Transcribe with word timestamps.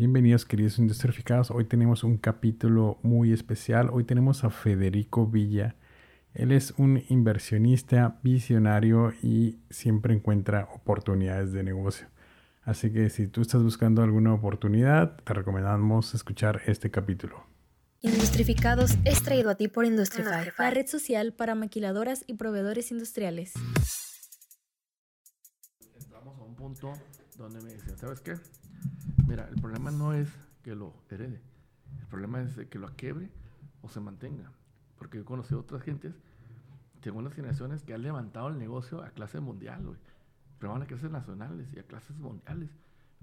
Bienvenidos 0.00 0.46
queridos 0.46 0.78
industrificados. 0.78 1.50
Hoy 1.50 1.66
tenemos 1.66 2.04
un 2.04 2.16
capítulo 2.16 2.98
muy 3.02 3.34
especial. 3.34 3.90
Hoy 3.92 4.04
tenemos 4.04 4.44
a 4.44 4.48
Federico 4.48 5.26
Villa. 5.26 5.76
Él 6.32 6.52
es 6.52 6.72
un 6.78 7.02
inversionista 7.10 8.18
visionario 8.22 9.12
y 9.22 9.58
siempre 9.68 10.14
encuentra 10.14 10.70
oportunidades 10.74 11.52
de 11.52 11.64
negocio. 11.64 12.06
Así 12.62 12.90
que 12.90 13.10
si 13.10 13.26
tú 13.26 13.42
estás 13.42 13.62
buscando 13.62 14.02
alguna 14.02 14.32
oportunidad, 14.32 15.18
te 15.22 15.34
recomendamos 15.34 16.14
escuchar 16.14 16.62
este 16.64 16.90
capítulo. 16.90 17.44
Industrificados 18.00 18.96
es 19.04 19.22
traído 19.22 19.50
a 19.50 19.56
ti 19.56 19.68
por 19.68 19.84
Industrify, 19.84 20.50
la 20.56 20.70
red 20.70 20.86
social 20.86 21.34
para 21.34 21.54
maquiladoras 21.54 22.24
y 22.26 22.36
proveedores 22.36 22.90
industriales. 22.90 23.52
Entramos 25.94 26.38
a 26.38 26.42
un 26.42 26.54
punto 26.54 26.94
donde 27.36 27.60
me 27.60 27.74
dicen, 27.74 27.98
¿sabes 27.98 28.22
qué? 28.22 28.36
Mira, 29.26 29.48
el 29.48 29.60
problema 29.60 29.90
no 29.90 30.12
es 30.12 30.28
que 30.62 30.74
lo 30.74 30.94
herede, 31.10 31.40
el 32.00 32.06
problema 32.06 32.42
es 32.42 32.56
que 32.68 32.78
lo 32.78 32.88
quiebre 32.96 33.30
o 33.82 33.88
se 33.88 34.00
mantenga. 34.00 34.52
Porque 34.98 35.18
yo 35.18 35.22
he 35.22 35.26
conocido 35.26 35.60
otras 35.60 35.82
gentes, 35.82 36.14
tengo 37.00 37.18
unas 37.18 37.34
generaciones 37.34 37.82
que 37.82 37.94
han 37.94 38.02
levantado 38.02 38.48
el 38.48 38.58
negocio 38.58 39.02
a 39.02 39.10
clase 39.10 39.40
mundial, 39.40 39.84
güey. 39.84 39.98
Pero 40.58 40.72
van 40.72 40.82
a 40.82 40.86
clases 40.86 41.10
nacionales 41.10 41.72
y 41.72 41.78
a 41.78 41.84
clases 41.84 42.18
mundiales. 42.18 42.70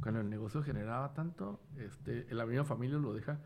Cuando 0.02 0.22
el 0.22 0.30
negocio 0.30 0.64
generaba 0.64 1.14
tanto, 1.14 1.60
este, 1.78 2.34
la 2.34 2.46
misma 2.46 2.66
familia 2.66 2.98
lo 2.98 3.14
deja 3.14 3.40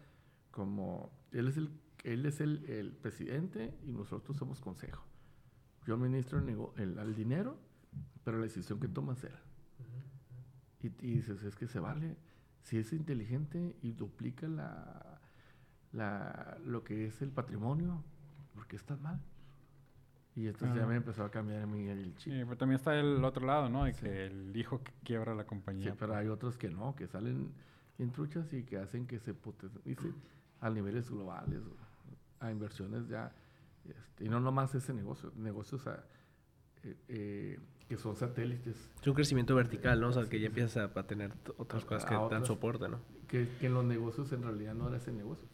como, 0.51 1.11
él 1.31 1.47
es 1.47 1.57
el, 1.57 1.69
él 2.03 2.25
es 2.25 2.41
el, 2.41 2.65
el 2.69 2.91
presidente 2.93 3.77
y 3.83 3.91
nosotros 3.91 4.37
somos 4.37 4.61
consejo. 4.61 5.03
Yo 5.85 5.95
administro 5.95 6.39
el, 6.39 6.97
el, 6.97 7.15
dinero, 7.15 7.57
pero 8.23 8.37
la 8.37 8.43
decisión 8.43 8.79
que 8.79 8.87
toma 8.87 9.13
es 9.13 9.23
él. 9.23 9.35
Y, 10.81 10.87
y 10.87 11.15
dices, 11.15 11.43
es 11.43 11.55
que 11.55 11.67
se 11.67 11.79
vale 11.79 12.15
si 12.61 12.77
es 12.77 12.93
inteligente 12.93 13.75
y 13.81 13.91
duplica 13.91 14.47
la, 14.47 15.19
la, 15.91 16.57
lo 16.65 16.83
que 16.83 17.07
es 17.07 17.21
el 17.21 17.31
patrimonio, 17.31 18.03
¿por 18.53 18.67
qué 18.67 18.75
estás 18.75 18.99
mal? 18.99 19.19
Y 20.35 20.47
entonces 20.47 20.77
ya 20.77 20.87
me 20.87 20.95
empezó 20.95 21.25
a 21.25 21.31
cambiar 21.31 21.63
a 21.63 21.67
mí 21.67 21.87
el 21.89 22.15
chip. 22.15 22.33
Sí, 22.33 22.39
pero 22.45 22.57
también 22.57 22.77
está 22.77 22.97
el 22.97 23.23
otro 23.23 23.45
lado, 23.45 23.67
¿no? 23.67 23.83
De 23.83 23.93
que 23.93 24.27
el 24.27 24.55
hijo 24.55 24.81
que 24.81 24.93
quiebra 25.03 25.35
la 25.35 25.45
compañía. 25.45 25.91
Sí, 25.91 25.97
pero 25.99 26.15
hay 26.15 26.27
otros 26.27 26.57
que 26.57 26.69
no, 26.69 26.95
que 26.95 27.07
salen 27.07 27.51
en 27.99 28.11
truchas 28.11 28.53
y 28.53 28.63
que 28.63 28.77
hacen 28.77 29.07
que 29.07 29.19
se 29.19 29.33
potencialice 29.33 30.13
a 30.61 30.69
niveles 30.69 31.09
globales, 31.09 31.61
a 32.39 32.49
inversiones 32.49 33.09
ya. 33.09 33.33
Este, 33.83 34.25
y 34.25 34.29
no 34.29 34.39
nomás 34.39 34.73
ese 34.73 34.93
negocio, 34.93 35.33
negocios 35.35 35.85
a, 35.87 36.05
eh, 36.83 36.95
eh, 37.09 37.59
que 37.91 37.97
son 37.97 38.15
satélites. 38.15 38.89
Es 39.01 39.05
un 39.05 39.13
crecimiento 39.13 39.53
vertical, 39.53 39.99
¿no? 39.99 40.07
O 40.07 40.11
sea, 40.13 40.23
que 40.23 40.39
ya 40.39 40.47
empiezas 40.47 40.77
a, 40.95 41.03
tener 41.03 41.33
otras 41.57 41.83
cosas 41.83 42.05
que 42.05 42.15
dan 42.15 42.45
soporte, 42.45 42.87
¿no? 42.87 43.01
Que, 43.27 43.49
que, 43.59 43.65
en 43.65 43.73
los 43.73 43.83
negocios 43.83 44.31
en 44.31 44.43
realidad 44.43 44.73
no 44.75 44.87
era 44.87 44.95
ese 44.95 45.11
negocio. 45.11 45.45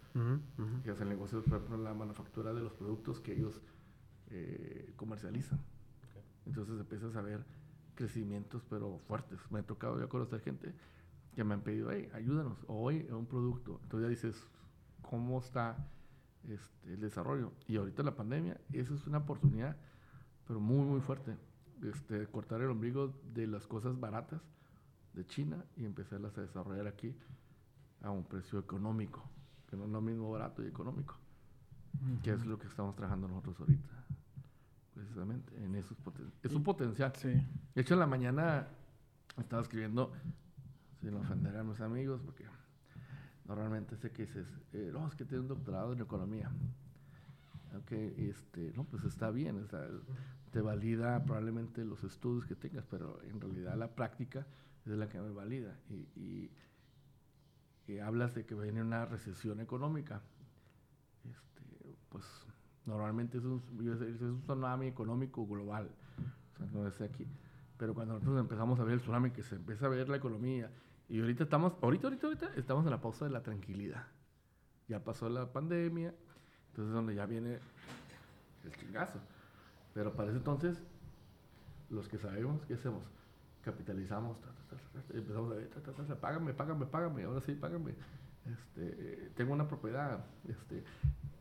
Que 0.84 0.92
es 0.92 1.02
el 1.02 1.10
negocio, 1.10 1.44
por 1.44 1.58
ejemplo, 1.58 1.78
la 1.80 1.96
manufactura 1.96 2.54
de 2.54 2.62
los 2.62 2.74
productos 2.74 3.22
que 3.22 3.34
ellos 3.34 3.60
eh, 4.30 4.94
comercializan. 4.98 5.60
Entonces 6.46 6.80
empiezas 6.80 7.16
a 7.16 7.24
ver 7.24 7.44
crecimientos, 7.96 8.64
pero 8.70 9.00
fuertes. 9.08 9.40
Me 9.50 9.62
ha 9.62 9.64
tocado 9.64 10.00
ya 10.00 10.06
conocer 10.06 10.40
gente 10.42 10.76
que 11.34 11.44
me 11.44 11.56
han 11.56 11.62
pedido, 11.62 11.90
hey, 11.92 12.08
ayúdanos, 12.14 12.60
hoy 12.68 12.98
es 12.98 13.14
un 13.14 13.26
producto. 13.26 13.80
Entonces 13.82 14.06
ya 14.06 14.10
dices, 14.10 14.48
¿cómo 15.02 15.40
está 15.40 15.90
este, 16.48 16.94
el 16.94 17.02
desarrollo? 17.02 17.52
Y 17.68 17.78
ahorita 17.78 18.04
la 18.04 18.16
pandemia, 18.16 18.62
eso 18.74 18.94
es 18.94 19.08
una 19.08 19.18
oportunidad, 19.18 19.76
pero 20.46 20.60
muy, 20.60 20.86
muy 20.86 21.02
fuerte 21.02 21.36
este, 21.84 22.28
cortar 22.28 22.62
el 22.62 22.70
ombligo 22.70 23.14
de 23.34 23.48
las 23.48 23.68
cosas 23.68 24.00
baratas 24.00 24.42
de 25.14 25.26
China 25.26 25.64
y 25.76 25.86
empezarlas 25.86 26.38
a 26.38 26.42
desarrollar 26.42 26.88
aquí 26.88 27.16
a 28.02 28.12
un 28.12 28.24
precio 28.24 28.60
económico, 28.60 29.24
que 29.70 29.76
no 29.76 29.86
es 29.86 29.90
lo 29.90 30.02
mismo 30.02 30.32
barato 30.32 30.64
y 30.64 30.68
económico, 30.68 31.16
que 32.24 32.32
es 32.32 32.46
lo 32.46 32.60
que 32.60 32.68
estamos 32.68 32.96
trabajando 32.96 33.28
nosotros 33.28 33.60
ahorita, 33.60 33.90
precisamente, 34.94 35.64
en 35.64 35.76
esos 35.76 35.98
es 36.44 36.54
un 36.54 36.64
potencial. 36.64 37.12
De 37.22 37.82
hecho, 37.82 37.94
en 37.96 38.00
la 38.00 38.08
mañana 38.08 38.68
estaba 39.38 39.62
escribiendo, 39.62 40.12
sin 41.02 41.14
ofender 41.16 41.58
a 41.58 41.64
mis 41.64 41.82
amigos, 41.82 42.22
porque 42.24 42.46
normalmente 43.46 43.96
sé 43.98 44.12
que 44.12 44.24
dices, 44.24 44.48
eh, 44.74 44.92
no, 44.94 45.08
es 45.08 45.16
que 45.16 45.26
tiene 45.26 45.42
un 45.42 45.48
doctorado 45.48 45.94
en 45.94 46.02
economía. 46.02 46.52
Ok, 47.78 47.92
este, 47.92 48.74
no, 48.76 48.86
pues 48.86 49.04
está 49.04 49.30
bien, 49.30 49.58
o 49.64 50.52
te 50.52 50.62
valida 50.62 51.24
probablemente 51.24 51.84
los 51.84 52.04
estudios 52.04 52.46
que 52.46 52.56
tengas, 52.56 52.86
pero 52.86 53.22
en 53.24 53.40
realidad 53.40 53.76
la 53.78 53.94
práctica 53.94 54.48
es 54.86 54.94
la 54.94 55.10
que 55.10 55.20
me 55.20 55.30
valida. 55.32 55.78
Y, 55.90 56.52
y, 57.88 58.00
hablas 58.00 58.36
de 58.36 58.46
que 58.46 58.54
viene 58.54 58.82
una 58.82 59.06
recesión 59.06 59.62
económica. 59.62 60.22
Este, 61.24 61.96
pues 62.10 62.26
normalmente 62.86 63.38
es 63.38 63.46
un, 63.46 63.62
es 63.82 64.22
un 64.22 64.42
tsunami 64.42 64.88
económico 64.88 65.48
global, 65.48 65.90
o 66.54 66.58
sea, 66.58 66.68
no 66.74 66.86
es 66.88 67.00
aquí. 67.02 67.26
Pero 67.78 67.94
cuando 67.94 68.16
nosotros 68.16 68.40
empezamos 68.40 68.80
a 68.80 68.84
ver 68.84 68.96
el 68.96 69.02
tsunami, 69.02 69.32
que 69.32 69.44
se 69.44 69.56
empieza 69.56 69.86
a 69.86 69.90
ver 69.90 70.10
la 70.10 70.18
economía, 70.18 70.72
y 71.10 71.22
ahorita 71.22 71.44
estamos, 71.44 71.74
ahorita, 71.82 72.08
ahorita, 72.08 72.28
ahorita 72.28 72.54
estamos 72.56 72.86
en 72.86 72.92
la 72.92 73.00
pausa 73.00 73.26
de 73.26 73.32
la 73.32 73.42
tranquilidad. 73.42 74.08
Ya 74.88 75.04
pasó 75.04 75.30
la 75.30 75.52
pandemia, 75.52 76.14
entonces 76.78 76.92
es 76.92 76.94
donde 76.94 77.16
ya 77.16 77.26
viene 77.26 77.58
el 78.64 78.72
chingazo. 78.76 79.18
Pero 79.96 80.14
para 80.14 80.30
ese 80.30 80.38
entonces, 80.38 80.78
los 81.90 82.08
que 82.08 82.20
sabemos, 82.20 82.64
¿qué 82.68 82.76
hacemos? 82.76 83.02
Capitalizamos, 83.64 84.38
empezamos 85.12 85.52
a 85.54 85.56
ver, 85.56 85.70
págame, 86.20 86.54
págame, 86.54 86.86
págame, 86.86 87.24
ahora 87.24 87.42
sí, 87.42 87.54
págame. 87.54 87.96
Este, 88.46 89.32
tengo 89.36 89.54
una 89.54 89.68
propiedad, 89.68 90.24
este, 90.48 90.84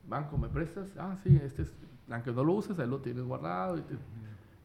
banco, 0.08 0.38
¿me 0.38 0.48
prestas? 0.48 0.88
Ah, 0.97 1.19
sí, 1.22 1.38
este 1.42 1.62
es, 1.62 1.74
aunque 2.08 2.32
no 2.32 2.42
lo 2.42 2.54
uses, 2.54 2.78
ahí 2.78 2.88
lo 2.88 3.00
tienes 3.00 3.22
guardado. 3.22 3.76
Y 3.76 3.82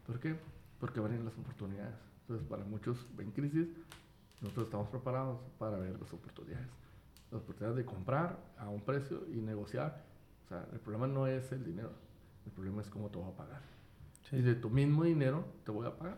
¿Por 0.07 0.21
qué? 0.21 0.37
Porque 0.79 1.01
van 1.01 1.11
a 1.11 1.15
ir 1.15 1.21
las 1.21 1.37
oportunidades. 1.37 1.95
Entonces, 2.21 2.47
para 2.47 2.63
muchos 2.63 3.05
en 3.17 3.31
crisis, 3.31 3.67
nosotros 4.39 4.67
estamos 4.67 4.87
preparados 4.87 5.37
para 5.59 5.77
ver 5.77 5.99
las 5.99 6.13
oportunidades. 6.13 6.69
Las 7.29 7.41
oportunidades 7.41 7.75
de 7.75 7.85
comprar 7.85 8.39
a 8.57 8.69
un 8.69 8.79
precio 8.79 9.27
y 9.33 9.41
negociar. 9.41 10.10
Sea, 10.51 10.67
el 10.73 10.79
problema 10.81 11.07
no 11.07 11.27
es 11.27 11.49
el 11.53 11.63
dinero, 11.63 11.93
el 12.45 12.51
problema 12.51 12.81
es 12.81 12.89
cómo 12.89 13.09
te 13.09 13.17
va 13.17 13.29
a 13.29 13.31
pagar. 13.31 13.61
Y 14.33 14.41
de 14.41 14.53
tu 14.53 14.69
mismo 14.69 15.05
dinero 15.05 15.45
te 15.63 15.71
voy 15.71 15.87
a 15.87 15.97
pagar. 15.97 16.17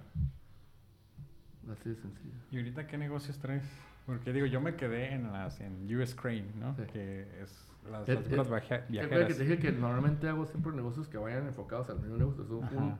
Así 1.71 1.89
de 1.89 1.95
sencillo. 1.95 2.33
¿Y 2.49 2.57
ahorita 2.57 2.87
qué 2.87 2.97
negocios 2.97 3.37
traes? 3.37 3.63
Porque 4.07 4.33
digo, 4.33 4.47
yo 4.47 4.59
me 4.59 4.75
quedé 4.75 5.13
en 5.13 5.31
las 5.31 5.61
en 5.61 5.85
US 5.95 6.15
Crane, 6.15 6.47
¿no? 6.55 6.75
Que 6.75 7.27
es 7.43 7.67
las, 7.91 8.07
las 8.09 8.49
viajeras. 8.49 9.27
que 9.27 9.33
te 9.35 9.43
dije 9.43 9.59
que 9.59 9.71
normalmente 9.71 10.27
hago 10.27 10.47
siempre 10.47 10.71
negocios 10.71 11.07
que 11.07 11.19
vayan 11.19 11.45
enfocados 11.45 11.91
al 11.91 11.99
mismo 11.99 12.17
negocio. 12.17 12.43
un, 12.57 12.97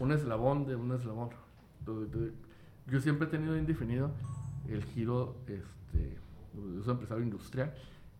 un, 0.00 0.12
eslabón 0.12 0.66
de 0.66 0.74
un 0.74 0.90
eslabón. 0.90 1.30
yo 2.88 3.00
siempre 3.00 3.28
he 3.28 3.30
tenido 3.30 3.56
indefinido 3.56 4.10
el 4.68 4.82
giro, 4.82 5.36
este, 5.46 6.18
yo 6.52 6.82
soy 6.82 6.94
empresario 6.94 7.22
industrial, 7.22 7.72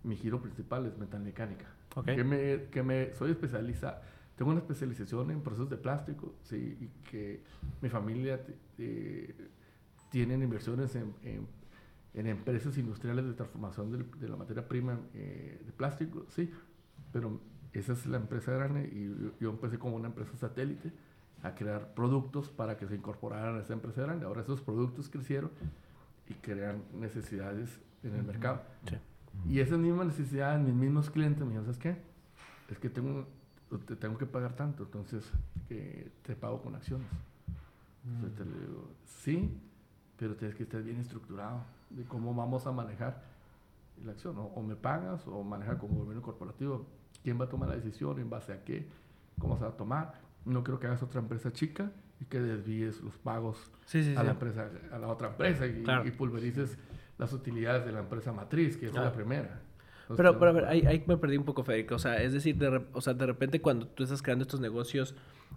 mi 0.04 0.14
giro 0.14 0.40
principal 0.40 0.86
es 0.86 0.96
metalmecánica. 0.98 1.66
Okay. 1.94 2.16
Que, 2.16 2.24
me, 2.24 2.64
que 2.70 2.82
me 2.82 3.14
soy 3.14 3.32
especialista 3.32 4.02
tengo 4.38 4.52
una 4.52 4.60
especialización 4.60 5.32
en 5.32 5.42
procesos 5.42 5.68
de 5.68 5.76
plástico, 5.76 6.36
sí, 6.44 6.78
y 6.80 7.10
que 7.10 7.42
mi 7.82 7.88
familia 7.88 8.40
eh, 8.78 9.34
tiene 10.10 10.34
inversiones 10.34 10.94
en, 10.94 11.12
en, 11.24 12.26
empresas 12.26 12.78
industriales 12.78 13.24
de 13.26 13.32
transformación 13.34 14.08
de, 14.20 14.28
la 14.28 14.36
materia 14.36 14.66
prima 14.66 14.98
eh, 15.14 15.60
de 15.64 15.72
plástico, 15.72 16.24
sí, 16.28 16.50
pero 17.12 17.40
esa 17.72 17.94
es 17.94 18.06
la 18.06 18.18
empresa 18.18 18.52
grande 18.52 18.84
y 18.84 19.42
yo, 19.42 19.50
empecé 19.50 19.76
como 19.76 19.96
una 19.96 20.06
empresa 20.06 20.36
satélite 20.36 20.92
a 21.42 21.56
crear 21.56 21.94
productos 21.94 22.48
para 22.48 22.76
que 22.76 22.86
se 22.86 22.94
incorporaran 22.94 23.56
a 23.56 23.60
esa 23.60 23.72
empresa 23.72 24.02
grande. 24.02 24.24
Ahora 24.24 24.42
esos 24.42 24.60
productos 24.60 25.08
crecieron 25.08 25.50
y 26.28 26.34
crean 26.34 26.82
necesidades 26.94 27.80
en 28.04 28.14
el 28.14 28.22
mercado. 28.22 28.62
Sí. 28.88 28.96
Y 29.46 29.60
esas 29.60 29.78
mismas 29.78 30.06
necesidades, 30.06 30.60
mis 30.60 30.74
mismos 30.74 31.10
clientes 31.10 31.40
me 31.40 31.48
dijeron, 31.48 31.66
¿sabes 31.66 31.78
qué? 31.78 31.96
Es 32.70 32.78
que 32.78 32.90
tengo 32.90 33.26
te 33.76 33.96
tengo 33.96 34.16
que 34.16 34.26
pagar 34.26 34.54
tanto, 34.54 34.84
entonces 34.84 35.30
que 35.68 36.10
te 36.22 36.34
pago 36.34 36.62
con 36.62 36.74
acciones. 36.74 37.06
Entonces 38.06 38.38
te 38.38 38.44
digo, 38.44 38.88
sí, 39.04 39.60
pero 40.16 40.34
tienes 40.36 40.56
que 40.56 40.62
estar 40.62 40.82
bien 40.82 40.98
estructurado 40.98 41.62
de 41.90 42.04
cómo 42.04 42.34
vamos 42.34 42.66
a 42.66 42.72
manejar 42.72 43.22
la 44.04 44.12
acción. 44.12 44.36
O 44.38 44.62
me 44.62 44.74
pagas 44.74 45.26
o 45.26 45.42
maneja 45.42 45.76
como 45.76 45.98
gobierno 45.98 46.22
corporativo. 46.22 46.86
¿Quién 47.22 47.38
va 47.38 47.44
a 47.44 47.48
tomar 47.48 47.68
la 47.68 47.76
decisión? 47.76 48.18
¿En 48.18 48.30
base 48.30 48.52
a 48.52 48.64
qué? 48.64 48.88
¿Cómo 49.38 49.58
se 49.58 49.64
va 49.64 49.70
a 49.70 49.76
tomar? 49.76 50.14
No 50.46 50.64
creo 50.64 50.78
que 50.78 50.86
hagas 50.86 51.02
otra 51.02 51.20
empresa 51.20 51.52
chica 51.52 51.90
y 52.20 52.24
que 52.24 52.40
desvíes 52.40 53.02
los 53.02 53.18
pagos 53.18 53.70
a 54.16 54.22
la 54.22 54.30
empresa, 54.30 54.70
a 54.90 54.98
la 54.98 55.08
otra 55.08 55.28
empresa 55.28 55.66
y, 55.66 56.10
pulverices 56.12 56.78
las 57.18 57.32
utilidades 57.32 57.84
de 57.84 57.92
la 57.92 58.00
empresa 58.00 58.32
matriz, 58.32 58.76
que 58.76 58.86
es 58.86 58.94
la 58.94 59.12
primera. 59.12 59.60
Pero, 60.16 60.38
pero 60.38 60.50
a 60.50 60.54
ver, 60.54 60.64
ahí, 60.64 61.04
me 61.06 61.18
perdí 61.18 61.36
un 61.36 61.44
poco, 61.44 61.62
Federico. 61.64 61.96
O 61.96 61.98
sea, 61.98 62.22
es 62.22 62.32
decir, 62.32 62.56
de, 62.56 62.82
o 62.92 63.00
sea, 63.00 63.12
de 63.12 63.26
repente 63.26 63.60
cuando 63.60 63.86
tú 63.88 64.04
estás 64.04 64.22
creando 64.22 64.42
estos 64.42 64.60
negocios, 64.60 65.14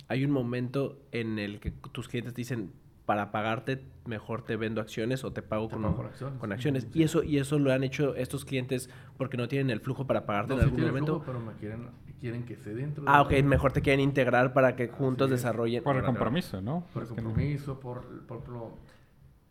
hay 0.10 0.25
un 0.25 0.31
momento 0.31 1.00
en 1.12 1.40
el 1.40 1.60
que 1.62 1.72
tus 1.72 2.10
clientes 2.10 2.34
te 2.34 2.42
dicen, 2.42 2.74
para 3.06 3.31
pagarte, 3.31 3.84
mejor 4.06 4.44
te 4.44 4.56
vendo 4.56 4.80
acciones 4.81 5.24
o 5.24 5.31
te 5.31 5.42
pago, 5.42 5.69
con, 5.69 5.86
acciones. 5.86 6.40
Con 6.40 6.52
acciones. 6.52 6.88
Y 6.94 7.04
eso 7.04 7.24
y 7.24 7.38
eso 7.38 7.60
lo 7.60 7.72
han 7.74 7.84
hecho 7.84 8.16
estos 8.16 8.46
clientes 8.46 8.90
porque 9.18 9.38
no 9.38 9.48
tienen 9.48 9.69
el 9.69 9.81
flujo 9.81 10.06
para 10.06 10.25
pagarte 10.25 10.54
en 10.54 10.62
algún 10.62 10.81
momento. 10.81 11.24
pero 11.25 11.40
me 11.40 11.54
quieren, 11.54 11.90
quieren 12.19 12.46
que 12.46 12.56
se 12.57 12.74
dentro. 12.74 13.04
Ah, 13.07 13.22
ok, 13.22 13.34
mejor 13.44 13.74
te 13.74 13.81
quieren 13.81 14.00
integrar 14.02 14.54
para 14.54 14.75
que 14.75 14.88
juntos 14.88 15.30
desarrollen. 15.30 15.84
Por 15.84 15.98
el 15.98 16.04
compromiso, 16.04 16.62
¿no? 16.62 16.86
Por 16.94 17.04
el 17.04 17.10
compromiso, 17.10 17.80
por, 17.80 18.04
por, 18.28 18.44
por 18.44 18.72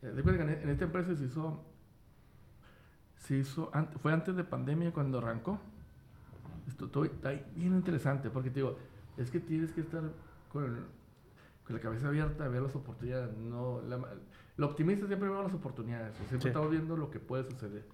eh, 0.02 0.58
en 0.62 0.70
esta 0.70 0.84
empresa 0.84 1.14
se 1.14 1.24
hizo, 1.24 1.62
se 3.20 3.36
hizo, 3.36 3.70
fue 4.02 4.12
antes 4.12 4.34
de 4.34 4.44
pandemia 4.44 4.92
cuando 4.92 5.18
arrancó. 5.18 5.60
Esto 6.66 7.04
está 7.04 7.30
bien 7.54 7.74
interesante 7.74 8.30
porque 8.30 8.50
te 8.50 8.60
digo, 8.60 8.76
es 9.16 9.30
que 9.30 9.40
tienes 9.40 9.72
que 9.72 9.82
estar 9.82 10.02
con, 10.52 10.86
con 11.64 11.76
la 11.76 11.80
cabeza 11.80 12.08
abierta 12.08 12.48
ver 12.48 12.62
las 12.62 12.74
oportunidades. 12.74 13.36
No, 13.36 13.80
la, 13.82 14.00
el 14.56 14.64
optimista 14.64 15.06
siempre 15.06 15.28
ve 15.28 15.42
las 15.42 15.54
oportunidades. 15.54 16.16
Siempre 16.28 16.50
estamos 16.50 16.70
viendo 16.70 16.96
lo 16.96 17.10
que 17.10 17.20
puede 17.20 17.44
suceder, 17.44 17.84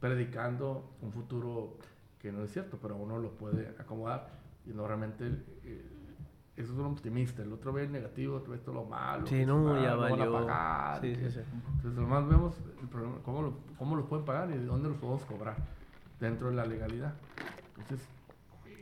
predicando 0.00 0.96
un 1.00 1.12
futuro 1.12 1.78
que 2.18 2.32
no 2.32 2.42
es 2.42 2.52
cierto, 2.52 2.78
pero 2.80 2.96
uno 2.96 3.18
lo 3.18 3.32
puede 3.32 3.74
acomodar 3.78 4.30
y 4.66 4.70
no 4.70 4.86
realmente 4.86 5.26
eh, 5.64 5.95
eso 6.56 6.72
es 6.72 6.78
un 6.78 6.86
optimista, 6.86 7.42
el 7.42 7.52
otro 7.52 7.72
ve 7.72 7.84
el 7.84 7.92
negativo, 7.92 8.36
otro 8.36 8.52
ve 8.52 8.58
todo 8.58 8.74
lo 8.76 8.84
malo. 8.84 9.26
Sí, 9.26 9.44
no, 9.44 9.80
ya 9.80 9.94
valió. 9.94 10.32
Van 10.32 10.44
a 10.44 10.46
pagar. 10.46 11.00
Sí, 11.02 11.14
sí, 11.14 11.30
sí. 11.30 11.40
Entonces, 11.76 12.00
lo 12.00 12.06
más 12.06 12.26
vemos 12.26 12.54
el 12.80 12.88
problema, 12.88 13.16
cómo, 13.24 13.42
lo, 13.42 13.54
cómo 13.78 13.96
los 13.96 14.06
pueden 14.06 14.24
pagar 14.24 14.50
y 14.50 14.54
de 14.54 14.64
dónde 14.64 14.88
los 14.88 14.98
podemos 14.98 15.24
cobrar 15.24 15.56
dentro 16.18 16.48
de 16.48 16.56
la 16.56 16.64
legalidad. 16.64 17.14
Entonces, 17.76 18.08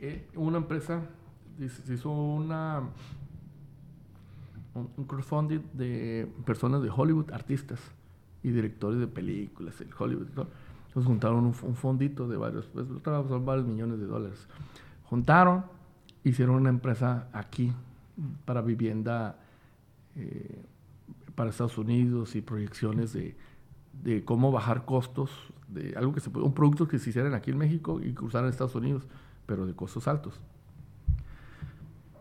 eh, 0.01 0.27
una 0.35 0.57
empresa 0.57 1.01
se 1.57 1.93
hizo 1.93 2.11
una 2.11 2.83
un 4.75 5.05
crowdfunding 5.05 5.61
de 5.73 6.29
personas 6.45 6.81
de 6.81 6.89
Hollywood, 6.89 7.31
artistas 7.31 7.79
y 8.43 8.51
directores 8.51 8.99
de 8.99 9.07
películas, 9.07 9.79
el 9.79 9.89
Hollywood. 9.97 10.27
Entonces 10.27 11.05
juntaron 11.05 11.45
un, 11.45 11.53
fondito 11.53 12.27
de 12.27 12.37
varios, 12.37 12.65
pues, 12.67 12.85
son 13.03 13.45
varios 13.45 13.65
millones 13.65 13.99
de 13.99 14.05
dólares. 14.05 14.47
Juntaron 15.05 15.63
hicieron 16.25 16.55
una 16.55 16.69
empresa 16.69 17.27
aquí 17.31 17.71
para 18.45 18.61
vivienda 18.61 19.37
eh, 20.15 20.65
para 21.35 21.49
Estados 21.49 21.77
Unidos 21.77 22.35
y 22.35 22.41
proyecciones 22.41 23.13
de, 23.13 23.35
cómo 24.25 24.51
bajar 24.51 24.85
costos 24.85 25.29
de 25.67 25.93
algo 25.97 26.13
que 26.13 26.19
se 26.19 26.29
un 26.29 26.53
producto 26.53 26.87
que 26.87 26.99
se 26.99 27.09
hicieran 27.09 27.33
aquí 27.33 27.51
en 27.51 27.57
México 27.57 27.99
y 28.01 28.13
cruzaran 28.13 28.47
a 28.47 28.49
Estados 28.49 28.75
Unidos, 28.75 29.03
pero 29.45 29.65
de 29.65 29.73
costos 29.73 30.07
altos. 30.07 30.39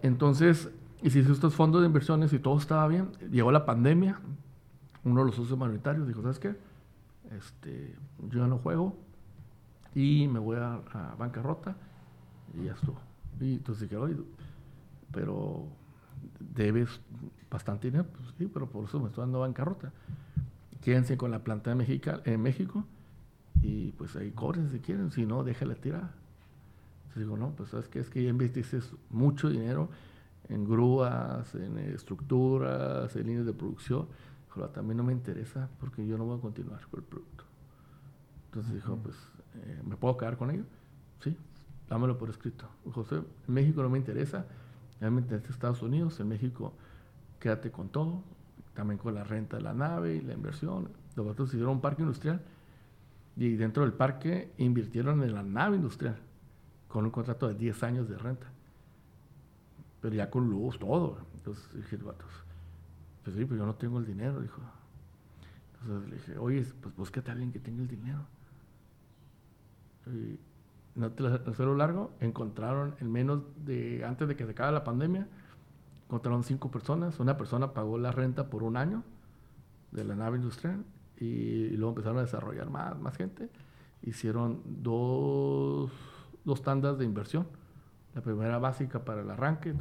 Entonces, 0.03 0.71
hiciste 1.03 1.33
estos 1.33 1.55
fondos 1.55 1.81
de 1.81 1.87
inversiones 1.87 2.33
y 2.33 2.39
todo 2.39 2.59
estaba 2.59 2.87
bien. 2.89 3.11
Llegó 3.31 3.53
la 3.53 3.65
pandemia, 3.65 4.21
uno 5.05 5.21
de 5.21 5.27
los 5.27 5.37
socios 5.37 5.59
mayoritarios 5.59 6.07
dijo, 6.07 6.21
¿sabes 6.23 6.39
qué? 6.39 6.57
Este, 7.37 7.95
yo 8.29 8.41
ya 8.41 8.47
no 8.47 8.59
juego 8.59 8.97
y 9.95 10.29
me 10.29 10.41
voy 10.41 10.57
a, 10.57 10.75
a 10.75 11.15
bancarrota 11.17 11.77
y 12.59 12.65
ya 12.65 12.73
estuvo. 12.73 13.14
Y 13.41 13.55
entonces 13.55 13.89
dije, 13.89 13.97
oye, 13.97 14.17
pero 15.13 15.67
debes 16.41 17.01
bastante 17.51 17.89
dinero. 17.89 18.07
Pues 18.13 18.35
sí, 18.39 18.49
pero 18.53 18.69
por 18.69 18.85
eso 18.85 19.01
me 19.01 19.09
estoy 19.09 19.23
dando 19.23 19.41
bancarrota. 19.41 19.93
Quédense 20.83 21.17
con 21.17 21.31
la 21.31 21.41
planta 21.41 21.75
de 21.75 22.01
en 22.25 22.43
México 22.43 22.85
y 23.63 23.93
pues 23.93 24.17
ahí 24.17 24.31
corren 24.33 24.71
si 24.71 24.81
quieren, 24.81 25.11
si 25.11 25.25
no, 25.25 25.43
déjala 25.43 25.75
tirar. 25.77 26.11
Entonces 27.05 27.23
digo, 27.23 27.37
no, 27.37 27.51
pues 27.51 27.71
sabes 27.71 27.89
que 27.89 28.01
es 28.01 28.11
que 28.11 28.23
ya 28.23 28.29
investiste 28.29 28.81
mucho 29.11 29.49
dinero 29.49 29.89
en 30.49 30.65
grúas, 30.69 31.55
en 31.55 31.79
estructuras, 31.79 33.15
en 33.17 33.27
líneas 33.27 33.47
de 33.47 33.55
producción. 33.55 34.07
Dijo, 34.47 34.69
también 34.69 34.99
no 34.99 35.05
me 35.05 35.13
interesa 35.13 35.71
porque 35.81 36.07
yo 36.07 36.19
no 36.19 36.25
voy 36.25 36.39
a 36.39 36.41
continuar 36.41 36.81
con 36.91 37.01
el 37.01 37.07
producto. 37.07 37.45
Entonces 38.47 38.75
dijo, 38.75 38.97
pues, 38.97 39.17
eh, 39.55 39.81
¿me 39.89 39.97
puedo 39.97 40.17
quedar 40.17 40.37
con 40.37 40.51
ello? 40.51 40.65
Sí, 41.21 41.37
dámelo 41.89 42.19
por 42.19 42.31
escrito. 42.31 42.69
José, 42.93 43.17
en 43.17 43.55
México 43.55 43.83
no 43.83 43.91
me 43.91 43.99
interesa, 43.99 44.47
me 45.01 45.21
interesa 45.21 45.51
Estados 45.51 45.83
Unidos, 45.83 46.19
en 46.21 46.29
México 46.29 46.73
quédate 47.39 47.71
con 47.71 47.89
todo, 47.89 48.23
también 48.75 48.99
con 48.99 49.15
la 49.15 49.25
renta 49.25 49.57
de 49.57 49.63
la 49.63 49.75
nave 49.75 50.17
y 50.17 50.21
la 50.21 50.35
inversión. 50.35 50.89
Los 51.15 51.27
otros 51.27 51.49
hicieron 51.49 51.75
un 51.75 51.81
parque 51.81 52.03
industrial 52.03 52.41
y 53.37 53.55
dentro 53.57 53.83
del 53.83 53.93
parque 53.93 54.53
invirtieron 54.59 55.23
en 55.23 55.35
la 55.35 55.43
nave 55.43 55.77
industrial 55.77 56.17
con 56.89 57.05
un 57.05 57.11
contrato 57.11 57.49
de 57.49 57.55
10 57.55 57.83
años 57.83 58.09
de 58.09 58.17
renta. 58.17 58.47
Pero 60.01 60.15
ya 60.15 60.31
con 60.31 60.49
luz, 60.49 60.79
todo. 60.79 61.19
Entonces 61.35 61.65
dije, 61.75 61.97
vatos, 61.97 62.31
pues 63.23 63.37
sí, 63.37 63.45
pero 63.45 63.61
yo 63.61 63.67
no 63.67 63.75
tengo 63.75 63.99
el 63.99 64.07
dinero, 64.07 64.41
dijo. 64.41 64.61
Entonces 65.83 66.11
le 66.11 66.17
dije, 66.17 66.39
oye, 66.39 66.65
pues 66.81 66.95
búscate 66.97 67.31
a 67.31 67.33
alguien 67.33 67.53
que 67.53 67.59
tenga 67.59 67.83
el 67.83 67.89
dinero. 67.89 68.21
Y 70.07 70.39
no 70.95 71.11
te 71.11 71.65
lo 71.65 71.75
largo, 71.75 72.13
encontraron 72.21 72.95
en 73.01 73.11
menos 73.11 73.43
de, 73.65 74.05
antes 74.05 74.29
de 74.29 74.37
que 74.37 74.45
se 74.45 74.53
acabe 74.53 74.73
la 74.73 74.85
pandemia, 74.85 75.27
encontraron 76.07 76.45
cinco 76.45 76.71
personas. 76.71 77.19
Una 77.19 77.37
persona 77.37 77.73
pagó 77.73 77.99
la 77.99 78.13
renta 78.13 78.49
por 78.49 78.63
un 78.63 78.77
año 78.77 79.03
de 79.91 80.05
la 80.05 80.15
nave 80.15 80.37
industrial 80.37 80.85
y, 81.19 81.71
luego 81.71 81.91
empezaron 81.91 82.19
a 82.19 82.23
desarrollar 82.23 82.71
más, 82.71 82.99
más 83.01 83.17
gente. 83.17 83.51
Hicieron 84.03 84.63
dos, 84.65 85.91
dos 86.45 86.63
tandas 86.63 86.99
de 86.99 87.05
inversión. 87.05 87.47
La 88.15 88.21
primera 88.21 88.59
básica 88.59 89.05
para 89.05 89.23
el 89.23 89.31
arranque 89.31 89.75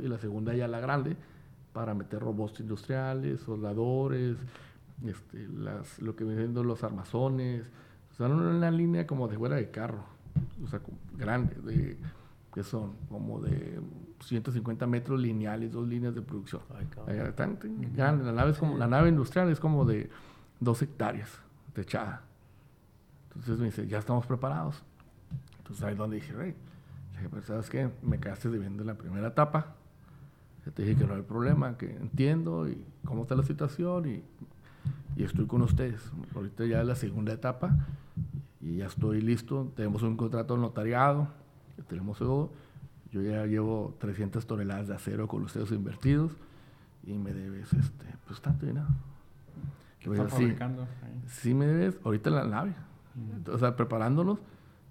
y 0.00 0.08
la 0.08 0.18
segunda 0.18 0.54
ya 0.54 0.68
la 0.68 0.78
grande 0.78 1.16
para 1.72 1.94
meter 1.94 2.20
robots 2.20 2.60
industriales, 2.60 3.40
soldadores, 3.40 4.36
este, 5.04 5.48
las, 5.48 6.00
lo 6.00 6.14
que 6.14 6.22
vienen 6.22 6.54
los 6.54 6.84
armazones. 6.84 7.68
Usaron 8.12 8.40
una 8.40 8.70
línea 8.70 9.08
como 9.08 9.26
de 9.26 9.36
fuera 9.36 9.56
de 9.56 9.72
carro 9.72 10.13
o 10.62 10.66
sea, 10.68 10.80
grandes, 11.16 11.64
de, 11.64 11.96
que 12.52 12.62
son 12.62 12.94
como 13.08 13.40
de 13.40 13.80
150 14.20 14.86
metros 14.86 15.20
lineales, 15.20 15.72
dos 15.72 15.86
líneas 15.86 16.14
de 16.14 16.22
producción. 16.22 16.62
La 17.96 18.32
nave, 18.32 18.50
es 18.52 18.58
como, 18.58 18.78
la 18.78 18.86
nave 18.86 19.08
industrial 19.08 19.50
es 19.50 19.60
como 19.60 19.84
de 19.84 20.08
dos 20.60 20.80
hectáreas 20.82 21.30
techada. 21.72 22.22
Entonces 23.28 23.58
me 23.58 23.66
dice, 23.66 23.86
ya 23.86 23.98
estamos 23.98 24.26
preparados. 24.26 24.82
Entonces 25.58 25.84
ahí 25.84 25.92
es 25.92 25.98
donde 25.98 26.16
dije, 26.16 26.32
Rey, 26.32 26.54
dije, 27.12 27.28
pero 27.28 27.42
¿sabes 27.42 27.68
qué? 27.68 27.90
Me 28.02 28.18
quedaste 28.20 28.48
debiendo 28.48 28.84
la 28.84 28.94
primera 28.94 29.28
etapa. 29.28 29.74
Ya 30.64 30.72
te 30.72 30.82
dije 30.82 30.96
que 30.96 31.06
no 31.06 31.14
hay 31.14 31.22
problema, 31.22 31.76
que 31.76 31.90
entiendo 31.90 32.68
y 32.68 32.82
cómo 33.04 33.22
está 33.22 33.34
la 33.34 33.42
situación 33.42 34.08
y, 34.08 34.22
y 35.16 35.24
estoy 35.24 35.46
con 35.46 35.62
ustedes. 35.62 36.00
Ahorita 36.34 36.64
ya 36.64 36.80
es 36.80 36.86
la 36.86 36.94
segunda 36.94 37.32
etapa 37.32 37.76
y 38.64 38.76
ya 38.76 38.86
estoy 38.86 39.20
listo. 39.20 39.70
Tenemos 39.76 40.02
un 40.02 40.16
contrato 40.16 40.56
notariado, 40.56 41.28
tenemos 41.86 42.18
todo. 42.18 42.50
Yo 43.12 43.20
ya 43.20 43.44
llevo 43.44 43.94
300 44.00 44.46
toneladas 44.46 44.88
de 44.88 44.94
acero 44.94 45.28
con 45.28 45.42
los 45.42 45.52
dedos 45.52 45.70
invertidos 45.70 46.32
y 47.04 47.12
me 47.12 47.32
debes 47.32 47.72
este, 47.74 48.06
pues 48.26 48.40
tanto 48.40 48.66
dinero. 48.66 48.86
Sí, 50.36 50.56
sí 51.28 51.54
me 51.54 51.66
debes 51.66 51.98
ahorita 52.04 52.30
en 52.30 52.36
la 52.36 52.44
nave. 52.44 52.74
O 53.52 53.58
sea, 53.58 53.76
preparándonos 53.76 54.38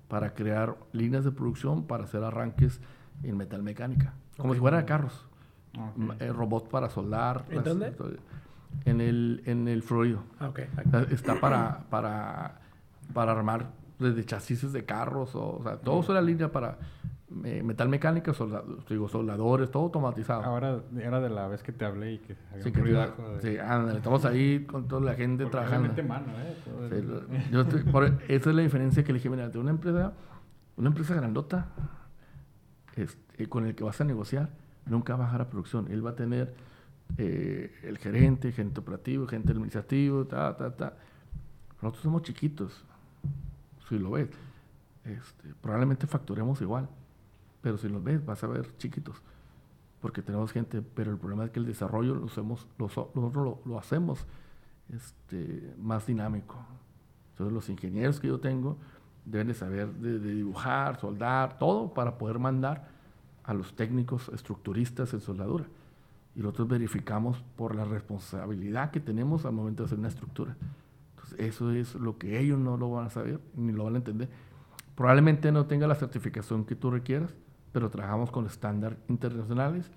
para 0.07 0.33
crear 0.33 0.77
líneas 0.91 1.25
de 1.25 1.31
producción 1.31 1.85
para 1.85 2.03
hacer 2.03 2.23
arranques 2.23 2.79
en 3.23 3.37
metalmecánica. 3.37 4.13
Como 4.37 4.53
si 4.53 4.59
fueran 4.59 4.85
carros. 4.85 5.25
Okay. 5.73 6.27
Eh, 6.27 6.31
robot 6.31 6.69
para 6.69 6.89
soldar. 6.89 7.45
¿En 7.49 7.63
dónde? 7.63 7.95
En 8.85 9.01
el, 9.01 9.41
en 9.45 9.67
el 9.67 9.81
Florido. 9.81 10.23
Ah, 10.39 10.49
okay. 10.49 10.67
Está 11.09 11.39
para, 11.39 11.85
para 11.89 12.62
para 13.13 13.31
armar 13.31 13.71
desde 13.99 14.25
chasis 14.25 14.71
de 14.73 14.85
carros, 14.85 15.35
o, 15.35 15.57
o 15.59 15.63
sea, 15.63 15.77
todo 15.77 16.01
eso 16.01 16.11
era 16.11 16.21
línea 16.21 16.51
para 16.51 16.77
eh, 17.43 17.63
metal 17.63 17.89
mecánica, 17.89 18.31
digo, 18.89 19.09
soldadores, 19.09 19.71
todo 19.71 19.83
automatizado. 19.83 20.43
Ahora 20.43 20.81
era 20.99 21.19
de 21.19 21.29
la 21.29 21.47
vez 21.47 21.63
que 21.63 21.71
te 21.71 21.83
hablé 21.83 22.13
y 22.13 22.17
que 22.19 22.35
había 22.51 22.63
sí, 22.63 22.69
un 22.69 23.37
de... 23.37 23.41
Sí, 23.41 23.57
estamos 23.97 24.25
ahí 24.25 24.65
con 24.65 24.87
toda 24.87 25.01
la 25.01 25.15
gente 25.15 25.45
trabajando. 25.47 25.91
Mano, 26.03 26.27
¿eh? 26.91 27.47
yo 27.51 27.65
por, 27.91 28.05
esa 28.27 28.49
es 28.49 28.55
la 28.55 28.61
diferencia 28.61 29.03
que 29.03 29.13
le 29.13 29.17
dije, 29.17 29.29
mira, 29.29 29.49
de 29.49 29.57
una 29.57 29.71
empresa, 29.71 30.13
una 30.77 30.89
empresa 30.89 31.15
grandota, 31.15 31.69
este, 32.95 33.49
con 33.49 33.65
el 33.65 33.73
que 33.73 33.83
vas 33.83 33.99
a 33.99 34.03
negociar, 34.03 34.49
nunca 34.85 35.15
va 35.15 35.23
a 35.23 35.27
bajar 35.27 35.41
a 35.41 35.49
producción. 35.49 35.87
Él 35.89 36.05
va 36.05 36.11
a 36.11 36.15
tener 36.15 36.53
eh, 37.17 37.73
el 37.83 37.97
gerente, 37.97 38.51
gente 38.51 38.79
operativo, 38.79 39.25
gente 39.27 39.51
administrativo, 39.53 40.25
ta, 40.25 40.55
ta, 40.55 40.75
ta. 40.75 40.97
Nosotros 41.81 42.03
somos 42.03 42.21
chiquitos 42.21 42.85
si 43.87 43.99
lo 43.99 44.11
ves, 44.11 44.29
este, 45.03 45.53
probablemente 45.61 46.07
facturemos 46.07 46.61
igual, 46.61 46.87
pero 47.61 47.77
si 47.77 47.89
lo 47.89 48.01
ves 48.01 48.25
vas 48.25 48.43
a 48.43 48.47
ver 48.47 48.75
chiquitos, 48.77 49.21
porque 50.01 50.21
tenemos 50.21 50.51
gente, 50.51 50.81
pero 50.81 51.11
el 51.11 51.17
problema 51.17 51.45
es 51.45 51.51
que 51.51 51.59
el 51.59 51.65
desarrollo 51.65 52.15
lo 52.15 52.25
hacemos, 52.25 52.67
nosotros 52.77 53.59
lo, 53.65 53.79
hacemos 53.79 54.25
este, 54.93 55.73
más 55.79 56.05
dinámico. 56.05 56.57
Entonces 57.31 57.53
los 57.53 57.69
ingenieros 57.69 58.19
que 58.19 58.27
yo 58.27 58.39
tengo 58.39 58.77
deben 59.25 59.47
de 59.47 59.53
saber 59.53 59.93
de, 59.93 60.19
dibujar, 60.19 60.99
soldar, 60.99 61.57
todo 61.57 61.93
para 61.93 62.17
poder 62.17 62.37
mandar 62.37 62.89
a 63.43 63.53
los 63.53 63.75
técnicos 63.75 64.29
estructuristas 64.29 65.13
en 65.13 65.21
soldadura. 65.21 65.65
y 66.35 66.39
nosotros 66.39 66.67
verificamos 66.67 67.41
por 67.55 67.75
la 67.75 67.85
responsabilidad 67.85 68.91
que 68.91 68.99
tenemos 68.99 69.45
al 69.45 69.53
momento 69.53 69.83
de 69.83 69.87
hacer 69.87 69.99
una 69.99 70.07
estructura. 70.07 70.55
Eso 71.37 71.71
es 71.71 71.95
lo 71.95 72.17
que 72.17 72.39
ellos 72.39 72.59
no 72.59 72.77
lo 72.77 72.91
van 72.91 73.07
a 73.07 73.09
saber 73.09 73.39
ni 73.55 73.71
lo 73.71 73.85
van 73.85 73.95
a 73.95 73.97
entender. 73.97 74.29
Probablemente 74.95 75.51
no 75.51 75.65
tenga 75.65 75.87
la 75.87 75.95
certificación 75.95 76.65
que 76.65 76.75
tú 76.75 76.91
requieras, 76.91 77.33
pero 77.71 77.89
trabajamos 77.89 78.31
con 78.31 78.45
estándares 78.45 78.99
internacionales 79.07 79.91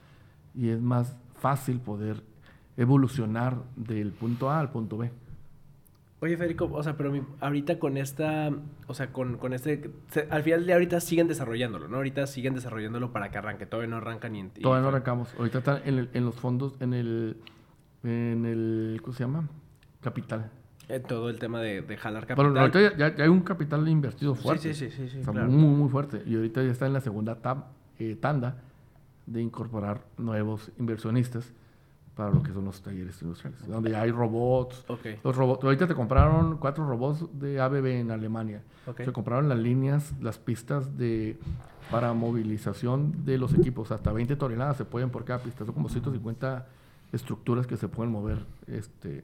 y 0.54 0.70
es 0.70 0.80
más 0.80 1.16
fácil 1.34 1.80
poder 1.80 2.22
evolucionar 2.76 3.62
del 3.76 4.12
punto 4.12 4.50
A 4.50 4.60
al 4.60 4.70
punto 4.70 4.96
B. 4.98 5.10
Oye, 6.20 6.36
Federico, 6.38 6.70
o 6.72 6.82
sea, 6.82 6.96
pero 6.96 7.12
ahorita 7.40 7.78
con 7.78 7.98
esta, 7.98 8.50
o 8.86 8.94
sea, 8.94 9.12
con, 9.12 9.36
con 9.36 9.52
este, 9.52 9.90
al 10.30 10.42
final 10.42 10.64
de 10.64 10.72
ahorita 10.72 10.98
siguen 11.00 11.28
desarrollándolo, 11.28 11.88
¿no? 11.88 11.98
Ahorita 11.98 12.26
siguen 12.26 12.54
desarrollándolo 12.54 13.12
para 13.12 13.30
que 13.30 13.36
arranque, 13.36 13.66
todavía 13.66 13.90
no 13.90 13.98
arranca 13.98 14.30
ni... 14.30 14.48
todavía 14.48 14.82
no 14.82 14.88
arrancamos, 14.88 15.34
ahorita 15.36 15.58
están 15.58 15.82
en, 15.84 16.08
en, 16.14 16.24
los 16.24 16.34
fondos, 16.34 16.74
en 16.80 16.94
el, 16.94 17.36
en 18.02 18.46
el, 18.46 19.00
¿cómo 19.02 19.12
se 19.12 19.24
llama? 19.24 19.46
Capital. 20.00 20.50
En 20.88 21.02
todo 21.02 21.30
el 21.30 21.38
tema 21.38 21.60
de, 21.60 21.82
de 21.82 21.96
jalar 21.96 22.26
capital. 22.26 22.52
Bueno, 22.52 22.60
ahorita 22.60 22.96
ya, 22.96 23.22
hay 23.22 23.28
un 23.28 23.40
capital 23.40 23.86
invertido 23.88 24.34
fuerte. 24.34 24.72
Sí, 24.72 24.90
sí, 24.90 24.96
sí, 24.96 25.08
sí, 25.08 25.28
o 25.28 25.32
sea, 25.32 25.44
muy, 25.44 25.74
muy 25.74 25.88
fuerte. 25.88 26.22
Y 26.26 26.36
ahorita 26.36 26.62
ya 26.62 26.70
está 26.70 26.86
en 26.86 26.92
la 26.92 27.00
segunda 27.00 27.38
eh, 27.98 28.16
tanda 28.20 28.56
de 29.26 29.42
incorporar 29.42 30.02
nuevos 30.16 30.70
inversionistas 30.78 31.52
para 32.14 32.30
lo 32.30 32.42
que 32.42 32.52
son 32.52 32.64
los 32.64 32.80
talleres 32.80 33.20
industriales, 33.20 33.66
donde 33.68 33.90
ya 33.90 34.00
hay 34.00 34.10
robots. 34.10 34.86
Los 35.22 35.36
robots, 35.36 35.64
ahorita 35.64 35.86
te 35.86 35.94
compraron 35.94 36.56
cuatro 36.56 36.88
robots 36.88 37.26
de 37.38 37.60
ABB 37.60 37.86
en 37.86 38.10
Alemania. 38.10 38.62
Se 38.96 39.12
compraron 39.12 39.50
las 39.50 39.58
líneas, 39.58 40.14
las 40.22 40.38
pistas 40.38 40.96
de 40.96 41.36
para 41.90 42.14
movilización 42.14 43.24
de 43.24 43.38
los 43.38 43.52
equipos, 43.54 43.92
hasta 43.92 44.12
20 44.12 44.34
toneladas 44.36 44.78
se 44.78 44.84
pueden 44.84 45.10
por 45.10 45.24
cada 45.24 45.40
pista, 45.40 45.64
son 45.64 45.74
como 45.74 45.88
150 45.88 46.66
estructuras 47.12 47.66
que 47.66 47.76
se 47.76 47.86
pueden 47.86 48.12
mover. 48.12 48.38
Este, 48.66 49.22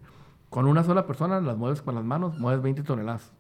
con 0.53 0.67
una 0.67 0.85
sola 0.85 1.07
persona 1.07 1.41
las 1.41 1.57
mueves 1.57 1.81
con 1.81 1.95
las 1.95 2.05
manos, 2.05 2.39
mueves 2.39 2.63
20 2.63 2.83
toneladas. 2.83 3.33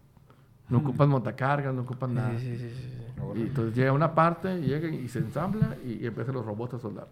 No 0.70 0.78
ocupas 0.78 1.06
montacargas, 1.06 1.74
no 1.74 1.82
ocupas 1.82 2.08
nada. 2.08 2.32
y 2.32 3.42
entonces 3.42 3.74
llega 3.76 3.92
una 3.92 4.14
parte, 4.14 4.58
llega 4.62 4.88
y 4.88 5.06
se 5.08 5.18
ensambla 5.18 5.76
y, 5.84 6.06
empiezan 6.06 6.34
los 6.34 6.46
robots 6.46 6.72
a 6.72 6.78
soldar. 6.78 7.08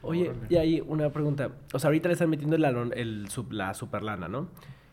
Oye, 0.00 0.32
y 0.48 0.56
ahí 0.56 0.82
una 0.86 1.10
pregunta. 1.10 1.50
O 1.74 1.78
sea, 1.78 1.88
ahorita 1.88 2.08
le 2.08 2.14
están 2.14 2.30
metiendo 2.30 2.56
el, 2.56 2.64
el 2.94 3.28
la 3.50 3.74
superlana, 3.74 4.26
¿no? 4.26 4.48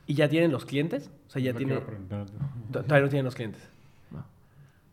¿Y 0.06 0.16
ya 0.16 0.28
tienen 0.28 0.52
los 0.52 0.66
clientes? 0.66 1.10
O 1.28 1.30
sea, 1.30 1.42
ya 1.42 1.54
tienen... 1.54 1.80
Todavía 2.74 3.00
no 3.00 3.08
tienen 3.08 3.24
los 3.24 3.36
clientes. 3.36 3.62
No. 4.12 4.25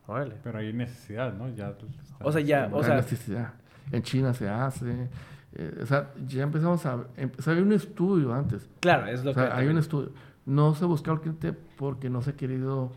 Órale. 0.07 0.37
Pero 0.45 0.59
hay 0.61 0.73
necesidad, 0.73 1.35
¿no? 1.35 1.49
Ya 1.49 1.75
o 2.21 2.31
sea, 2.31 2.41
ya... 2.41 2.71
O 2.71 2.85
sea, 2.85 2.95
necesidad. 2.95 3.55
En 3.91 4.05
China 4.05 4.33
se 4.33 4.49
hace. 4.49 5.09
Eh, 5.55 5.81
o 5.83 5.87
sea, 5.87 6.13
ya 6.27 6.43
empezamos 6.43 6.85
a... 6.87 7.07
Había 7.47 7.63
un 7.63 7.73
estudio 7.73 8.33
antes. 8.33 8.69
Claro, 8.81 9.07
es 9.07 9.25
lo 9.25 9.33
o 9.33 9.35
sea, 9.35 9.49
que... 9.49 9.53
Hay 9.53 9.69
un 9.69 9.79
estudio. 9.79 10.11
No 10.47 10.75
se 10.75 10.85
buscaba 10.85 11.17
el 11.17 11.23
cliente 11.23 11.53
porque 11.53 12.11
no 12.11 12.23
se 12.23 12.31
ha 12.31 12.37
querido... 12.37 12.93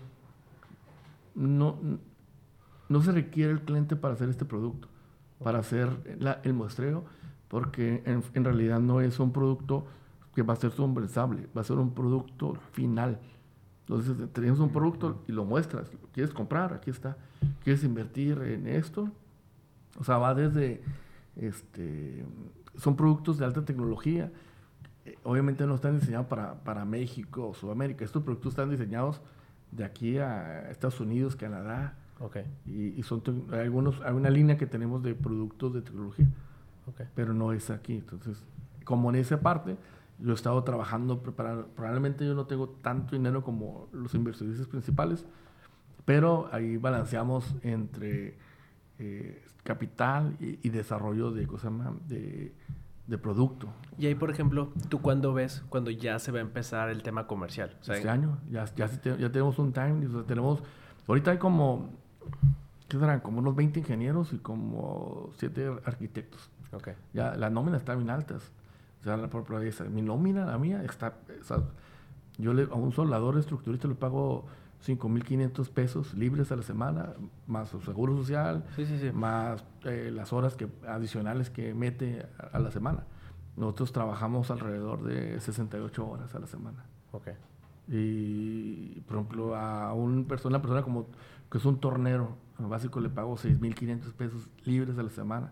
No, 1.35 1.77
no 2.87 3.01
se 3.01 3.11
requiere 3.11 3.51
el 3.51 3.61
cliente 3.61 3.95
para 3.95 4.13
hacer 4.13 4.29
este 4.29 4.45
producto 4.45 4.87
para 5.43 5.59
hacer 5.59 5.89
el 6.43 6.53
muestreo, 6.53 7.05
porque 7.47 8.01
en, 8.05 8.43
realidad 8.43 8.79
no 8.79 9.01
es 9.01 9.19
un 9.19 9.31
producto 9.31 9.85
que 10.33 10.41
va 10.41 10.53
a 10.53 10.57
ser 10.57 10.71
sombresable, 10.71 11.47
va 11.55 11.61
a 11.61 11.63
ser 11.63 11.77
un 11.77 11.93
producto 11.93 12.55
final. 12.71 13.19
Entonces, 13.81 14.15
tenemos 14.33 14.59
un 14.59 14.69
producto 14.69 15.23
y 15.27 15.31
lo 15.31 15.45
muestras. 15.45 15.89
¿Quieres 16.11 16.33
comprar? 16.33 16.73
Aquí 16.73 16.89
está. 16.89 17.17
¿Quieres 17.63 17.83
invertir 17.83 18.39
en 18.41 18.67
esto? 18.67 19.09
O 19.99 20.03
sea, 20.03 20.17
va 20.17 20.33
desde, 20.33 20.81
este, 21.35 22.25
son 22.75 22.95
productos 22.95 23.37
de 23.37 23.45
alta 23.45 23.65
tecnología. 23.65 24.31
Eh, 25.05 25.17
obviamente 25.23 25.65
no 25.67 25.75
están 25.75 25.99
diseñados 25.99 26.27
para, 26.27 26.63
para 26.63 26.85
México 26.85 27.49
o 27.49 27.53
Sudamérica. 27.53 28.03
Estos 28.05 28.23
productos 28.23 28.53
están 28.53 28.69
diseñados 28.69 29.21
de 29.71 29.83
aquí 29.83 30.17
a 30.17 30.69
Estados 30.69 30.99
Unidos, 30.99 31.35
Canadá, 31.35 31.97
Okay. 32.19 32.45
Y, 32.65 33.03
son 33.03 33.21
hay 33.51 33.59
algunos, 33.59 34.01
hay 34.01 34.13
una 34.13 34.29
línea 34.29 34.57
que 34.57 34.65
tenemos 34.65 35.03
de 35.03 35.15
productos 35.15 35.73
de 35.73 35.81
tecnología, 35.81 36.27
okay. 36.87 37.07
pero 37.13 37.33
no 37.33 37.51
es 37.51 37.69
aquí. 37.69 37.95
Entonces, 37.95 38.43
como 38.85 39.09
en 39.09 39.17
esa 39.17 39.41
parte, 39.41 39.77
yo 40.19 40.31
he 40.31 40.33
estado 40.33 40.63
trabajando, 40.63 41.21
preparando, 41.21 41.67
probablemente 41.67 42.25
yo 42.25 42.33
no 42.33 42.45
tengo 42.45 42.69
tanto 42.69 43.15
dinero 43.15 43.43
como 43.43 43.89
los 43.91 44.13
inversionistas 44.15 44.67
principales, 44.67 45.25
pero 46.05 46.47
ahí 46.53 46.77
balanceamos 46.77 47.55
entre 47.63 48.37
eh, 48.99 49.43
capital 49.63 50.35
y, 50.39 50.69
desarrollo 50.69 51.31
de, 51.31 51.47
cosa 51.47 51.71
de, 52.07 52.53
de 53.07 53.17
producto. 53.17 53.67
Y 53.97 54.05
ahí, 54.07 54.15
por 54.15 54.29
ejemplo, 54.29 54.71
¿tú 54.89 55.01
cuándo 55.01 55.33
ves 55.33 55.63
cuando 55.69 55.91
ya 55.91 56.19
se 56.19 56.31
va 56.31 56.39
a 56.39 56.41
empezar 56.41 56.89
el 56.89 57.03
tema 57.03 57.27
comercial? 57.27 57.77
este 57.81 58.09
año, 58.09 58.39
ya, 58.49 58.65
ya, 58.75 58.89
ya 59.03 59.31
tenemos 59.31 59.59
un 59.59 59.73
time, 59.73 60.07
tenemos, 60.27 60.63
ahorita 61.07 61.31
hay 61.31 61.37
como 61.37 61.89
¿qué 62.87 62.99
serán? 62.99 63.19
Como 63.19 63.39
unos 63.39 63.55
20 63.55 63.79
ingenieros 63.79 64.33
y 64.33 64.37
como 64.37 65.31
7 65.37 65.81
arquitectos. 65.85 66.49
Okay. 66.71 66.93
Ya 67.13 67.35
las 67.35 67.51
nóminas 67.51 67.81
están 67.81 67.97
bien 67.97 68.09
altas. 68.09 68.51
O 69.01 69.03
sea, 69.03 69.29
por, 69.29 69.45
mi 69.89 70.01
nómina, 70.01 70.45
la 70.45 70.57
mía, 70.57 70.83
está... 70.83 71.13
yo 72.37 72.53
le, 72.53 72.63
a 72.63 72.75
un 72.75 72.91
soldador 72.91 73.37
estructurista 73.37 73.87
le 73.87 73.95
pago 73.95 74.45
5.500 74.85 75.69
pesos 75.69 76.13
libres 76.13 76.51
a 76.51 76.55
la 76.55 76.61
semana, 76.61 77.13
más 77.47 77.69
su 77.69 77.81
seguro 77.81 78.15
social, 78.15 78.63
más 79.13 79.63
eh, 79.83 80.11
las 80.13 80.31
horas 80.31 80.55
que, 80.55 80.67
adicionales 80.87 81.49
que 81.49 81.73
mete 81.73 82.25
a, 82.51 82.59
la 82.59 82.71
semana. 82.71 83.05
Nosotros 83.57 83.91
trabajamos 83.91 84.51
alrededor 84.51 85.03
de 85.03 85.39
68 85.39 86.07
horas 86.07 86.35
a 86.35 86.39
la 86.39 86.47
semana. 86.47 86.85
Okay. 87.11 87.33
Y, 87.87 89.01
por 89.01 89.17
ejemplo, 89.17 89.55
a 89.55 89.93
un 89.93 90.25
persona, 90.25 90.57
una 90.57 90.61
persona 90.61 90.83
como 90.83 91.07
que 91.49 91.57
es 91.57 91.65
un 91.65 91.79
tornero, 91.79 92.35
básico 92.59 92.99
le 92.99 93.09
pago 93.09 93.35
6.500 93.37 94.13
pesos 94.13 94.49
libres 94.65 94.97
a 94.97 95.03
la 95.03 95.09
semana. 95.09 95.51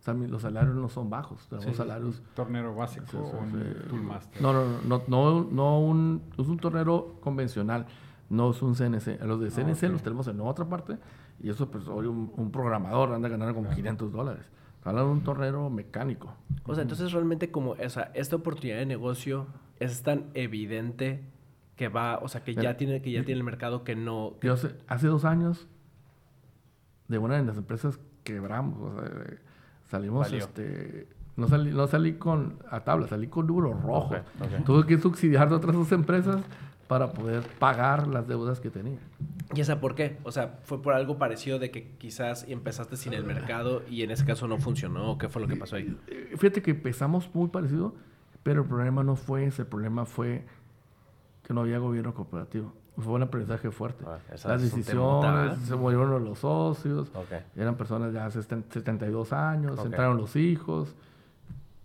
O 0.00 0.04
sea, 0.04 0.12
los 0.12 0.42
salarios 0.42 0.74
no 0.74 0.90
son 0.90 1.08
bajos, 1.08 1.46
tenemos 1.48 1.76
salarios... 1.76 2.22
¿Tornero 2.34 2.74
básico 2.74 3.18
o 3.18 3.38
un 3.38 3.74
toolmaster? 3.88 4.42
No, 4.42 4.52
no, 4.52 4.66
no, 4.86 5.02
no, 5.08 5.48
no, 5.50 5.80
un, 5.80 6.22
es 6.36 6.46
un 6.46 6.58
tornero 6.58 7.16
convencional, 7.22 7.86
no 8.30 8.50
es 8.50 8.62
un 8.62 8.74
CNC. 8.74 9.20
Los 9.22 9.40
de 9.40 9.50
CNC 9.50 9.84
ah, 9.84 9.88
los 9.88 10.02
tenemos 10.02 10.26
en 10.28 10.40
otra 10.40 10.64
parte 10.64 10.98
y 11.40 11.50
eso, 11.50 11.70
pues, 11.70 11.86
hoy 11.88 12.06
un, 12.06 12.50
programador 12.50 13.12
anda 13.12 13.28
ganando 13.28 13.54
como 13.54 13.70
500 13.70 14.12
dólares. 14.12 14.50
Hablando 14.84 15.10
de 15.10 15.16
un 15.16 15.24
tornero 15.24 15.70
mecánico. 15.70 16.34
O 16.64 16.74
sea, 16.74 16.82
entonces 16.82 17.12
realmente 17.12 17.50
como 17.50 17.70
o 17.70 17.76
esta 17.76 18.36
oportunidad 18.36 18.78
de 18.78 18.86
negocio 18.86 19.46
es 19.80 20.02
tan 20.02 20.26
evidente 20.34 21.24
que 21.76 21.88
va, 21.88 22.18
o 22.18 22.28
sea, 22.28 22.44
que 22.44 22.54
ya 22.54 22.76
tiene 22.76 23.00
que 23.00 23.10
ya 23.10 23.24
tiene 23.24 23.38
el 23.38 23.44
mercado 23.44 23.82
que 23.82 23.96
no... 23.96 24.34
Yo 24.42 24.52
hace, 24.52 25.06
dos 25.06 25.24
años, 25.24 25.66
de 27.08 27.18
una 27.18 27.36
de 27.36 27.44
las 27.44 27.56
empresas 27.56 27.98
quebramos, 28.22 28.78
o 28.80 29.00
sea, 29.00 29.10
salimos, 29.86 30.32
este... 30.32 31.08
No 31.36 31.48
salí, 31.48 31.72
no 31.72 31.88
salí 31.88 32.12
con 32.12 32.60
a 32.70 32.84
tabla, 32.84 33.08
salí 33.08 33.26
con 33.26 33.48
número 33.48 33.72
rojo. 33.72 34.14
Tuve 34.64 34.86
que 34.86 34.98
subsidiar 34.98 35.48
de 35.48 35.56
otras 35.56 35.74
dos 35.74 35.90
empresas 35.90 36.40
para 36.86 37.12
poder 37.12 37.42
pagar 37.58 38.06
las 38.06 38.26
deudas 38.28 38.60
que 38.60 38.70
tenía. 38.70 38.98
¿Y 39.54 39.60
esa 39.60 39.80
por 39.80 39.94
qué? 39.94 40.18
O 40.24 40.32
sea, 40.32 40.58
¿fue 40.64 40.82
por 40.82 40.94
algo 40.94 41.18
parecido 41.18 41.58
de 41.58 41.70
que 41.70 41.92
quizás 41.98 42.44
empezaste 42.48 42.96
sin 42.96 43.14
el 43.14 43.24
mercado 43.24 43.82
y 43.88 44.02
en 44.02 44.10
ese 44.10 44.24
caso 44.24 44.46
no 44.48 44.58
funcionó? 44.58 45.16
¿Qué 45.18 45.28
fue 45.28 45.42
lo 45.42 45.48
que 45.48 45.56
pasó 45.56 45.76
ahí? 45.76 45.96
Eh, 46.06 46.34
fíjate 46.36 46.62
que 46.62 46.72
empezamos 46.72 47.30
muy 47.34 47.48
parecido, 47.48 47.94
pero 48.42 48.62
el 48.62 48.68
problema 48.68 49.02
no 49.02 49.16
fue 49.16 49.46
ese, 49.46 49.62
el 49.62 49.68
problema 49.68 50.04
fue 50.04 50.44
que 51.42 51.54
no 51.54 51.62
había 51.62 51.78
gobierno 51.78 52.14
cooperativo. 52.14 52.72
Fue 52.96 53.12
un 53.12 53.22
aprendizaje 53.22 53.70
fuerte. 53.70 54.04
Ah, 54.06 54.18
Las 54.46 54.62
decisiones, 54.62 55.58
se 55.66 55.74
murieron 55.74 56.24
los 56.24 56.38
socios, 56.38 57.10
eran 57.56 57.76
personas 57.76 58.12
de 58.12 58.20
hace 58.20 58.42
72 58.42 59.32
años, 59.32 59.84
entraron 59.84 60.16
los 60.16 60.36
hijos, 60.36 60.94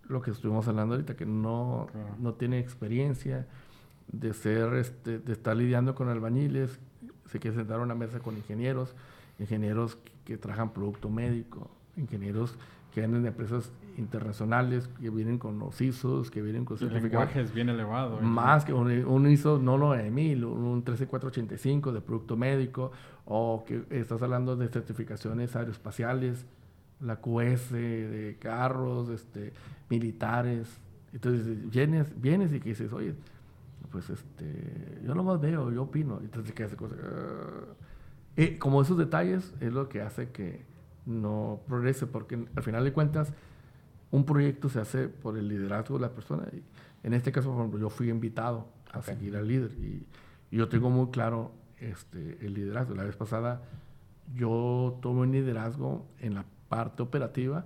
lo 0.08 0.22
que 0.22 0.32
estuvimos 0.32 0.68
hablando 0.68 0.96
ahorita, 0.96 1.15
que 1.15 1.25
no, 1.25 1.88
no 2.20 2.34
tiene 2.34 2.60
experiencia 2.60 3.48
de 4.12 4.34
ser, 4.34 4.74
este, 4.75 5.20
de 5.20 5.34
estar 5.34 5.56
lidiando 5.56 5.96
con 5.96 6.10
albañiles, 6.10 6.80
se 7.25 7.39
quiere 7.39 7.58
sentar 7.58 7.80
a 7.80 7.84
una 7.84 7.96
mesa 7.96 8.20
con 8.20 8.36
ingenieros, 8.36 8.96
ingenieros 9.39 9.96
que, 9.96 10.12
que 10.25 10.38
trabajan 10.38 10.74
producto 10.74 11.10
médico, 11.10 11.70
ingenieros 11.96 12.58
que 12.94 13.01
vienen 13.01 13.22
de 13.22 13.30
empresas 13.30 13.72
internacionales, 13.98 14.89
que 15.00 15.10
vienen 15.10 15.38
con 15.38 15.60
los 15.60 15.80
ISOs, 15.80 16.32
que 16.32 16.42
vienen 16.42 16.66
con 16.66 16.78
certificados. 16.78 17.36
El 17.36 17.46
es 17.46 17.54
bien 17.54 17.70
elevado. 17.70 18.20
¿eh? 18.20 18.24
Más 18.24 18.66
que 18.66 18.74
un, 18.74 19.28
ISO, 19.28 19.60
no 19.60 19.78
9000, 19.78 20.46
un 20.46 20.84
13485 20.84 21.92
de 21.92 22.01
producto 22.01 22.36
médico, 22.36 22.92
o 23.25 23.63
que 23.66 23.84
estás 23.92 24.22
hablando 24.22 24.56
de 24.56 24.68
certificaciones 24.70 25.56
aeroespaciales, 25.56 26.46
la 27.00 27.18
QS 27.18 27.72
de 27.72 28.38
carros, 28.39 29.10
este, 29.10 29.54
militares. 29.89 30.80
Entonces 31.13 31.70
vienes, 31.70 32.20
vienes 32.20 32.54
y 32.54 32.60
que 32.60 32.70
dices, 32.70 32.92
oye, 32.92 33.13
pues 33.91 34.09
este, 34.09 35.01
yo 35.03 35.15
más 35.15 35.39
veo, 35.39 35.71
yo 35.71 35.83
opino. 35.83 36.19
Entonces, 36.21 36.53
¿qué 36.53 36.63
hace? 36.63 36.75
Cosa? 36.75 36.95
Eh, 38.36 38.57
como 38.57 38.81
esos 38.81 38.98
detalles 38.98 39.53
es 39.59 39.74
lo 39.74 39.89
que 39.89 40.01
hace 40.01 40.29
que 40.29 40.65
no 41.05 41.62
progrese, 41.67 42.07
porque 42.07 42.48
al 42.55 42.63
final 42.63 42.83
de 42.83 42.93
cuentas, 42.93 43.33
un 44.12 44.25
proyecto 44.25 44.69
se 44.69 44.79
hace 44.79 45.07
por 45.07 45.38
el 45.38 45.48
liderazgo 45.48 45.95
de 45.95 46.01
la 46.01 46.13
persona. 46.13 46.48
Y 46.53 46.63
en 47.03 47.13
este 47.13 47.31
caso, 47.31 47.50
por 47.50 47.59
ejemplo, 47.59 47.79
yo 47.79 47.89
fui 47.89 48.09
invitado 48.09 48.67
a 48.91 49.01
seguir 49.01 49.36
al 49.36 49.48
líder 49.48 49.71
y, 49.74 50.05
yo 50.51 50.67
tengo 50.67 50.89
muy 50.89 51.12
claro 51.12 51.51
este, 51.77 52.43
el 52.43 52.55
liderazgo. 52.55 52.95
La 52.95 53.03
vez 53.03 53.15
pasada 53.15 53.62
yo 54.33 54.98
tuve 55.00 55.21
un 55.21 55.31
liderazgo 55.31 56.07
en 56.19 56.33
la 56.33 56.45
parte 56.69 57.03
operativa. 57.03 57.65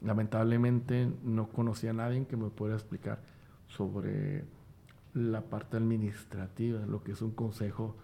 Lamentablemente 0.00 1.12
no 1.22 1.48
conocía 1.48 1.90
a 1.90 1.92
nadie 1.92 2.26
que 2.26 2.36
me 2.36 2.50
pudiera 2.50 2.76
explicar 2.76 3.20
sobre 3.68 4.44
la 5.14 5.42
parte 5.42 5.76
administrativa, 5.76 6.80
lo 6.86 7.02
que 7.02 7.12
es 7.12 7.22
un 7.22 7.30
consejo 7.30 7.96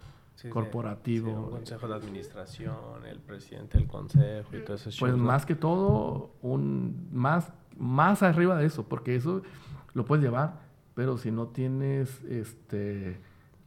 corporativo. 0.49 1.33
un 1.33 1.51
consejo 1.51 1.89
de 1.89 1.95
administración, 1.95 3.05
el 3.07 3.19
presidente 3.19 3.79
del 3.79 3.87
consejo 3.87 4.57
y 4.57 4.65
todo 4.65 4.77
eso. 4.77 4.91
Pues 4.99 5.15
más 5.17 5.45
que 5.45 5.55
todo, 5.55 6.31
un, 6.41 7.09
más, 7.13 7.53
más 7.77 8.23
arriba 8.23 8.57
de 8.57 8.67
eso, 8.67 8.89
porque 8.89 9.17
eso 9.17 9.43
lo 9.93 10.05
puedes 10.05 10.25
llevar, 10.25 10.61
pero 10.95 11.19
si 11.19 11.31
no 11.31 11.49
tienes 11.49 12.23
este, 12.25 13.21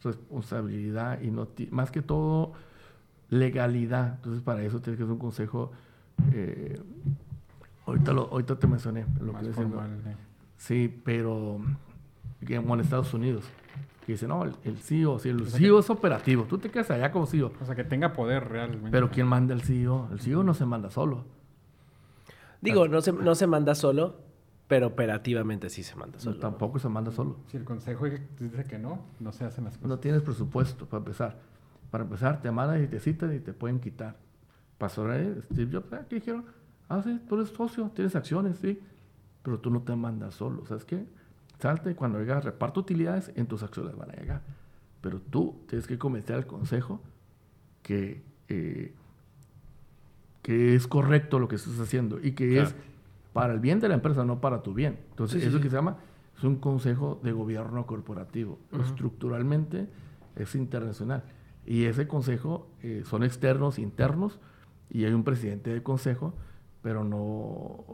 responsabilidad 0.03 1.21
y 1.21 1.29
no 1.29 1.47
más 1.69 1.91
que 1.91 2.01
todo 2.01 2.53
legalidad, 3.29 4.15
entonces 4.15 4.41
para 4.41 4.63
eso 4.63 4.81
tienes 4.81 4.97
que 4.97 5.03
hacer 5.03 5.13
un 5.13 5.19
consejo. 5.19 5.71
Eh, 6.31 6.79
ahorita, 7.85 8.13
lo, 8.13 8.23
ahorita 8.31 8.57
te 8.57 8.67
mencioné 8.67 9.05
lo 9.19 9.33
que 9.33 9.45
formal, 9.51 10.01
eh. 10.05 10.15
Sí, 10.57 11.01
pero 11.03 11.59
como 12.45 12.75
en 12.75 12.81
Estados 12.81 13.13
Unidos 13.13 13.45
que 14.05 14.13
dice, 14.13 14.27
no, 14.27 14.43
el, 14.43 14.77
CEO, 14.77 15.19
si 15.19 15.29
el 15.29 15.47
CEO 15.47 15.79
es 15.79 15.89
operativo, 15.89 16.43
tú 16.43 16.57
te 16.57 16.69
quedas 16.69 16.91
allá 16.91 17.11
como 17.11 17.25
CEO. 17.25 17.51
O 17.61 17.65
sea, 17.65 17.75
que 17.75 17.83
tenga 17.83 18.13
poder 18.13 18.49
realmente. 18.49 18.91
Pero 18.91 19.09
¿quién 19.09 19.27
manda 19.27 19.53
el 19.53 19.61
CEO? 19.61 20.09
El 20.11 20.19
CEO 20.19 20.43
no 20.43 20.53
se 20.53 20.65
manda 20.65 20.89
solo. 20.89 21.25
Digo, 22.61 22.87
no 22.87 23.01
se, 23.01 23.11
no 23.11 23.35
se 23.35 23.47
manda 23.47 23.75
solo, 23.75 24.19
pero 24.67 24.87
operativamente 24.87 25.69
sí 25.69 25.83
se 25.83 25.95
manda 25.95 26.19
solo. 26.19 26.37
tampoco 26.39 26.79
se 26.79 26.89
manda 26.89 27.11
solo. 27.11 27.37
Si 27.47 27.57
el 27.57 27.63
consejo 27.63 28.05
dice 28.05 28.63
que 28.65 28.77
no, 28.77 29.05
no 29.19 29.31
se 29.31 29.45
hacen 29.45 29.65
las 29.65 29.75
cosas. 29.75 29.89
No 29.89 29.99
tienes 29.99 30.21
presupuesto 30.21 30.85
para 30.85 30.99
empezar. 30.99 31.39
Para 31.89 32.03
empezar, 32.03 32.41
te 32.41 32.51
mandan 32.51 32.83
y 32.83 32.87
te 32.87 32.99
citan 32.99 33.33
y 33.35 33.39
te 33.39 33.53
pueden 33.53 33.79
quitar. 33.79 34.17
Pasó 34.77 35.09
ahí, 35.09 35.39
Steve 35.51 35.71
Jobs, 35.71 36.05
¿qué 36.09 36.15
dijeron? 36.15 36.45
Ah, 36.89 37.01
sí, 37.03 37.21
tú 37.27 37.35
eres 37.35 37.49
socio, 37.49 37.89
tienes 37.93 38.15
acciones, 38.15 38.57
sí. 38.57 38.81
Pero 39.43 39.59
tú 39.59 39.69
no 39.69 39.81
te 39.81 39.95
mandas 39.95 40.33
solo, 40.33 40.65
¿sabes 40.65 40.85
qué? 40.85 41.05
Salte 41.59 41.95
cuando 41.95 42.19
llegas, 42.19 42.43
reparto 42.43 42.81
utilidades, 42.81 43.31
en 43.35 43.47
tus 43.47 43.63
acciones 43.63 43.95
van 43.95 44.11
a 44.11 44.15
llegar. 44.15 44.41
Pero 45.01 45.19
tú 45.19 45.61
tienes 45.67 45.87
que 45.87 45.97
convencer 45.97 46.35
al 46.35 46.47
consejo 46.47 47.01
que, 47.81 48.23
eh, 48.47 48.93
que 50.41 50.75
es 50.75 50.87
correcto 50.87 51.39
lo 51.39 51.47
que 51.47 51.55
estás 51.55 51.79
haciendo 51.79 52.19
y 52.21 52.33
que 52.33 52.61
es 52.61 52.75
para 53.33 53.53
el 53.53 53.59
bien 53.59 53.79
de 53.79 53.89
la 53.89 53.95
empresa, 53.95 54.23
no 54.23 54.39
para 54.39 54.61
tu 54.61 54.73
bien. 54.73 54.99
Entonces, 55.09 55.43
eso 55.43 55.59
que 55.59 55.69
se 55.69 55.75
llama 55.75 55.97
es 56.37 56.43
un 56.43 56.57
consejo 56.57 57.19
de 57.23 57.31
gobierno 57.31 57.85
corporativo. 57.85 58.59
Estructuralmente 58.79 59.87
es 60.35 60.55
internacional. 60.55 61.23
Y 61.65 61.85
ese 61.85 62.07
consejo 62.07 62.67
eh, 62.81 63.03
son 63.05 63.23
externos, 63.23 63.79
internos, 63.79 64.39
y 64.89 65.05
hay 65.05 65.13
un 65.13 65.23
presidente 65.23 65.71
del 65.71 65.81
consejo, 65.81 66.33
pero 66.81 67.03
no, 67.03 67.85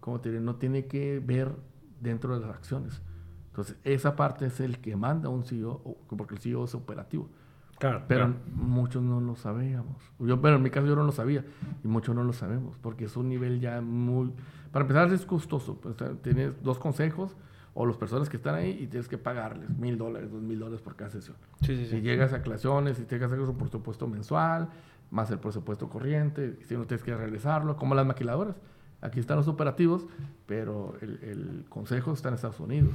¿cómo 0.00 0.20
te 0.20 0.30
diré? 0.30 0.40
no 0.40 0.56
tiene 0.56 0.86
que 0.86 1.20
ver 1.20 1.52
dentro 2.00 2.38
de 2.38 2.46
las 2.46 2.54
acciones. 2.54 3.02
Entonces, 3.48 3.76
esa 3.84 4.16
parte 4.16 4.46
es 4.46 4.60
el 4.60 4.78
que 4.80 4.96
manda 4.96 5.28
un 5.28 5.44
CEO, 5.44 5.80
porque 6.16 6.34
el 6.34 6.40
CEO 6.40 6.64
es 6.64 6.74
operativo. 6.74 7.30
Claro, 7.78 8.04
pero 8.08 8.34
muchos 8.54 9.02
no 9.02 9.20
lo 9.20 9.36
sabíamos. 9.36 9.96
Yo, 10.18 10.40
pero 10.40 10.56
en 10.56 10.62
mi 10.62 10.70
caso 10.70 10.86
yo 10.86 10.96
no 10.96 11.04
lo 11.04 11.12
sabía 11.12 11.44
y 11.84 11.88
muchos 11.88 12.14
no 12.14 12.24
lo 12.24 12.32
sabemos 12.32 12.78
porque 12.78 13.04
es 13.04 13.16
un 13.16 13.28
nivel 13.28 13.60
ya 13.60 13.80
muy... 13.82 14.32
Para 14.72 14.84
empezar 14.84 15.12
es 15.12 15.26
costoso. 15.26 15.78
Pues, 15.80 15.94
tienes 16.22 16.62
dos 16.62 16.78
consejos 16.78 17.36
o 17.74 17.84
las 17.84 17.98
personas 17.98 18.30
que 18.30 18.38
están 18.38 18.54
ahí 18.54 18.70
y 18.70 18.86
tienes 18.86 19.08
que 19.08 19.18
pagarles 19.18 19.68
mil 19.78 19.98
dólares, 19.98 20.30
dos 20.30 20.40
mil 20.40 20.58
dólares 20.58 20.80
por 20.80 20.96
cada 20.96 21.10
sesión. 21.10 21.36
Sí, 21.60 21.76
sí, 21.76 21.86
si 21.86 22.00
llegas 22.00 22.32
a 22.32 22.36
aclaraciones, 22.36 22.96
si 22.96 23.04
tienes 23.04 23.28
que 23.28 23.34
hacer 23.34 23.46
un 23.46 23.58
presupuesto 23.58 24.06
mensual, 24.06 24.70
más 25.10 25.30
el 25.30 25.38
presupuesto 25.38 25.88
corriente, 25.90 26.58
si 26.64 26.74
no 26.74 26.86
tienes 26.86 27.04
que 27.04 27.14
realizarlo, 27.14 27.76
como 27.76 27.94
las 27.94 28.06
maquiladoras. 28.06 28.56
Aquí 29.00 29.20
están 29.20 29.36
los 29.36 29.48
operativos, 29.48 30.06
pero 30.46 30.94
el, 31.00 31.64
consejo 31.68 32.12
está 32.12 32.28
en 32.28 32.34
Estados 32.34 32.60
Unidos. 32.60 32.94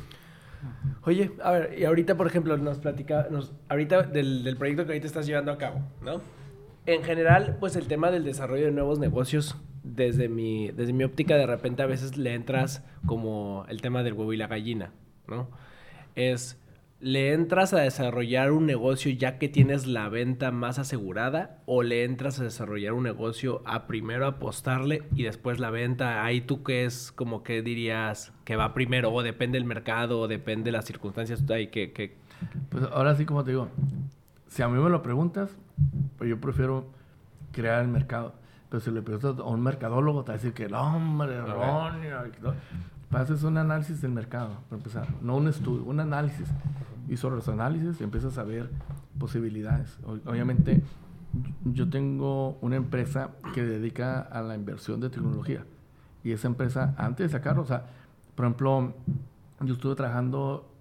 Oye, 1.03 1.31
a 1.43 1.51
ver, 1.51 1.79
y 1.79 1.85
ahorita, 1.85 2.15
por 2.15 2.27
ejemplo, 2.27 2.55
nos 2.57 2.79
platica, 2.79 3.27
nos, 3.31 3.51
ahorita 3.69 4.03
del, 4.03 4.55
proyecto 4.57 4.85
que 4.85 4.91
ahorita 4.91 5.07
estás 5.07 5.25
llevando 5.25 5.51
a 5.51 5.57
cabo, 5.57 5.81
¿no? 6.01 6.21
En 6.85 7.03
general, 7.03 7.57
pues 7.59 7.75
el 7.75 7.87
tema 7.87 8.11
del 8.11 8.23
desarrollo 8.23 8.65
de 8.65 8.71
nuevos 8.71 8.99
negocios, 8.99 9.55
desde 9.83 10.29
mi, 10.29 10.71
desde 10.71 10.93
mi 10.93 11.03
óptica, 11.03 11.35
de 11.35 11.45
repente 11.45 11.81
a 11.83 11.87
veces 11.87 12.17
le 12.17 12.33
entras 12.33 12.83
como 13.05 13.65
el 13.69 13.81
tema 13.81 14.03
del 14.03 14.13
huevo 14.13 14.33
y 14.33 14.37
la 14.37 14.47
gallina, 14.47 14.91
¿no? 15.27 15.47
Es 16.15 16.59
¿Le 17.01 17.33
entras 17.33 17.73
a 17.73 17.79
desarrollar 17.79 18.51
un 18.51 18.67
negocio 18.67 19.11
ya 19.11 19.39
que 19.39 19.49
tienes 19.49 19.87
la 19.87 20.07
venta 20.07 20.51
más 20.51 20.77
asegurada 20.77 21.57
o 21.65 21.81
le 21.81 22.03
entras 22.03 22.39
a 22.39 22.43
desarrollar 22.43 22.93
un 22.93 23.01
negocio 23.01 23.63
a 23.65 23.87
primero 23.87 24.27
apostarle 24.27 25.01
y 25.15 25.23
después 25.23 25.59
la 25.59 25.71
venta? 25.71 26.23
Ahí 26.23 26.41
tú 26.41 26.61
qué 26.61 26.85
es 26.85 27.11
como 27.11 27.41
que 27.41 27.63
dirías 27.63 28.31
que 28.45 28.55
va 28.55 28.75
primero 28.75 29.11
o 29.11 29.23
depende 29.23 29.57
del 29.57 29.65
mercado 29.65 30.19
o 30.19 30.27
depende 30.27 30.65
de 30.65 30.73
las 30.73 30.85
circunstancias 30.85 31.43
ahí 31.49 31.67
que, 31.67 31.91
que... 31.91 32.17
Pues 32.69 32.83
ahora 32.91 33.15
sí 33.15 33.25
como 33.25 33.43
te 33.43 33.49
digo, 33.49 33.69
si 34.47 34.61
a 34.61 34.67
mí 34.67 34.79
me 34.79 34.89
lo 34.91 35.01
preguntas, 35.01 35.57
pues 36.19 36.29
yo 36.29 36.39
prefiero 36.39 36.85
crear 37.51 37.81
el 37.81 37.87
mercado. 37.87 38.35
Pero 38.69 38.79
si 38.79 38.91
le 38.91 39.01
preguntas 39.01 39.39
a 39.39 39.49
un 39.49 39.63
mercadólogo 39.63 40.23
te 40.23 40.33
va 40.33 40.35
a 40.35 40.37
decir 40.37 40.53
que 40.53 40.65
el 40.65 40.75
hombre 40.75 41.33
erróneo. 41.33 42.53
Haces 43.11 43.43
un 43.43 43.57
análisis 43.57 44.01
del 44.01 44.11
mercado, 44.11 44.61
para 44.69 44.77
empezar. 44.77 45.07
No 45.21 45.35
un 45.35 45.47
estudio, 45.47 45.83
un 45.83 45.99
análisis 45.99 46.47
y 47.09 47.17
sobre 47.17 47.35
los 47.35 47.47
análisis 47.49 47.99
empiezas 47.99 48.37
a 48.37 48.43
ver 48.43 48.69
posibilidades. 49.19 49.97
Obviamente, 50.25 50.81
yo 51.65 51.89
tengo 51.89 52.57
una 52.61 52.77
empresa 52.77 53.31
que 53.53 53.63
dedica 53.63 54.21
a 54.21 54.41
la 54.41 54.55
inversión 54.55 55.01
de 55.01 55.09
tecnología. 55.09 55.65
Y 56.23 56.31
esa 56.31 56.47
empresa, 56.47 56.93
antes 56.97 57.27
de 57.27 57.37
sacarlo, 57.37 57.63
o 57.63 57.65
sea, 57.65 57.85
por 58.35 58.45
ejemplo, 58.45 58.93
yo 59.61 59.73
estuve 59.73 59.95
trabajando 59.95 60.71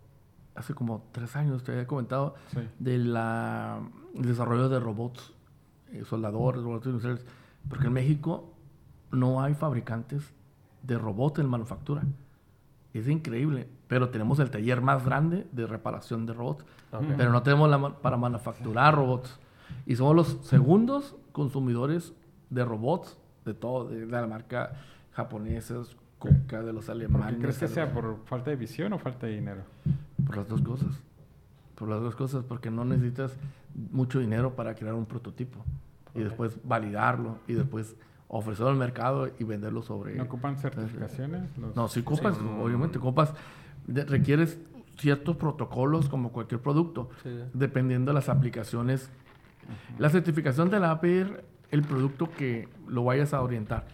hace 0.55 0.75
como 0.75 1.05
tres 1.13 1.35
años, 1.37 1.65
te 1.65 1.73
había 1.73 1.87
comentado, 1.87 2.35
del 2.79 3.13
desarrollo 4.15 4.69
de 4.69 4.79
robots, 4.79 5.33
eh, 5.93 6.05
soldadores, 6.05 6.63
robots 6.63 6.87
industriales. 6.87 7.25
Porque 7.69 7.89
en 7.89 7.93
México 7.93 8.55
no 9.11 9.43
hay 9.43 9.55
fabricantes 9.55 10.33
de 10.83 10.99
robots 10.99 11.39
en 11.39 11.49
manufactura. 11.49 12.03
Es 12.93 13.09
increíble, 13.09 13.69
pero 13.87 14.09
tenemos 14.09 14.39
el 14.41 14.51
taller 14.51 14.81
más 14.81 15.05
grande 15.05 15.47
de 15.53 15.67
reparación 15.67 16.27
de 16.27 16.33
robots, 16.33 16.65
pero 17.17 17.31
no 17.31 17.43
tenemos 17.43 17.71
la, 17.71 17.97
para 17.99 18.17
manufacturar 18.17 18.95
robots. 18.95 19.39
Y 19.87 19.97
somos 19.97 20.17
los 20.17 20.39
segundos 20.43 21.15
consumidores 21.33 22.13
de 22.51 22.65
robots 22.65 23.17
de 23.45 23.55
todo, 23.55 23.89
de, 23.89 24.07
la 24.07 24.27
marca 24.27 24.73
japonesas, 25.13 25.97
Coca, 26.19 26.63
de 26.63 26.73
los 26.73 26.91
alemanes. 26.91 27.39
¿Crees 27.41 27.59
que 27.59 27.69
sea 27.69 27.93
por 27.93 28.19
falta 28.27 28.51
de 28.51 28.57
visión 28.57 28.93
o 28.93 28.99
falta 28.99 29.27
de 29.27 29.37
dinero? 29.37 29.63
Por 30.27 30.37
las 30.37 30.49
dos 30.49 30.61
cosas. 30.61 31.01
Por 31.75 31.89
las 31.89 32.01
dos 32.03 32.15
cosas, 32.15 32.45
porque 32.45 32.71
no 32.71 32.85
necesitas 32.85 33.39
mucho 33.91 34.19
dinero 34.19 34.55
para 34.55 34.75
crear 34.75 34.95
un 34.95 35.07
prototipo 35.07 35.65
y 36.15 36.21
después 36.21 36.59
validarlo 36.63 37.39
y 37.49 37.55
después 37.55 37.97
ofrecerlo 38.31 38.71
al 38.71 38.77
mercado 38.77 39.29
y 39.39 39.45
venderlo 39.45 39.83
sobre... 39.83 40.15
¿No 40.15 40.25
ocupan 40.25 40.57
certificaciones? 40.57 41.43
No, 41.75 41.89
si 41.89 42.01
ocupas, 42.01 42.39
obviamente 42.39 42.99
ocupas, 42.99 43.35
requieres 43.87 44.59
ciertos 44.99 45.37
protocolos 45.37 46.09
como 46.09 46.31
cualquier 46.31 46.61
producto, 46.61 47.11
dependiendo 47.53 48.11
de 48.11 48.15
las 48.15 48.29
aplicaciones. 48.29 49.11
La 49.99 50.11
certificación 50.11 50.71
te 50.71 50.79
la 50.79 50.89
va 50.89 50.93
a 50.95 51.01
pedir 51.01 51.45
el 51.71 51.83
producto 51.83 52.31
que 52.31 52.69
lo 52.87 53.05
vayas 53.05 53.35
a 53.35 53.43
orientar. 53.43 53.87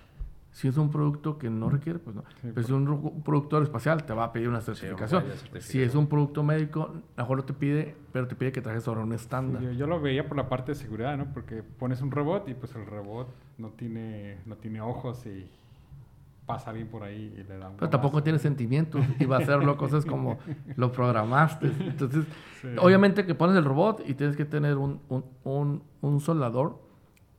Si 0.57 0.69
es 0.69 0.79
un 0.79 0.91
producto 0.91 1.37
que 1.37 1.51
no 1.51 1.69
requiere, 1.69 1.99
pues 1.99 2.17
no. 2.17 2.25
Pero 2.41 2.55
si 2.55 2.61
es 2.61 2.71
un 2.71 3.23
producto 3.23 3.61
espacial, 3.61 4.07
te 4.07 4.15
va 4.15 4.25
a 4.25 4.33
pedir 4.33 4.49
una 4.49 4.63
certificación. 4.63 5.23
si 5.59 5.83
es 5.83 5.95
un 5.95 6.07
producto 6.07 6.43
médico, 6.43 6.95
mejor 7.15 7.37
no 7.37 7.45
te 7.45 7.53
pide, 7.53 7.95
pero 8.11 8.27
te 8.27 8.37
pide 8.37 8.53
que 8.53 8.63
trajes 8.63 8.83
sobre 8.83 9.03
un 9.03 9.13
estándar. 9.13 9.61
yo, 9.73 9.87
lo 9.87 10.01
veía 10.01 10.27
por 10.27 10.35
la 10.35 10.49
parte 10.49 10.73
de 10.73 10.77
seguridad, 10.77 11.15
¿no? 11.19 11.27
Porque 11.35 11.63
pones 11.63 12.01
un 12.01 12.11
robot 12.11 12.49
y 12.49 12.55
pues 12.55 12.75
el 12.75 12.87
robot 12.87 13.29
no 13.59 13.69
tiene, 13.69 14.39
no 14.47 14.57
tiene 14.57 14.81
ojos 14.81 15.27
y 15.27 15.47
pasa 16.47 16.73
bien 16.73 16.87
por 16.87 17.03
ahí 17.03 17.35
y 17.37 17.43
le 17.43 17.59
da 17.59 17.69
un 17.69 17.77
Pero 17.77 17.91
tampoco 17.91 18.23
tiene 18.23 18.39
sentimientos 18.39 19.05
y 19.21 19.27
va 19.27 19.37
a 19.37 19.41
hacerlo 19.41 19.77
cosas 19.77 20.07
como 20.07 20.39
lo 20.75 20.91
programaste. 20.91 21.71
Entonces, 21.81 22.25
obviamente 22.79 23.27
que 23.27 23.35
pones 23.35 23.59
el 23.59 23.65
robot 23.67 24.03
y 24.07 24.15
tienes 24.15 24.39
que 24.39 24.47
tener 24.47 24.79
un, 24.79 25.03
un, 25.45 25.83
un 26.01 26.21
soldador 26.21 26.86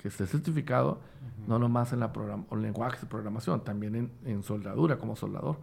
que 0.08 0.24
esté 0.24 0.26
certificado 0.26 1.00
no 1.48 1.60
nomás 1.60 1.92
en 1.92 2.00
la 2.00 2.14
program 2.14 2.46
o 2.50 2.56
lenguaje 2.56 3.02
de 3.02 3.08
programación, 3.08 3.64
también 3.64 3.96
en, 3.96 4.12
en 4.26 4.44
soldadura 4.44 4.98
como 4.98 5.16
soldador. 5.16 5.58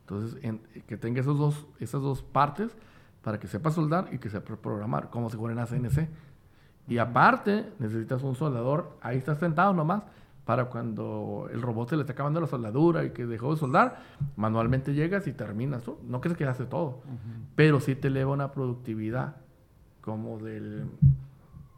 Entonces, 0.00 0.40
que 0.86 0.96
tenga 0.96 1.20
esos 1.20 1.38
dos, 1.38 1.66
esas 1.78 2.02
dos 2.02 2.22
partes 2.22 2.76
para 3.22 3.38
que 3.38 3.46
sepa 3.46 3.70
soldar 3.70 4.08
y 4.12 4.18
que 4.18 4.28
sepa 4.28 4.56
programar, 4.56 5.10
como 5.10 5.30
si 5.30 5.36
fuera 5.36 5.60
en 5.60 5.66
CNC. 5.66 6.08
Y 6.88 6.98
aparte, 6.98 7.72
necesitas 7.78 8.22
un 8.22 8.34
soldador, 8.34 8.98
ahí 9.00 9.16
estás 9.16 9.38
sentado 9.38 9.72
nomás, 9.72 10.02
para 10.44 10.66
cuando 10.66 11.48
el 11.50 11.62
robot 11.62 11.90
se 11.90 11.96
le 11.96 12.02
está 12.02 12.12
acabando 12.12 12.40
la 12.40 12.46
soldadura 12.46 13.04
y 13.04 13.10
que 13.10 13.24
dejó 13.26 13.54
de 13.54 13.60
soldar, 13.60 14.02
manualmente 14.36 14.92
llegas 14.92 15.26
y 15.26 15.32
terminas. 15.32 15.86
No, 15.86 15.96
no 16.02 16.20
crees 16.20 16.36
que 16.36 16.44
hace 16.44 16.66
todo, 16.66 17.00
pero 17.54 17.80
sí 17.80 17.94
te 17.94 18.08
eleva 18.08 18.32
una 18.32 18.52
productividad 18.52 19.36
como 20.02 20.38
del, 20.38 20.84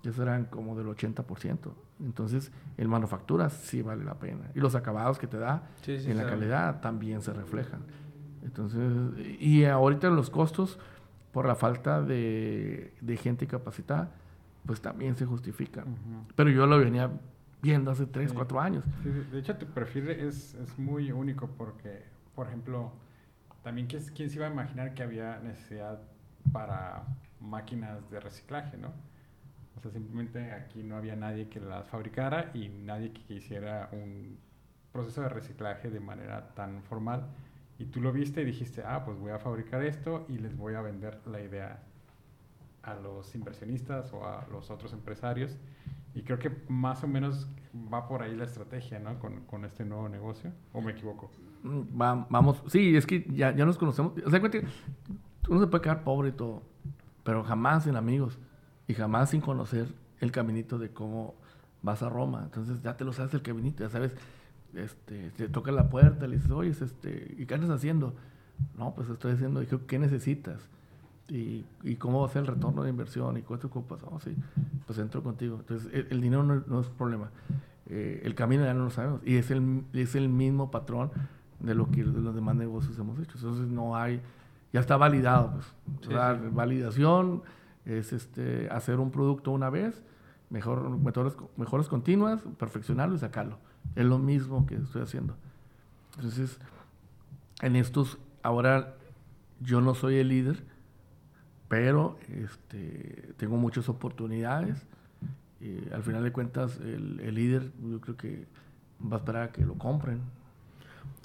ya 0.02 0.12
serán 0.12 0.46
como 0.46 0.74
del 0.76 0.88
80%. 0.88 1.86
Entonces, 2.00 2.52
el 2.76 2.88
manufactura 2.88 3.48
sí 3.48 3.82
vale 3.82 4.04
la 4.04 4.14
pena. 4.14 4.50
Y 4.54 4.61
los 4.61 4.74
acabados 4.74 5.18
que 5.18 5.26
te 5.26 5.38
da 5.38 5.62
en 5.87 6.16
la 6.16 6.26
calidad 6.26 6.80
también 6.80 7.22
se 7.22 7.32
reflejan. 7.32 7.80
Entonces, 8.42 8.92
y 9.40 9.64
ahorita 9.64 10.09
los 10.11 10.30
costos, 10.30 10.78
por 11.32 11.46
la 11.46 11.54
falta 11.54 12.02
de, 12.02 12.92
gente 13.22 13.46
capacitada, 13.46 14.11
pues 14.66 14.80
también 14.80 15.16
se 15.16 15.26
justifican. 15.26 15.96
Pero 16.35 16.50
yo 16.50 16.66
lo 16.66 16.78
venía 16.78 17.11
viendo 17.62 17.90
hace 17.90 18.06
3, 18.06 18.32
4 18.32 18.61
años. 18.61 18.85
de 19.32 19.38
hecho, 19.38 19.56
tu 19.56 19.66
perfil 19.66 20.11
es, 20.11 20.54
es, 20.54 20.78
muy 20.78 21.11
único 21.11 21.48
porque, 21.48 22.04
por 22.35 22.46
ejemplo, 22.46 22.92
también 23.62 23.87
¿quién, 23.87 24.02
quién 24.14 24.30
se 24.30 24.37
iba 24.37 24.46
a 24.46 24.50
imaginar 24.50 24.94
que 24.94 25.02
había 25.02 25.40
necesidad 25.40 26.00
para 26.52 27.04
máquinas 27.40 28.09
de 28.11 28.20
reciclaje, 28.20 28.76
¿no? 28.76 28.92
O 29.76 29.80
sea, 29.80 29.90
simplemente 29.90 30.52
aquí 30.52 30.82
no 30.82 30.96
había 30.96 31.16
nadie 31.16 31.48
que 31.48 31.60
las 31.60 31.86
fabricara 31.88 32.50
y 32.54 32.68
nadie 32.68 33.12
que 33.12 33.34
hiciera 33.34 33.88
un 33.92 34.38
proceso 34.92 35.22
de 35.22 35.28
reciclaje 35.28 35.90
de 35.90 36.00
manera 36.00 36.54
tan 36.54 36.82
formal. 36.84 37.26
Y 37.78 37.86
tú 37.86 38.00
lo 38.00 38.12
viste 38.12 38.40
y 38.40 38.44
dijiste, 38.44 38.82
ah, 38.86 39.04
pues 39.04 39.18
voy 39.18 39.32
a 39.32 39.38
fabricar 39.38 39.82
esto 39.82 40.24
y 40.28 40.38
les 40.38 40.56
voy 40.56 40.74
a 40.74 40.80
vender 40.80 41.20
la 41.26 41.42
idea 41.42 41.82
a 42.82 42.94
los 42.94 43.34
inversionistas 43.34 44.12
o 44.14 44.26
a 44.26 44.46
los 44.50 44.70
otros 44.70 44.94
empresarios. 44.94 45.56
Y 46.14 46.22
creo 46.22 46.38
que 46.38 46.50
más 46.68 47.04
o 47.04 47.08
menos 47.08 47.46
va 47.92 48.08
por 48.08 48.22
ahí 48.22 48.34
la 48.34 48.44
estrategia, 48.44 48.98
¿no? 48.98 49.18
Con, 49.18 49.42
con 49.42 49.66
este 49.66 49.84
nuevo 49.84 50.08
negocio. 50.08 50.50
¿O 50.72 50.80
me 50.80 50.92
equivoco? 50.92 51.30
Mm, 51.62 51.82
vamos, 52.30 52.62
sí, 52.68 52.96
es 52.96 53.06
que 53.06 53.26
ya, 53.28 53.54
ya 53.54 53.66
nos 53.66 53.76
conocemos. 53.76 54.14
O 54.24 54.30
sea, 54.30 54.40
uno 55.48 55.60
se 55.60 55.66
puede 55.66 55.82
quedar 55.82 56.02
pobre 56.02 56.30
y 56.30 56.32
todo, 56.32 56.62
pero 57.22 57.44
jamás 57.44 57.84
sin 57.84 57.96
amigos 57.96 58.38
y 58.88 58.94
jamás 58.94 59.31
sin 59.31 59.40
conocer 59.40 59.87
el 60.20 60.33
caminito 60.33 60.79
de 60.79 60.90
cómo 60.90 61.35
vas 61.83 62.03
a 62.03 62.09
Roma. 62.09 62.42
Entonces 62.44 62.83
ya 62.83 62.96
te 62.96 63.05
lo 63.05 63.12
sabes 63.12 63.35
el 63.35 63.42
caminito, 63.42 63.85
ya 63.85 63.90
sabes, 63.90 64.12
este, 64.75 65.31
te 65.31 65.49
toca 65.49 65.72
la 65.72 65.88
puerta, 65.88 66.27
le 66.27 66.37
dices, 66.37 66.51
oye, 66.51 66.70
este, 66.70 67.35
¿y 67.38 67.46
qué 67.46 67.55
andas 67.55 67.70
haciendo? 67.70 68.14
No, 68.77 68.94
pues 68.94 69.09
estoy 69.09 69.33
haciendo, 69.33 69.62
¿qué 69.87 69.99
necesitas? 69.99 70.68
Y, 71.29 71.64
y, 71.83 71.96
cómo 71.96 72.20
va 72.20 72.29
a 72.29 72.31
ser 72.31 72.42
el 72.42 72.46
retorno 72.46 72.85
de 72.85 72.90
inversión 72.90 73.37
y 73.37 73.42
cuánto 73.42 73.66
ocupas. 73.66 74.01
Oh, 74.05 74.20
sí, 74.20 74.37
pues 74.87 74.99
entro 74.99 75.25
contigo. 75.25 75.57
Entonces, 75.59 76.07
el, 76.09 76.20
dinero 76.20 76.44
no, 76.44 76.81
es 76.81 76.87
problema. 76.88 77.31
Eh, 77.87 78.22
el 78.25 78.37
camino 78.37 78.64
ya 78.64 78.75
no 78.75 78.85
lo 78.85 78.90
sabemos. 78.90 79.22
Y 79.25 79.37
es 79.37 79.51
el, 79.51 79.83
es 79.92 80.14
el 80.14 80.29
mismo 80.29 80.70
patrón 80.70 81.11
de 81.59 81.75
lo 81.75 81.90
que 81.90 82.05
de 82.05 82.20
los 82.20 82.33
demás 82.33 82.55
negocios 82.55 82.96
hemos 82.99 83.18
hecho. 83.18 83.38
Entonces, 83.38 83.66
no 83.66 83.96
hay, 83.96 84.20
ya 84.72 84.79
está 84.79 84.96
validado. 84.96 85.55
Pues. 86.05 86.55
Validación, 86.55 87.42
es 87.87 88.12
este, 88.12 88.68
hacer 88.70 88.99
un 88.99 89.11
producto 89.11 89.53
una 89.53 89.70
vez, 89.70 90.03
mejor, 90.51 90.90
mejores, 90.99 91.35
mejores 91.57 91.88
continuas, 91.88 92.42
perfeccionarlo 92.59 93.14
y 93.14 93.18
sacarlo. 93.18 93.59
Es 93.94 94.05
lo 94.05 94.18
mismo 94.18 94.66
que 94.66 94.75
estoy 94.75 95.03
haciendo. 95.03 95.37
Entonces, 96.16 96.59
en 97.62 97.77
estos, 97.77 98.18
ahora 98.42 98.96
yo 99.61 99.81
no 99.81 99.94
soy 99.94 100.16
el 100.16 100.29
líder, 100.29 100.64
pero 101.68 102.18
este, 102.29 103.33
tengo 103.37 103.57
muchas 103.57 103.88
oportunidades. 103.88 104.85
Y 105.61 105.90
al 105.92 106.03
final 106.03 106.22
de 106.22 106.33
cuentas, 106.33 106.79
el, 106.81 107.20
el 107.20 107.35
líder, 107.35 107.72
yo 107.83 108.01
creo 108.01 108.16
que 108.16 108.46
va 109.01 109.16
a 109.16 109.18
esperar 109.20 109.42
a 109.44 109.53
que 109.53 109.64
lo 109.64 109.75
compren. 109.75 110.20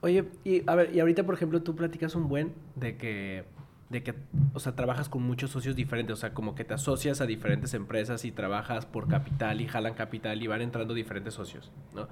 Oye, 0.02 0.26
y 0.44 0.68
a 0.70 0.76
ver, 0.76 0.96
y 0.96 1.00
ahorita, 1.00 1.26
por 1.26 1.36
ejemplo, 1.36 1.62
tú 1.62 1.76
platicas 1.76 2.16
un 2.16 2.28
buen 2.28 2.54
de 2.76 2.98
que 2.98 3.46
de 3.92 4.04
que, 4.04 4.16
o 4.54 4.60
sea, 4.60 4.76
trabajas 4.76 5.10
con 5.10 5.22
muchos 5.24 5.52
socios 5.52 5.76
diferentes, 5.76 6.14
o 6.14 6.18
sea, 6.18 6.34
como 6.34 6.56
que 6.56 6.64
te 6.64 6.74
asocias 6.74 7.22
a 7.22 7.26
diferentes 7.26 7.74
empresas 7.74 8.26
y 8.26 8.32
trabajas 8.32 8.86
por 8.86 9.08
capital 9.08 9.62
y 9.62 9.68
jalan 9.68 9.94
capital 9.94 10.42
y 10.42 10.48
van 10.48 10.62
entrando 10.62 10.94
diferentes 10.94 11.34
socios, 11.34 11.72
¿no? 11.94 12.08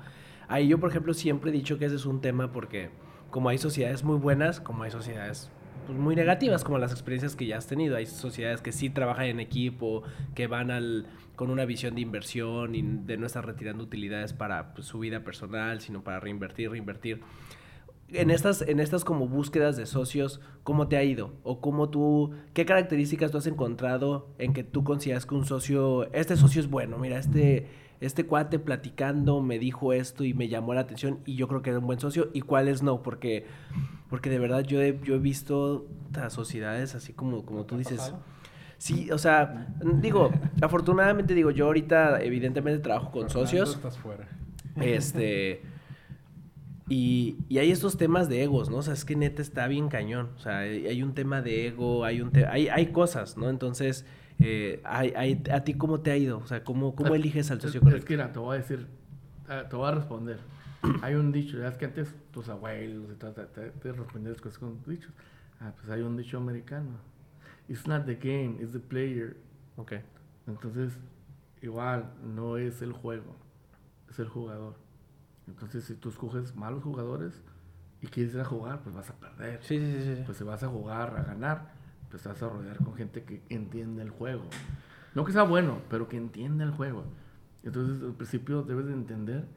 Ahí 0.48 0.68
yo, 0.68 0.80
por 0.80 0.90
ejemplo, 0.90 1.14
siempre 1.14 1.52
he 1.52 1.54
dicho 1.54 1.78
que 1.78 1.86
ese 1.86 1.96
es 1.96 2.06
un 2.06 2.22
tema 2.22 2.52
porque 2.52 2.90
como 3.30 3.50
hay 3.50 3.58
sociedades 3.58 4.04
muy 4.04 4.18
buenas, 4.18 4.60
como 4.60 4.84
hay 4.84 4.92
sociedades 4.92 5.52
pues, 5.86 5.98
muy 5.98 6.16
negativas, 6.16 6.64
como 6.64 6.78
las 6.80 6.92
experiencias 6.92 7.36
que 7.36 7.46
ya 7.46 7.58
has 7.58 7.68
tenido, 7.68 7.96
hay 7.96 8.08
sociedades 8.08 8.62
que 8.62 8.72
sí 8.72 8.90
trabajan 8.90 9.26
en 9.26 9.40
equipo, 9.40 10.04
que 10.36 10.48
van 10.48 10.72
al, 10.72 11.06
con 11.36 11.50
una 11.50 11.66
visión 11.66 11.96
de 11.96 12.02
inversión 12.02 12.76
y 12.76 12.82
de 12.82 13.18
no 13.18 13.26
estar 13.26 13.46
retirando 13.46 13.84
utilidades 13.84 14.34
para 14.34 14.74
pues, 14.74 14.88
su 14.88 15.00
vida 15.00 15.24
personal, 15.24 15.82
sino 15.82 16.04
para 16.04 16.20
reinvertir, 16.20 16.72
reinvertir 16.72 17.22
en 18.14 18.32
estas, 18.32 18.62
en 18.62 18.80
estas 18.80 19.04
como 19.04 19.28
búsquedas 19.28 19.78
de 19.78 19.86
socios, 19.86 20.42
¿cómo 20.64 20.88
te 20.88 20.98
ha 20.98 21.04
ido? 21.04 21.34
O 21.44 21.62
cómo 21.62 21.90
tú, 21.90 22.32
qué 22.54 22.66
características 22.66 23.32
tú 23.32 23.38
has 23.38 23.48
encontrado 23.48 24.28
en 24.38 24.54
que 24.54 24.64
tú 24.64 24.84
consideras 24.84 25.26
que 25.26 25.36
un 25.36 25.46
socio, 25.46 26.12
este 26.14 26.36
socio 26.36 26.62
es 26.62 26.70
bueno, 26.70 26.98
mira, 26.98 27.20
este, 27.20 27.68
este 28.00 28.26
cuate 28.26 28.60
platicando 28.60 29.42
me 29.42 29.60
dijo 29.60 29.94
esto 29.94 30.24
y 30.24 30.34
me 30.34 30.48
llamó 30.48 30.74
la 30.74 30.82
atención 30.82 31.20
y 31.26 31.36
yo 31.36 31.48
creo 31.48 31.62
que 31.62 31.70
era 31.70 31.80
un 31.80 31.86
buen 31.86 32.00
socio 32.00 32.30
y 32.34 32.42
cuáles 32.42 32.82
no, 32.82 33.04
porque, 33.04 33.46
porque 34.10 34.30
de 34.30 34.40
verdad 34.40 34.62
yo 34.62 34.82
he, 34.82 35.00
yo 35.04 35.16
he 35.16 35.20
visto 35.20 35.88
las 36.14 36.34
sociedades 36.34 36.96
así 36.96 37.14
como, 37.14 37.46
como 37.46 37.66
tú 37.66 37.78
dices. 37.78 38.14
Sí, 38.78 39.12
o 39.12 39.18
sea, 39.18 39.68
digo, 40.02 40.32
afortunadamente 40.62 41.34
digo, 41.34 41.52
yo 41.52 41.66
ahorita 41.66 42.22
evidentemente 42.22 42.82
trabajo 42.82 43.12
con 43.12 43.30
socios. 43.30 43.76
Estás 43.76 43.98
fuera. 43.98 44.30
Este... 44.78 45.62
Y, 46.90 47.38
y, 47.48 47.60
hay 47.60 47.72
estos 47.72 47.98
temas 47.98 48.30
de 48.30 48.44
egos, 48.44 48.70
¿no? 48.70 48.78
O 48.78 48.82
sea, 48.82 48.96
es 48.96 49.06
que 49.06 49.16
neta 49.16 49.42
está 49.42 49.68
bien 49.68 49.90
cañón. 49.90 50.30
O 50.36 50.40
sea, 50.40 50.60
hay, 50.60 51.04
un 51.04 51.14
tema 51.14 51.42
de 51.42 51.68
ego, 51.68 52.04
hay 52.04 52.22
un 52.22 52.32
hay, 52.50 52.68
hay 52.68 52.88
cosas, 52.88 53.38
¿no? 53.38 53.50
Entonces, 53.50 54.06
eh, 54.40 54.82
hay, 54.84 55.14
hay, 55.16 55.44
¿a 55.52 55.64
ti 55.64 55.76
cómo 55.76 56.02
te 56.02 56.10
ha 56.10 56.18
ido? 56.18 56.40
O 56.40 56.48
sea, 56.48 56.64
¿cómo, 56.64 56.96
cómo 56.96 57.14
eliges 57.14 57.52
al 57.52 57.62
socio 57.62 57.80
correcto? 57.80 58.00
Es 58.00 58.06
que 58.06 58.14
mira, 58.16 58.32
te 58.32 58.40
voy 58.40 58.56
a 58.56 58.60
decir, 58.60 58.88
ah, 59.48 59.66
te 59.70 59.76
voy 59.76 59.88
a 59.88 59.92
responder. 59.92 60.40
hay 61.04 61.14
un 61.14 61.32
dicho, 61.32 61.66
es 61.66 61.78
que 61.78 61.86
antes 61.86 62.16
tus 62.32 62.50
abuelos 62.50 63.18
te, 63.20 63.30
te, 63.30 63.70
te 63.70 63.92
respondían 63.92 64.34
las 64.34 64.42
cosas 64.42 64.58
con 64.58 64.82
dichos. 64.88 65.12
Ah, 65.60 65.74
pues 65.76 65.90
hay 65.90 66.02
un 66.02 66.18
dicho 66.18 66.38
americano. 66.38 66.98
It's 67.68 67.86
not 67.86 68.06
the 68.06 68.16
game, 68.16 68.58
it's 68.60 68.72
the 68.72 68.80
player. 68.80 69.38
Ok. 69.76 69.94
Entonces, 70.48 70.98
igual, 71.62 72.12
no 72.24 72.58
es 72.58 72.82
el 72.82 72.94
juego, 72.94 73.36
es 74.10 74.18
el 74.18 74.28
jugador. 74.28 74.76
Entonces, 75.50 75.84
si 75.84 75.96
tú 75.96 76.10
escoges 76.10 76.56
malos 76.56 76.84
jugadores 76.84 77.42
y 78.02 78.08
quieres 78.08 78.34
ir 78.34 78.40
a 78.40 78.46
jugar, 78.46 78.82
pues 78.82 78.96
vas 78.96 79.10
a 79.10 79.14
perder. 79.14 79.62
Sí, 79.64 79.80
sí, 79.80 80.16
sí. 80.16 80.24
Pues 80.26 80.38
si 80.38 80.44
vas 80.44 80.64
a 80.64 80.68
jugar, 80.68 81.18
a 81.18 81.24
ganar, 81.24 81.74
pues 82.10 82.24
vas 82.24 82.42
a 82.42 82.50
rodear 82.50 82.78
con 82.78 82.94
gente 82.96 83.24
que 83.24 83.42
entiende 83.50 84.04
el 84.04 84.12
juego. 84.12 84.44
No 85.16 85.26
que 85.26 85.32
sea 85.32 85.44
bueno, 85.44 85.82
pero 85.90 86.08
que 86.08 86.18
entiende 86.18 86.64
el 86.64 86.72
juego. 86.72 87.04
Entonces, 87.64 88.02
al 88.04 88.14
principio 88.14 88.62
debes 88.62 88.86
de 88.86 88.94
entender 88.94 89.48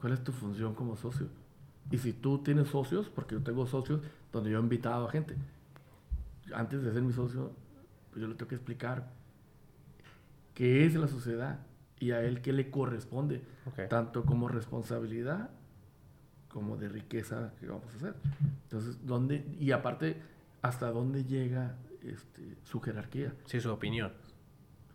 cuál 0.00 0.14
es 0.14 0.24
tu 0.24 0.32
función 0.32 0.74
como 0.74 0.96
socio. 0.96 1.28
Y 1.90 1.98
si 1.98 2.12
tú 2.12 2.42
tienes 2.42 2.68
socios, 2.68 3.08
porque 3.08 3.34
yo 3.34 3.42
tengo 3.42 3.66
socios 3.66 4.00
donde 4.32 4.50
yo 4.50 4.58
he 4.58 4.62
invitado 4.62 5.06
a 5.06 5.10
gente, 5.10 5.36
antes 6.54 6.82
de 6.82 6.92
ser 6.92 7.02
mi 7.02 7.12
socio, 7.12 7.52
pues 8.10 8.22
yo 8.22 8.28
le 8.28 8.34
tengo 8.34 8.48
que 8.48 8.56
explicar 8.56 9.12
qué 10.54 10.86
es 10.86 10.94
la 10.94 11.06
sociedad, 11.06 11.60
y 11.98 12.10
a 12.10 12.22
él 12.22 12.42
qué 12.42 12.52
le 12.52 12.70
corresponde, 12.70 13.42
tanto 13.88 14.24
como 14.24 14.48
responsabilidad 14.48 15.50
como 16.48 16.76
de 16.76 16.88
riqueza 16.88 17.52
que 17.60 17.66
vamos 17.66 17.92
a 17.92 17.96
hacer. 17.96 18.14
Entonces, 18.62 19.04
¿dónde, 19.06 19.44
y 19.58 19.72
aparte, 19.72 20.22
hasta 20.62 20.90
dónde 20.90 21.24
llega 21.24 21.76
este, 22.02 22.56
su 22.64 22.80
jerarquía? 22.80 23.34
Sí, 23.44 23.60
su 23.60 23.70
opinión. 23.70 24.12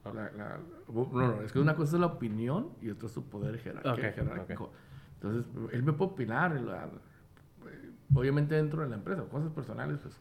no, 0.04 1.10
no, 1.12 1.42
es 1.44 1.52
que 1.52 1.60
una 1.60 1.76
cosa 1.76 1.98
es 1.98 2.00
la 2.00 2.08
opinión 2.08 2.70
y 2.82 2.90
otra 2.90 3.08
es 3.08 3.14
su 3.14 3.26
poder 3.26 3.60
jerárquico. 3.60 4.72
Entonces, 5.16 5.46
él 5.72 5.84
me 5.84 5.94
puede 5.94 6.12
opinar, 6.12 6.60
obviamente 8.14 8.56
dentro 8.56 8.82
de 8.82 8.90
la 8.90 8.96
empresa, 8.96 9.24
cosas 9.26 9.52
personales, 9.52 10.00
pues 10.02 10.20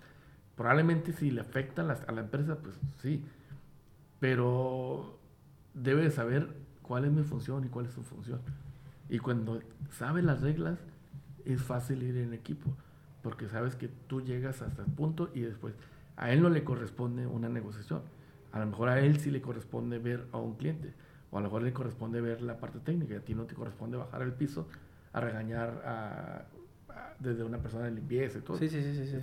probablemente 0.57 1.13
si 1.13 1.31
le 1.31 1.41
afectan 1.41 1.91
a 1.91 2.13
la 2.13 2.21
empresa, 2.21 2.59
pues 2.59 2.79
sí, 3.01 3.25
pero 4.19 5.19
debe 5.73 6.03
de 6.03 6.11
saber 6.11 6.55
cuál 6.91 7.05
es 7.05 7.13
mi 7.13 7.23
función 7.23 7.65
y 7.65 7.69
cuál 7.69 7.87
es 7.87 7.93
su 7.93 8.03
función. 8.03 8.41
Y 9.09 9.21
cuando 9.21 9.61
sabes 9.93 10.25
las 10.25 10.41
reglas, 10.41 10.77
es 11.45 11.63
fácil 11.63 12.03
ir 12.03 12.17
en 12.17 12.35
equipo, 12.35 12.75
porque 13.23 13.47
sabes 13.47 13.77
que 13.77 13.87
tú 14.09 14.23
llegas 14.23 14.61
hasta 14.61 14.83
el 14.83 14.91
punto 14.91 15.31
y 15.33 15.43
después 15.43 15.77
a 16.17 16.33
él 16.33 16.43
no 16.43 16.51
le 16.51 16.65
corresponde 16.65 17.29
una 17.29 17.49
negociación. 17.49 18.03
A 18.51 18.59
lo 18.59 18.67
mejor 18.67 18.89
a 18.89 18.99
él 18.99 19.21
sí 19.21 19.31
le 19.31 19.41
corresponde 19.41 20.01
ver 20.01 20.27
a 20.33 20.39
un 20.39 20.57
cliente, 20.57 20.93
o 21.31 21.39
a 21.39 21.41
lo 21.41 21.47
mejor 21.47 21.63
le 21.63 21.73
corresponde 21.73 22.21
ver 22.21 22.43
la 22.43 22.59
parte 22.59 22.81
técnica, 22.81 23.15
y 23.15 23.17
a 23.19 23.25
ti 23.25 23.37
no 23.37 23.45
te 23.45 23.55
corresponde 23.55 23.97
bajar 23.97 24.23
el 24.23 24.33
piso 24.33 24.67
a 25.13 25.21
regañar 25.21 25.85
a, 25.87 26.45
desde 27.21 27.45
una 27.45 27.59
persona 27.59 27.85
de 27.85 27.93
limpieza 27.93 28.39
y 28.39 28.41
todo. 28.41 28.57
Sí, 28.57 28.69
sí, 28.69 28.83
sí, 28.83 29.07
sí. 29.07 29.19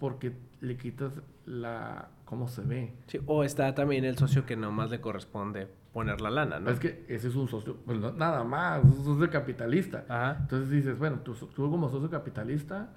porque 0.00 0.32
le 0.60 0.76
quitas 0.76 1.12
la 1.46 2.08
cómo 2.24 2.48
se 2.48 2.62
ve. 2.62 2.94
Sí, 3.06 3.20
o 3.26 3.44
está 3.44 3.76
también 3.76 4.04
el 4.04 4.18
socio 4.18 4.44
que 4.44 4.56
nomás 4.56 4.90
le 4.90 5.00
corresponde 5.00 5.68
poner 5.92 6.20
la 6.20 6.30
lana, 6.30 6.58
¿no? 6.58 6.70
Es 6.70 6.78
que 6.78 7.04
ese 7.08 7.28
es 7.28 7.34
un 7.34 7.48
socio, 7.48 7.76
pues 7.84 7.98
nada 7.98 8.44
más, 8.44 8.84
es 8.84 8.98
un 8.98 9.04
socio 9.04 9.30
capitalista. 9.30 10.04
Ajá. 10.08 10.38
Entonces 10.40 10.70
dices, 10.70 10.98
bueno, 10.98 11.20
tú, 11.20 11.34
tú 11.34 11.70
como 11.70 11.90
socio 11.90 12.08
capitalista 12.08 12.90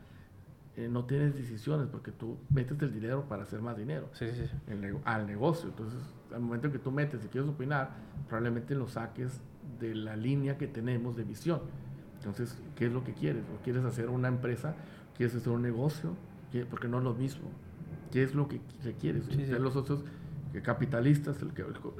eh, 0.77 0.87
no 0.89 1.05
tienes 1.05 1.35
decisiones 1.35 1.87
porque 1.87 2.11
tú 2.11 2.37
metes 2.49 2.81
el 2.81 2.93
dinero 2.93 3.25
para 3.29 3.43
hacer 3.43 3.61
más 3.61 3.77
dinero 3.77 4.09
sí, 4.11 4.27
sí, 4.33 4.45
sí. 4.45 4.87
al 5.05 5.25
negocio. 5.25 5.69
Entonces, 5.69 5.99
al 6.33 6.41
momento 6.41 6.71
que 6.71 6.79
tú 6.79 6.91
metes 6.91 7.23
y 7.23 7.27
quieres 7.27 7.49
opinar, 7.49 7.91
probablemente 8.27 8.75
lo 8.75 8.87
saques 8.87 9.41
de 9.79 9.95
la 9.95 10.15
línea 10.15 10.57
que 10.57 10.67
tenemos 10.67 11.15
de 11.15 11.23
visión. 11.23 11.61
Entonces, 12.17 12.57
¿qué 12.75 12.87
es 12.87 12.93
lo 12.93 13.03
que 13.03 13.13
quieres? 13.13 13.43
¿O 13.53 13.63
quieres 13.63 13.83
hacer 13.83 14.09
una 14.09 14.27
empresa? 14.27 14.75
¿Quieres 15.15 15.35
hacer 15.35 15.51
un 15.51 15.61
negocio? 15.61 16.15
Porque 16.69 16.87
no 16.87 16.99
es 16.99 17.03
lo 17.03 17.13
mismo. 17.13 17.49
¿Qué 18.11 18.23
es 18.23 18.33
lo 18.33 18.47
que 18.47 18.61
requieres? 18.83 19.27
Los 19.59 19.73
socios 19.73 20.03
capitalistas, 20.61 21.41
el, 21.41 21.51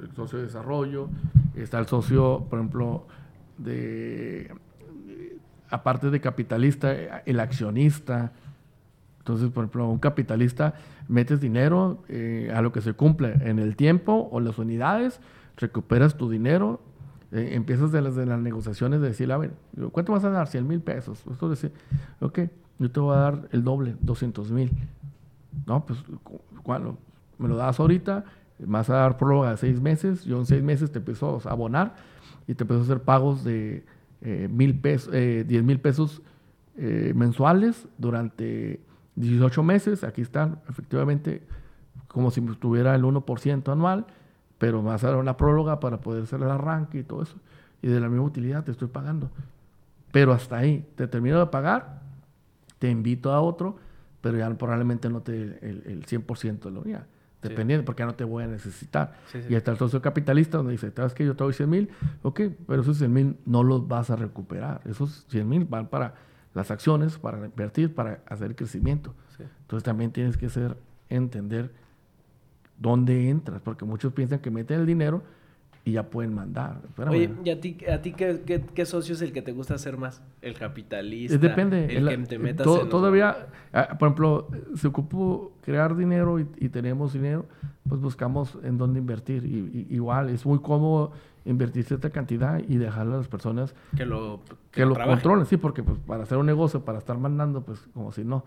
el, 0.02 0.14
socio 0.14 0.38
de 0.38 0.44
desarrollo, 0.44 1.08
está 1.54 1.78
el 1.78 1.86
socio, 1.86 2.46
por 2.48 2.58
ejemplo, 2.58 3.06
de 3.58 4.50
aparte 5.70 6.10
de 6.10 6.20
capitalista, 6.20 6.92
el 6.92 7.40
accionista, 7.40 8.32
entonces, 9.18 9.50
por 9.50 9.64
ejemplo, 9.64 9.88
un 9.88 9.98
capitalista 9.98 10.74
metes 11.08 11.40
dinero 11.40 12.04
eh, 12.08 12.52
a 12.54 12.62
lo 12.62 12.70
que 12.70 12.80
se 12.80 12.92
cumple 12.92 13.34
en 13.40 13.58
el 13.58 13.74
tiempo 13.74 14.28
o 14.30 14.38
las 14.38 14.56
unidades, 14.58 15.20
recuperas 15.56 16.16
tu 16.16 16.30
dinero, 16.30 16.80
eh, 17.32 17.50
empiezas 17.54 17.90
de 17.90 18.02
las, 18.02 18.14
de 18.14 18.24
las 18.24 18.38
negociaciones 18.38 19.00
de 19.00 19.08
decir, 19.08 19.32
a 19.32 19.36
ver, 19.36 19.50
¿cuánto 19.90 20.12
vas 20.12 20.22
a 20.22 20.30
dar? 20.30 20.46
100 20.46 20.68
mil 20.68 20.80
pesos. 20.80 21.24
Esto 21.28 21.50
decir, 21.50 21.72
ok, 22.20 22.38
yo 22.78 22.90
te 22.90 23.00
voy 23.00 23.16
a 23.16 23.18
dar 23.18 23.48
el 23.50 23.64
doble, 23.64 23.96
200 24.00 24.52
mil. 24.52 24.70
No, 25.66 25.84
pues, 25.84 25.98
cuando 26.62 26.96
me 27.38 27.48
lo 27.48 27.56
das 27.56 27.80
ahorita, 27.80 28.24
vas 28.58 28.90
a 28.90 28.94
dar 28.94 29.16
prórroga 29.16 29.50
de 29.50 29.56
seis 29.56 29.80
meses, 29.80 30.24
yo 30.24 30.38
en 30.38 30.46
seis 30.46 30.62
meses 30.62 30.90
te 30.90 30.98
empiezo 30.98 31.40
a 31.44 31.50
abonar 31.50 31.94
y 32.46 32.54
te 32.54 32.64
empiezo 32.64 32.82
a 32.82 32.84
hacer 32.84 33.00
pagos 33.00 33.44
de 33.44 33.84
eh, 34.22 34.48
mil 34.50 34.78
pesos, 34.78 35.12
10 35.12 35.46
mil 35.62 35.80
pesos 35.80 36.22
mensuales 36.76 37.88
durante 37.96 38.80
18 39.16 39.62
meses, 39.62 40.04
aquí 40.04 40.20
están, 40.20 40.60
efectivamente, 40.68 41.42
como 42.06 42.30
si 42.30 42.40
tuviera 42.40 42.94
el 42.94 43.02
1% 43.02 43.72
anual, 43.72 44.06
pero 44.58 44.82
vas 44.82 45.04
a 45.04 45.08
dar 45.08 45.16
una 45.16 45.36
próloga 45.36 45.80
para 45.80 46.00
poder 46.00 46.24
hacer 46.24 46.40
el 46.40 46.50
arranque 46.50 46.98
y 46.98 47.02
todo 47.02 47.22
eso. 47.22 47.36
Y 47.82 47.88
de 47.88 48.00
la 48.00 48.08
misma 48.08 48.24
utilidad 48.24 48.64
te 48.64 48.70
estoy 48.70 48.88
pagando. 48.88 49.30
Pero 50.12 50.32
hasta 50.32 50.58
ahí, 50.58 50.86
te 50.94 51.08
termino 51.08 51.38
de 51.38 51.46
pagar, 51.46 52.00
te 52.78 52.90
invito 52.90 53.32
a 53.32 53.40
otro, 53.40 53.76
pero 54.20 54.38
ya 54.38 54.48
probablemente 54.54 55.08
no 55.08 55.20
te 55.20 55.34
el, 55.34 55.82
el 55.86 56.06
100% 56.06 56.60
de 56.60 56.70
la 56.70 56.80
unidad. 56.80 57.06
Dependiendo, 57.42 57.84
porque 57.84 58.00
ya 58.00 58.06
no 58.06 58.14
te 58.14 58.24
voy 58.24 58.42
a 58.42 58.46
necesitar. 58.48 59.14
Y 59.48 59.54
está 59.54 59.70
el 59.70 59.78
socio 59.78 60.02
capitalista 60.02 60.56
donde 60.56 60.72
dice, 60.72 60.90
¿sabes 60.94 61.14
que 61.14 61.24
yo 61.24 61.36
te 61.36 61.44
doy 61.44 61.52
100 61.52 61.70
mil? 61.70 61.90
Ok, 62.22 62.40
pero 62.66 62.82
esos 62.82 62.98
100 62.98 63.12
mil 63.12 63.36
no 63.46 63.62
los 63.62 63.86
vas 63.86 64.10
a 64.10 64.16
recuperar. 64.16 64.80
Esos 64.84 65.26
100 65.28 65.48
mil 65.48 65.64
van 65.64 65.86
para 65.86 66.14
las 66.54 66.70
acciones 66.70 67.18
para 67.18 67.44
invertir, 67.44 67.94
para 67.94 68.20
hacer 68.26 68.56
crecimiento. 68.56 69.14
Entonces 69.60 69.84
también 69.84 70.10
tienes 70.10 70.36
que 70.36 70.48
ser, 70.48 70.76
entender 71.08 71.70
dónde 72.78 73.28
entras, 73.28 73.60
porque 73.60 73.84
muchos 73.84 74.12
piensan 74.12 74.38
que 74.40 74.50
meten 74.50 74.80
el 74.80 74.86
dinero 74.86 75.22
y 75.86 75.92
ya 75.92 76.02
pueden 76.02 76.34
mandar. 76.34 76.80
Oye, 77.08 77.30
¿y 77.44 77.50
a 77.50 77.60
ti, 77.60 77.78
a 77.88 78.02
ti 78.02 78.12
qué, 78.12 78.64
qué, 78.74 78.84
socio 78.84 79.14
es 79.14 79.22
el 79.22 79.32
que 79.32 79.40
te 79.40 79.52
gusta 79.52 79.74
hacer 79.74 79.96
más? 79.96 80.20
¿El 80.42 80.54
capitalista? 80.54 81.38
Depende. 81.38 81.96
El, 81.96 82.08
que 82.08 82.18
te 82.26 82.38
metas 82.40 82.66
Todavía, 82.66 83.46
ah, 83.72 83.96
por 83.96 84.08
ejemplo, 84.08 84.48
se 84.74 84.88
ocupó 84.88 85.52
crear 85.62 85.96
dinero 85.96 86.40
y, 86.40 86.68
tenemos 86.70 87.12
dinero, 87.12 87.46
pues 87.88 88.00
buscamos 88.00 88.58
en 88.64 88.78
dónde 88.78 88.98
invertir. 88.98 89.44
Y, 89.44 89.86
igual, 89.94 90.28
es 90.30 90.44
muy 90.44 90.58
cómodo 90.58 91.12
invertir 91.44 91.84
cierta 91.84 92.10
cantidad 92.10 92.60
y 92.66 92.78
dejarle 92.78 93.14
a 93.14 93.18
las 93.18 93.28
personas 93.28 93.72
que 93.96 94.04
lo, 94.04 94.40
que, 94.72 94.84
lo, 94.84 94.96
controlen, 94.96 95.46
sí, 95.46 95.56
porque 95.56 95.84
pues, 95.84 95.98
para 96.00 96.24
hacer 96.24 96.36
un 96.36 96.46
negocio, 96.46 96.84
para 96.84 96.98
estar 96.98 97.16
mandando, 97.16 97.62
pues 97.62 97.78
como 97.94 98.10
si 98.10 98.24
no. 98.24 98.44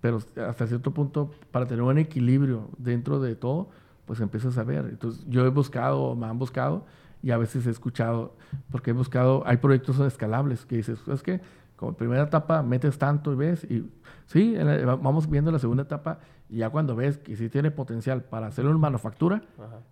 Pero 0.00 0.18
hasta 0.46 0.68
cierto 0.68 0.92
punto, 0.92 1.32
para 1.50 1.66
tener 1.66 1.82
un 1.82 1.98
equilibrio 1.98 2.68
dentro 2.78 3.18
de 3.18 3.34
todo, 3.34 3.70
pues 4.10 4.18
empiezas 4.18 4.58
a 4.58 4.64
ver. 4.64 4.86
Entonces, 4.86 5.24
yo 5.28 5.46
he 5.46 5.50
buscado, 5.50 6.16
me 6.16 6.26
han 6.26 6.36
buscado, 6.36 6.84
y 7.22 7.30
a 7.30 7.38
veces 7.38 7.64
he 7.68 7.70
escuchado, 7.70 8.34
porque 8.72 8.90
he 8.90 8.92
buscado, 8.92 9.44
hay 9.46 9.58
proyectos 9.58 10.00
escalables 10.00 10.66
que 10.66 10.78
dices, 10.78 10.98
es 11.06 11.22
que 11.22 11.40
como 11.76 11.92
primera 11.92 12.24
etapa 12.24 12.60
metes 12.64 12.98
tanto 12.98 13.32
y 13.32 13.36
ves, 13.36 13.62
y 13.70 13.88
sí, 14.26 14.56
vamos 15.00 15.30
viendo 15.30 15.52
la 15.52 15.60
segunda 15.60 15.84
etapa, 15.84 16.18
y 16.48 16.56
ya 16.56 16.70
cuando 16.70 16.96
ves 16.96 17.18
que 17.18 17.36
sí 17.36 17.48
tiene 17.48 17.70
potencial 17.70 18.24
para 18.24 18.48
hacerlo 18.48 18.72
en 18.72 18.80
manufactura, 18.80 19.42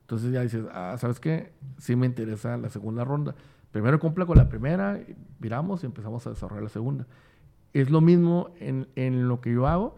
entonces 0.00 0.32
ya 0.32 0.40
dices, 0.40 0.64
ah, 0.72 0.96
¿sabes 0.98 1.20
qué? 1.20 1.52
Sí 1.76 1.94
me 1.94 2.06
interesa 2.06 2.56
la 2.56 2.70
segunda 2.70 3.04
ronda. 3.04 3.36
Primero 3.70 4.00
cumple 4.00 4.26
con 4.26 4.36
la 4.36 4.48
primera, 4.48 4.98
miramos 5.38 5.84
y 5.84 5.86
empezamos 5.86 6.26
a 6.26 6.30
desarrollar 6.30 6.64
la 6.64 6.70
segunda. 6.70 7.06
Es 7.72 7.88
lo 7.88 8.00
mismo 8.00 8.50
en, 8.58 8.88
en 8.96 9.28
lo 9.28 9.40
que 9.40 9.52
yo 9.52 9.68
hago, 9.68 9.96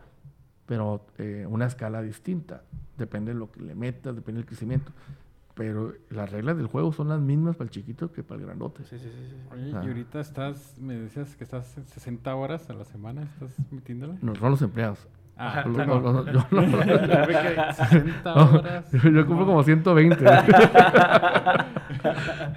pero 0.70 1.04
eh, 1.18 1.46
una 1.50 1.66
escala 1.66 2.00
distinta. 2.00 2.62
Depende 2.96 3.32
de 3.32 3.38
lo 3.40 3.50
que 3.50 3.60
le 3.60 3.74
metas, 3.74 4.14
depende 4.14 4.38
del 4.38 4.46
crecimiento. 4.46 4.92
Pero 5.54 5.94
las 6.10 6.30
reglas 6.30 6.56
del 6.58 6.68
juego 6.68 6.92
son 6.92 7.08
las 7.08 7.18
mismas 7.18 7.56
para 7.56 7.64
el 7.64 7.70
chiquito 7.72 8.12
que 8.12 8.22
para 8.22 8.38
el 8.40 8.46
grandote. 8.46 8.84
Sí, 8.84 8.96
sí, 8.96 9.08
sí. 9.08 9.34
Oye, 9.52 9.70
y 9.70 9.74
ahorita 9.74 10.20
estás, 10.20 10.78
me 10.78 10.94
decías 10.94 11.34
que 11.34 11.42
estás 11.42 11.76
60 11.86 12.32
horas 12.36 12.70
a 12.70 12.74
la 12.74 12.84
semana, 12.84 13.22
¿estás 13.22 13.50
metiéndole? 13.72 14.14
No, 14.22 14.36
son 14.36 14.52
los 14.52 14.62
empleados. 14.62 15.08
Ah, 15.36 15.64
yo 15.66 15.72
no. 15.72 16.24
60 17.72 18.32
horas. 18.32 18.92
Yo 18.92 19.26
cumplo 19.26 19.46
como 19.46 19.64
120. 19.64 20.24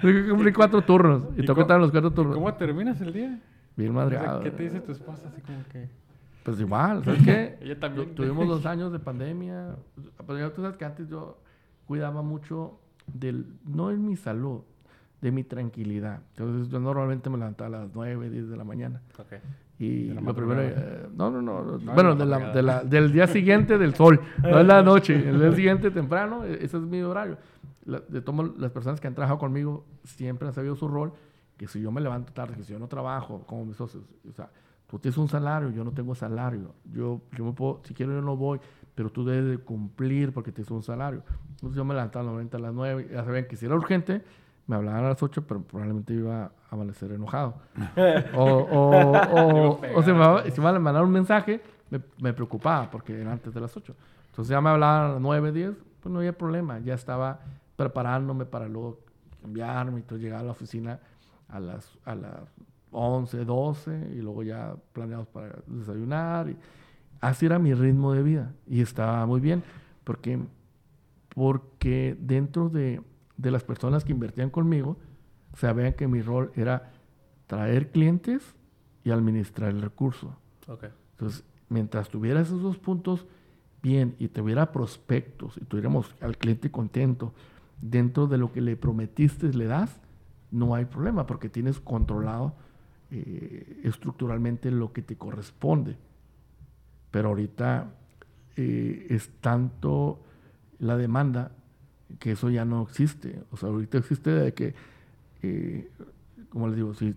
yo 0.04 0.28
cumplí 0.30 0.52
cuatro 0.52 0.82
turnos 0.82 1.22
y, 1.36 1.40
en 1.40 1.46
los 1.80 1.90
cuatro 1.90 2.12
turnos. 2.12 2.36
¿Cómo 2.36 2.54
terminas 2.54 3.00
el 3.00 3.12
día? 3.12 3.40
Bien 3.74 3.92
madreado. 3.92 4.40
¿Qué 4.40 4.52
te 4.52 4.62
dice 4.62 4.78
tu 4.80 4.92
esposa? 4.92 5.26
Así 5.26 5.40
como 5.40 5.64
que. 5.72 6.03
Pues 6.44 6.60
igual, 6.60 7.02
¿sabes 7.04 7.22
qué? 7.24 7.58
Ella 7.62 7.80
también. 7.80 8.14
tuvimos 8.14 8.46
dos 8.46 8.66
años 8.66 8.92
de 8.92 8.98
pandemia. 8.98 9.76
Pero 10.26 10.52
tú 10.52 10.62
sabes 10.62 10.76
que 10.76 10.84
antes 10.84 11.08
yo 11.08 11.38
cuidaba 11.86 12.22
mucho 12.22 12.78
del. 13.06 13.46
No 13.64 13.90
en 13.90 14.06
mi 14.06 14.14
salud, 14.14 14.60
de 15.22 15.32
mi 15.32 15.42
tranquilidad. 15.42 16.20
Entonces 16.36 16.70
yo 16.70 16.78
normalmente 16.78 17.30
me 17.30 17.38
levantaba 17.38 17.78
a 17.78 17.80
las 17.80 17.94
9, 17.94 18.28
10 18.28 18.50
de 18.50 18.56
la 18.58 18.64
mañana. 18.64 19.00
Okay. 19.18 19.38
Y 19.78 20.10
lo 20.10 20.34
primero, 20.34 20.62
eh, 20.62 21.08
no, 21.16 21.30
no, 21.30 21.42
no, 21.42 21.78
bueno, 21.94 22.14
de 22.14 22.26
la, 22.26 22.52
de 22.52 22.62
la, 22.62 22.84
del 22.84 23.10
día 23.10 23.26
siguiente 23.26 23.76
del 23.76 23.94
sol, 23.94 24.20
no 24.40 24.60
es 24.60 24.66
la 24.66 24.82
noche, 24.82 25.28
el 25.28 25.40
día 25.40 25.52
siguiente 25.52 25.90
temprano, 25.90 26.44
e, 26.44 26.64
ese 26.64 26.76
es 26.76 26.82
mi 26.84 27.02
horario. 27.02 27.38
de 27.84 28.20
tomo, 28.20 28.54
las 28.56 28.70
personas 28.70 29.00
que 29.00 29.08
han 29.08 29.14
trabajado 29.14 29.40
conmigo 29.40 29.84
siempre 30.04 30.46
han 30.46 30.54
sabido 30.54 30.76
su 30.76 30.86
rol, 30.86 31.12
que 31.56 31.66
si 31.66 31.80
yo 31.80 31.90
me 31.90 32.00
levanto 32.00 32.32
tarde, 32.32 32.54
que 32.54 32.62
si 32.62 32.72
yo 32.72 32.78
no 32.78 32.86
trabajo 32.86 33.42
como 33.46 33.64
mis 33.64 33.76
socios, 33.76 34.04
o 34.28 34.32
sea, 34.32 34.48
tú 34.94 35.00
tienes 35.00 35.18
un 35.18 35.28
salario, 35.28 35.70
yo 35.70 35.82
no 35.82 35.90
tengo 35.90 36.14
salario, 36.14 36.72
yo, 36.92 37.20
yo 37.36 37.44
me 37.44 37.52
puedo, 37.52 37.80
si 37.84 37.94
quiero 37.94 38.12
yo 38.12 38.22
no 38.22 38.36
voy, 38.36 38.60
pero 38.94 39.10
tú 39.10 39.24
debes 39.24 39.50
de 39.50 39.58
cumplir 39.58 40.32
porque 40.32 40.52
tienes 40.52 40.70
un 40.70 40.84
salario. 40.84 41.22
Entonces 41.50 41.76
yo 41.76 41.84
me 41.84 41.94
levantaba 41.94 42.24
normalmente 42.24 42.56
a 42.56 42.60
las 42.60 42.72
9, 42.72 43.08
ya 43.10 43.24
sabían 43.24 43.46
que 43.46 43.56
si 43.56 43.66
era 43.66 43.74
urgente, 43.74 44.22
me 44.68 44.76
hablaban 44.76 45.04
a 45.04 45.08
las 45.08 45.22
8, 45.22 45.46
pero 45.48 45.62
probablemente 45.62 46.14
iba 46.14 46.44
a 46.44 46.52
amanecer 46.70 47.10
enojado. 47.10 47.56
o, 48.36 48.44
o, 48.44 49.80
o, 49.96 50.02
si, 50.04 50.12
me, 50.12 50.50
si 50.52 50.60
me 50.60 50.78
mandaron 50.78 51.08
un 51.08 51.14
mensaje, 51.14 51.60
me, 51.90 52.00
me, 52.20 52.32
preocupaba 52.32 52.88
porque 52.88 53.20
era 53.20 53.32
antes 53.32 53.52
de 53.52 53.60
las 53.60 53.76
8. 53.76 53.96
Entonces 54.30 54.50
ya 54.50 54.60
me 54.60 54.70
hablaban 54.70 55.10
a 55.10 55.12
las 55.14 55.20
9, 55.20 55.50
10, 55.50 55.72
pues 56.00 56.12
no 56.12 56.20
había 56.20 56.38
problema. 56.38 56.78
Ya 56.78 56.94
estaba 56.94 57.40
preparándome 57.74 58.44
para 58.44 58.68
luego 58.68 59.00
cambiarme 59.42 60.00
y 60.00 60.02
todo, 60.02 60.20
llegar 60.20 60.38
a 60.38 60.44
la 60.44 60.52
oficina 60.52 61.00
a 61.48 61.58
las, 61.58 61.98
a 62.04 62.14
las 62.14 62.42
11, 62.94 63.44
12 63.44 64.10
y 64.14 64.22
luego 64.22 64.42
ya 64.42 64.76
planeados 64.92 65.26
para 65.28 65.58
desayunar. 65.66 66.48
Y 66.48 66.56
así 67.20 67.46
era 67.46 67.58
mi 67.58 67.74
ritmo 67.74 68.12
de 68.12 68.22
vida 68.22 68.54
y 68.66 68.80
estaba 68.80 69.26
muy 69.26 69.40
bien 69.40 69.62
porque, 70.04 70.38
porque 71.34 72.16
dentro 72.20 72.68
de 72.68 73.00
de 73.36 73.50
las 73.50 73.64
personas 73.64 74.04
que 74.04 74.12
invertían 74.12 74.50
conmigo 74.50 74.96
sabían 75.54 75.94
que 75.94 76.08
mi 76.08 76.22
rol 76.22 76.52
era 76.56 76.92
traer 77.46 77.90
clientes 77.90 78.54
y 79.04 79.10
administrar 79.10 79.70
el 79.70 79.82
recurso. 79.82 80.36
Entonces, 81.12 81.44
mientras 81.68 82.08
tuviera 82.08 82.40
esos 82.40 82.62
dos 82.62 82.78
puntos 82.78 83.26
bien 83.82 84.14
y 84.18 84.28
tuviera 84.28 84.72
prospectos 84.72 85.58
y 85.58 85.64
tuviéramos 85.64 86.14
al 86.20 86.36
cliente 86.38 86.70
contento 86.70 87.34
dentro 87.80 88.26
de 88.26 88.38
lo 88.38 88.50
que 88.52 88.60
le 88.60 88.76
prometiste 88.76 89.52
le 89.52 89.66
das, 89.66 90.00
no 90.50 90.74
hay 90.74 90.86
problema 90.86 91.26
porque 91.26 91.48
tienes 91.48 91.80
controlado 91.80 92.54
eh, 93.10 93.80
estructuralmente 93.84 94.70
lo 94.70 94.92
que 94.92 95.02
te 95.02 95.16
corresponde. 95.16 95.96
Pero 97.10 97.28
ahorita 97.28 97.92
eh, 98.56 99.06
es 99.10 99.30
tanto 99.40 100.20
la 100.78 100.96
demanda 100.96 101.52
que 102.18 102.32
eso 102.32 102.50
ya 102.50 102.64
no 102.64 102.82
existe. 102.82 103.42
O 103.50 103.56
sea, 103.56 103.68
ahorita 103.68 103.98
existe 103.98 104.30
de 104.30 104.54
que, 104.54 104.74
eh, 105.42 105.90
como 106.50 106.68
les 106.68 106.76
digo, 106.76 106.94
si, 106.94 107.14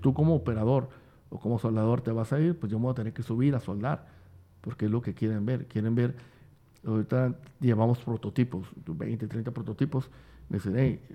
tú 0.00 0.14
como 0.14 0.34
operador 0.34 0.88
o 1.28 1.38
como 1.38 1.58
soldador 1.58 2.00
te 2.00 2.10
vas 2.10 2.32
a 2.32 2.40
ir, 2.40 2.58
pues 2.58 2.72
yo 2.72 2.78
me 2.78 2.84
voy 2.84 2.92
a 2.92 2.94
tener 2.94 3.12
que 3.12 3.22
subir 3.22 3.54
a 3.54 3.60
soldar, 3.60 4.08
porque 4.60 4.86
es 4.86 4.90
lo 4.90 5.00
que 5.00 5.14
quieren 5.14 5.46
ver. 5.46 5.66
Quieren 5.66 5.94
ver, 5.94 6.16
ahorita 6.84 7.36
llevamos 7.60 7.98
prototipos, 7.98 8.68
20, 8.86 9.28
30 9.28 9.50
prototipos, 9.52 10.10
Me 10.48 10.58
dicen, 10.58 10.74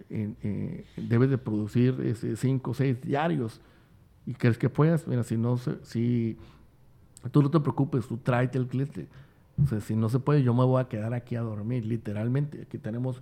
eh, 0.09 0.85
debes 0.95 1.29
de 1.29 1.37
producir 1.37 1.99
ese, 2.01 2.37
cinco 2.37 2.71
o 2.71 2.73
seis 2.73 3.01
diarios. 3.01 3.59
¿Y 4.25 4.33
crees 4.33 4.57
que 4.57 4.69
puedas? 4.69 5.07
Mira, 5.07 5.23
si 5.23 5.37
no, 5.37 5.57
si 5.57 6.37
tú 7.31 7.43
no 7.43 7.51
te 7.51 7.59
preocupes, 7.59 8.07
tú 8.07 8.17
tráete 8.17 8.57
el 8.57 8.67
cliente. 8.67 9.07
O 9.63 9.67
sea, 9.67 9.79
si 9.79 9.95
no 9.95 10.09
se 10.09 10.19
puede, 10.19 10.43
yo 10.43 10.53
me 10.53 10.65
voy 10.65 10.81
a 10.81 10.87
quedar 10.89 11.13
aquí 11.13 11.35
a 11.35 11.41
dormir, 11.41 11.85
literalmente. 11.85 12.63
Aquí 12.63 12.77
tenemos 12.77 13.21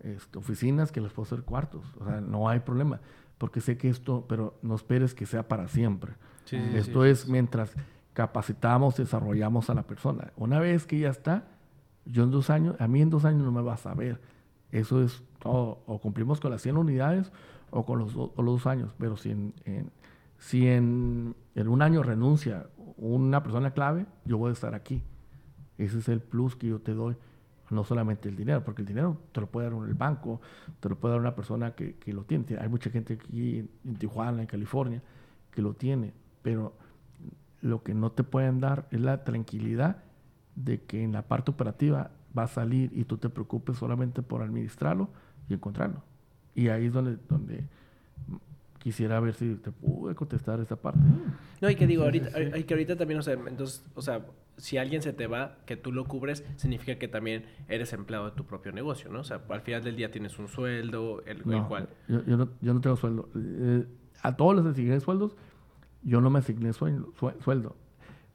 este, 0.00 0.38
oficinas 0.38 0.92
que 0.92 1.00
les 1.00 1.12
puedo 1.12 1.26
hacer 1.26 1.42
cuartos. 1.42 1.84
O 2.00 2.04
sea, 2.04 2.20
no 2.20 2.48
hay 2.48 2.60
problema. 2.60 3.00
Porque 3.38 3.60
sé 3.60 3.78
que 3.78 3.88
esto, 3.88 4.26
pero 4.28 4.58
no 4.62 4.74
esperes 4.74 5.14
que 5.14 5.24
sea 5.24 5.48
para 5.48 5.68
siempre. 5.68 6.12
esto 6.50 7.04
es 7.04 7.28
mientras 7.28 7.72
capacitamos, 8.12 8.96
desarrollamos 8.96 9.70
a 9.70 9.74
la 9.74 9.84
persona. 9.84 10.32
Una 10.36 10.58
vez 10.58 10.86
que 10.86 10.98
ya 10.98 11.08
está, 11.08 11.44
yo 12.04 12.24
en 12.24 12.30
dos 12.30 12.50
años, 12.50 12.76
a 12.78 12.88
mí 12.88 13.00
en 13.00 13.08
dos 13.08 13.24
años 13.24 13.44
no 13.44 13.52
me 13.52 13.62
vas 13.62 13.86
a 13.86 13.94
ver. 13.94 14.20
Eso 14.72 15.02
es 15.02 15.22
todo. 15.38 15.82
O 15.86 15.98
cumplimos 15.98 16.40
con 16.40 16.50
las 16.50 16.60
100 16.60 16.76
unidades 16.76 17.32
o 17.70 17.86
con 17.86 17.98
los, 17.98 18.14
los 18.14 18.34
dos 18.36 18.66
años. 18.66 18.92
Pero 18.98 19.16
si 19.16 19.30
en, 19.30 19.54
si 20.40 20.66
en, 20.66 21.36
en, 21.54 21.68
un 21.68 21.82
año 21.82 22.02
renuncia 22.02 22.66
una 22.96 23.42
persona 23.42 23.72
clave, 23.72 24.06
yo 24.24 24.38
voy 24.38 24.50
a 24.50 24.52
estar 24.54 24.74
aquí. 24.74 25.02
Ese 25.76 25.98
es 25.98 26.08
el 26.08 26.20
plus 26.20 26.56
que 26.56 26.66
yo 26.66 26.80
te 26.80 26.94
doy. 26.94 27.14
No 27.68 27.84
solamente 27.84 28.28
el 28.28 28.36
dinero, 28.36 28.64
porque 28.64 28.82
el 28.82 28.88
dinero 28.88 29.18
te 29.32 29.40
lo 29.40 29.46
puede 29.46 29.70
dar 29.70 29.86
el 29.86 29.94
banco, 29.94 30.40
te 30.80 30.88
lo 30.88 30.98
puede 30.98 31.12
dar 31.12 31.20
una 31.20 31.36
persona 31.36 31.74
que, 31.74 31.94
que 31.96 32.12
lo 32.12 32.24
tiene. 32.24 32.44
Hay 32.58 32.68
mucha 32.68 32.90
gente 32.90 33.14
aquí 33.14 33.68
en 33.84 33.96
Tijuana, 33.96 34.40
en 34.40 34.46
California, 34.46 35.02
que 35.52 35.62
lo 35.62 35.74
tiene. 35.74 36.12
Pero 36.42 36.74
lo 37.60 37.82
que 37.82 37.94
no 37.94 38.10
te 38.10 38.24
pueden 38.24 38.60
dar 38.60 38.88
es 38.90 39.00
la 39.00 39.22
tranquilidad 39.24 40.02
de 40.56 40.82
que 40.82 41.04
en 41.04 41.12
la 41.12 41.22
parte 41.22 41.50
operativa 41.50 42.10
va 42.36 42.44
a 42.44 42.48
salir 42.48 42.90
y 42.94 43.04
tú 43.04 43.18
te 43.18 43.28
preocupes 43.28 43.76
solamente 43.76 44.22
por 44.22 44.42
administrarlo 44.42 45.10
y 45.48 45.54
encontrarlo. 45.54 46.02
Y 46.54 46.68
ahí 46.68 46.86
es 46.86 46.92
donde, 46.92 47.18
donde 47.28 47.68
quisiera 48.80 49.20
ver 49.20 49.34
si 49.34 49.54
te 49.56 49.70
pude 49.70 50.14
contestar 50.14 50.58
esa 50.58 50.74
parte. 50.76 51.00
No, 51.60 51.70
y 51.70 51.76
que 51.76 51.86
digo, 51.86 52.04
ahorita, 52.04 52.30
Hay 52.54 52.64
que 52.64 52.74
ahorita 52.74 52.96
también, 52.96 53.20
o 53.20 53.22
sea, 53.22 53.34
entonces, 53.34 53.84
o 53.94 54.02
sea, 54.02 54.26
si 54.56 54.78
alguien 54.78 55.02
se 55.02 55.12
te 55.12 55.26
va, 55.26 55.58
que 55.66 55.76
tú 55.76 55.92
lo 55.92 56.06
cubres, 56.06 56.44
significa 56.56 56.98
que 56.98 57.06
también 57.06 57.44
eres 57.68 57.92
empleado 57.92 58.30
de 58.30 58.36
tu 58.36 58.44
propio 58.44 58.72
negocio, 58.72 59.10
¿no? 59.12 59.20
O 59.20 59.24
sea, 59.24 59.42
al 59.48 59.60
final 59.60 59.84
del 59.84 59.96
día 59.96 60.10
tienes 60.10 60.38
un 60.38 60.48
sueldo, 60.48 61.22
el, 61.26 61.42
cual... 61.42 61.90
Yo, 62.08 62.24
yo, 62.24 62.36
no, 62.36 62.48
yo 62.60 62.74
no 62.74 62.80
tengo 62.80 62.96
sueldo. 62.96 63.28
Eh, 63.36 63.84
a 64.22 64.36
todos 64.36 64.56
les 64.56 64.66
asigné 64.66 64.98
sueldos, 65.00 65.36
yo 66.02 66.20
no 66.20 66.30
me 66.30 66.38
asigné 66.38 66.72
sueldo, 66.72 67.12
sueldo 67.44 67.76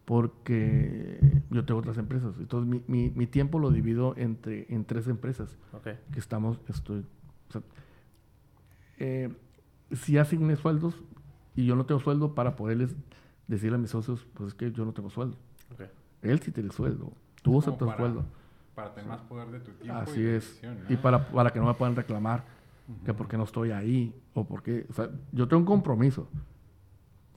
porque 0.06 1.42
yo 1.50 1.66
tengo 1.66 1.80
otras 1.80 1.98
empresas. 1.98 2.36
Entonces, 2.40 2.84
mi, 2.88 3.10
mi, 3.10 3.26
tiempo 3.26 3.58
lo 3.58 3.72
divido 3.72 4.14
entre 4.18 4.68
en 4.70 4.86
tres 4.86 5.08
empresas 5.08 5.58
que 5.84 6.20
estamos, 6.20 6.60
estoy, 6.68 7.04
o 7.50 7.52
sea, 7.52 7.62
eh, 9.00 9.30
si 9.92 10.18
asigné 10.18 10.56
sueldos 10.56 10.96
y 11.56 11.66
yo 11.66 11.76
no 11.76 11.86
tengo 11.86 12.00
sueldo 12.00 12.36
para 12.36 12.56
poderles 12.56 12.96
decirle 13.48 13.76
a 13.76 13.80
mis 13.80 13.92
socios, 13.92 14.26
pues 14.34 14.50
es 14.50 14.54
que 14.54 14.72
yo 14.72 14.86
no 14.86 14.94
tengo 14.94 15.10
sueldo. 15.10 15.38
Él 16.22 16.40
sí 16.40 16.52
tiene 16.52 16.72
sueldo, 16.72 17.14
tú 17.44 17.62
tu 17.62 17.92
sueldo. 17.92 18.26
Para 18.74 18.94
tener 18.94 19.10
más 19.10 19.22
poder 19.22 19.48
de 19.50 19.60
tu 19.60 19.72
tiempo. 19.74 20.00
Así 20.00 20.26
es. 20.26 20.62
Y 20.90 20.98
para, 20.98 21.28
para 21.30 21.52
que 21.52 21.60
no 21.60 21.68
me 21.68 21.74
puedan 21.76 21.96
reclamar 21.96 22.44
que 23.04 23.14
porque 23.14 23.38
no 23.38 23.44
estoy 23.44 23.72
ahí 23.72 24.14
o 24.34 24.44
porque, 24.46 24.86
o 24.90 24.94
sea, 24.94 25.10
yo 25.32 25.48
tengo 25.48 25.62
un 25.62 25.66
compromiso, 25.66 26.28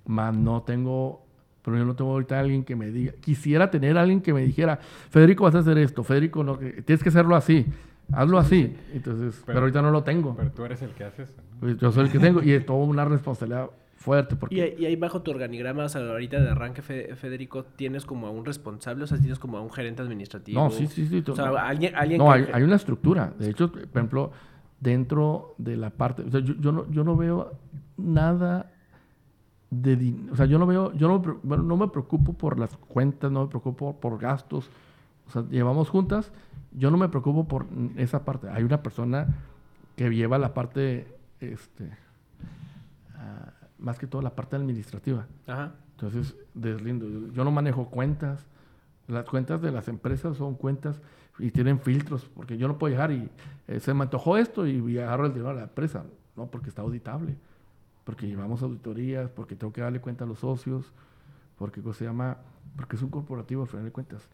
más 0.06 0.36
no 0.36 0.62
tengo 0.62 1.28
pero 1.68 1.76
yo 1.76 1.84
no 1.84 1.94
tengo 1.94 2.12
ahorita 2.12 2.40
alguien 2.40 2.64
que 2.64 2.74
me 2.74 2.90
diga. 2.90 3.12
Quisiera 3.20 3.70
tener 3.70 3.98
alguien 3.98 4.22
que 4.22 4.32
me 4.32 4.40
dijera, 4.40 4.78
Federico, 5.10 5.44
vas 5.44 5.54
a 5.54 5.58
hacer 5.58 5.76
esto, 5.76 6.02
Federico, 6.02 6.42
no, 6.42 6.56
tienes 6.56 7.02
que 7.02 7.10
hacerlo 7.10 7.36
así, 7.36 7.66
hazlo 8.12 8.38
así. 8.38 8.76
Entonces, 8.92 9.42
pero, 9.46 9.60
ahorita 9.60 9.82
no 9.82 9.90
lo 9.90 10.02
tengo. 10.02 10.34
Pero 10.36 10.50
tú 10.50 10.64
eres 10.64 10.82
el 10.82 10.90
que 10.90 11.04
hace 11.04 11.22
eso. 11.22 11.34
Pues 11.60 11.76
yo 11.78 11.92
soy 11.92 12.04
el 12.04 12.12
que 12.12 12.18
tengo 12.18 12.42
y 12.42 12.52
es 12.52 12.64
toda 12.64 12.78
una 12.78 13.04
responsabilidad 13.04 13.70
fuerte. 13.96 14.36
Porque... 14.36 14.76
¿Y, 14.78 14.84
ahí 14.86 14.96
bajo 14.96 15.22
tu 15.22 15.30
organigrama, 15.30 15.84
o 15.84 15.88
sea, 15.88 16.02
ahorita 16.02 16.40
de 16.40 16.50
arranque, 16.50 16.82
Federico, 16.82 17.64
tienes 17.64 18.04
como 18.04 18.26
a 18.26 18.30
un 18.30 18.44
responsable, 18.44 19.04
o 19.04 19.06
sea, 19.06 19.18
tienes 19.18 19.38
como 19.38 19.58
a 19.58 19.60
un 19.60 19.70
gerente 19.70 20.02
administrativo. 20.02 20.60
No, 20.60 20.70
sí, 20.70 20.86
sí, 20.86 21.06
sí. 21.06 21.24
O 21.28 21.34
sea, 21.34 21.48
alguien, 21.66 21.94
alguien 21.96 22.18
no, 22.18 22.30
hay, 22.30 22.46
hay, 22.52 22.62
una 22.62 22.76
estructura. 22.76 23.32
De 23.38 23.50
hecho, 23.50 23.70
por 23.70 23.82
ejemplo, 23.82 24.32
dentro 24.80 25.54
de 25.58 25.76
la 25.76 25.90
parte, 25.90 26.22
o 26.22 26.30
sea, 26.30 26.40
yo, 26.40 26.54
yo, 26.60 26.72
no, 26.72 26.90
yo 26.90 27.04
no 27.04 27.16
veo 27.16 27.52
nada 27.96 28.70
de, 29.70 30.14
o 30.32 30.36
sea, 30.36 30.46
yo 30.46 30.58
no 30.58 30.66
veo, 30.66 30.92
yo 30.94 31.08
no, 31.08 31.40
bueno, 31.42 31.62
no 31.62 31.76
me 31.76 31.88
preocupo 31.88 32.32
por 32.32 32.58
las 32.58 32.76
cuentas, 32.76 33.30
no 33.30 33.42
me 33.42 33.48
preocupo 33.48 33.98
por 34.00 34.18
gastos, 34.18 34.70
o 35.26 35.30
sea, 35.30 35.44
llevamos 35.50 35.90
juntas, 35.90 36.32
yo 36.72 36.90
no 36.90 36.96
me 36.96 37.08
preocupo 37.08 37.46
por 37.46 37.66
esa 37.96 38.24
parte. 38.24 38.48
Hay 38.50 38.62
una 38.62 38.82
persona 38.82 39.26
que 39.96 40.10
lleva 40.10 40.38
la 40.38 40.54
parte, 40.54 41.16
este, 41.40 41.90
ah, 43.16 43.52
más 43.78 43.98
que 43.98 44.06
todo 44.06 44.22
la 44.22 44.34
parte 44.34 44.56
administrativa. 44.56 45.26
Ajá. 45.46 45.74
Entonces, 45.92 46.36
deslindo. 46.54 47.32
Yo 47.32 47.44
no 47.44 47.50
manejo 47.50 47.86
cuentas. 47.90 48.46
Las 49.06 49.24
cuentas 49.24 49.62
de 49.62 49.72
las 49.72 49.88
empresas 49.88 50.36
son 50.36 50.54
cuentas 50.54 51.00
y 51.38 51.50
tienen 51.50 51.80
filtros, 51.80 52.28
porque 52.34 52.58
yo 52.58 52.68
no 52.68 52.78
puedo 52.78 52.92
llegar 52.92 53.10
y 53.10 53.30
eh, 53.66 53.80
se 53.80 53.94
me 53.94 54.02
antojó 54.02 54.36
esto 54.36 54.66
y, 54.66 54.98
agarro 54.98 55.26
el 55.26 55.32
dinero 55.32 55.50
a 55.50 55.54
la 55.54 55.62
empresa, 55.62 56.04
no, 56.36 56.46
porque 56.46 56.68
está 56.68 56.82
auditable 56.82 57.36
porque 58.08 58.26
llevamos 58.26 58.62
auditorías, 58.62 59.28
porque 59.28 59.54
tengo 59.54 59.70
que 59.70 59.82
darle 59.82 60.00
cuenta 60.00 60.24
a 60.24 60.26
los 60.26 60.38
socios, 60.38 60.94
porque 61.58 61.82
se 61.92 62.06
llama, 62.06 62.38
porque 62.74 62.96
es 62.96 63.02
un 63.02 63.10
corporativo 63.10 63.60
al 63.60 63.68
final 63.68 63.84
de 63.84 63.92
cuentas. 63.92 64.26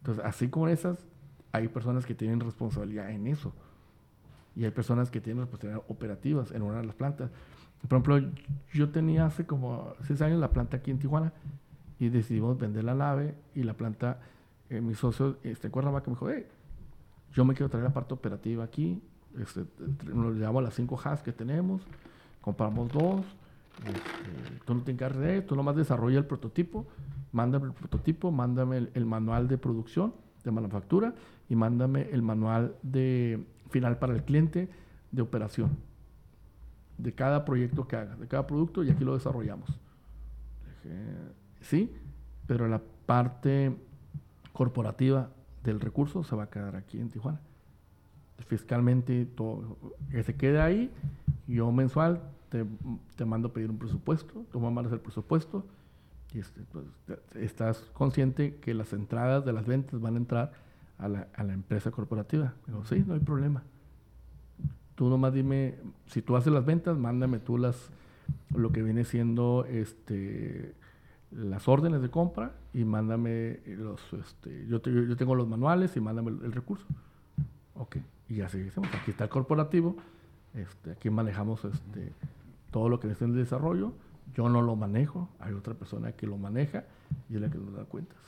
Entonces, 0.00 0.24
así 0.24 0.48
como 0.48 0.66
esas, 0.66 1.06
hay 1.52 1.68
personas 1.68 2.06
que 2.06 2.14
tienen 2.14 2.40
responsabilidad 2.40 3.10
en 3.10 3.26
eso. 3.26 3.52
Y 4.56 4.64
hay 4.64 4.70
personas 4.70 5.10
que 5.10 5.20
tienen 5.20 5.42
responsabilidad 5.42 5.84
operativas 5.88 6.50
en 6.52 6.62
una 6.62 6.78
de 6.78 6.86
las 6.86 6.94
plantas. 6.94 7.30
Por 7.88 7.98
ejemplo, 7.98 8.32
yo 8.72 8.90
tenía 8.90 9.26
hace 9.26 9.46
como 9.46 9.94
seis 10.06 10.20
años 10.22 10.38
la 10.38 10.50
planta 10.50 10.78
aquí 10.78 10.90
en 10.90 10.98
Tijuana 10.98 11.32
y 11.98 12.08
decidimos 12.08 12.58
vender 12.58 12.84
la 12.84 12.94
nave 12.94 13.34
y 13.54 13.62
la 13.62 13.74
planta, 13.74 14.18
eh, 14.68 14.80
mi 14.80 14.94
socio, 14.94 15.38
este 15.42 15.70
Cuernavaca, 15.70 16.10
me 16.10 16.14
dijo, 16.14 16.30
hey, 16.30 16.46
yo 17.32 17.44
me 17.44 17.54
quiero 17.54 17.70
traer 17.70 17.84
la 17.84 17.92
parte 17.92 18.14
operativa 18.14 18.64
aquí, 18.64 19.02
este, 19.38 19.64
nos 20.12 20.34
llevamos 20.34 20.62
las 20.62 20.74
cinco 20.74 21.00
HAS 21.02 21.22
que 21.22 21.32
tenemos, 21.32 21.82
compramos 22.40 22.90
dos, 22.92 23.24
este, 23.86 24.64
tú 24.64 24.74
no 24.74 24.82
te 24.82 24.92
encargas 24.92 25.20
de 25.20 25.42
tú 25.42 25.56
nomás 25.56 25.76
desarrolla 25.76 26.18
el 26.18 26.26
prototipo, 26.26 26.86
mándame 27.32 27.66
el 27.66 27.72
prototipo, 27.72 28.30
mándame 28.30 28.88
el, 28.92 29.06
manual 29.06 29.48
de 29.48 29.58
producción, 29.58 30.12
de 30.44 30.50
manufactura 30.50 31.14
y 31.50 31.56
mándame 31.56 32.08
el 32.12 32.22
manual 32.22 32.76
de 32.82 33.44
final 33.68 33.98
para 33.98 34.14
el 34.14 34.22
cliente 34.22 34.70
de 35.12 35.20
operación 35.20 35.76
de 36.96 37.12
cada 37.12 37.44
proyecto 37.44 37.86
que 37.86 37.96
hagas, 37.96 38.18
de 38.18 38.28
cada 38.28 38.46
producto 38.46 38.84
y 38.84 38.90
aquí 38.90 39.04
lo 39.04 39.14
desarrollamos. 39.14 39.68
Sí, 41.60 41.92
pero 42.46 42.68
la 42.68 42.80
parte 43.04 43.76
corporativa 44.52 45.30
del 45.62 45.80
recurso 45.80 46.24
se 46.24 46.34
va 46.36 46.44
a 46.44 46.50
quedar 46.50 46.76
aquí 46.76 46.98
en 46.98 47.10
Tijuana. 47.10 47.40
Fiscalmente, 48.46 49.26
todo, 49.26 49.76
que 50.10 50.22
se 50.22 50.34
quede 50.34 50.60
ahí 50.60 50.90
yo 51.46 51.70
mensual 51.72 52.22
te, 52.48 52.64
te 53.16 53.24
mando 53.24 53.48
a 53.48 53.52
pedir 53.52 53.70
un 53.70 53.78
presupuesto, 53.78 54.44
tú 54.50 54.60
mandas 54.60 54.92
el 54.92 55.00
presupuesto 55.00 55.64
y 56.32 56.38
este, 56.38 56.62
pues, 56.72 56.84
estás 57.34 57.78
consciente 57.92 58.56
que 58.56 58.72
las 58.72 58.92
entradas 58.92 59.44
de 59.44 59.52
las 59.52 59.66
ventas 59.66 60.00
van 60.00 60.14
a 60.14 60.18
entrar 60.18 60.52
a 61.00 61.08
la, 61.08 61.28
a 61.34 61.44
la 61.44 61.52
empresa 61.52 61.90
corporativa. 61.90 62.54
Digo, 62.66 62.84
sí, 62.84 63.02
no 63.06 63.14
hay 63.14 63.20
problema. 63.20 63.62
Tú 64.94 65.08
nomás 65.08 65.32
dime, 65.32 65.76
si 66.06 66.22
tú 66.22 66.36
haces 66.36 66.52
las 66.52 66.64
ventas, 66.64 66.98
mándame 66.98 67.38
tú 67.38 67.58
las, 67.58 67.90
lo 68.54 68.70
que 68.70 68.82
viene 68.82 69.04
siendo 69.04 69.64
este, 69.68 70.74
las 71.30 71.68
órdenes 71.68 72.02
de 72.02 72.10
compra 72.10 72.52
y 72.74 72.84
mándame 72.84 73.60
los, 73.66 74.00
este, 74.12 74.66
yo, 74.66 74.80
yo 74.82 75.16
tengo 75.16 75.34
los 75.34 75.48
manuales 75.48 75.96
y 75.96 76.00
mándame 76.00 76.30
el, 76.30 76.52
recurso. 76.52 76.86
Ok, 77.74 77.96
y 78.28 78.42
así 78.42 78.60
hacemos. 78.60 78.90
Aquí 78.94 79.12
está 79.12 79.24
el 79.24 79.30
corporativo 79.30 79.96
este, 80.54 80.92
aquí 80.92 81.10
manejamos 81.10 81.64
este, 81.64 82.12
todo 82.70 82.88
lo 82.88 83.00
que 83.00 83.10
es 83.10 83.22
el 83.22 83.34
desarrollo. 83.34 83.92
Yo 84.34 84.48
no 84.48 84.62
lo 84.62 84.76
manejo, 84.76 85.28
hay 85.38 85.54
otra 85.54 85.74
persona 85.74 86.12
que 86.12 86.26
lo 86.26 86.38
maneja 86.38 86.84
y 87.28 87.36
es 87.36 87.40
la 87.40 87.50
que 87.50 87.58
nos 87.58 87.72
da 87.74 87.84
cuentas. 87.84 88.18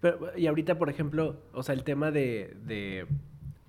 Pero, 0.00 0.36
y 0.36 0.46
ahorita, 0.46 0.78
por 0.78 0.90
ejemplo, 0.90 1.40
o 1.52 1.62
sea, 1.62 1.74
el 1.74 1.84
tema 1.84 2.10
de, 2.10 2.56
de, 2.64 3.06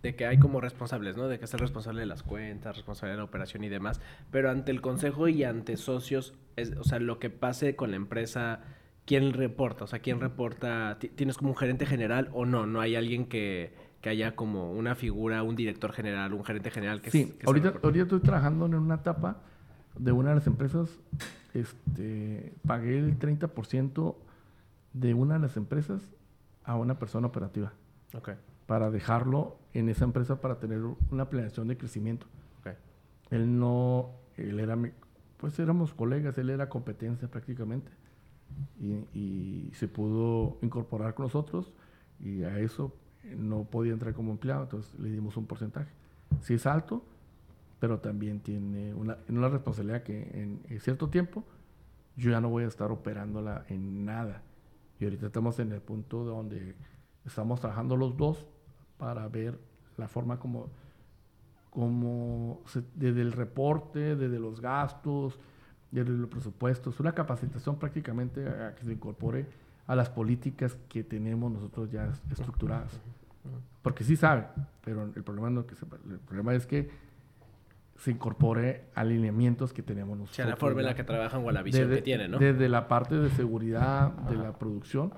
de, 0.02 0.16
que 0.16 0.26
hay 0.26 0.38
como 0.38 0.62
responsables, 0.62 1.16
¿no? 1.16 1.28
De 1.28 1.40
que 1.40 1.46
es 1.46 1.54
el 1.54 1.60
responsable 1.60 2.02
de 2.02 2.08
las 2.08 2.24
cuentas, 2.24 2.76
responsable 2.76 3.12
de 3.12 3.18
la 3.18 3.24
operación 3.24 3.64
y 3.64 3.70
demás. 3.70 4.02
Pero 4.32 4.50
ante 4.50 4.72
el 4.72 4.82
consejo 4.82 5.28
y 5.28 5.44
ante 5.44 5.78
socios, 5.78 6.34
es, 6.56 6.76
o 6.78 6.84
sea, 6.84 7.00
lo 7.00 7.20
que 7.20 7.30
pase 7.30 7.76
con 7.76 7.92
la 7.92 7.98
empresa, 7.98 8.62
¿quién 9.06 9.34
reporta? 9.34 9.86
O 9.86 9.88
sea, 9.88 10.00
¿quién 10.00 10.20
reporta? 10.20 10.98
¿Tienes 11.00 11.38
como 11.38 11.52
un 11.52 11.58
gerente 11.58 11.86
general 11.86 12.30
o 12.34 12.46
no? 12.46 12.66
No 12.66 12.82
hay 12.82 12.96
alguien 12.96 13.26
que, 13.26 13.74
que 14.02 14.10
haya 14.10 14.36
como 14.36 14.72
una 14.72 14.96
figura, 14.96 15.42
un 15.42 15.56
director 15.56 15.92
general, 15.92 16.34
un 16.34 16.44
gerente 16.44 16.70
general 16.70 17.02
que 17.02 17.12
Sí, 17.12 17.38
ahorita, 17.46 17.76
ahorita 17.82 18.04
estoy 18.04 18.20
trabajando 18.20 18.66
en 18.66 18.76
una 18.76 18.96
etapa 18.96 19.42
de 19.98 20.12
una 20.12 20.30
de 20.30 20.36
las 20.36 20.48
empresas, 20.48 20.90
este, 21.54 22.54
pagué 22.68 23.00
el 23.00 23.18
30% 23.18 24.16
de 24.96 25.14
una 25.14 25.36
de 25.36 25.42
las 25.42 25.58
empresas 25.58 26.02
a 26.64 26.76
una 26.76 26.98
persona 26.98 27.28
operativa. 27.28 27.74
Okay. 28.14 28.36
Para 28.66 28.90
dejarlo 28.90 29.58
en 29.74 29.90
esa 29.90 30.06
empresa 30.06 30.40
para 30.40 30.60
tener 30.60 30.82
una 31.12 31.30
planeación 31.30 31.68
de 31.68 31.78
crecimiento. 31.78 32.28
él 33.30 33.60
no, 33.60 34.12
él 34.38 34.60
era, 34.60 34.78
pues 35.38 35.60
éramos 35.60 35.94
colegas, 35.94 36.38
él 36.38 36.50
era 36.50 36.70
competencia 36.70 37.28
prácticamente. 37.28 37.92
Y, 38.80 39.72
se 39.74 39.90
pudo 39.90 40.58
incorporar 40.62 41.14
con 41.14 41.26
nosotros 41.26 41.74
y 42.22 42.44
a 42.44 42.60
eso 42.60 42.96
no 43.38 43.66
podía 43.66 43.92
entrar 43.92 44.14
como 44.14 44.32
empleado, 44.32 44.64
entonces 44.64 44.98
le 44.98 45.10
dimos 45.10 45.36
un 45.36 45.46
porcentaje. 45.46 45.92
Sí 46.42 46.54
es 46.54 46.66
alto, 46.66 47.04
pero 47.82 48.00
también 48.00 48.40
tiene 48.40 48.94
una, 48.94 49.18
una 49.28 49.50
responsabilidad 49.50 50.04
que 50.04 50.22
en, 50.70 50.80
cierto 50.80 51.10
tiempo 51.10 51.44
yo 52.16 52.32
ya 52.32 52.40
no 52.40 52.50
voy 52.50 52.64
a 52.64 52.68
estar 52.68 52.92
operándola 52.92 53.66
en 53.68 54.06
nada. 54.06 54.42
Y 55.00 55.04
ahorita 55.06 55.28
estamos 55.28 55.60
en 55.60 55.72
el 55.72 55.82
punto 55.82 56.24
donde 56.24 56.76
estamos 57.26 57.60
trabajando 57.60 57.98
los 57.98 58.16
dos 58.16 58.46
para 58.98 59.28
ver 59.28 59.60
la 59.98 60.08
forma 60.08 60.40
como, 60.40 60.70
como 61.70 62.62
desde 62.94 63.22
el 63.22 63.32
reporte, 63.32 64.16
desde 64.16 64.40
los 64.40 64.62
gastos, 64.62 65.40
desde 65.92 66.12
los 66.12 66.30
presupuestos, 66.30 67.00
una 67.00 67.14
capacitación 67.14 67.78
prácticamente 67.78 68.48
a 68.48 68.76
que 68.76 68.84
se 68.84 68.94
incorpore 68.94 69.48
a 69.88 69.96
las 69.96 70.10
políticas 70.10 70.78
que 70.90 71.04
tenemos 71.04 71.52
nosotros 71.52 71.92
ya 71.92 72.12
estructuradas. 72.32 73.00
Porque 73.82 74.04
sí 74.04 74.16
sabe, 74.16 74.48
pero 74.84 75.04
el 75.04 75.24
problema, 75.24 75.50
no 75.50 75.66
que 75.68 75.76
el 76.10 76.20
problema 76.20 76.56
es 76.56 76.66
que 76.66 76.90
se 77.98 78.12
incorpore 78.12 78.86
alineamientos 78.94 79.74
que 79.74 79.82
tenemos 79.82 80.18
nosotros. 80.18 80.34
O 80.34 80.36
sea, 80.36 80.46
la 80.46 80.58
forma 80.58 80.82
en 80.82 80.88
la 80.88 80.96
que 80.96 81.04
trabajan 81.04 81.46
o 81.46 81.52
la 81.52 81.62
visión 81.62 81.90
que 81.90 82.02
tienen, 82.02 82.32
¿no? 82.32 82.40
Desde 82.40 82.68
la 82.70 82.88
parte 82.88 83.16
de 83.16 83.30
seguridad 83.30 84.12
de 84.30 84.36
la 84.36 84.58
producción 84.58 85.14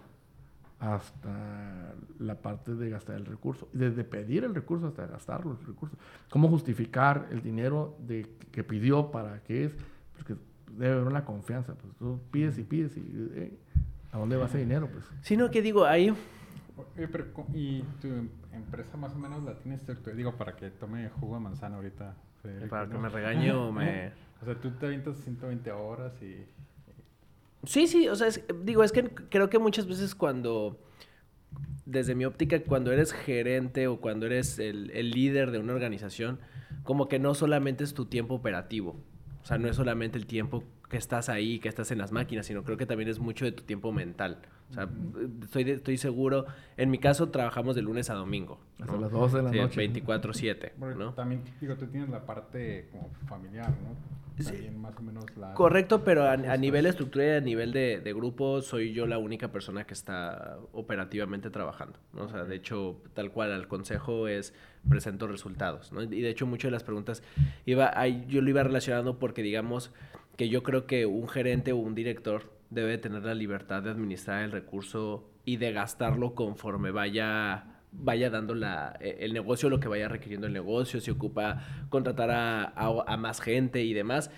hasta 0.80 1.96
la 2.20 2.36
parte 2.36 2.76
de 2.76 2.90
gastar 2.90 3.16
el 3.16 3.26
recurso. 3.26 3.68
Desde 3.74 4.04
pedir 4.04 4.44
el 4.44 4.54
recurso 4.54 4.88
hasta 4.88 5.08
gastar 5.08 5.46
los 5.46 5.66
recursos. 5.66 5.98
¿Cómo 6.30 6.48
justificar 6.50 7.28
el 7.32 7.42
dinero 7.42 7.98
de, 8.00 8.28
que 8.52 8.64
pidió 8.64 9.10
para 9.10 9.42
qué 9.44 9.66
es? 9.66 9.76
Porque 10.16 10.36
debe 10.72 10.94
haber 10.94 11.08
una 11.08 11.26
confianza. 11.26 11.74
Pues 11.74 11.96
tú 11.96 12.20
pides 12.32 12.58
y 12.60 12.64
pides 12.64 12.96
y 12.96 13.02
eh, 13.34 13.58
¿a 14.12 14.20
dónde 14.20 14.38
va 14.38 14.46
ese 14.46 14.60
dinero? 14.60 14.88
Pues. 14.92 15.06
Sino 15.22 15.50
que 15.50 15.62
digo, 15.62 15.86
ahí... 15.86 16.14
¿Y 17.56 17.82
tu 18.00 18.08
empresa 18.54 18.98
más 18.98 19.12
o 19.16 19.18
menos 19.18 19.44
la 19.44 19.58
tienes 19.58 19.82
Digo, 20.16 20.38
para 20.38 20.56
que 20.56 20.70
tome 20.70 21.10
jugo 21.10 21.36
de 21.36 21.42
manzana 21.42 21.78
ahorita. 21.78 22.16
Para 22.70 22.88
que 22.88 22.98
me 22.98 23.10
regañe 23.10 23.52
o 23.52 23.72
me... 23.72 24.12
O 24.40 24.46
sea, 24.46 24.54
tú 24.54 24.70
te 24.70 24.86
avientas 24.86 25.18
120 25.18 25.72
horas 25.72 26.14
y... 26.22 26.46
Sí, 27.64 27.88
sí, 27.88 28.08
o 28.08 28.16
sea, 28.16 28.28
digo, 28.64 28.84
es 28.84 28.92
que 28.92 29.04
creo 29.04 29.50
que 29.50 29.58
muchas 29.58 29.88
veces 29.88 30.14
cuando, 30.14 30.80
desde 31.88 32.14
mi 32.14 32.24
óptica, 32.24 32.62
cuando 32.62 32.92
eres 32.92 33.14
gerente 33.14 33.88
o 33.88 34.00
cuando 34.00 34.28
eres 34.28 34.60
el, 34.60 34.92
el 34.92 35.10
líder 35.10 35.50
de 35.50 35.58
una 35.58 35.74
organización, 35.74 36.40
como 36.84 37.08
que 37.08 37.18
no 37.18 37.34
solamente 37.34 37.84
es 37.84 37.96
tu 37.96 38.06
tiempo 38.06 38.36
operativo, 38.36 38.96
o 39.42 39.46
sea, 39.46 39.58
no 39.58 39.68
es 39.68 39.76
solamente 39.76 40.20
el 40.20 40.28
tiempo 40.28 40.64
que 40.90 40.98
estás 40.98 41.30
ahí, 41.30 41.60
que 41.60 41.70
estás 41.70 41.92
en 41.92 41.98
las 41.98 42.12
máquinas, 42.12 42.46
sino 42.46 42.64
creo 42.64 42.78
que 42.78 42.86
también 42.86 43.10
es 43.10 43.20
mucho 43.20 43.46
de 43.46 43.52
tu 43.52 43.64
tiempo 43.64 43.92
mental. 43.92 44.42
O 44.70 44.74
sea, 44.74 44.89
estoy, 45.43 45.70
estoy 45.72 45.97
seguro, 45.97 46.45
en 46.76 46.91
mi 46.91 46.97
caso 46.97 47.30
trabajamos 47.30 47.76
de 47.76 47.82
lunes 47.82 48.09
a 48.09 48.15
domingo. 48.15 48.59
Hasta 48.80 48.97
las 48.97 49.11
12 49.11 49.38
de 49.38 49.43
la 49.43 49.51
noche. 49.51 49.89
24/7, 49.89 50.74
¿no? 50.97 51.13
También, 51.13 51.41
digo, 51.61 51.76
tú 51.76 51.88
tienes 51.88 52.09
la 52.09 52.26
parte 52.26 52.89
como 52.91 53.09
familiar, 53.28 53.70
¿no? 53.70 54.18
También 54.43 54.80
más 54.80 54.95
o 54.97 55.01
menos 55.01 55.26
la... 55.36 55.53
Correcto, 55.55 56.03
pero 56.03 56.26
a, 56.30 56.38
nivel 56.57 56.84
de 56.84 56.89
estructura 56.91 57.26
y 57.26 57.30
a 57.32 57.41
nivel 57.41 57.72
de, 57.72 58.01
de, 58.01 58.13
grupo, 58.13 58.61
soy 58.61 58.93
yo 58.93 59.07
la 59.07 59.18
única 59.18 59.51
persona 59.51 59.86
que 59.86 59.95
está 59.95 60.59
operativamente 60.74 61.49
trabajando, 61.49 61.97
¿no? 62.13 62.26
O 62.26 62.30
sea, 62.30 62.43
de 62.43 62.55
hecho, 62.55 63.01
tal 63.15 63.32
cual, 63.32 63.51
al 63.51 63.68
consejo 63.68 64.28
es 64.28 64.53
presento 64.88 65.28
resultados, 65.28 65.91
¿no? 65.91 66.03
Y 66.03 66.22
de 66.22 66.30
hecho, 66.30 66.45
muchas 66.45 66.70
de 66.70 66.74
las 66.74 66.84
preguntas 66.84 67.24
iba, 67.65 68.05
yo 68.28 68.41
lo 68.41 68.49
iba 68.49 68.61
relacionando 68.61 69.18
porque, 69.18 69.41
digamos, 69.41 69.91
que 70.36 70.49
yo 70.49 70.61
creo 70.61 70.86
que 70.86 71.07
un 71.07 71.28
gerente 71.28 71.72
o 71.72 71.78
un 71.78 71.95
director 71.95 72.57
debe 72.70 72.97
tener 72.97 73.24
la 73.24 73.34
libertad 73.34 73.84
de 73.84 73.91
administrar 73.91 74.43
el 74.43 74.51
recurso 74.51 75.30
y 75.45 75.57
de 75.57 75.72
gastarlo 75.72 76.36
conforme 76.36 76.91
vaya 76.91 77.74
vaya 77.91 78.30
dando 78.30 78.53
la, 78.53 78.97
e, 78.99 79.18
el 79.22 79.34
negocio 79.34 79.70
lo 79.70 79.80
que 79.80 79.88
vaya 79.88 80.07
requiriendo 80.07 80.45
el 80.47 80.53
negocio, 80.53 80.99
si 80.99 81.09
ocupa 81.09 81.63
contratar 81.89 82.32
a, 82.32 82.74
a 82.76 83.18
más 83.18 83.41
gente 83.41 83.84
y 83.84 83.93
demás 83.93 84.30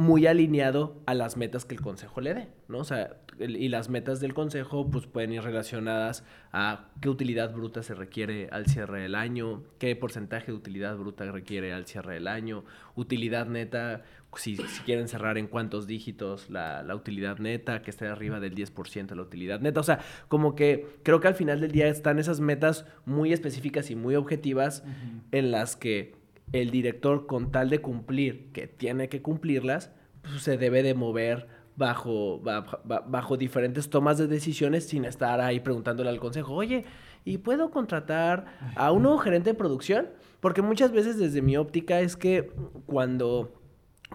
muy 0.00 0.26
alineado 0.26 1.02
a 1.04 1.12
las 1.12 1.36
metas 1.36 1.66
que 1.66 1.74
el 1.74 1.82
consejo 1.82 2.22
le 2.22 2.32
dé, 2.32 2.48
¿no? 2.68 2.78
O 2.78 2.84
sea, 2.84 3.18
y 3.38 3.68
las 3.68 3.90
metas 3.90 4.18
del 4.18 4.32
consejo 4.32 4.90
pues 4.90 5.06
pueden 5.06 5.30
ir 5.30 5.42
relacionadas 5.42 6.24
a 6.52 6.88
qué 7.02 7.10
utilidad 7.10 7.52
bruta 7.52 7.82
se 7.82 7.94
requiere 7.94 8.48
al 8.50 8.64
cierre 8.64 9.02
del 9.02 9.14
año, 9.14 9.62
qué 9.78 9.94
porcentaje 9.96 10.52
de 10.52 10.56
utilidad 10.56 10.96
bruta 10.96 11.30
requiere 11.30 11.74
al 11.74 11.84
cierre 11.84 12.14
del 12.14 12.28
año, 12.28 12.64
utilidad 12.94 13.46
neta, 13.46 14.02
si, 14.36 14.56
quieren 14.86 15.06
cerrar 15.06 15.36
en 15.36 15.48
cuántos 15.48 15.86
dígitos 15.86 16.48
la, 16.48 16.82
utilidad 16.94 17.38
neta, 17.38 17.82
que 17.82 17.90
esté 17.90 18.06
arriba 18.06 18.40
del 18.40 18.54
10% 18.54 19.06
de 19.06 19.16
la 19.16 19.22
utilidad 19.22 19.60
neta. 19.60 19.80
O 19.80 19.84
sea, 19.84 20.00
como 20.28 20.54
que 20.54 20.86
creo 21.02 21.20
que 21.20 21.28
al 21.28 21.34
final 21.34 21.60
del 21.60 21.72
día 21.72 21.88
están 21.88 22.18
esas 22.18 22.40
metas 22.40 22.86
muy 23.04 23.34
específicas 23.34 23.90
y 23.90 23.96
muy 23.96 24.14
objetivas 24.14 24.82
en 25.30 25.50
las 25.50 25.76
que 25.76 26.19
el 26.52 26.70
director 26.70 27.26
con 27.26 27.50
tal 27.50 27.70
de 27.70 27.80
cumplir, 27.80 28.50
que 28.52 28.66
tiene 28.66 29.08
que 29.08 29.22
cumplirlas, 29.22 29.92
pues, 30.22 30.42
se 30.42 30.56
debe 30.56 30.82
de 30.82 30.94
mover 30.94 31.48
bajo, 31.76 32.42
bajo, 32.42 33.36
diferentes 33.36 33.88
tomas 33.88 34.18
de 34.18 34.26
decisiones 34.26 34.86
sin 34.86 35.04
estar 35.04 35.40
ahí 35.40 35.60
preguntándole 35.60 36.10
al 36.10 36.20
consejo, 36.20 36.54
oye, 36.54 36.84
¿y 37.24 37.38
puedo 37.38 37.70
contratar 37.70 38.46
a 38.76 38.92
un 38.92 39.02
nuevo 39.02 39.18
gerente 39.18 39.50
de 39.50 39.54
producción? 39.54 40.08
Porque 40.40 40.60
muchas 40.60 40.92
veces 40.92 41.18
desde 41.18 41.40
mi 41.40 41.56
óptica 41.56 42.00
es 42.00 42.16
que 42.16 42.52
cuando, 42.86 43.54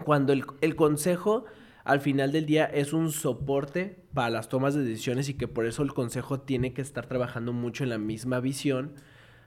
cuando 0.04 0.32
el, 0.32 0.44
el 0.60 0.76
consejo 0.76 1.44
al 1.82 2.00
final 2.00 2.32
del 2.32 2.46
día 2.46 2.64
es 2.64 2.92
un 2.92 3.10
soporte 3.10 4.04
para 4.12 4.30
las 4.30 4.48
tomas 4.48 4.74
de 4.74 4.84
decisiones 4.84 5.28
y 5.28 5.34
que 5.34 5.48
por 5.48 5.66
eso 5.66 5.82
el 5.82 5.92
consejo 5.92 6.40
tiene 6.40 6.72
que 6.72 6.82
estar 6.82 7.06
trabajando 7.06 7.52
mucho 7.52 7.84
en 7.84 7.90
la 7.90 7.98
misma 7.98 8.40
visión 8.40 8.92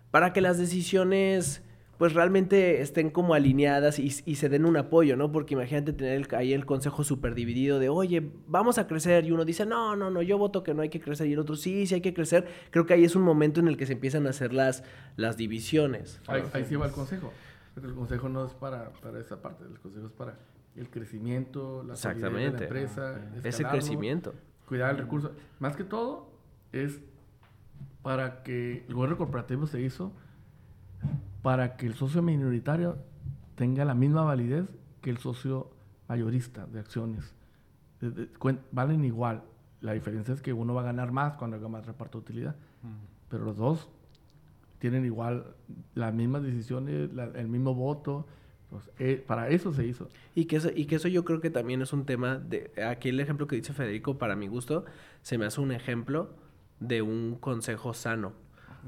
para 0.09 0.33
que 0.33 0.41
las 0.41 0.57
decisiones 0.57 1.63
pues 1.99 2.13
realmente 2.13 2.81
estén 2.81 3.09
como 3.09 3.33
alineadas 3.33 3.99
y, 3.99 4.09
se 4.09 4.47
den 4.47 4.63
un 4.63 4.77
apoyo, 4.77 5.17
¿no? 5.17 5.33
Porque 5.33 5.53
imagínate 5.53 5.91
tener 5.91 6.33
ahí 6.33 6.53
el 6.53 6.65
consejo 6.65 7.03
súper 7.03 7.35
dividido 7.35 7.77
de, 7.77 7.89
oye, 7.89 8.31
vamos 8.47 8.77
a 8.77 8.87
crecer, 8.87 9.25
y 9.25 9.33
uno 9.33 9.43
dice, 9.43 9.65
no, 9.65 9.97
no, 9.97 10.09
no, 10.09 10.21
yo 10.21 10.37
voto 10.37 10.63
que 10.63 10.73
no 10.73 10.81
hay 10.81 10.87
que 10.87 11.01
crecer, 11.01 11.27
y 11.27 11.33
el 11.33 11.39
otro, 11.39 11.57
sí, 11.57 11.85
sí 11.87 11.95
hay 11.95 12.01
que 12.01 12.13
crecer. 12.13 12.47
Creo 12.71 12.85
que 12.85 12.93
ahí 12.93 13.03
es 13.03 13.17
un 13.17 13.23
momento 13.23 13.59
en 13.59 13.67
el 13.67 13.75
que 13.75 13.85
se 13.85 13.93
empiezan 13.93 14.27
a 14.27 14.29
hacer 14.29 14.53
las, 14.53 14.85
las 15.17 15.35
divisiones. 15.35 16.21
Ahí, 16.27 16.41
sí 16.65 16.77
va 16.77 16.85
el 16.85 16.93
consejo. 16.93 17.33
El 17.75 17.93
consejo 17.93 18.29
no 18.29 18.45
es 18.45 18.53
para, 18.53 18.91
para 18.93 19.19
esa 19.19 19.41
parte, 19.41 19.65
el 19.65 19.77
consejo 19.77 20.07
es 20.07 20.13
para 20.13 20.39
el 20.77 20.89
crecimiento, 20.89 21.83
la 21.83 21.95
Exactamente. 21.95 22.51
de 22.51 22.59
la 22.59 22.63
empresa. 22.63 23.21
Ese 23.43 23.65
crecimiento. 23.65 24.33
Cuidar 24.65 24.91
el 24.91 24.99
recurso. 24.99 25.33
Más 25.59 25.75
que 25.75 25.83
todo, 25.83 26.31
es 26.71 27.01
para 28.01 28.41
que 28.43 28.85
el 28.87 28.93
gobierno 28.93 29.17
corporativo 29.17 29.67
se 29.67 29.81
hizo 29.81 30.13
para 31.41 31.77
que 31.77 31.85
el 31.85 31.95
socio 31.95 32.21
minoritario 32.21 32.97
tenga 33.55 33.85
la 33.85 33.93
misma 33.93 34.23
validez 34.23 34.65
que 35.01 35.09
el 35.09 35.17
socio 35.17 35.69
mayorista 36.07 36.65
de 36.67 36.79
acciones. 36.79 37.33
valen 38.71 39.05
igual. 39.05 39.43
La 39.81 39.93
diferencia 39.93 40.33
es 40.33 40.41
que 40.41 40.51
uno 40.51 40.73
va 40.73 40.81
a 40.81 40.85
ganar 40.85 41.11
más 41.11 41.35
cuando 41.35 41.57
haga 41.57 41.69
más 41.69 41.85
reparto 41.85 42.17
de 42.17 42.23
utilidad. 42.23 42.55
Pero 43.29 43.45
los 43.45 43.57
dos 43.57 43.87
tienen 44.79 45.05
igual 45.05 45.55
las 45.93 46.13
mismas 46.13 46.43
decisiones, 46.43 47.09
el 47.35 47.47
mismo 47.47 47.73
voto. 47.73 48.25
Pues, 48.69 48.89
eh, 48.99 49.23
para 49.25 49.49
eso 49.49 49.73
se 49.73 49.85
hizo. 49.85 50.09
Y 50.35 50.45
que, 50.45 50.57
eso, 50.57 50.69
y 50.75 50.85
que 50.85 50.95
eso 50.95 51.07
yo 51.07 51.25
creo 51.25 51.41
que 51.41 51.49
también 51.49 51.81
es 51.81 51.91
un 51.91 52.05
tema 52.05 52.37
de... 52.37 52.71
Aquí 52.87 53.09
el 53.09 53.19
ejemplo 53.19 53.47
que 53.47 53.55
dice 53.55 53.73
Federico, 53.73 54.17
para 54.17 54.35
mi 54.35 54.47
gusto, 54.47 54.85
se 55.21 55.37
me 55.37 55.45
hace 55.45 55.59
un 55.59 55.71
ejemplo 55.71 56.29
de 56.79 57.01
un 57.01 57.35
consejo 57.39 57.93
sano. 57.93 58.33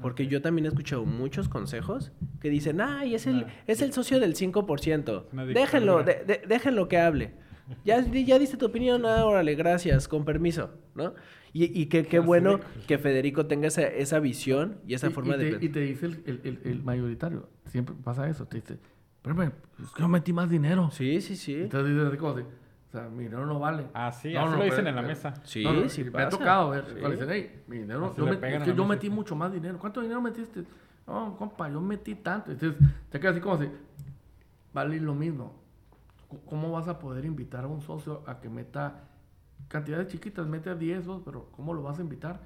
Porque 0.00 0.26
yo 0.26 0.40
también 0.40 0.66
he 0.66 0.68
escuchado 0.68 1.04
muchos 1.04 1.48
consejos 1.48 2.12
que 2.40 2.50
dicen, 2.50 2.80
ay, 2.80 3.14
es 3.14 3.26
el, 3.26 3.46
es 3.66 3.82
el 3.82 3.92
socio 3.92 4.18
del 4.20 4.34
5%. 4.34 5.52
Déjenlo, 5.52 6.04
déjenlo 6.04 6.88
que 6.88 6.98
hable. 6.98 7.34
Ya, 7.84 8.00
ya 8.04 8.38
diste 8.38 8.56
tu 8.56 8.66
opinión, 8.66 9.06
ah, 9.06 9.24
órale, 9.24 9.54
gracias, 9.54 10.08
con 10.08 10.24
permiso, 10.24 10.70
¿no? 10.94 11.14
Y, 11.52 11.80
y 11.80 11.86
qué 11.86 12.18
bueno 12.18 12.60
que 12.86 12.98
Federico 12.98 13.46
tenga 13.46 13.68
esa, 13.68 13.82
esa 13.82 14.18
visión 14.20 14.78
y 14.86 14.94
esa 14.94 15.10
forma 15.10 15.36
de... 15.36 15.56
Te, 15.56 15.64
y 15.64 15.68
te 15.68 15.80
dice 15.80 16.06
el, 16.06 16.40
el, 16.44 16.60
el, 16.64 16.82
mayoritario, 16.82 17.48
siempre 17.66 17.94
pasa 18.02 18.28
eso, 18.28 18.46
te 18.46 18.56
dice, 18.56 18.78
pero 19.22 19.40
es 19.42 19.50
que 19.94 20.00
yo 20.00 20.08
metí 20.08 20.32
más 20.32 20.50
dinero. 20.50 20.90
Sí, 20.90 21.20
sí, 21.20 21.36
sí. 21.36 21.54
Entonces 21.54 21.94
dices, 21.94 22.18
¿cómo 22.18 22.34
o 22.92 22.98
sea, 22.98 23.08
mi 23.08 23.24
dinero 23.24 23.46
no 23.46 23.58
vale. 23.58 23.86
Ah, 23.94 24.12
sí, 24.12 24.34
no, 24.34 24.40
así 24.42 24.56
lo 24.58 24.64
dicen 24.64 24.86
en 24.86 24.94
la 24.96 25.00
mesa. 25.00 25.32
Sí, 25.44 25.64
sí 25.88 26.04
Me 26.04 26.22
ha 26.22 26.28
tocado 26.28 26.68
ver. 26.70 26.94
Dicen, 27.10 27.26
hey, 27.30 27.62
mi 27.66 27.78
dinero, 27.78 28.14
yo, 28.14 28.28
es 28.28 28.36
que 28.62 28.74
yo 28.74 28.84
metí 28.84 29.08
mucho 29.08 29.34
más 29.34 29.50
dinero. 29.50 29.78
¿Cuánto 29.78 30.02
dinero 30.02 30.20
metiste? 30.20 30.64
No, 31.06 31.34
compa, 31.38 31.70
yo 31.70 31.80
metí 31.80 32.14
tanto. 32.16 32.50
Entonces, 32.52 32.78
te 33.08 33.18
quedas 33.18 33.32
así 33.32 33.40
como 33.40 33.54
así. 33.54 33.68
Vale 34.74 35.00
lo 35.00 35.14
mismo. 35.14 35.54
¿Cómo 36.44 36.70
vas 36.72 36.86
a 36.86 36.98
poder 36.98 37.24
invitar 37.24 37.64
a 37.64 37.66
un 37.66 37.80
socio 37.80 38.22
a 38.26 38.40
que 38.40 38.50
meta 38.50 39.04
cantidades 39.68 40.08
chiquitas? 40.08 40.46
Mete 40.46 40.68
a 40.68 40.74
10, 40.74 41.06
pero 41.24 41.48
¿cómo 41.56 41.72
lo 41.72 41.82
vas 41.82 41.98
a 41.98 42.02
invitar? 42.02 42.40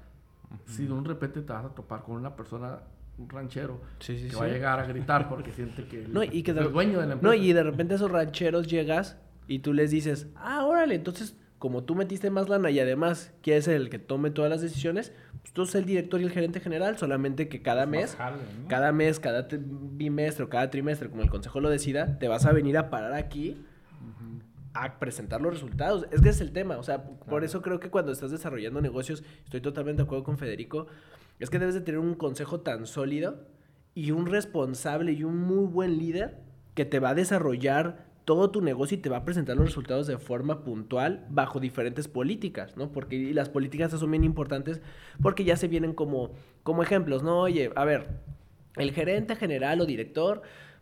Si 0.65 0.85
de 0.85 0.93
un 0.93 1.03
repente 1.03 1.41
te 1.41 1.51
vas 1.51 1.65
a 1.65 1.69
topar 1.69 2.03
con 2.03 2.15
una 2.15 2.33
persona 2.37 2.79
ranchero 3.27 3.81
Sí, 3.99 4.17
sí, 4.17 4.23
que 4.25 4.29
sí. 4.31 4.35
va 4.37 4.45
a 4.45 4.47
llegar 4.47 4.79
a 4.79 4.85
gritar 4.85 5.27
porque 5.27 5.51
siente 5.51 5.85
que 5.87 6.05
el- 6.05 6.13
No, 6.13 6.23
y 6.23 6.41
que 6.43 6.51
es 6.51 6.57
el 6.57 6.71
dueño 6.71 6.99
de 7.01 7.07
la 7.07 7.15
no, 7.15 7.33
empresa. 7.33 7.35
y 7.35 7.51
de 7.51 7.63
repente 7.63 7.95
esos 7.95 8.09
rancheros 8.11 8.67
llegas 8.67 9.17
y 9.47 9.59
tú 9.59 9.73
les 9.73 9.91
dices, 9.91 10.27
ah, 10.35 10.65
órale, 10.65 10.95
entonces, 10.95 11.35
como 11.59 11.83
tú 11.83 11.95
metiste 11.95 12.29
más 12.29 12.49
lana 12.49 12.69
y 12.69 12.79
además 12.79 13.33
quieres 13.41 13.65
ser 13.65 13.75
el 13.75 13.89
que 13.89 13.99
tome 13.99 14.29
todas 14.29 14.51
las 14.51 14.61
decisiones, 14.61 15.11
pues 15.41 15.53
tú 15.53 15.61
eres 15.63 15.75
el 15.75 15.85
director 15.85 16.19
y 16.21 16.23
el 16.25 16.31
gerente 16.31 16.59
general, 16.59 16.97
solamente 16.97 17.47
que 17.47 17.61
cada 17.61 17.83
Es 17.83 17.89
mes, 17.89 18.01
más 18.11 18.15
jale, 18.17 18.37
¿no? 18.61 18.67
cada 18.67 18.91
mes, 18.91 19.19
cada 19.19 19.47
bimestre 19.51 20.43
o 20.43 20.49
cada 20.49 20.69
trimestre, 20.69 21.09
como 21.09 21.23
el 21.23 21.29
consejo 21.29 21.59
lo 21.59 21.69
decida, 21.69 22.19
te 22.19 22.27
vas 22.27 22.45
a 22.45 22.51
venir 22.51 22.77
a 22.77 22.89
parar 22.89 23.13
aquí 23.13 23.57
a 24.73 24.99
presentar 24.99 25.41
los 25.41 25.51
resultados. 25.53 26.05
Es 26.11 26.21
que 26.21 26.29
es 26.29 26.39
el 26.39 26.51
tema. 26.51 26.77
O 26.77 26.83
sea, 26.83 27.03
por 27.03 27.17
Claro. 27.27 27.45
eso 27.45 27.61
creo 27.63 27.79
que 27.79 27.89
cuando 27.89 28.11
estás 28.11 28.29
desarrollando 28.29 28.79
negocios, 28.79 29.23
estoy 29.43 29.59
totalmente 29.61 30.03
de 30.03 30.05
acuerdo 30.05 30.23
con 30.23 30.37
Federico, 30.37 30.85
es 31.39 31.49
que 31.49 31.57
debes 31.57 31.73
de 31.73 31.81
tener 31.81 31.99
un 31.99 32.13
consejo 32.13 32.59
tan 32.59 32.85
sólido 32.85 33.47
y 33.95 34.11
un 34.11 34.27
responsable 34.27 35.13
y 35.13 35.23
un 35.23 35.37
muy 35.37 35.65
buen 35.65 35.97
líder 35.97 36.37
que 36.75 36.85
te 36.85 36.99
va 36.99 37.09
a 37.09 37.15
desarrollar 37.15 38.05
todo 38.27 38.51
tu 38.51 38.59
negocio 38.59 38.97
y 38.97 38.99
te 38.99 39.07
va 39.07 39.17
a 39.19 39.23
presentar 39.23 39.55
los 39.55 39.67
resultados 39.67 40.05
de 40.05 40.17
forma 40.17 40.65
puntual 40.65 41.25
bajo 41.29 41.61
diferentes 41.61 42.09
políticas, 42.09 42.75
¿no? 42.75 42.91
Porque 42.91 43.33
las 43.33 43.47
políticas 43.47 43.89
son 43.91 44.11
bien 44.11 44.25
importantes 44.25 44.81
porque 45.21 45.45
ya 45.45 45.55
se 45.55 45.69
vienen 45.69 45.93
como, 45.93 46.31
como 46.61 46.83
ejemplos, 46.83 47.23
¿no? 47.23 47.39
Oye, 47.39 47.71
a 47.77 47.85
ver, 47.85 48.09
el 48.75 48.91
gerente 48.91 49.37
general 49.37 49.79
o 49.79 49.85
director 49.85 50.41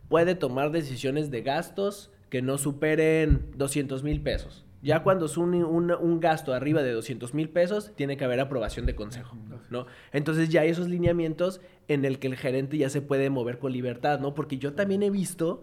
puede 0.10 0.34
tomar 0.34 0.72
decisiones 0.72 1.30
de 1.30 1.44
gastos 1.44 2.10
que 2.32 2.42
no 2.42 2.58
superen 2.58 3.52
200 3.56 4.02
mil 4.02 4.22
pesos. 4.22 4.66
Ya 4.82 5.04
cuando 5.04 5.28
es 5.28 5.38
un, 5.38 5.54
un- 5.54 5.92
un 5.92 6.20
gasto 6.20 6.52
arriba 6.52 6.82
de 6.82 6.94
200 6.94 7.36
mil 7.36 7.50
pesos, 7.50 7.92
tiene 7.96 8.18
que 8.18 8.26
haber 8.26 8.40
aprobación 8.40 8.88
de 8.88 8.96
consejo, 8.96 9.38
¿no? 9.70 9.86
Entonces 10.12 10.50
ya 10.50 10.62
hay 10.62 10.70
esos 10.70 10.88
lineamientos 10.90 11.62
en 11.88 12.06
el 12.06 12.18
que 12.18 12.26
el 12.26 12.38
gerente 12.38 12.80
ya 12.80 12.90
se 12.90 13.04
puede 13.04 13.30
mover 13.30 13.60
con 13.60 13.72
libertad, 13.72 14.20
¿no? 14.20 14.34
Porque 14.34 14.58
yo 14.58 14.74
también 14.74 15.04
he 15.04 15.12
visto, 15.12 15.62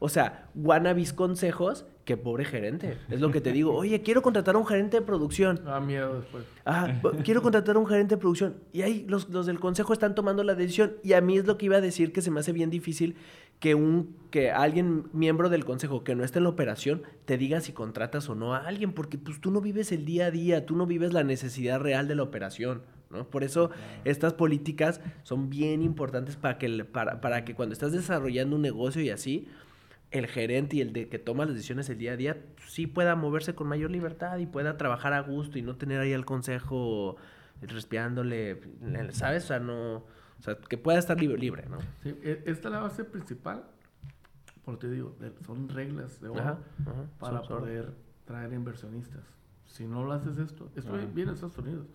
o 0.00 0.08
sea, 0.08 0.48
wannabis 0.56 1.12
consejos, 1.12 1.86
que 2.04 2.16
pobre 2.16 2.44
gerente. 2.44 2.98
Es 3.08 3.20
lo 3.20 3.30
que 3.30 3.40
te 3.40 3.52
digo, 3.52 3.72
oye, 3.72 4.02
quiero 4.02 4.20
contratar 4.22 4.56
a 4.56 4.58
un 4.58 4.66
gerente 4.66 4.98
de 4.98 5.06
producción. 5.06 5.60
Da 5.64 5.78
miedo 5.78 6.16
después. 6.20 6.44
Ah, 6.64 6.88
quiero 7.24 7.40
contratar 7.42 7.76
a 7.76 7.78
un 7.78 7.86
gerente 7.86 8.16
de 8.16 8.20
producción. 8.20 8.56
Y 8.72 8.82
ahí 8.82 9.04
los, 9.08 9.28
los 9.28 9.46
del 9.46 9.60
consejo 9.60 9.92
están 9.92 10.16
tomando 10.16 10.42
la 10.42 10.54
decisión. 10.56 10.94
Y 11.04 11.12
a 11.12 11.20
mí 11.20 11.38
es 11.38 11.46
lo 11.46 11.56
que 11.56 11.66
iba 11.66 11.76
a 11.76 11.80
decir 11.80 12.12
que 12.12 12.20
se 12.22 12.32
me 12.32 12.40
hace 12.40 12.52
bien 12.52 12.68
difícil 12.70 13.14
que 13.60 13.74
un 13.76 14.16
que 14.30 14.50
alguien 14.50 15.04
miembro 15.12 15.50
del 15.50 15.64
consejo 15.66 16.02
que 16.02 16.14
no 16.16 16.24
esté 16.24 16.38
en 16.38 16.44
la 16.44 16.50
operación 16.50 17.02
te 17.26 17.36
diga 17.36 17.60
si 17.60 17.72
contratas 17.72 18.28
o 18.30 18.34
no 18.34 18.54
a 18.54 18.58
alguien, 18.66 18.92
porque 18.92 19.18
pues 19.18 19.38
tú 19.40 19.50
no 19.50 19.60
vives 19.60 19.92
el 19.92 20.04
día 20.06 20.26
a 20.26 20.30
día, 20.30 20.64
tú 20.66 20.74
no 20.76 20.86
vives 20.86 21.12
la 21.12 21.22
necesidad 21.24 21.78
real 21.78 22.08
de 22.08 22.14
la 22.14 22.22
operación. 22.22 22.80
¿no? 23.10 23.28
Por 23.28 23.44
eso 23.44 23.70
estas 24.04 24.32
políticas 24.32 25.00
son 25.24 25.50
bien 25.50 25.82
importantes 25.82 26.36
para 26.36 26.56
que, 26.58 26.66
el- 26.66 26.86
para, 26.86 27.20
para 27.20 27.44
que 27.44 27.54
cuando 27.54 27.74
estás 27.74 27.92
desarrollando 27.92 28.56
un 28.56 28.62
negocio 28.62 29.02
y 29.02 29.10
así, 29.10 29.46
el 30.10 30.26
gerente 30.26 30.76
y 30.76 30.80
el 30.80 30.92
de 30.92 31.08
que 31.08 31.18
toma 31.18 31.44
las 31.44 31.54
decisiones 31.54 31.88
el 31.88 31.98
día 31.98 32.12
a 32.12 32.16
día 32.16 32.42
sí 32.66 32.86
pueda 32.86 33.14
moverse 33.14 33.54
con 33.54 33.68
mayor 33.68 33.90
libertad 33.90 34.38
y 34.38 34.46
pueda 34.46 34.76
trabajar 34.76 35.12
a 35.12 35.20
gusto 35.20 35.58
y 35.58 35.62
no 35.62 35.76
tener 35.76 36.00
ahí 36.00 36.12
al 36.12 36.24
consejo 36.24 37.16
respirándole, 37.62 38.60
¿sabes? 39.12 39.44
O 39.44 39.46
sea, 39.48 39.60
no, 39.60 39.96
o 39.98 40.42
sea, 40.42 40.56
que 40.56 40.78
pueda 40.78 40.98
estar 40.98 41.18
libre, 41.20 41.38
libre 41.38 41.66
¿no? 41.68 41.78
Sí, 42.02 42.08
e- 42.22 42.42
esta 42.46 42.68
es 42.68 42.72
la 42.72 42.80
base 42.80 43.04
principal, 43.04 43.64
porque 44.64 44.86
te 44.88 44.94
digo, 44.94 45.16
son 45.46 45.68
reglas 45.68 46.20
de 46.20 46.28
oro 46.28 46.40
Ajá, 46.40 46.58
ajá, 46.86 47.04
para 47.18 47.38
son- 47.38 47.46
son- 47.48 47.58
poder 47.60 47.92
traer 48.24 48.52
inversionistas. 48.52 49.22
Si 49.66 49.86
no 49.86 50.04
lo 50.04 50.12
haces 50.12 50.38
esto, 50.38 50.70
esto 50.74 50.94
Ajá. 50.94 51.04
viene 51.14 51.30
de 51.30 51.34
Estados 51.34 51.58
Unidos. 51.58 51.86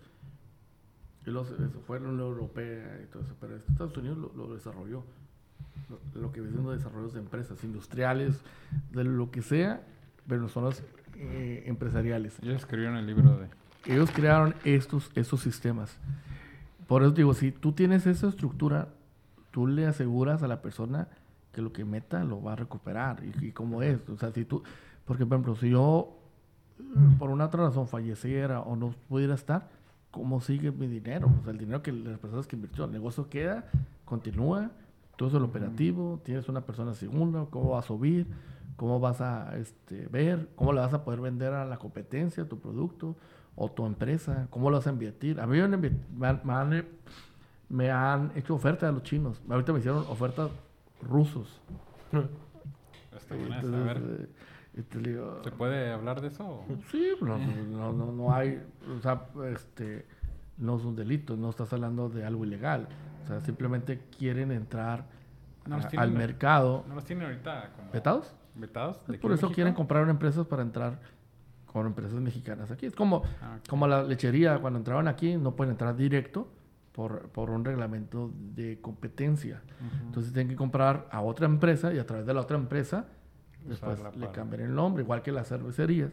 Y 1.26 1.30
los, 1.30 1.50
eso 1.50 1.80
fue 1.86 1.96
en 1.98 2.04
la 2.04 2.08
Unión 2.10 2.28
Europea 2.28 3.00
y 3.02 3.06
todo 3.10 3.22
eso, 3.24 3.34
pero 3.40 3.56
Estados 3.56 3.96
Unidos 3.96 4.16
lo, 4.18 4.32
lo 4.34 4.54
desarrolló. 4.54 5.04
Lo, 6.14 6.32
que 6.32 6.40
viene 6.40 6.54
siendo 6.54 6.72
desarrollos 6.72 7.12
de 7.12 7.20
empresas 7.20 7.62
industriales, 7.62 8.40
de 8.90 9.04
lo 9.04 9.30
que 9.30 9.42
sea, 9.42 9.82
pero 10.26 10.48
son 10.48 10.64
los 10.64 10.82
eh, 11.16 11.64
empresariales. 11.66 12.38
Ellos 12.42 12.56
escribieron 12.56 12.96
el 12.96 13.06
libro 13.06 13.36
de... 13.36 13.48
Ellos 13.84 14.10
crearon 14.10 14.54
estos, 14.64 15.10
estos 15.14 15.40
sistemas. 15.40 15.96
Por 16.88 17.02
eso 17.02 17.12
digo, 17.12 17.34
si 17.34 17.52
tú 17.52 17.72
tienes 17.72 18.06
esa 18.06 18.28
estructura, 18.28 18.88
tú 19.52 19.66
le 19.66 19.86
aseguras 19.86 20.42
a 20.42 20.48
la 20.48 20.60
persona 20.60 21.08
que 21.52 21.62
lo 21.62 21.72
que 21.72 21.84
meta 21.84 22.24
lo 22.24 22.42
va 22.42 22.54
a 22.54 22.56
recuperar. 22.56 23.22
Y, 23.22 23.46
y 23.46 23.52
como 23.52 23.82
es. 23.82 24.00
O 24.08 24.18
sea, 24.18 24.32
si 24.32 24.44
tú, 24.44 24.62
porque 25.04 25.24
por 25.24 25.36
ejemplo, 25.36 25.56
si 25.56 25.70
yo 25.70 26.16
por 27.18 27.30
una 27.30 27.46
otra 27.46 27.64
razón 27.64 27.88
falleciera 27.88 28.60
o 28.60 28.76
no 28.76 28.94
pudiera 29.08 29.34
estar, 29.34 29.68
¿cómo 30.10 30.40
sigue 30.40 30.70
mi 30.70 30.86
dinero? 30.86 31.30
O 31.40 31.44
sea, 31.44 31.52
el 31.52 31.58
dinero 31.58 31.82
que 31.82 31.92
las 31.92 32.18
personas 32.18 32.46
que 32.46 32.56
invirtió, 32.56 32.84
el 32.84 32.92
negocio 32.92 33.28
queda, 33.28 33.70
continúa, 34.04 34.70
todo 35.16 35.28
eso 35.28 35.38
el 35.38 35.44
operativo, 35.44 36.20
tienes 36.24 36.48
una 36.48 36.60
persona 36.60 36.94
segunda, 36.94 37.46
¿cómo 37.50 37.70
va 37.70 37.78
a 37.80 37.82
subir? 37.82 38.26
¿Cómo 38.76 39.00
vas 39.00 39.20
a 39.22 39.56
este, 39.56 40.06
ver? 40.08 40.48
¿Cómo 40.56 40.72
le 40.72 40.80
vas 40.80 40.92
a 40.92 41.02
poder 41.04 41.20
vender 41.20 41.52
a 41.54 41.64
la 41.64 41.78
competencia 41.78 42.46
tu 42.48 42.58
producto 42.58 43.16
o 43.54 43.70
tu 43.70 43.86
empresa? 43.86 44.46
¿Cómo 44.50 44.68
lo 44.70 44.76
vas 44.76 44.86
a 44.86 44.90
invertir? 44.90 45.40
A 45.40 45.46
mí 45.46 45.56
me 45.56 45.64
han, 46.26 46.40
me 46.44 46.52
han- 46.52 46.86
me 47.70 47.90
han- 47.90 48.32
hecho 48.36 48.54
ofertas 48.54 48.90
a 48.90 48.92
los 48.92 49.02
chinos. 49.02 49.40
Ahorita 49.48 49.72
me 49.72 49.78
hicieron 49.78 50.04
ofertas 50.08 50.50
rusos. 51.02 51.60
Está 53.16 53.34
buena 53.34 53.56
a 53.56 53.60
Entonces, 53.60 53.84
ver, 53.84 54.02
eh, 54.20 54.28
y 54.78 54.82
te 54.82 54.98
digo, 54.98 55.40
¿Se 55.42 55.50
puede 55.50 55.90
hablar 55.90 56.20
de 56.20 56.28
eso? 56.28 56.64
Sí, 56.90 57.12
no, 57.22 57.38
no, 57.38 57.92
no, 57.92 58.12
no 58.12 58.34
hay, 58.34 58.62
o 58.96 59.00
sea, 59.00 59.26
este, 59.50 60.04
no 60.58 60.76
es 60.76 60.84
un 60.84 60.94
delito, 60.96 61.34
no 61.36 61.48
estás 61.48 61.72
hablando 61.72 62.08
de 62.10 62.24
algo 62.26 62.44
ilegal. 62.44 62.88
O 63.26 63.28
sea, 63.28 63.40
simplemente 63.40 64.00
quieren 64.16 64.50
entrar 64.52 65.04
No 65.66 65.76
a- 65.76 65.88
al 66.00 66.12
mercado. 66.12 66.84
¿No 66.88 66.94
los 66.94 67.04
tienen 67.04 67.26
ahorita 67.26 67.72
como... 67.76 67.90
¿Vetados? 67.92 68.34
¿Vetados? 68.54 69.04
¿De 69.06 69.14
aquí 69.16 69.22
Por 69.22 69.32
eso 69.32 69.42
México? 69.46 69.54
quieren 69.54 69.74
comprar 69.74 70.08
empresas 70.08 70.46
para 70.46 70.62
entrar 70.62 70.98
con 71.66 71.86
empresas 71.86 72.20
mexicanas 72.20 72.70
aquí. 72.70 72.86
Es 72.86 72.94
como, 72.94 73.22
Ah, 73.42 73.58
como 73.68 73.86
la 73.86 74.02
lechería, 74.02 74.58
cuando 74.60 74.78
entraban 74.78 75.08
aquí 75.08 75.36
no 75.36 75.54
pueden 75.56 75.72
entrar 75.72 75.94
directo 75.96 76.48
por, 76.92 77.28
por 77.30 77.50
un 77.50 77.64
reglamento 77.64 78.30
de 78.54 78.78
competencia. 78.80 79.60
Entonces 80.06 80.32
tienen 80.32 80.48
que 80.48 80.56
comprar 80.56 81.06
a 81.10 81.20
otra 81.20 81.44
empresa 81.46 81.92
y 81.92 81.98
a 81.98 82.06
través 82.06 82.24
de 82.26 82.32
la 82.32 82.40
otra 82.40 82.56
empresa 82.56 83.06
después 83.66 84.00
le 84.16 84.30
cambian 84.30 84.62
el 84.62 84.74
nombre, 84.74 85.02
igual 85.02 85.22
que 85.22 85.32
las 85.32 85.48
cervecerías. 85.48 86.12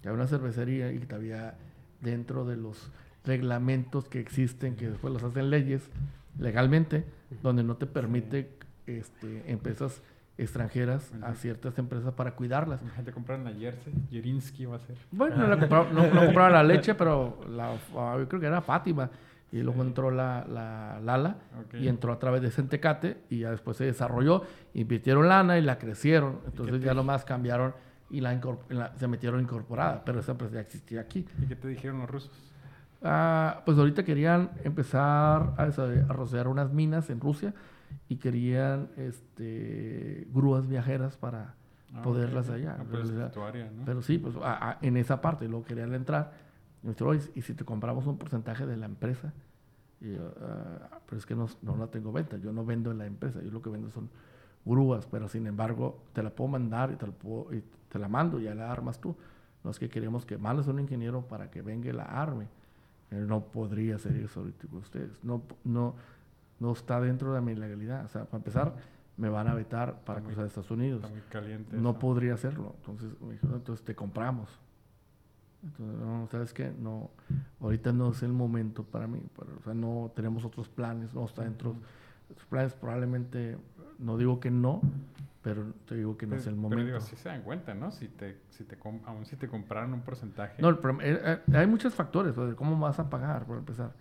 Que 0.00 0.08
hay 0.08 0.14
una 0.14 0.26
cervecería 0.28 0.90
y 0.92 0.98
todavía 1.00 1.56
dentro 2.00 2.44
de 2.46 2.56
los 2.56 2.90
reglamentos 3.24 4.08
que 4.08 4.20
existen, 4.20 4.76
que 4.76 4.88
después 4.88 5.12
los 5.12 5.22
hacen 5.22 5.50
leyes 5.50 5.90
legalmente, 6.38 7.04
donde 7.42 7.62
no 7.62 7.76
te 7.76 7.86
permite 7.86 8.56
este, 8.86 9.50
empresas 9.50 10.02
extranjeras 10.38 11.12
a 11.22 11.34
ciertas 11.34 11.78
empresas 11.78 12.12
para 12.14 12.34
cuidarlas. 12.34 12.80
Imagínate 12.82 13.12
comprar 13.12 13.38
la 13.40 13.52
jersey. 13.52 13.92
Jerinsky 14.10 14.64
va 14.64 14.76
a 14.76 14.80
ser. 14.80 14.96
Bueno, 15.10 15.36
no, 15.36 15.46
la 15.46 15.56
compraron- 15.58 15.92
no- 15.92 16.06
no 16.12 16.24
compraron 16.26 16.52
la 16.52 16.62
leche, 16.62 16.94
pero 16.94 17.38
la, 17.48 17.76
ah, 17.96 18.16
yo 18.18 18.28
creo 18.28 18.40
que 18.40 18.46
era 18.46 18.60
Fátima. 18.62 19.10
Y 19.52 19.60
luego 19.62 19.82
entró 19.82 20.10
la, 20.10 20.46
la 20.48 20.98
Lala 21.04 21.36
y 21.78 21.86
entró 21.88 22.10
a 22.14 22.18
través 22.18 22.40
de 22.40 22.50
Centecate 22.50 23.18
y 23.28 23.40
ya 23.40 23.50
después 23.50 23.76
se 23.76 23.84
desarrolló, 23.84 24.44
invirtieron 24.72 25.28
lana 25.28 25.58
y 25.58 25.62
la 25.62 25.76
crecieron. 25.76 26.38
Entonces 26.46 26.80
te 26.80 26.86
ya 26.86 26.94
nomás 26.94 27.26
cambiaron 27.26 27.74
y 28.08 28.22
la, 28.22 28.40
la- 28.70 28.94
se 28.96 29.06
metieron 29.08 29.40
incorporada, 29.42 30.02
pero 30.06 30.20
esa 30.20 30.32
empresa 30.32 30.54
ya 30.54 30.60
existía 30.60 31.02
aquí. 31.02 31.26
¿Y 31.42 31.46
qué 31.46 31.54
te 31.56 31.68
dijeron 31.68 31.98
los 31.98 32.08
rusos? 32.08 32.30
Ah, 33.04 33.62
pues 33.64 33.78
ahorita 33.78 34.04
querían 34.04 34.50
empezar 34.64 35.54
a, 35.56 35.62
a 35.64 36.12
rociar 36.12 36.46
unas 36.48 36.72
minas 36.72 37.10
en 37.10 37.20
Rusia 37.20 37.52
y 38.08 38.16
querían 38.16 38.90
este, 38.96 40.26
grúas 40.32 40.66
viajeras 40.68 41.16
para 41.16 41.54
Ah, 41.94 42.00
poderlas 42.02 42.48
ok. 42.48 42.54
allá. 42.54 42.76
Ah, 42.80 42.84
pues 42.90 43.12
área, 43.36 43.70
¿no? 43.70 43.84
Pero 43.84 44.00
sí, 44.00 44.16
pues 44.16 44.34
a- 44.36 44.70
a- 44.70 44.78
en 44.80 44.96
esa 44.96 45.20
parte, 45.20 45.46
luego 45.46 45.64
querían 45.66 45.92
entrar. 45.94 46.32
Y 46.82 46.86
me 46.86 46.92
dijeron, 46.94 47.10
"Oye, 47.12 47.30
¿y 47.34 47.42
si 47.42 47.52
te 47.52 47.64
compramos 47.66 48.06
un 48.06 48.16
porcentaje 48.16 48.64
de 48.64 48.78
la 48.78 48.86
empresa? 48.86 49.32
Y 50.00 50.14
yo, 50.14 50.32
"Ah, 50.40 51.00
pero 51.04 51.18
es 51.18 51.26
que 51.26 51.34
no, 51.34 51.48
no 51.60 51.76
la 51.76 51.88
tengo 51.88 52.10
venta, 52.10 52.38
yo 52.38 52.50
no 52.50 52.64
vendo 52.64 52.90
en 52.92 52.98
la 52.98 53.04
empresa, 53.06 53.42
yo 53.42 53.50
lo 53.50 53.60
que 53.60 53.68
vendo 53.68 53.90
son 53.90 54.08
grúas, 54.64 55.06
pero 55.06 55.28
sin 55.28 55.46
embargo 55.46 56.02
te 56.14 56.22
la 56.22 56.30
puedo 56.30 56.48
mandar 56.48 56.92
y 56.92 56.96
te 56.96 57.06
la, 57.06 57.12
puedo- 57.12 57.52
y 57.54 57.62
te 57.90 57.98
la 57.98 58.08
mando 58.08 58.40
y 58.40 58.44
ya 58.44 58.54
la 58.54 58.72
armas 58.72 58.98
tú. 58.98 59.14
No 59.62 59.70
es 59.70 59.78
que 59.78 59.90
queremos 59.90 60.24
que 60.24 60.38
mandes 60.38 60.66
a 60.66 60.70
un 60.70 60.80
ingeniero 60.80 61.20
para 61.28 61.50
que 61.50 61.60
venga 61.60 61.90
y 61.90 61.92
la 61.92 62.04
arme. 62.04 62.46
Él 63.12 63.26
no 63.28 63.40
podría 63.44 63.96
hacer 63.96 64.16
eso 64.16 64.40
ahorita 64.40 64.66
con 64.68 64.78
ustedes. 64.80 65.22
No, 65.22 65.42
no, 65.64 65.94
no 66.60 66.72
está 66.72 67.00
dentro 67.00 67.32
de 67.34 67.40
mi 67.40 67.54
legalidad. 67.54 68.04
O 68.04 68.08
sea, 68.08 68.24
para 68.24 68.38
empezar, 68.38 68.74
me 69.16 69.28
van 69.28 69.46
a 69.48 69.54
vetar 69.54 70.00
para 70.04 70.18
Está 70.18 70.20
muy- 70.20 70.26
cruzar 70.34 70.46
Estados 70.46 70.70
Unidos. 70.70 71.02
Está 71.02 71.14
muy 71.14 71.22
caliente 71.28 71.76
No 71.76 71.90
eso. 71.90 71.98
podría 71.98 72.34
hacerlo. 72.34 72.74
Entonces 72.78 73.20
me 73.20 73.32
dijeron, 73.32 73.56
entonces 73.56 73.84
te 73.84 73.94
compramos. 73.94 74.48
Entonces, 75.62 75.98
no, 76.00 76.26
¿sabes 76.30 76.52
qué? 76.52 76.72
No, 76.80 77.10
ahorita 77.60 77.92
no 77.92 78.10
es 78.10 78.22
el 78.22 78.32
momento 78.32 78.82
para 78.82 79.06
mí. 79.06 79.20
pero, 79.38 79.50
o 79.58 79.62
sea, 79.62 79.74
no 79.74 80.10
tenemos 80.16 80.44
otros 80.44 80.68
planes, 80.68 81.14
no 81.14 81.24
está 81.24 81.44
dentro 81.44 81.72
de 82.28 82.34
los 82.34 82.44
planes. 82.46 82.72
Probablemente, 82.74 83.58
no 83.98 84.16
digo 84.16 84.40
que 84.40 84.50
no, 84.50 84.80
pero 85.42 85.72
te 85.86 85.96
digo 85.96 86.16
que 86.16 86.26
no 86.26 86.36
es 86.36 86.46
el 86.46 86.52
Pero 86.54 86.62
momento. 86.62 86.84
digo, 86.86 87.00
sí 87.00 87.16
se 87.16 87.28
dan 87.28 87.42
cuenta, 87.42 87.74
¿no? 87.74 87.90
Si 87.90 88.08
te, 88.08 88.38
si 88.50 88.64
te 88.64 88.78
aún 89.06 89.26
si 89.26 89.36
te 89.36 89.48
compraran 89.48 89.92
un 89.92 90.00
porcentaje. 90.02 90.62
No, 90.62 90.68
el 90.68 90.78
problema- 90.78 91.02
eh, 91.04 91.40
eh, 91.50 91.56
hay 91.56 91.66
muchos 91.66 91.94
factores. 91.94 92.32
pues, 92.32 92.54
¿Cómo 92.54 92.78
vas 92.78 92.98
a 93.00 93.10
pagar, 93.10 93.44
por 93.44 93.58
empezar? 93.58 93.92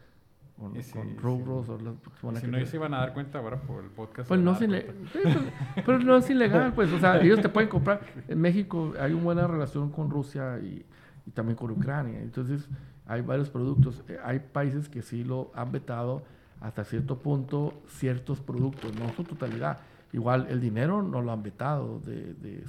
sí, 0.80 0.92
con 0.94 1.18
rubros. 1.18 1.68
o 1.70 1.78
las 1.80 1.96
personas 1.96 2.40
Si 2.42 2.46
que 2.46 2.52
no, 2.52 2.58
te- 2.60 2.66
se 2.68 2.76
iban 2.78 2.94
a 2.94 3.00
dar 3.00 3.14
cuenta 3.14 3.40
ahora 3.40 3.60
por 3.60 3.84
el 3.84 3.90
podcast. 3.90 4.28
Pues 4.28 4.40
se 4.40 4.44
no 4.46 4.52
van 4.54 4.64
es 4.64 4.70
a 4.70 4.72
dar 4.72 4.84
ilegal. 4.86 5.10
cuenta. 5.12 5.52
pero 5.86 6.00
no 6.00 6.18
es 6.18 6.30
ilegal, 6.30 6.74
pues. 6.74 6.92
O 6.94 7.00
sea, 7.00 7.20
ellos 7.22 7.42
te 7.42 7.50
pueden 7.50 7.70
comprar. 7.70 8.02
En 8.28 8.40
México 8.40 8.94
hay 9.00 9.14
una 9.14 9.24
buena 9.24 9.48
relación 9.48 9.90
con 9.92 10.12
Rusia 10.12 10.60
y, 10.60 10.86
y 11.26 11.32
también 11.32 11.56
con 11.58 11.72
Ucrania. 11.72 12.20
Entonces, 12.22 12.70
hay 13.08 13.22
varios 13.22 13.50
productos. 13.50 14.04
Eh, 14.08 14.20
Hay 14.24 14.38
países 14.40 14.88
que 14.88 15.02
sí 15.02 15.24
lo 15.24 15.52
han 15.56 15.72
vetado 15.72 16.22
hasta 16.60 16.84
cierto 16.84 17.18
punto 17.18 17.82
ciertos 17.88 18.40
productos, 18.40 18.94
no 19.00 19.12
su 19.14 19.24
totalidad. 19.24 19.80
Igual 20.14 20.48
el 20.50 20.60
dinero 20.60 21.02
no 21.02 21.22
lo 21.22 21.32
han 21.32 21.44
vetado 21.44 22.00
de, 22.00 22.34
de 22.34 22.64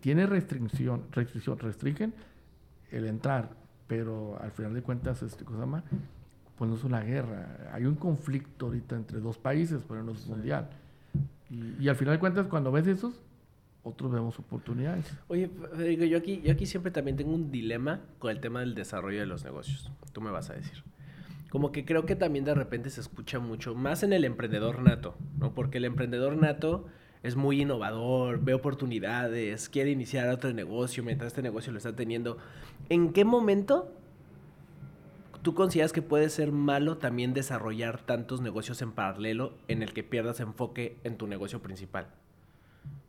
Tiene 0.00 0.26
restricción, 0.26 1.04
restricción, 1.10 1.58
restringen 1.58 2.14
el 2.90 3.06
entrar, 3.06 3.50
pero 3.86 4.38
al 4.40 4.52
final 4.52 4.74
de 4.74 4.82
cuentas, 4.82 5.22
este, 5.22 5.44
cosa 5.44 5.66
más, 5.66 5.82
pues 6.56 6.70
no 6.70 6.76
es 6.76 6.84
una 6.84 7.00
guerra. 7.00 7.70
Hay 7.72 7.84
un 7.84 7.96
conflicto 7.96 8.66
ahorita 8.66 8.96
entre 8.96 9.20
dos 9.20 9.38
países, 9.38 9.82
pero 9.86 10.02
no 10.02 10.12
es 10.12 10.26
mundial. 10.26 10.68
Y, 11.50 11.84
y 11.84 11.88
al 11.88 11.96
final 11.96 12.14
de 12.14 12.20
cuentas, 12.20 12.46
cuando 12.46 12.70
ves 12.70 12.86
esos, 12.86 13.20
otros 13.82 14.10
vemos 14.10 14.38
oportunidades. 14.38 15.06
Oye, 15.28 15.48
Federico, 15.48 16.04
yo 16.04 16.18
aquí, 16.18 16.42
yo 16.42 16.52
aquí 16.52 16.66
siempre 16.66 16.90
también 16.90 17.16
tengo 17.16 17.32
un 17.32 17.50
dilema 17.50 18.00
con 18.18 18.30
el 18.30 18.40
tema 18.40 18.60
del 18.60 18.74
desarrollo 18.74 19.20
de 19.20 19.26
los 19.26 19.44
negocios. 19.44 19.90
Tú 20.12 20.20
me 20.20 20.30
vas 20.30 20.50
a 20.50 20.54
decir. 20.54 20.82
Como 21.50 21.72
que 21.72 21.84
creo 21.84 22.06
que 22.06 22.16
también 22.16 22.44
de 22.44 22.54
repente 22.54 22.90
se 22.90 23.00
escucha 23.00 23.38
mucho, 23.38 23.74
más 23.74 24.02
en 24.02 24.12
el 24.12 24.24
emprendedor 24.24 24.80
nato, 24.82 25.16
¿no? 25.38 25.54
Porque 25.54 25.78
el 25.78 25.84
emprendedor 25.84 26.36
nato 26.36 26.86
es 27.22 27.36
muy 27.36 27.62
innovador, 27.62 28.40
ve 28.42 28.54
oportunidades, 28.54 29.68
quiere 29.68 29.90
iniciar 29.90 30.28
otro 30.28 30.52
negocio 30.52 31.02
mientras 31.02 31.28
este 31.28 31.42
negocio 31.42 31.72
lo 31.72 31.78
está 31.78 31.94
teniendo. 31.94 32.38
¿En 32.88 33.12
qué 33.12 33.24
momento 33.24 33.92
tú 35.42 35.54
consideras 35.54 35.92
que 35.92 36.02
puede 36.02 36.28
ser 36.30 36.52
malo 36.52 36.98
también 36.98 37.34
desarrollar 37.34 38.02
tantos 38.02 38.40
negocios 38.40 38.82
en 38.82 38.92
paralelo 38.92 39.54
en 39.68 39.82
el 39.82 39.92
que 39.92 40.04
pierdas 40.04 40.40
enfoque 40.40 40.98
en 41.04 41.16
tu 41.16 41.26
negocio 41.26 41.62
principal? 41.62 42.08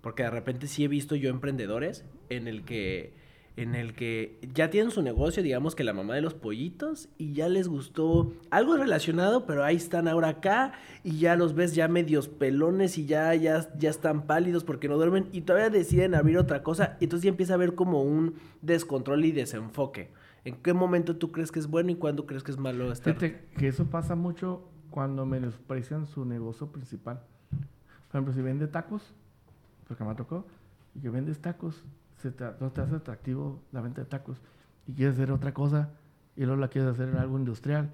Porque 0.01 0.23
de 0.23 0.31
repente 0.31 0.67
sí 0.67 0.83
he 0.83 0.88
visto 0.88 1.15
yo 1.15 1.29
emprendedores 1.29 2.05
en 2.29 2.47
el 2.47 2.63
que 2.63 3.13
en 3.58 3.74
el 3.74 3.93
que 3.93 4.39
ya 4.53 4.70
tienen 4.70 4.91
su 4.91 5.01
negocio, 5.01 5.41
digamos 5.41 5.76
que 5.76 5.84
la 5.84 5.91
mamá 5.91 6.14
de 6.14 6.22
los 6.22 6.36
pollitos, 6.36 7.10
y 7.18 7.34
ya 7.34 7.49
les 7.49 7.68
gustó 7.68 8.32
algo 8.51 8.78
relacionado, 8.78 9.47
pero 9.47 9.64
ahí 9.64 9.76
están 9.76 10.08
ahora 10.08 10.30
acá, 10.30 10.74
y 11.03 11.18
ya 11.18 11.36
los 11.36 11.55
ves 11.55 11.74
ya 11.74 11.88
medios 11.88 12.30
pelones 12.30 12.99
y 12.99 13.08
ya, 13.08 13.34
ya, 13.34 13.68
ya 13.78 13.89
están 13.89 14.28
pálidos 14.28 14.64
porque 14.64 14.88
no 14.88 14.95
duermen, 14.95 15.28
y 15.32 15.41
todavía 15.41 15.72
deciden 15.72 16.14
abrir 16.14 16.38
otra 16.38 16.62
cosa, 16.62 16.97
y 16.99 17.05
entonces 17.05 17.24
ya 17.24 17.30
empieza 17.30 17.53
a 17.53 17.55
haber 17.55 17.74
como 17.74 18.03
un 18.03 18.36
descontrol 18.62 19.26
y 19.26 19.32
desenfoque. 19.32 20.12
¿En 20.45 20.55
qué 20.58 20.74
momento 20.74 21.16
tú 21.16 21.32
crees 21.32 21.51
que 21.51 21.60
es 21.60 21.68
bueno 21.68 21.89
y 21.91 21.95
cuándo 21.95 22.28
crees 22.28 22.43
que 22.43 22.51
es 22.51 22.60
malo 22.60 22.91
estar? 22.91 23.18
Que 23.18 23.68
eso 23.68 23.86
pasa 23.86 24.16
mucho 24.16 24.70
cuando 24.91 25.26
menosprecian 25.26 26.05
su 26.05 26.26
negocio 26.26 26.68
principal. 26.72 27.22
Por 27.49 28.10
ejemplo, 28.12 28.34
si 28.34 28.41
vende 28.41 28.68
tacos, 28.68 29.01
porque 29.88 30.03
me 30.03 30.14
tocado, 30.14 30.45
y 30.93 30.99
que 31.01 31.10
vendes 31.10 31.39
tacos, 31.39 31.84
se 32.18 32.32
te, 32.32 32.45
no 32.59 32.72
te 32.72 32.82
hace 32.82 32.95
atractivo 32.95 33.61
la 33.72 33.82
venta 33.82 34.01
de 34.01 34.07
tacos, 34.07 34.38
y 34.88 34.93
quieres 34.93 35.15
hacer 35.15 35.32
otra 35.32 35.53
cosa, 35.53 35.89
y 36.36 36.45
luego 36.45 36.59
la 36.61 36.68
quieres 36.68 36.91
hacer 36.91 37.09
en 37.09 37.18
algo 37.18 37.38
industrial, 37.38 37.89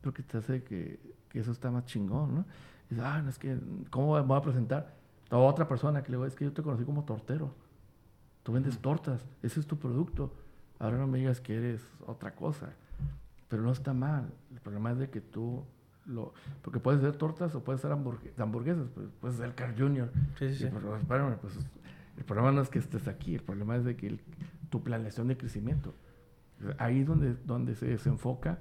porque 0.00 0.22
te 0.22 0.38
hace 0.38 0.62
que, 0.62 0.98
que 1.28 1.40
eso 1.40 1.52
está 1.52 1.70
más 1.70 1.84
chingón, 1.86 2.34
¿no? 2.34 2.44
Y 2.90 2.94
dices, 2.94 3.04
ah, 3.04 3.20
no, 3.22 3.28
es 3.28 3.38
que, 3.38 3.58
¿cómo 3.90 4.14
me 4.14 4.20
voy 4.22 4.38
a 4.38 4.42
presentar? 4.42 4.94
A 5.30 5.36
otra 5.36 5.68
persona 5.68 6.02
que 6.02 6.10
le 6.10 6.16
digo, 6.16 6.26
es 6.26 6.34
que 6.34 6.44
yo 6.44 6.52
te 6.52 6.62
conocí 6.62 6.84
como 6.84 7.04
tortero. 7.04 7.52
Tú 8.42 8.52
vendes 8.52 8.78
tortas, 8.78 9.26
ese 9.42 9.60
es 9.60 9.66
tu 9.66 9.76
producto. 9.78 10.32
Ahora 10.78 10.96
no 10.96 11.06
me 11.06 11.18
digas 11.18 11.38
que 11.40 11.54
eres 11.56 11.86
otra 12.06 12.34
cosa. 12.34 12.70
Pero 13.48 13.62
no 13.62 13.72
está 13.72 13.92
mal. 13.92 14.32
El 14.50 14.60
problema 14.60 14.92
es 14.92 14.98
de 14.98 15.10
que 15.10 15.20
tú 15.20 15.64
lo... 16.06 16.32
Porque 16.62 16.80
puedes 16.80 17.00
hacer 17.02 17.16
tortas 17.16 17.54
o 17.54 17.62
puedes 17.62 17.84
hacer 17.84 17.94
hamburgue- 17.94 18.32
hamburguesas. 18.38 18.88
Pues, 18.94 19.08
puedes 19.20 19.38
hacer 19.38 19.54
Carl 19.54 19.74
Jr. 19.76 20.10
Sí, 20.38 20.48
sí, 20.48 20.54
sí. 20.64 20.70
pero, 20.72 20.96
espérame, 20.96 21.36
pues, 21.42 21.58
el 22.18 22.24
problema 22.24 22.52
no 22.52 22.60
es 22.60 22.68
que 22.68 22.78
estés 22.78 23.08
aquí. 23.08 23.34
El 23.36 23.42
problema 23.42 23.76
es 23.76 23.84
de 23.84 23.96
que 23.96 24.08
el- 24.08 24.20
tu 24.68 24.82
planeación 24.82 25.28
de 25.28 25.36
crecimiento. 25.38 25.94
Ahí 26.78 27.00
es 27.00 27.06
donde, 27.06 27.34
donde 27.46 27.74
se 27.76 27.86
desenfoca 27.86 28.58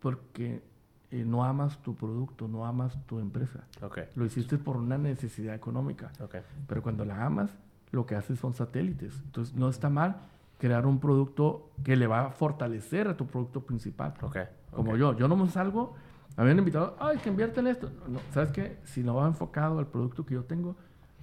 porque 0.00 0.62
eh, 1.10 1.24
no 1.24 1.44
amas 1.44 1.78
tu 1.82 1.94
producto, 1.96 2.46
no 2.46 2.64
amas 2.66 2.96
tu 3.06 3.18
empresa. 3.18 3.64
Ok, 3.82 3.98
Lo 4.14 4.24
hiciste 4.24 4.58
por 4.58 4.76
una 4.76 4.96
necesidad 4.98 5.54
económica. 5.54 6.12
ok. 6.20 6.36
Pero 6.68 6.82
cuando 6.82 7.04
la 7.04 7.24
amas, 7.24 7.50
lo 7.90 8.06
que 8.06 8.14
haces 8.14 8.38
son 8.38 8.54
satélites. 8.54 9.20
Entonces, 9.24 9.54
no 9.56 9.68
está 9.68 9.88
mal 9.90 10.16
crear 10.58 10.86
un 10.86 11.00
producto 11.00 11.70
que 11.82 11.96
le 11.96 12.06
va 12.06 12.26
a 12.26 12.30
fortalecer 12.30 13.08
a 13.08 13.16
tu 13.16 13.26
producto 13.26 13.62
principal. 13.62 14.14
Ok. 14.22 14.36
Como 14.72 14.96
yo. 14.96 15.16
Yo 15.16 15.26
no 15.26 15.34
me 15.34 15.48
salgo, 15.48 15.94
me 16.36 16.42
habían 16.44 16.58
invitado, 16.58 16.96
ay, 17.00 17.18
que 17.18 17.28
invierten 17.30 17.66
esto. 17.66 17.90
No, 18.08 18.20
¿Sabes 18.32 18.52
qué? 18.52 18.78
Si 18.84 19.02
no 19.02 19.14
va 19.16 19.26
enfocado 19.26 19.78
al 19.80 19.86
producto 19.88 20.24
que 20.24 20.34
yo 20.34 20.44
tengo, 20.44 20.76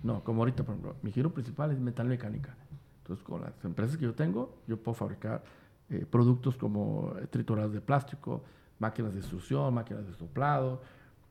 no. 0.04 0.24
Como 0.24 0.42
ahorita, 0.42 0.64
por 0.64 0.76
ejemplo, 0.76 0.96
mi 1.02 1.12
giro 1.12 1.34
principal 1.34 1.72
es 1.72 1.80
metal 1.80 2.08
mecánica. 2.08 2.56
Entonces, 3.00 3.24
con 3.24 3.42
las 3.42 3.54
empresas 3.64 3.98
que 3.98 4.04
yo 4.04 4.14
tengo, 4.14 4.58
yo 4.68 4.78
puedo 4.78 4.96
fabricar 4.96 5.44
eh, 5.90 6.06
productos 6.10 6.58
como 6.58 7.14
eh, 7.20 7.28
trituradas 7.28 7.72
de 7.72 7.82
plástico, 7.82 8.44
máquinas 8.80 9.14
de 9.14 9.20
extrusión, 9.20 9.74
máquinas 9.74 10.06
de 10.06 10.14
soplado, 10.14 10.82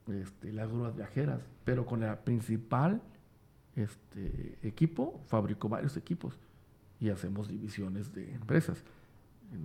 este, 0.08 0.52
las 0.52 0.70
grúas 0.70 0.96
viajeras. 0.96 1.40
Pero 1.64 1.84
con 1.84 2.00
la 2.00 2.16
principal 2.16 3.02
este, 3.74 4.58
equipo, 4.62 5.20
fabrico 5.26 5.68
varios 5.68 5.96
equipos 5.96 6.38
y 7.00 7.10
hacemos 7.10 7.48
divisiones 7.48 8.12
de 8.14 8.34
empresas. 8.34 8.82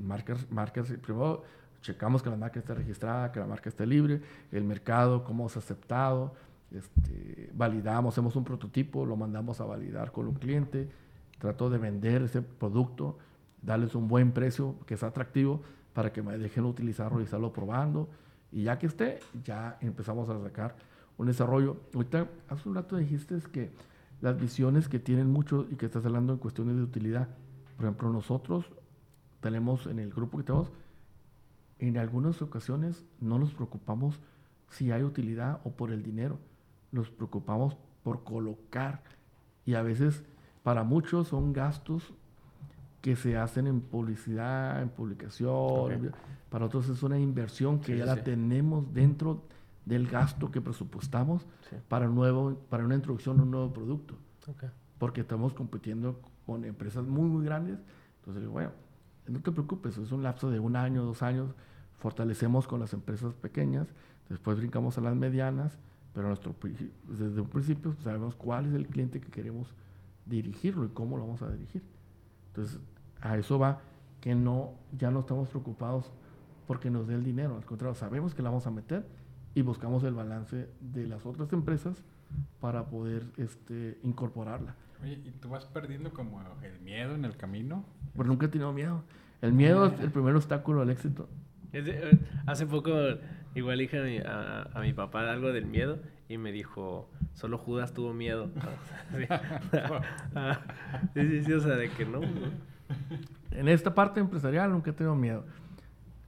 Marcas, 0.03 0.45
marcas, 0.51 0.91
primero 1.01 1.43
checamos 1.81 2.21
que 2.21 2.29
la 2.29 2.35
marca 2.35 2.59
esté 2.59 2.73
registrada, 2.75 3.31
que 3.31 3.39
la 3.39 3.47
marca 3.47 3.69
esté 3.69 3.85
libre, 3.85 4.21
el 4.51 4.63
mercado, 4.63 5.23
cómo 5.23 5.47
es 5.47 5.57
aceptado, 5.57 6.35
este, 6.71 7.51
validamos, 7.53 8.13
hacemos 8.13 8.35
un 8.35 8.43
prototipo, 8.43 9.05
lo 9.05 9.15
mandamos 9.15 9.59
a 9.61 9.65
validar 9.65 10.11
con 10.11 10.27
un 10.27 10.35
cliente, 10.35 10.89
trato 11.37 11.69
de 11.69 11.77
vender 11.77 12.23
ese 12.23 12.41
producto, 12.41 13.17
darles 13.61 13.95
un 13.95 14.07
buen 14.07 14.31
precio 14.31 14.75
que 14.85 14.97
sea 14.97 15.09
atractivo 15.09 15.61
para 15.93 16.13
que 16.13 16.21
me 16.21 16.37
dejen 16.37 16.65
utilizarlo 16.65 17.19
y 17.19 17.23
estarlo 17.23 17.51
probando. 17.51 18.09
Y 18.51 18.63
ya 18.63 18.79
que 18.79 18.87
esté, 18.87 19.19
ya 19.43 19.77
empezamos 19.81 20.29
a 20.29 20.41
sacar 20.41 20.75
un 21.17 21.27
desarrollo. 21.27 21.77
Ahorita, 21.93 22.27
hace 22.49 22.69
un 22.69 22.75
rato 22.75 22.97
dijiste 22.97 23.37
que 23.51 23.71
las 24.21 24.39
visiones 24.39 24.87
que 24.87 24.99
tienen 24.99 25.29
mucho 25.29 25.67
y 25.69 25.75
que 25.75 25.85
estás 25.85 26.05
hablando 26.05 26.33
en 26.33 26.39
cuestiones 26.39 26.75
de 26.75 26.83
utilidad. 26.83 27.27
Por 27.75 27.85
ejemplo, 27.85 28.11
nosotros 28.11 28.65
tenemos 29.41 29.87
en 29.87 29.99
el 29.99 30.11
grupo 30.11 30.37
que 30.37 30.43
tenemos, 30.43 30.71
en 31.79 31.97
algunas 31.97 32.41
ocasiones 32.41 33.03
no 33.19 33.39
nos 33.39 33.53
preocupamos 33.53 34.19
si 34.69 34.91
hay 34.91 35.03
utilidad 35.03 35.59
o 35.63 35.71
por 35.71 35.91
el 35.91 36.03
dinero. 36.03 36.37
Nos 36.91 37.09
preocupamos 37.09 37.77
por 38.03 38.23
colocar. 38.23 39.01
Y 39.65 39.75
a 39.75 39.81
veces, 39.81 40.23
para 40.63 40.83
muchos, 40.83 41.29
son 41.29 41.53
gastos 41.53 42.13
que 43.01 43.15
se 43.15 43.37
hacen 43.37 43.67
en 43.67 43.81
publicidad, 43.81 44.81
en 44.81 44.89
publicación. 44.89 46.11
Para 46.49 46.65
otros 46.65 46.89
es 46.89 47.01
una 47.03 47.17
inversión 47.17 47.79
que 47.79 47.93
Sí, 47.93 47.97
ya 47.99 48.03
sí, 48.03 48.09
la 48.17 48.23
tenemos 48.23 48.93
dentro 48.93 49.41
del 49.85 50.07
gasto 50.07 50.51
que 50.51 50.61
presupuestamos 50.61 51.45
Sí. 51.69 51.77
para, 51.87 52.07
nuevo, 52.07 52.55
para 52.69 52.83
una 52.85 52.95
introducción 52.95 53.39
a 53.39 53.43
un 53.43 53.51
nuevo 53.51 53.73
producto. 53.73 54.15
Ok. 54.47 54.65
Porque 54.99 55.21
estamos 55.21 55.53
compitiendo 55.53 56.19
con 56.45 56.65
empresas 56.65 57.05
muy, 57.07 57.27
muy 57.27 57.45
grandes. 57.45 57.79
Entonces, 58.19 58.47
bueno, 58.47 58.71
no 59.27 59.39
te 59.39 59.51
preocupes, 59.51 59.97
es 59.97 60.11
un 60.11 60.21
lapso 60.23 60.51
de 60.51 60.59
un 60.59 60.75
año, 60.75 61.03
dos 61.03 61.23
años. 61.23 61.49
Fortalecemos 61.99 62.67
con 62.67 62.79
las 62.79 62.93
empresas 62.93 63.33
pequeñas, 63.35 63.87
después 64.29 64.57
brincamos 64.57 64.97
a 64.97 65.01
las 65.01 65.15
medianas, 65.15 65.77
pero 66.13 66.27
nuestro, 66.27 66.55
desde 67.07 67.41
un 67.41 67.47
principio 67.47 67.95
sabemos 68.03 68.35
cuál 68.35 68.65
es 68.65 68.73
el 68.73 68.87
cliente 68.87 69.21
que 69.21 69.29
queremos 69.29 69.73
dirigirlo 70.25 70.85
y 70.85 70.89
cómo 70.89 71.17
lo 71.17 71.23
vamos 71.23 71.41
a 71.41 71.49
dirigir. 71.49 71.81
Entonces, 72.47 72.79
a 73.21 73.37
eso 73.37 73.57
va 73.57 73.81
que 74.19 74.35
no, 74.35 74.73
ya 74.97 75.09
no 75.11 75.21
estamos 75.21 75.49
preocupados 75.49 76.11
porque 76.67 76.89
nos 76.89 77.07
dé 77.07 77.15
el 77.15 77.23
dinero, 77.23 77.55
al 77.55 77.65
contrario, 77.65 77.95
sabemos 77.95 78.33
que 78.33 78.41
la 78.41 78.49
vamos 78.49 78.67
a 78.67 78.71
meter 78.71 79.05
y 79.55 79.61
buscamos 79.61 80.03
el 80.03 80.13
balance 80.13 80.69
de 80.79 81.07
las 81.07 81.25
otras 81.25 81.51
empresas 81.53 82.03
para 82.59 82.85
poder 82.85 83.25
este, 83.37 83.99
incorporarla. 84.03 84.75
Oye, 85.01 85.19
¿y 85.25 85.31
tú 85.31 85.49
vas 85.49 85.65
perdiendo 85.65 86.11
como 86.11 86.41
el 86.63 86.79
miedo 86.79 87.15
en 87.15 87.25
el 87.25 87.35
camino? 87.35 87.83
Pero 88.15 88.29
nunca 88.29 88.45
he 88.45 88.49
tenido 88.49 88.71
miedo. 88.71 89.03
El 89.41 89.53
miedo 89.53 89.87
es 89.87 89.99
el 89.99 90.11
primer 90.11 90.35
obstáculo 90.35 90.81
al 90.81 90.91
éxito. 90.91 91.27
Eh, 91.73 92.19
hace 92.45 92.65
poco 92.65 92.91
igual 93.55 93.77
dije 93.79 93.99
a 93.99 94.03
mi, 94.03 94.17
a, 94.19 94.63
a 94.73 94.79
mi 94.81 94.93
papá 94.93 95.29
algo 95.31 95.51
del 95.53 95.65
miedo 95.65 95.99
y 96.29 96.37
me 96.37 96.51
dijo, 96.51 97.09
solo 97.33 97.57
Judas 97.57 97.93
tuvo 97.93 98.13
miedo. 98.13 98.49
sí. 99.15 99.25
Sí, 101.13 101.27
sí, 101.27 101.43
sí, 101.43 101.53
o 101.53 101.59
sea, 101.59 101.75
de 101.75 101.89
que 101.89 102.05
no. 102.05 102.21
¿no? 102.21 102.27
En 103.51 103.67
esta 103.67 103.93
parte 103.93 104.19
empresarial 104.19 104.71
nunca 104.71 104.91
he 104.91 104.93
tenido 104.93 105.15
miedo. 105.15 105.45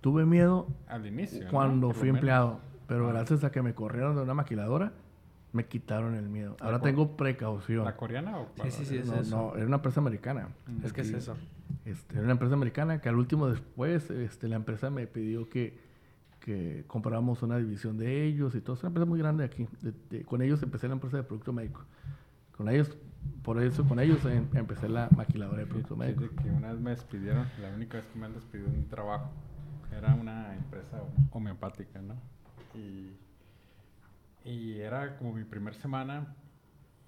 Tuve 0.02 0.26
miedo 0.26 0.68
Al 0.88 1.06
inicio. 1.06 1.46
¿no? 1.46 1.50
cuando 1.52 1.88
lo 1.90 1.94
fui 1.94 2.10
empleado, 2.10 2.60
pero 2.88 3.08
Ah. 3.10 3.14
gracias 3.14 3.44
a 3.44 3.52
que 3.52 3.62
me 3.62 3.74
corrieron 3.74 4.16
de 4.16 4.22
una 4.22 4.34
maquiladora, 4.34 4.92
me 5.54 5.66
quitaron 5.66 6.16
el 6.16 6.28
miedo. 6.30 6.58
Ahora 6.60 6.80
tengo 6.82 7.16
precaución. 7.16 7.86
¿La 7.86 7.96
coreana 7.96 8.38
o 8.40 8.48
cuál? 8.58 8.72
sí, 8.72 8.84
sí, 8.86 8.98
es 8.98 9.06
no, 9.08 9.16
eso. 9.22 9.38
no, 9.38 9.56
era 9.56 9.66
una 9.68 9.78
empresa 9.78 10.00
americana. 10.02 10.50
Es 10.84 10.92
que 10.92 11.02
es 11.02 11.12
eso. 11.14 11.38
Este, 11.86 12.16
era 12.16 12.24
una 12.24 12.32
empresa 12.34 12.56
americana 12.56 13.00
que 13.00 13.08
al 13.10 13.16
último 13.16 13.48
después 13.48 14.10
este, 14.10 14.48
la 14.48 14.56
empresa 14.56 14.90
me 14.90 15.06
pidió 15.08 15.50
que, 15.50 15.80
que 16.44 16.84
compramos 16.88 17.42
una 17.42 17.58
división 17.58 17.98
de 17.98 18.26
ellos 18.26 18.54
y 18.54 18.60
todo. 18.60 18.76
Es 18.76 18.84
una 18.84 18.90
empresa 18.90 19.06
muy 19.06 19.18
grande 19.18 19.46
aquí. 19.46 19.66
con 20.26 20.42
ellos 20.42 20.62
empecé 20.62 20.90
la 20.90 20.96
empresa 20.96 21.18
de 21.18 21.24
producto 21.24 21.54
médico. 21.54 21.86
Con 22.58 22.68
ellos, 22.68 22.98
por 23.44 23.64
eso, 23.64 23.88
con 23.88 23.98
ellos 24.00 24.24
em, 24.26 24.46
empecé 24.54 24.90
la 24.90 25.08
maquiladora 25.16 25.60
de 25.60 25.68
producto 25.68 25.96
médico. 25.96 26.24
que 26.42 26.50
una 26.50 26.74
vez 26.74 26.82
me 26.82 26.90
despidieron, 26.92 27.48
la 27.62 27.70
única 27.74 27.98
vez 27.98 28.08
que 28.08 28.20
me 28.20 28.26
han 28.26 28.34
despedido 28.34 28.70
de 28.70 28.78
un 28.78 28.90
trabajo, 28.90 29.32
era 29.98 30.14
una 30.16 30.54
empresa 30.54 31.02
homeopática, 31.32 32.02
¿no? 32.02 32.16
Y, 32.76 33.16
y 34.44 34.80
era 34.80 35.16
como 35.18 35.32
mi 35.32 35.46
primera 35.46 35.78
semana 35.78 36.36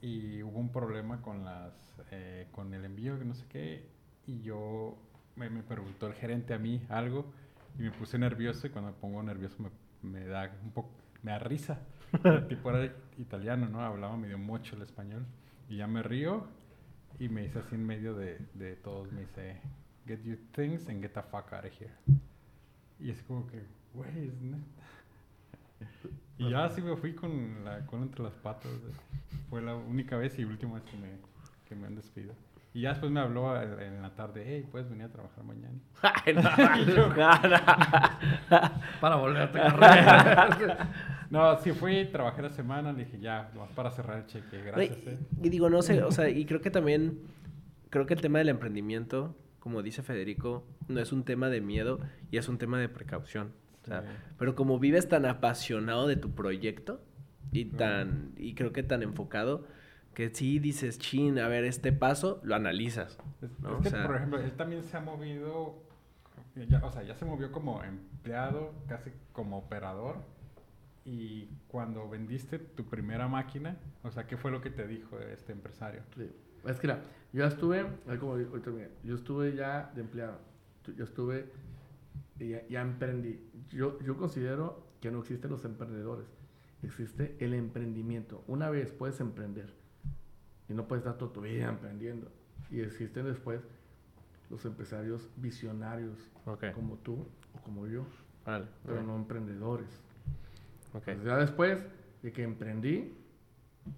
y 0.01 0.41
hubo 0.43 0.59
un 0.59 0.69
problema 0.69 1.21
con 1.21 1.43
las 1.43 1.73
eh, 2.11 2.47
con 2.53 2.73
el 2.73 2.85
envío, 2.85 3.19
que 3.19 3.25
no 3.25 3.33
sé 3.33 3.45
qué, 3.49 3.89
y 4.27 4.41
yo 4.43 4.97
me, 5.35 5.49
me 5.49 5.61
preguntó 5.61 6.07
el 6.07 6.13
gerente 6.13 6.53
a 6.53 6.57
mí 6.57 6.81
algo 6.87 7.33
y 7.77 7.83
me 7.83 7.91
puse 7.91 8.17
nervioso 8.17 8.67
y 8.67 8.69
cuando 8.69 8.91
me 8.91 8.97
pongo 8.97 9.21
nervioso 9.23 9.57
me, 9.61 9.69
me 10.01 10.25
da 10.25 10.51
un 10.63 10.71
poco, 10.71 10.91
me 11.23 11.31
da 11.31 11.39
risa. 11.39 11.79
El 12.23 12.47
tipo 12.47 12.69
era 12.69 12.93
italiano, 13.17 13.67
¿no? 13.67 13.81
Hablaba 13.81 14.15
medio 14.15 14.37
mucho 14.37 14.75
el 14.75 14.83
español. 14.83 15.25
Y 15.67 15.77
ya 15.77 15.87
me 15.87 16.03
río 16.03 16.47
y 17.19 17.29
me 17.29 17.41
dice 17.41 17.59
así 17.59 17.75
en 17.75 17.85
medio 17.85 18.13
de, 18.13 18.39
de 18.53 18.75
todos, 18.75 19.11
me 19.11 19.21
dice, 19.21 19.59
get 20.05 20.21
your 20.23 20.37
things 20.53 20.87
and 20.87 21.01
get 21.01 21.13
the 21.13 21.21
fuck 21.21 21.51
out 21.53 21.65
of 21.65 21.81
here. 21.81 21.91
Y 22.99 23.09
es 23.09 23.21
como 23.23 23.47
que, 23.47 23.63
güey, 23.93 24.27
es 24.27 24.41
neta. 24.41 24.83
Y 26.37 26.49
ya 26.49 26.65
así 26.65 26.81
me 26.81 26.95
fui 26.95 27.13
con 27.13 27.63
la 27.63 27.85
cola 27.85 28.03
entre 28.03 28.23
las 28.23 28.35
patas. 28.35 28.71
Fue 29.49 29.61
la 29.61 29.75
única 29.75 30.17
vez 30.17 30.37
y 30.37 30.45
última 30.45 30.75
vez 30.75 30.83
que 30.83 30.97
me, 30.97 31.09
que 31.67 31.75
me 31.75 31.87
han 31.87 31.95
despedido. 31.95 32.33
Y 32.75 32.81
ya 32.81 32.89
después 32.89 33.09
me 33.09 33.21
habló 33.21 33.55
en 33.79 34.01
la 34.01 34.13
tarde, 34.15 34.43
hey, 34.45 34.67
puedes 34.69 34.89
venir 34.89 35.05
a 35.05 35.09
trabajar 35.09 35.45
mañana. 35.45 35.79
para 38.99 39.15
volver 39.15 39.43
a 39.43 39.49
carrera. 39.49 40.91
no, 41.29 41.57
sí 41.59 41.71
fui, 41.71 42.03
trabajé 42.11 42.41
la 42.41 42.49
semana, 42.49 42.91
le 42.91 43.05
dije, 43.05 43.17
ya, 43.17 43.49
vas 43.55 43.71
para 43.71 43.91
cerrar 43.91 44.17
el 44.17 44.25
cheque, 44.25 44.61
gracias. 44.61 44.97
Y, 45.05 45.09
eh". 45.09 45.17
y 45.43 45.49
digo, 45.49 45.69
no 45.69 45.81
sé, 45.81 46.03
o 46.03 46.11
sea, 46.11 46.27
y 46.27 46.45
creo 46.45 46.59
que 46.59 46.69
también, 46.69 47.21
creo 47.91 48.05
que 48.05 48.13
el 48.13 48.19
tema 48.19 48.39
del 48.39 48.49
emprendimiento, 48.49 49.37
como 49.61 49.81
dice 49.81 50.03
Federico, 50.03 50.67
no 50.89 50.99
es 50.99 51.13
un 51.13 51.23
tema 51.23 51.47
de 51.47 51.61
miedo 51.61 52.01
y 52.29 52.39
es 52.39 52.49
un 52.49 52.57
tema 52.57 52.77
de 52.77 52.89
precaución. 52.89 53.53
O 53.83 53.85
sea, 53.85 54.03
Pero 54.37 54.53
como 54.53 54.79
vives 54.79 55.07
tan 55.07 55.25
apasionado 55.25 56.07
de 56.07 56.17
tu 56.17 56.35
proyecto 56.35 57.01
y 57.53 57.63
tan, 57.65 58.33
y 58.35 58.53
creo 58.53 58.73
que 58.73 58.83
tan 58.83 59.01
enfocado, 59.01 59.65
que 60.15 60.33
sí 60.33 60.57
dices, 60.57 60.97
chin, 60.97 61.37
a 61.37 61.47
ver, 61.47 61.65
este 61.65 61.91
paso, 61.91 62.39
lo 62.43 62.55
analizas. 62.55 63.19
¿no? 63.61 63.79
Es 63.79 63.93
que, 63.93 63.99
por 63.99 64.15
ejemplo, 64.15 64.39
él 64.39 64.53
también 64.53 64.83
se 64.83 64.97
ha 64.97 65.01
movido, 65.01 65.83
o 66.81 66.91
sea, 66.91 67.03
ya 67.03 67.13
se 67.15 67.25
movió 67.25 67.51
como 67.51 67.83
empleado, 67.83 68.73
casi 68.87 69.11
como 69.33 69.59
operador. 69.59 70.17
Y 71.03 71.49
cuando 71.67 72.09
vendiste 72.09 72.57
tu 72.57 72.85
primera 72.85 73.27
máquina, 73.27 73.77
o 74.01 74.09
sea, 74.09 74.25
¿qué 74.25 74.37
fue 74.37 74.49
lo 74.49 74.61
que 74.61 74.71
te 74.71 74.87
dijo 74.87 75.19
este 75.19 75.51
empresario? 75.51 76.01
Sí. 76.15 76.31
Es 76.65 76.79
que, 76.79 76.87
yo 76.87 76.95
ya 77.31 77.47
estuve, 77.47 77.85
como 78.19 78.39
yo 78.39 79.15
estuve 79.15 79.55
ya 79.55 79.91
de 79.93 80.01
empleado, 80.01 80.39
yo 80.97 81.03
estuve, 81.03 81.51
ya, 82.39 82.67
ya 82.67 82.81
emprendí. 82.81 83.39
Yo, 83.69 83.99
yo 84.01 84.17
considero 84.17 84.87
que 84.99 85.11
no 85.11 85.19
existen 85.19 85.51
los 85.51 85.63
emprendedores, 85.65 86.25
existe 86.81 87.35
el 87.39 87.53
emprendimiento. 87.53 88.43
Una 88.47 88.71
vez 88.71 88.91
puedes 88.91 89.19
emprender, 89.19 89.71
y 90.69 90.73
no 90.73 90.87
puedes 90.87 91.03
estar 91.05 91.17
toda 91.17 91.33
tu 91.33 91.41
vida 91.41 91.69
emprendiendo. 91.69 92.31
Y 92.71 92.81
existen 92.81 93.25
después 93.25 93.61
los 94.49 94.65
empresarios 94.65 95.29
visionarios, 95.37 96.17
como 96.73 96.95
tú 96.97 97.27
o 97.53 97.61
como 97.63 97.87
yo, 97.87 98.05
pero 98.85 99.03
no 99.03 99.15
emprendedores. 99.15 99.89
ya 101.23 101.37
después 101.37 101.85
de 102.21 102.31
que 102.31 102.43
emprendí, 102.43 103.13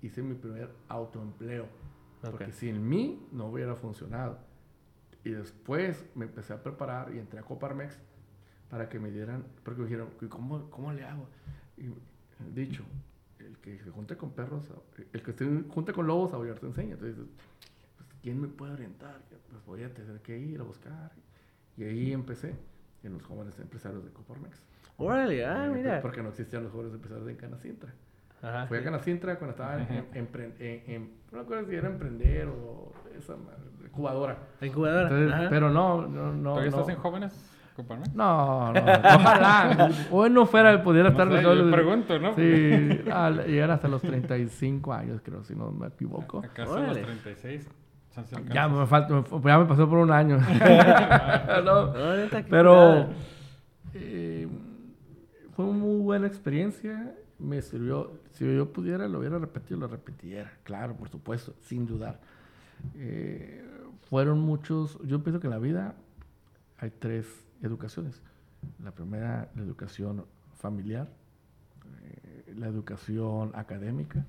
hice 0.01 0.22
mi 0.22 0.36
primer 0.36 0.70
autoempleo. 0.88 1.68
Porque 2.22 2.51
sin 2.51 2.88
mí 2.88 3.28
no 3.32 3.47
hubiera 3.47 3.76
funcionado. 3.76 4.39
Y 5.24 5.32
después 5.32 6.05
me 6.15 6.26
empecé 6.26 6.53
a 6.53 6.63
preparar 6.63 7.13
y 7.13 7.20
entré 7.20 7.39
a 7.39 7.43
Coparmex 7.43 7.99
para 8.70 8.89
que 8.89 8.99
me 8.99 9.11
dieran, 9.11 9.45
porque 9.63 9.82
me 9.82 9.88
dijeron, 9.88 10.09
¿cómo, 10.30 10.70
cómo 10.70 10.91
le 10.91 11.03
hago? 11.03 11.28
Y 11.78 11.89
dicho, 12.53 12.84
el 13.66 13.78
que 13.78 13.84
se 13.84 13.91
junte 13.91 14.16
con 14.18 14.32
perros, 14.32 14.64
el 15.14 15.22
que 15.22 15.34
se 15.34 15.64
junte 15.70 15.93
con 15.93 16.08
lobos, 16.08 16.34
a 16.34 16.60
te 16.60 16.66
enseña. 16.66 16.93
Entonces, 16.93 17.18
pues, 17.97 18.10
¿quién 18.22 18.41
me 18.41 18.47
puede 18.47 18.74
orientar? 18.74 19.22
Pues 19.49 19.66
voy 19.66 19.84
a 19.84 19.93
tener 19.93 20.22
que 20.22 20.38
ir 20.38 20.60
a 20.60 20.64
buscar. 20.64 21.12
Y 21.76 21.84
ahí 21.84 22.12
empecé 22.14 22.55
en 23.03 23.14
los 23.14 23.24
jóvenes 23.24 23.60
empresarios 23.60 24.03
de 24.03 24.12
Coparmex. 24.12 24.62
Órale, 24.97 25.45
ah, 25.45 25.70
mira. 25.74 26.01
Porque 26.01 26.24
no 26.24 26.30
existían 26.30 26.64
los 26.64 26.72
jóvenes 26.72 26.93
empresarios 26.93 27.28
de 27.28 27.36
Canacintra. 27.36 27.93
Ajá, 28.41 28.68
Fui 28.68 28.78
a 28.78 28.84
Canacintra 28.84 29.38
cuando 29.38 29.51
estaba 29.51 29.82
en, 29.82 30.08
en, 30.60 31.12
no 31.32 31.39
recuerdo 31.39 31.70
si 31.70 31.76
era 31.76 31.88
emprender 31.88 32.47
o 32.47 32.91
esa 33.18 33.36
incubadora. 33.84 34.38
Incubadora. 34.62 35.49
pero 35.49 35.70
no, 35.72 36.08
no, 36.08 36.34
no. 36.34 36.51
¿Todavía 36.51 36.70
estás 36.70 36.89
en 36.89 36.95
jóvenes? 36.97 37.57
No, 38.13 38.73
no, 38.73 38.82
ojalá. 38.82 39.91
Hoy 40.11 40.30
no 40.30 40.45
fuera, 40.45 40.82
pudiera 40.82 41.09
estar... 41.09 41.32
Sé, 41.32 41.43
yo 41.43 41.71
pregunto, 41.71 42.19
¿no? 42.19 42.34
Sí, 42.36 42.41
llegar 42.41 43.71
hasta 43.71 43.88
los 43.88 44.01
35 44.01 44.93
años, 44.93 45.21
creo, 45.23 45.43
si 45.43 45.55
no 45.55 45.71
me 45.71 45.88
equivoco. 45.88 46.39
Acá 46.39 46.65
son 46.65 46.88
los 46.88 47.01
36. 47.01 47.69
Ya 48.51 48.67
me, 48.67 48.86
falta, 48.88 49.23
ya 49.43 49.59
me 49.59 49.65
pasó 49.65 49.88
por 49.88 49.99
un 49.99 50.11
año. 50.11 50.38
no, 51.63 51.93
pero 52.49 53.09
eh, 53.93 54.47
fue 55.55 55.65
una 55.65 55.78
muy 55.78 56.01
buena 56.01 56.25
experiencia. 56.25 57.13
Me 57.38 57.61
sirvió. 57.61 58.19
Si 58.32 58.43
yo 58.43 58.73
pudiera, 58.73 59.07
lo 59.07 59.19
hubiera 59.19 59.38
repetido, 59.38 59.80
lo 59.80 59.88
repetiera. 59.88 60.51
Claro, 60.63 60.95
por 60.95 61.09
supuesto, 61.09 61.53
sin 61.61 61.86
dudar. 61.86 62.19
Eh, 62.95 63.63
fueron 64.09 64.39
muchos. 64.39 64.97
Yo 65.03 65.21
pienso 65.21 65.39
que 65.39 65.45
en 65.45 65.51
la 65.51 65.59
vida 65.59 65.93
hay 66.80 66.89
tres 66.89 67.47
educaciones. 67.62 68.22
La 68.84 68.91
primera, 68.91 69.49
la 69.55 69.62
educación 69.62 70.26
familiar, 70.55 71.08
eh, 72.03 72.53
la 72.58 72.68
educación 72.68 73.51
académica 73.53 74.26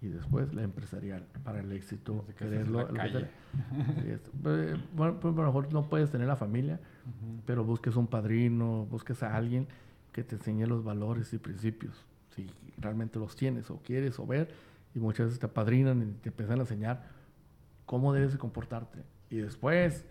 y 0.00 0.08
después 0.08 0.54
la 0.54 0.62
empresarial 0.62 1.26
para 1.44 1.60
el 1.60 1.72
éxito. 1.72 2.24
Quererlo, 2.36 2.88
eh, 2.88 4.76
bueno, 4.94 5.18
pues 5.20 5.34
a 5.34 5.36
lo 5.36 5.46
mejor 5.46 5.72
no 5.72 5.88
puedes 5.88 6.10
tener 6.10 6.28
la 6.28 6.36
familia, 6.36 6.78
pero 7.46 7.64
busques 7.64 7.96
un 7.96 8.06
padrino, 8.06 8.86
busques 8.90 9.22
a 9.22 9.34
alguien 9.34 9.66
que 10.12 10.22
te 10.22 10.36
enseñe 10.36 10.66
los 10.66 10.84
valores 10.84 11.32
y 11.32 11.38
principios, 11.38 11.94
si 12.34 12.50
realmente 12.78 13.18
los 13.18 13.34
tienes 13.34 13.70
o 13.70 13.78
quieres 13.78 14.18
o 14.18 14.26
ver, 14.26 14.48
y 14.94 14.98
muchas 15.00 15.26
veces 15.26 15.40
te 15.40 15.46
apadrinan 15.46 16.02
y 16.02 16.12
te 16.22 16.28
empiezan 16.28 16.58
a 16.58 16.62
enseñar 16.62 17.04
cómo 17.86 18.12
debes 18.12 18.32
de 18.32 18.38
comportarte. 18.38 19.02
Y 19.30 19.38
después, 19.38 20.04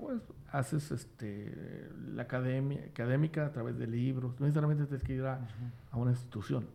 pues 0.00 0.20
haces 0.50 0.90
este, 0.90 1.88
la 2.12 2.22
academia, 2.22 2.84
académica 2.90 3.46
a 3.46 3.52
través 3.52 3.78
de 3.78 3.86
libros, 3.86 4.38
no 4.40 4.46
necesariamente 4.46 4.86
tienes 4.86 5.04
que 5.04 5.14
ir 5.14 5.26
a, 5.26 5.46
una 5.92 6.10
institución, 6.10 6.66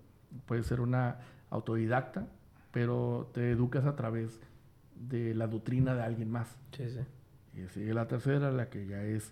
puede 0.46 0.64
ser 0.64 0.82
una 0.82 1.20
autodidacta, 1.50 2.28
pero 2.72 3.30
te 3.34 3.52
educas 3.52 3.86
a 3.86 3.96
través 3.96 4.40
de 4.96 5.34
la 5.34 5.48
doctrina 5.48 5.96
de 5.96 6.04
alguien 6.04 6.30
más. 6.30 6.58
Sí, 6.72 6.90
sí. 6.90 7.00
Y 7.60 7.68
sigue 7.70 7.94
la 7.94 8.08
tercera, 8.08 8.52
la 8.52 8.70
que 8.70 8.86
ya 8.86 9.04
es 9.04 9.32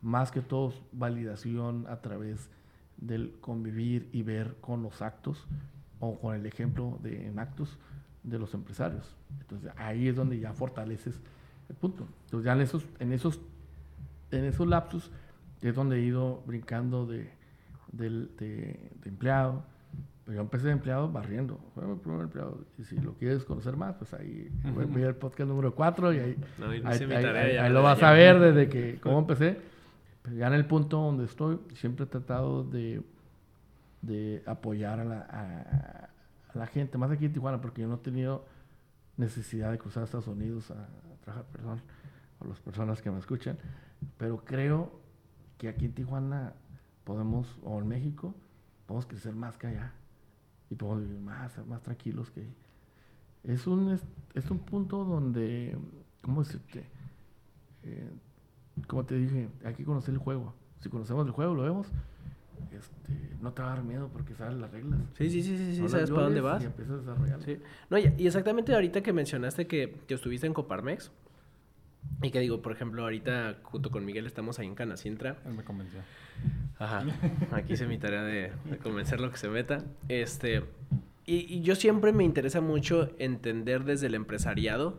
más 0.00 0.30
que 0.30 0.40
todo 0.40 0.72
validación 0.92 1.86
a 1.88 2.00
través 2.00 2.48
del 2.96 3.38
convivir 3.40 4.08
y 4.12 4.22
ver 4.22 4.56
con 4.60 4.82
los 4.82 5.02
actos 5.02 5.46
o 6.00 6.18
con 6.18 6.34
el 6.34 6.46
ejemplo 6.46 6.98
de, 7.02 7.26
en 7.26 7.38
actos 7.38 7.78
de 8.22 8.38
los 8.38 8.54
empresarios. 8.54 9.16
Entonces 9.40 9.70
ahí 9.76 10.08
es 10.08 10.16
donde 10.16 10.38
ya 10.38 10.52
fortaleces 10.52 11.20
el 11.68 11.76
punto. 11.76 12.06
Entonces 12.24 12.44
ya 12.44 12.52
en 12.52 12.60
esos, 12.60 12.86
en 12.98 13.12
esos 13.12 13.40
en 14.30 14.44
esos 14.44 14.66
lapsos 14.66 15.10
es 15.62 15.74
donde 15.74 15.96
he 15.96 16.00
ido 16.00 16.42
brincando 16.46 17.06
de, 17.06 17.30
de, 17.92 18.90
empleado. 19.04 19.64
Pues 20.24 20.36
yo 20.36 20.42
empecé 20.42 20.66
de 20.66 20.72
empleado 20.72 21.10
barriendo. 21.10 21.58
Fue 21.74 21.86
mi 21.86 21.96
primer 21.96 22.20
empleado. 22.20 22.64
Y 22.76 22.84
si 22.84 22.98
lo 22.98 23.14
quieres 23.14 23.44
conocer 23.44 23.76
más, 23.76 23.94
pues 23.96 24.12
ahí 24.12 24.50
voy 24.92 25.02
a 25.02 25.08
al 25.08 25.16
podcast 25.16 25.48
número 25.48 25.74
4 25.74 26.12
y 26.12 26.18
ahí, 26.18 26.36
ahí, 26.84 27.72
lo 27.72 27.82
vas 27.82 28.02
a 28.02 28.12
ver 28.12 28.38
desde 28.38 28.68
que 28.68 29.00
cómo 29.00 29.18
empecé. 29.20 29.58
Pero 30.22 30.36
ya 30.36 30.48
en 30.48 30.54
el 30.54 30.66
punto 30.66 30.98
donde 30.98 31.24
estoy, 31.24 31.58
siempre 31.74 32.04
he 32.04 32.08
tratado 32.08 32.62
de, 32.62 33.02
de 34.02 34.42
apoyar 34.46 35.00
a 35.00 35.04
la, 35.04 35.20
a, 35.20 36.08
la 36.58 36.66
gente, 36.66 36.98
más 36.98 37.10
aquí 37.10 37.24
en 37.24 37.32
Tijuana, 37.32 37.60
porque 37.60 37.82
yo 37.82 37.88
no 37.88 37.94
he 37.94 37.98
tenido 37.98 38.44
necesidad 39.16 39.72
de 39.72 39.78
cruzar 39.78 40.02
a 40.02 40.04
Estados 40.04 40.28
Unidos 40.28 40.70
a, 40.70 40.74
a 40.74 41.07
trabajar, 41.20 41.46
perdón, 41.52 41.82
a 42.40 42.46
las 42.46 42.60
personas 42.60 43.02
que 43.02 43.10
me 43.10 43.18
escuchan. 43.18 43.58
Pero 44.16 44.44
creo 44.44 45.00
que 45.58 45.68
aquí 45.68 45.86
en 45.86 45.92
Tijuana 45.92 46.54
podemos, 47.04 47.58
o 47.64 47.78
en 47.78 47.88
México, 47.88 48.34
podemos 48.86 49.06
crecer 49.06 49.34
más 49.34 49.56
que 49.56 49.68
allá. 49.68 49.92
Y 50.70 50.74
podemos 50.74 51.02
vivir 51.02 51.20
más, 51.20 51.66
más 51.66 51.82
tranquilos 51.82 52.30
que 52.30 52.46
Es 53.44 53.66
un, 53.66 53.98
es, 54.34 54.50
un 54.50 54.58
punto 54.58 55.04
donde, 55.04 55.76
¿cómo 56.22 56.42
decirte? 56.42 56.84
Eh, 57.82 58.10
como 58.86 59.04
te 59.04 59.16
dije, 59.16 59.48
hay 59.64 59.74
que 59.74 59.84
conocer 59.84 60.14
el 60.14 60.18
juego. 60.18 60.54
Si 60.80 60.88
conocemos 60.88 61.26
el 61.26 61.32
juego, 61.32 61.54
lo 61.54 61.62
vemos, 61.62 61.88
este, 62.72 63.36
no 63.40 63.52
te 63.52 63.62
va 63.62 63.72
a 63.72 63.76
dar 63.76 63.84
miedo 63.84 64.08
porque 64.12 64.34
sabes 64.34 64.56
las 64.56 64.70
reglas. 64.70 65.00
Sí, 65.16 65.30
sí, 65.30 65.42
sí, 65.42 65.56
sí, 65.56 65.76
sí 65.76 65.88
sabes 65.88 66.10
para 66.10 66.24
dónde 66.24 66.40
vas. 66.40 66.62
Y 66.62 66.66
empiezas 66.66 66.94
a 66.94 66.98
desarrollar. 66.98 67.42
Sí. 67.42 67.58
No, 67.90 67.98
y, 67.98 68.14
y 68.18 68.26
exactamente 68.26 68.74
ahorita 68.74 69.02
que 69.02 69.12
mencionaste 69.12 69.66
que, 69.66 69.96
que 70.06 70.14
estuviste 70.14 70.46
en 70.46 70.54
Coparmex, 70.54 71.10
y 72.22 72.30
que 72.30 72.40
digo, 72.40 72.62
por 72.62 72.72
ejemplo, 72.72 73.02
ahorita 73.02 73.58
junto 73.62 73.90
con 73.90 74.04
Miguel 74.04 74.26
estamos 74.26 74.58
ahí 74.58 74.66
en 74.66 74.74
Canacintra. 74.74 75.36
Él 75.46 75.54
me 75.54 75.62
convenció. 75.62 76.00
Ajá. 76.78 77.04
Aquí 77.52 77.74
hice 77.74 77.86
mi 77.86 77.98
tarea 77.98 78.22
de, 78.22 78.52
de 78.64 78.78
convencerlo 78.78 79.30
que 79.30 79.36
se 79.36 79.48
meta. 79.48 79.84
Este. 80.08 80.64
Y, 81.26 81.54
y 81.54 81.62
yo 81.62 81.76
siempre 81.76 82.12
me 82.12 82.24
interesa 82.24 82.60
mucho 82.60 83.10
entender 83.18 83.84
desde 83.84 84.06
el 84.06 84.14
empresariado 84.14 84.98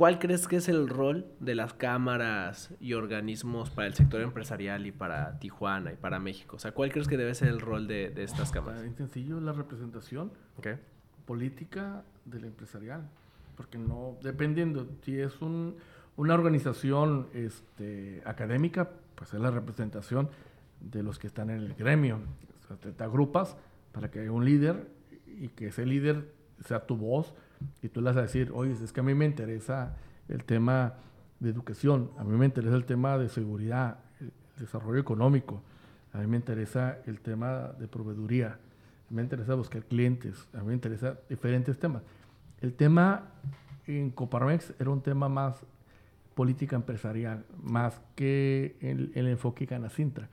cuál 0.00 0.18
crees 0.18 0.48
que 0.48 0.56
es 0.56 0.70
el 0.70 0.88
rol 0.88 1.26
de 1.40 1.54
las 1.54 1.74
cámaras 1.74 2.70
y 2.80 2.94
organismos 2.94 3.68
para 3.68 3.86
el 3.86 3.92
sector 3.92 4.22
empresarial 4.22 4.86
y 4.86 4.92
para 4.92 5.38
Tijuana 5.38 5.92
y 5.92 5.96
para 5.96 6.18
México. 6.18 6.56
O 6.56 6.58
sea, 6.58 6.72
¿cuál 6.72 6.90
crees 6.90 7.06
que 7.06 7.18
debe 7.18 7.34
ser 7.34 7.48
el 7.48 7.60
rol 7.60 7.86
de, 7.86 8.08
de 8.08 8.22
estas 8.24 8.50
cámaras? 8.50 8.80
bien 8.80 8.96
sencillo 8.96 9.38
la 9.42 9.52
representación 9.52 10.32
Ok. 10.56 10.68
política 11.26 12.02
del 12.24 12.46
empresarial. 12.46 13.10
Porque 13.58 13.76
no, 13.76 14.16
dependiendo, 14.22 14.88
si 15.02 15.20
es 15.20 15.42
un, 15.42 15.76
una 16.16 16.32
organización 16.32 17.28
este, 17.34 18.22
académica, 18.24 18.88
pues 19.16 19.34
es 19.34 19.40
la 19.42 19.50
representación 19.50 20.30
de 20.80 21.02
los 21.02 21.18
que 21.18 21.26
están 21.26 21.50
en 21.50 21.58
el 21.58 21.74
gremio. 21.74 22.20
O 22.64 22.66
sea, 22.68 22.78
te, 22.78 22.90
te 22.92 23.04
agrupas 23.04 23.54
para 23.92 24.10
que 24.10 24.20
haya 24.20 24.32
un 24.32 24.46
líder 24.46 24.88
y 25.26 25.48
que 25.48 25.66
ese 25.66 25.84
líder 25.84 26.32
sea 26.64 26.86
tu 26.86 26.96
voz 26.96 27.34
y 27.82 27.88
tú 27.88 28.00
le 28.00 28.06
vas 28.06 28.16
a 28.16 28.22
decir, 28.22 28.50
oye, 28.54 28.72
es 28.72 28.92
que 28.92 29.00
a 29.00 29.02
mí 29.02 29.14
me 29.14 29.24
interesa 29.24 29.96
el 30.28 30.44
tema 30.44 30.94
de 31.38 31.50
educación, 31.50 32.10
a 32.18 32.24
mí 32.24 32.36
me 32.36 32.46
interesa 32.46 32.76
el 32.76 32.84
tema 32.84 33.18
de 33.18 33.28
seguridad, 33.28 33.98
el 34.20 34.32
desarrollo 34.58 35.00
económico, 35.00 35.62
a 36.12 36.18
mí 36.18 36.26
me 36.26 36.36
interesa 36.36 36.98
el 37.06 37.20
tema 37.20 37.72
de 37.78 37.88
proveeduría, 37.88 38.48
a 38.48 39.10
mí 39.10 39.16
me 39.16 39.22
interesa 39.22 39.54
buscar 39.54 39.84
clientes, 39.84 40.48
a 40.52 40.58
mí 40.58 40.66
me 40.68 40.74
interesa 40.74 41.18
diferentes 41.28 41.78
temas. 41.78 42.02
El 42.60 42.74
tema 42.74 43.30
en 43.86 44.10
Coparmex 44.10 44.74
era 44.78 44.90
un 44.90 45.00
tema 45.00 45.28
más 45.28 45.64
política 46.34 46.76
empresarial, 46.76 47.44
más 47.62 48.00
que 48.14 48.76
el, 48.80 49.12
el 49.14 49.28
enfoque 49.28 49.66
Canacintra, 49.66 50.28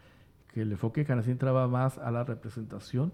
que 0.54 0.62
el 0.62 0.72
enfoque 0.72 1.06
Canacintra 1.06 1.52
va 1.52 1.68
más 1.68 1.98
a 1.98 2.12
la 2.12 2.24
representación 2.24 3.12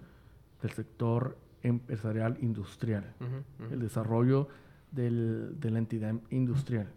del 0.62 0.72
sector 0.72 1.38
empresarial 1.64 2.38
industrial, 2.42 3.06
Ujú, 3.20 3.66
ujú. 3.66 3.74
el 3.74 3.80
desarrollo 3.80 4.48
del- 4.92 5.60
de 5.60 5.72
la 5.72 5.80
entidad 5.80 6.14
industrial, 6.30 6.88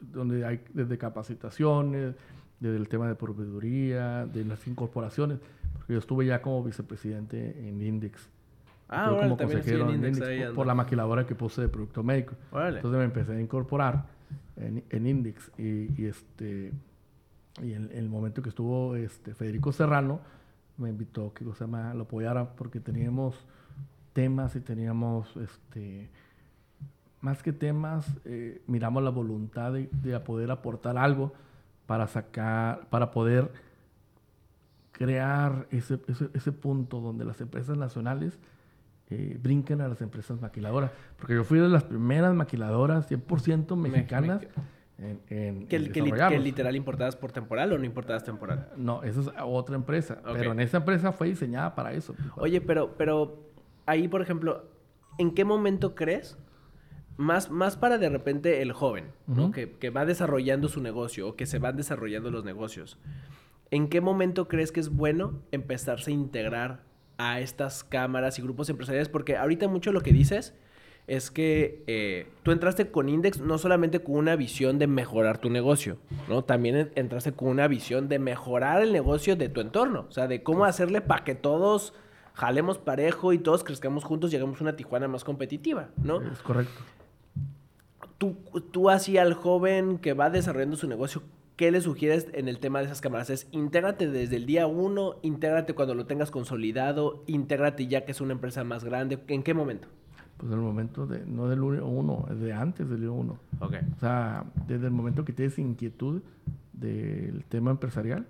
donde 0.00 0.44
hay 0.44 0.60
desde 0.72 0.96
capacitaciones, 0.98 2.14
desde 2.60 2.76
el 2.76 2.88
tema 2.88 3.08
de 3.08 3.14
proveeduría, 3.14 4.26
de 4.26 4.44
las 4.44 4.66
incorporaciones, 4.66 5.38
porque 5.74 5.92
yo 5.94 5.98
estuve 5.98 6.26
ya 6.26 6.40
como 6.40 6.62
vicepresidente 6.64 7.68
en 7.68 7.82
Index. 7.82 8.28
Ah, 8.88 9.02
Estuve 9.04 9.16
órale, 9.18 9.20
como 9.20 9.32
estoy 9.34 9.44
en 9.44 9.52
consejero 9.52 9.88
en 9.92 10.04
Index, 10.04 10.54
por- 10.54 10.66
la 10.66 10.74
maquiladora 10.74 11.26
que 11.26 11.34
puse 11.34 11.60
de 11.62 11.68
producto 11.68 12.02
médico. 12.02 12.34
Órale. 12.52 12.76
Entonces 12.76 12.98
me 12.98 13.04
empecé 13.04 13.32
a 13.32 13.40
incorporar 13.40 14.06
en, 14.56 14.82
en 14.88 15.06
Index 15.06 15.50
y, 15.58 16.00
y 16.00 16.06
este 16.06 16.72
y 17.62 17.72
en 17.72 17.90
el 17.92 18.08
momento 18.08 18.40
que 18.40 18.50
estuvo 18.50 18.94
este 18.94 19.34
Federico 19.34 19.72
Serrano 19.72 20.20
me 20.78 20.88
invitó 20.88 21.34
que 21.34 21.44
cosa 21.44 21.66
más 21.66 21.94
lo 21.94 22.04
apoyara 22.04 22.54
porque 22.56 22.80
teníamos 22.80 23.34
temas 24.12 24.56
y 24.56 24.60
teníamos 24.60 25.36
este 25.36 26.08
más 27.20 27.42
que 27.42 27.52
temas 27.52 28.06
eh, 28.24 28.62
miramos 28.66 29.02
la 29.02 29.10
voluntad 29.10 29.72
de, 29.72 29.90
de 29.92 30.18
poder 30.20 30.50
aportar 30.50 30.96
algo 30.96 31.32
para 31.86 32.06
sacar 32.06 32.88
para 32.88 33.10
poder 33.10 33.50
crear 34.92 35.66
ese, 35.70 36.00
ese, 36.08 36.30
ese 36.32 36.52
punto 36.52 37.00
donde 37.00 37.24
las 37.24 37.40
empresas 37.40 37.76
nacionales 37.76 38.38
eh, 39.10 39.38
brinquen 39.42 39.80
a 39.80 39.88
las 39.88 40.02
empresas 40.02 40.38
maquiladoras. 40.40 40.90
Porque 41.16 41.34
yo 41.34 41.44
fui 41.44 41.58
de 41.58 41.68
las 41.68 41.84
primeras 41.84 42.34
maquiladoras 42.34 43.10
100% 43.10 43.74
mexicanas 43.76 44.46
en, 44.98 45.20
en, 45.28 45.66
¿Que, 45.68 45.76
en 45.76 45.92
que, 45.92 46.02
que 46.02 46.38
literal 46.40 46.74
importadas 46.74 47.14
por 47.14 47.30
temporal 47.30 47.72
o 47.72 47.78
no 47.78 47.84
importadas 47.84 48.24
temporal? 48.24 48.68
No, 48.76 49.04
esa 49.04 49.20
es 49.20 49.30
otra 49.44 49.76
empresa. 49.76 50.20
Ok. 50.24 50.34
Pero 50.36 50.52
en 50.52 50.60
esa 50.60 50.78
empresa 50.78 51.12
fue 51.12 51.28
diseñada 51.28 51.74
para 51.76 51.92
eso. 51.92 52.16
Oye, 52.36 52.60
pero, 52.60 52.96
pero 52.98 53.48
ahí, 53.86 54.08
por 54.08 54.22
ejemplo, 54.22 54.68
¿en 55.18 55.34
qué 55.34 55.44
momento 55.44 55.94
crees? 55.94 56.36
Más, 57.16 57.50
más 57.50 57.76
para 57.76 57.98
de 57.98 58.08
repente 58.08 58.62
el 58.62 58.72
joven, 58.72 59.12
¿no? 59.26 59.44
Ujú. 59.44 59.52
que, 59.52 59.72
que 59.72 59.90
va 59.90 60.04
desarrollando 60.04 60.68
su 60.68 60.80
negocio 60.80 61.28
o 61.28 61.36
que 61.36 61.46
se 61.46 61.58
van 61.58 61.76
desarrollando 61.76 62.30
los 62.30 62.44
negocios. 62.44 62.98
¿En 63.70 63.88
qué 63.88 64.00
momento 64.00 64.48
crees 64.48 64.72
que 64.72 64.80
es 64.80 64.88
bueno 64.88 65.42
empezarse 65.52 66.10
a 66.10 66.14
integrar 66.14 66.84
a 67.18 67.40
estas 67.40 67.84
cámaras 67.84 68.38
y 68.38 68.42
grupos 68.42 68.68
empresariales? 68.70 69.08
Porque 69.08 69.36
ahorita 69.36 69.68
mucho 69.68 69.92
lo 69.92 70.00
que 70.00 70.12
dices 70.12 70.54
es 71.08 71.30
que 71.30 71.82
eh, 71.86 72.26
tú 72.42 72.52
entraste 72.52 72.90
con 72.90 73.08
Index 73.08 73.40
no 73.40 73.58
solamente 73.58 74.00
con 74.00 74.14
una 74.16 74.36
visión 74.36 74.78
de 74.78 74.86
mejorar 74.86 75.38
tu 75.38 75.50
negocio, 75.50 75.96
¿no? 76.28 76.44
También 76.44 76.76
en- 76.76 76.92
entraste 76.94 77.32
con 77.32 77.48
una 77.48 77.66
visión 77.66 78.08
de 78.08 78.18
mejorar 78.18 78.82
el 78.82 78.92
negocio 78.92 79.34
de 79.34 79.48
tu 79.48 79.60
entorno, 79.60 80.06
o 80.08 80.12
sea, 80.12 80.28
de 80.28 80.42
cómo 80.42 80.64
hacerle 80.66 81.00
para 81.00 81.24
que 81.24 81.34
todos 81.34 81.94
jalemos 82.34 82.78
parejo 82.78 83.32
y 83.32 83.38
todos 83.38 83.64
crezcamos 83.64 84.04
juntos 84.04 84.32
y 84.32 84.36
hagamos 84.36 84.60
una 84.60 84.76
Tijuana 84.76 85.08
más 85.08 85.24
competitiva, 85.24 85.88
¿no? 86.02 86.20
Es 86.20 86.38
correcto. 86.42 86.80
Tú, 88.18 88.36
tú 88.72 88.90
así 88.90 89.16
al 89.16 89.34
joven 89.34 89.98
que 89.98 90.12
va 90.12 90.28
desarrollando 90.30 90.76
su 90.76 90.88
negocio, 90.88 91.22
¿qué 91.56 91.70
le 91.70 91.80
sugieres 91.80 92.26
en 92.32 92.48
el 92.48 92.58
tema 92.58 92.80
de 92.80 92.86
esas 92.86 93.00
cámaras? 93.00 93.30
Es 93.30 93.46
intégrate 93.52 94.08
desde 94.08 94.36
el 94.36 94.44
día 94.46 94.66
uno, 94.66 95.16
intégrate 95.22 95.72
cuando 95.74 95.94
lo 95.94 96.06
tengas 96.06 96.30
consolidado, 96.30 97.22
intégrate 97.26 97.86
ya 97.86 98.04
que 98.04 98.12
es 98.12 98.20
una 98.20 98.32
empresa 98.32 98.64
más 98.64 98.84
grande. 98.84 99.18
¿En 99.28 99.42
qué 99.42 99.54
momento? 99.54 99.88
Pues 100.38 100.52
en 100.52 100.58
el 100.58 100.64
momento 100.64 101.06
de, 101.06 101.26
no 101.26 101.48
del 101.48 101.60
uno, 101.62 102.26
es 102.30 102.40
de 102.40 102.52
antes 102.52 102.88
del 102.88 103.08
uno. 103.08 103.38
Ok, 103.60 103.74
O 103.96 104.00
sea, 104.00 104.44
desde 104.66 104.86
el 104.86 104.92
momento 104.92 105.24
que 105.24 105.32
tienes 105.32 105.58
inquietud 105.58 106.22
del 106.72 107.44
tema 107.48 107.72
empresarial 107.72 108.26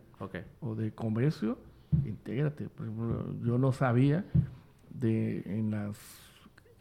o 0.61 0.75
de 0.75 0.93
comercio, 0.93 1.59
intégrate. 2.05 2.69
Por 2.69 2.87
ejemplo, 2.87 3.35
yo 3.45 3.59
no 3.59 3.73
sabía 3.73 4.25
de 4.91 5.43
en 5.47 5.71
las, 5.71 5.99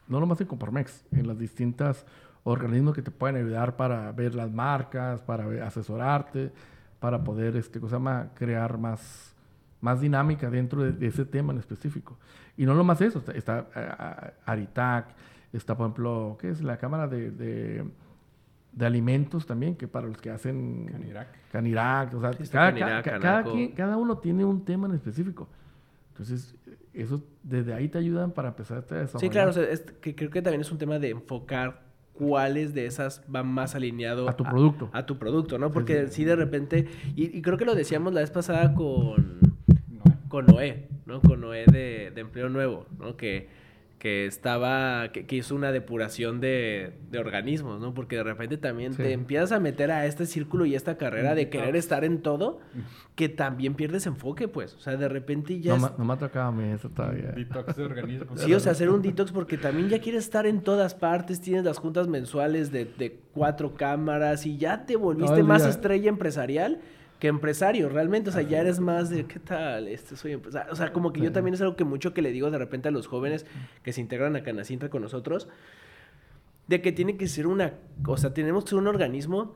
no 0.07 0.19
nomás 0.19 0.41
en 0.41 0.47
Comparmex, 0.47 1.05
en 1.11 1.27
las 1.27 1.37
distintas 1.37 2.05
organismos 2.43 2.95
que 2.95 3.01
te 3.01 3.11
pueden 3.11 3.35
ayudar 3.35 3.75
para 3.75 4.11
ver 4.13 4.33
las 4.33 4.51
marcas, 4.51 5.21
para 5.21 5.67
asesorarte, 5.67 6.51
para 6.99 7.23
poder, 7.23 7.55
este, 7.57 7.79
cosa 7.79 7.99
más, 7.99 8.29
crear 8.33 8.77
más, 8.77 9.35
más 9.87 10.01
dinámica 10.01 10.49
dentro 10.49 10.83
de, 10.83 10.91
de 10.91 11.07
ese 11.07 11.23
tema 11.25 11.53
en 11.53 11.59
específico. 11.59 12.17
Y 12.57 12.65
no 12.65 12.73
nomás 12.73 12.99
eso, 13.01 13.19
está, 13.19 13.31
está 13.31 13.67
ah, 13.75 13.95
ah, 14.45 14.51
Aritac, 14.51 15.05
está, 15.53 15.75
por 15.77 15.85
ejemplo, 15.85 16.37
¿qué 16.39 16.49
es? 16.49 16.61
La 16.61 16.77
Cámara 16.77 17.07
de, 17.07 17.31
de, 17.31 17.85
de 18.73 18.85
Alimentos 18.85 19.45
también, 19.45 19.75
que 19.75 19.87
para 19.87 20.07
los 20.07 20.17
que 20.17 20.29
hacen... 20.29 20.87
Canirac. 20.91 21.27
Canirac, 21.51 22.13
o 22.15 22.19
sea, 22.21 22.33
Sí, 22.33 22.43
cada, 22.51 22.69
Canirac, 22.71 23.05
ca- 23.05 23.19
cada, 23.19 23.43
quien- 23.43 23.71
cada 23.73 23.95
uno 23.97 24.17
tiene 24.17 24.43
un 24.43 24.65
tema 24.65 24.87
en 24.87 24.95
específico. 24.95 25.47
Entonces, 26.11 26.55
eso 26.93 27.23
desde 27.43 27.73
ahí 27.73 27.87
te 27.89 27.97
ayudan 27.99 28.31
para 28.31 28.49
empezar 28.49 28.77
a 28.79 28.81
desarrollar. 28.81 29.19
Sí, 29.19 29.29
claro, 29.29 29.49
o 29.51 29.53
sea, 29.53 29.63
es 29.69 29.81
que 30.01 30.15
creo 30.15 30.29
que 30.31 30.41
también 30.41 30.61
es 30.61 30.71
un 30.71 30.77
tema 30.79 30.97
de 30.99 31.11
enfocar 31.11 31.85
cuáles 32.13 32.73
de 32.73 32.87
esas 32.87 33.23
van 33.27 33.47
más 33.47 33.75
alineado 33.75 34.27
A 34.27 34.35
tu 34.35 34.43
producto. 34.43 34.89
A, 34.91 35.05
tu 35.05 35.19
producto, 35.19 35.59
¿no? 35.59 35.71
Porque 35.71 36.07
sí. 36.07 36.13
si 36.15 36.25
de 36.25 36.35
repente, 36.35 36.87
y, 37.15 37.37
y 37.37 37.41
creo 37.43 37.57
que 37.59 37.65
lo 37.65 37.75
decíamos 37.75 38.13
la 38.13 38.21
vez 38.21 38.31
pasada 38.31 38.73
con, 38.73 39.37
con 40.29 40.45
Noé, 40.45 40.87
¿no? 41.05 41.21
Con 41.21 41.41
Noé 41.41 41.65
de, 41.65 42.11
de 42.13 42.21
Empleo 42.21 42.49
Nuevo, 42.49 42.85
¿no? 42.99 43.15
Que, 43.17 43.47
que 43.99 44.27
estaba, 44.27 45.11
que, 45.11 45.25
que 45.25 45.37
hizo 45.37 45.55
una 45.55 45.71
depuración 45.71 46.39
de, 46.39 46.93
de 47.09 47.17
organismos, 47.17 47.81
¿no? 47.81 47.95
Porque 47.95 48.15
de 48.17 48.23
repente 48.23 48.55
también 48.57 48.93
Sí. 48.93 49.01
te 49.01 49.11
empiezas 49.11 49.51
a 49.51 49.59
meter 49.59 49.89
a 49.89 50.05
este 50.05 50.27
círculo 50.27 50.67
y 50.67 50.75
esta 50.75 50.97
carrera 50.97 51.33
de 51.33 51.49
querer 51.49 51.75
estar 51.75 52.03
en 52.03 52.21
todo, 52.21 52.59
que 53.15 53.27
también 53.27 53.73
pierdes 53.73 54.05
enfoque, 54.05 54.47
pues. 54.47 54.75
O 54.75 54.79
sea, 54.81 54.97
de 54.97 55.09
repente 55.09 55.59
ya... 55.59 55.71
no, 55.71 55.75
es- 55.77 55.81
ma- 55.81 55.95
no 55.97 56.05
me 56.05 56.13
ha 56.13 56.17
tocado 56.17 56.49
a 56.49 56.51
mí 56.51 56.71
eso 56.71 56.89
todavía. 56.89 57.31
Detox 57.31 57.75
de 57.75 57.83
organismo. 57.85 58.37
Sí, 58.37 58.53
o 58.53 58.59
sea, 58.59 58.73
hacer 58.73 58.89
un 58.91 59.01
detox 59.01 59.31
porque 59.31 59.57
también 59.57 59.89
ya 59.89 59.99
quieres 59.99 60.25
estar 60.25 60.45
en 60.45 60.61
todas 60.61 60.93
partes, 60.93 61.41
tienes 61.41 61.63
las 61.65 61.79
juntas 61.79 62.07
mensuales 62.07 62.71
de, 62.71 62.85
de 62.85 63.19
cuatro 63.33 63.73
cámaras 63.73 64.45
y 64.45 64.57
ya 64.57 64.85
te 64.85 64.95
volviste 64.95 65.41
más 65.41 65.65
estrella 65.65 66.09
empresarial 66.09 66.81
que 67.19 67.27
empresario, 67.27 67.89
realmente, 67.89 68.29
o 68.29 68.33
sea, 68.33 68.43
ya 68.43 68.59
eres 68.59 68.79
más 68.79 69.09
de, 69.09 69.25
¿qué 69.25 69.39
tal? 69.39 69.87
Este, 69.87 70.15
soy 70.15 70.33
empresario. 70.33 70.71
O 70.71 70.75
sea, 70.75 70.93
como 70.93 71.11
que 71.13 71.21
yo 71.21 71.31
también 71.31 71.55
es 71.55 71.61
algo 71.61 71.75
que 71.75 71.83
mucho 71.83 72.13
que 72.13 72.21
le 72.21 72.31
digo 72.31 72.51
de 72.51 72.57
repente 72.57 72.89
a 72.89 72.91
los 72.91 73.07
jóvenes 73.07 73.45
que 73.83 73.93
se 73.93 74.01
integran 74.01 74.35
a 74.35 74.43
Canacintra 74.43 74.89
con 74.89 75.01
nosotros, 75.01 75.47
de 76.67 76.81
que 76.81 76.91
tiene 76.91 77.17
que 77.17 77.27
ser 77.27 77.47
una, 77.47 77.73
o 78.05 78.17
sea, 78.17 78.33
tenemos 78.33 78.65
que 78.65 78.71
ser 78.71 78.79
un 78.79 78.87
organismo 78.87 79.55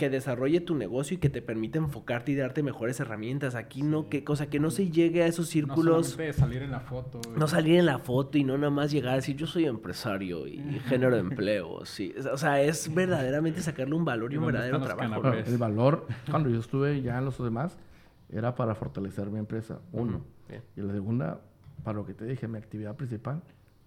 que 0.00 0.08
desarrolle 0.10 0.60
tu 0.62 0.74
negocio 0.74 1.16
y 1.16 1.18
que 1.18 1.28
te 1.28 1.42
permita 1.42 1.78
enfocarte 1.78 2.32
y 2.32 2.34
darte 2.34 2.62
mejores 2.62 2.98
herramientas. 3.00 3.54
Aquí 3.54 3.82
no, 3.82 4.08
que 4.08 4.24
cosa 4.24 4.48
que 4.48 4.58
no 4.58 4.70
se 4.70 4.90
llegue 4.90 5.22
a 5.22 5.26
esos 5.26 5.44
No 5.46 5.52
círculos. 5.52 6.06
solamente 6.08 6.38
salir 6.40 6.62
en 6.62 6.70
la 6.70 6.80
foto. 6.80 7.20
No 7.36 7.46
salir 7.46 7.78
en 7.78 7.84
la 7.84 7.98
foto 7.98 8.38
y 8.38 8.44
no 8.44 8.56
nada 8.56 8.70
más 8.70 8.90
llegar 8.90 9.12
a 9.12 9.16
decir 9.16 9.36
yo 9.36 9.46
soy 9.46 9.66
empresario 9.66 10.46
y 10.48 10.58
género 10.88 11.14
de 11.14 11.20
empleo. 11.20 11.84
Sí. 11.84 12.14
O 12.32 12.38
sea, 12.38 12.62
es 12.62 12.92
verdaderamente 12.94 13.60
sacarle 13.60 13.94
un 13.94 14.04
valor 14.06 14.32
y 14.32 14.38
un 14.38 14.44
¿Dónde 14.44 14.58
verdadero 14.58 14.80
trabajo. 14.82 15.28
el 15.34 15.58
valor, 15.58 16.06
cuando 16.30 16.48
yo 16.48 16.58
estuve 16.60 17.02
ya 17.02 17.18
en 17.18 17.26
los 17.26 17.36
demás, 17.42 17.76
era 18.30 18.54
para 18.54 18.74
fortalecer 18.74 19.28
mi 19.28 19.38
empresa, 19.38 19.80
uno. 19.92 20.22
Y 20.76 20.80
la 20.80 20.92
segunda, 20.92 21.40
para 21.84 21.98
lo 21.98 22.06
que 22.06 22.14
te 22.14 22.24
dije, 22.24 22.48
mi 22.48 22.56
actividad 22.58 22.96
principal, 22.96 23.42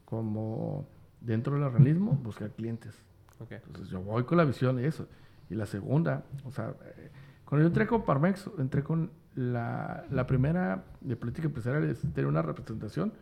como 0.05 0.88
dentro 1.22 1.53
del 1.53 1.64
organismo, 1.64 2.11
buscar 2.24 2.51
clientes. 2.51 2.93
Entonces 3.49 3.89
yo 3.89 3.99
voy 3.99 4.24
con 4.24 4.38
la 4.38 4.45
visión 4.45 4.76
de 4.78 4.88
eso. 4.88 5.07
Y 5.54 5.56
la 5.56 5.68
segunda, 5.68 6.24
o 6.45 6.51
sea, 6.51 6.74
eh, 6.97 7.12
cuando 7.45 7.62
yo 7.62 7.68
entré 7.68 7.86
con 7.86 8.04
Parmex, 8.04 8.49
entré 8.58 8.82
con 8.82 9.12
la, 9.36 10.04
la 10.10 10.26
primera 10.26 10.84
de 10.99 11.16
política 11.16 11.45
empresarial 11.45 11.84
es 11.84 12.01
tener 12.01 12.26
una 12.26 12.41
representación 12.41 13.14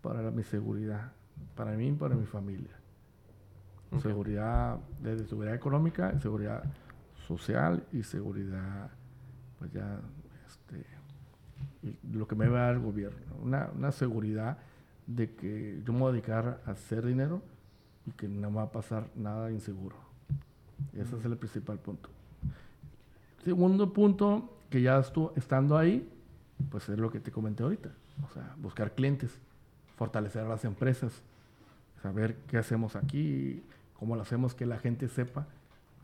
para 0.00 0.30
mi 0.30 0.44
seguridad, 0.44 1.12
para 1.54 1.72
mí 1.72 1.88
y 1.88 1.92
para 1.92 2.14
mi 2.14 2.24
familia. 2.24 2.74
Seguridad, 4.00 4.78
desde 5.02 5.26
seguridad 5.26 5.54
económica, 5.54 6.18
seguridad 6.20 6.64
social 7.26 7.84
y 7.92 8.02
seguridad, 8.02 8.90
pues 9.58 9.70
ya, 9.70 10.00
este, 10.46 10.86
lo 12.10 12.26
que 12.26 12.34
me 12.34 12.48
va 12.48 12.60
a 12.60 12.62
dar 12.68 12.74
el 12.76 12.80
gobierno. 12.80 13.18
Una, 13.42 13.68
una 13.76 13.92
seguridad 13.92 14.56
de 15.06 15.34
que 15.34 15.82
yo 15.84 15.92
me 15.92 15.98
voy 15.98 16.08
a 16.08 16.12
dedicar 16.12 16.62
a 16.64 16.70
hacer 16.70 17.04
dinero 17.04 17.42
y 18.06 18.12
que 18.12 18.26
no 18.26 18.50
va 18.54 18.62
a 18.62 18.72
pasar 18.72 19.10
nada 19.14 19.50
inseguro. 19.50 20.07
Ese 20.92 21.16
es 21.16 21.24
el 21.24 21.36
principal 21.36 21.78
punto. 21.78 22.08
Segundo 23.44 23.92
punto, 23.92 24.58
que 24.70 24.82
ya 24.82 24.98
estuvo, 24.98 25.32
estando 25.36 25.76
ahí, 25.76 26.08
pues 26.70 26.88
es 26.88 26.98
lo 26.98 27.10
que 27.10 27.20
te 27.20 27.30
comenté 27.30 27.62
ahorita. 27.62 27.90
O 28.24 28.32
sea, 28.32 28.54
buscar 28.58 28.94
clientes, 28.94 29.38
fortalecer 29.96 30.44
a 30.44 30.48
las 30.48 30.64
empresas, 30.64 31.22
saber 32.02 32.36
qué 32.48 32.58
hacemos 32.58 32.96
aquí, 32.96 33.62
cómo 33.98 34.16
lo 34.16 34.22
hacemos, 34.22 34.54
que 34.54 34.66
la 34.66 34.78
gente 34.78 35.08
sepa 35.08 35.46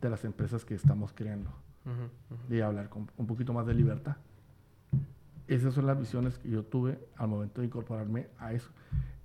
de 0.01 0.11
las 0.11 0.25
empresas 0.25 0.65
que 0.65 0.75
estamos 0.75 1.13
creando. 1.13 1.51
Y 2.49 2.61
hablar 2.61 2.89
con 2.89 3.11
un 3.19 3.27
poquito 3.27 3.53
más 3.53 3.67
de 3.67 3.75
libertad. 3.75 4.17
Esas 5.47 5.75
son 5.75 5.87
las 5.87 5.99
visiones 5.99 6.39
que 6.39 6.49
yo 6.49 6.63
tuve 6.63 6.99
al 7.17 7.29
momento 7.29 7.61
de 7.61 7.67
incorporarme 7.67 8.29
a 8.39 8.55
eso. 8.55 8.71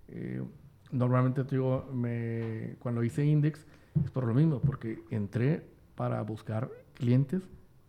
Eh, 0.10 0.44
normalmente 0.92 1.44
digo, 1.44 1.90
me, 1.94 2.76
cuando 2.80 3.04
hice 3.04 3.24
Index 3.24 3.66
es 4.04 4.12
por 4.12 4.26
lo 4.26 4.34
mismo, 4.34 4.60
porque 4.60 5.04
entré 5.10 5.66
para 5.96 6.22
buscar 6.22 6.70
clientes 6.94 7.42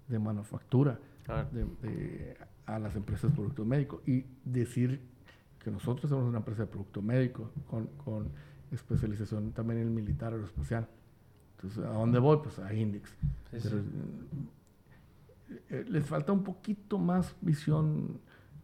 de 0.09 0.19
manufactura 0.19 0.99
de, 1.53 2.37
a 2.67 2.79
las 2.79 2.97
empresas 2.97 3.31
de 3.31 3.37
productos 3.37 3.67
médicos 3.67 4.01
y 4.07 4.25
decir 4.45 5.01
que 5.63 5.71
nosotros 5.71 6.09
somos 6.09 6.29
una 6.29 6.39
empresa 6.39 6.63
de 6.63 6.69
producto 6.69 7.03
médico 7.03 7.51
con, 7.69 7.87
con 8.05 8.29
especialización 8.73 9.53
también 9.53 9.81
en 9.81 9.89
el 9.89 9.93
militar 9.93 10.33
aeroespacial. 10.33 10.89
Entonces, 11.57 11.85
¿a 11.85 11.93
dónde 11.93 12.19
voy? 12.19 12.39
Pues 12.43 12.59
a 12.59 12.73
Index. 12.73 13.11
Eh, 13.53 13.61
eh, 15.69 15.85
les 15.89 16.07
falta 16.07 16.33
un 16.33 16.43
poquito 16.43 16.99
más 16.99 17.35
visión 17.41 18.21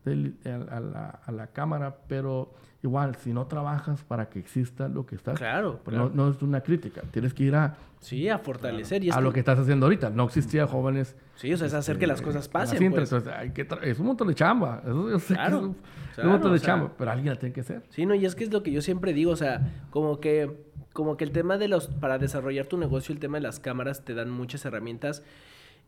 a, 0.07 0.81
la, 0.81 1.21
a, 1.25 1.33
la, 1.33 1.47
cámara, 1.49 1.97
pero 2.07 2.55
igual, 2.83 3.17
si 3.17 3.33
no 3.33 3.47
trabajas 3.47 4.03
para 4.05 4.29
que 4.29 4.39
exista 4.39 4.89
lo 4.89 5.05
que 5.05 5.17
estás, 5.17 5.39
claro, 5.39 5.81
pues 5.85 5.97
No, 5.97 6.31
es 6.31 6.41
una 6.43 6.61
crítica, 6.61 7.03
tienes 7.11 7.35
que 7.35 7.45
ir 7.45 7.57
a... 7.57 7.77
Sí, 8.01 8.29
a 8.29 8.39
fortalecer. 8.39 9.03
y 9.03 9.11
a 9.11 9.21
lo 9.21 9.33
que 9.33 9.41
estás 9.41 9.59
haciendo 9.59 9.87
ahorita, 9.87 10.11
no 10.11 10.25
existía 10.25 10.67
jóvenes... 10.67 11.17
Sí, 11.35 11.53
o 11.53 11.57
sea, 11.57 11.67
es 11.67 11.75
hacer 11.75 11.99
que 11.99 12.07
las 12.07 12.19
este, 12.19 12.27
cosas 12.27 12.49
pasen. 12.49 12.93
Pues. 12.93 13.13
hay 13.13 13.51
que 13.51 13.67
es 13.83 13.99
un 13.99 14.07
montón 14.07 14.29
de 14.29 14.35
chamba, 14.35 14.81
claro, 14.81 15.17
es 15.17 15.31
un, 16.19 16.31
montón 16.31 16.53
de 16.53 16.61
chamba, 16.61 16.93
pero 16.97 17.11
alguien 17.11 17.35
la 17.35 17.39
tiene 17.39 17.53
que 17.53 17.61
hacer. 17.61 17.83
Sí, 17.91 18.07
no, 18.07 18.15
y 18.15 18.25
es 18.25 18.35
que 18.35 18.45
es 18.45 18.53
lo 18.53 18.63
que 18.63 18.71
yo 18.71 18.81
siempre 18.81 19.13
digo, 19.13 19.33
o 19.33 19.37
sea, 19.37 19.61
como 19.91 20.21
que, 20.21 20.65
como 20.93 21.17
que 21.17 21.25
el 21.25 21.33
tema 21.33 21.59
de 21.59 21.69
los, 21.69 21.89
para 21.89 22.19
desarrollar 22.19 22.67
tu 22.67 22.79
negocio, 22.79 23.13
el 23.13 23.19
tema 23.19 23.39
de 23.39 23.43
las 23.43 23.61
cámaras 23.61 24.05
te 24.05 24.15
dan 24.15 24.31
muchas 24.31 24.65
herramientas 24.65 25.23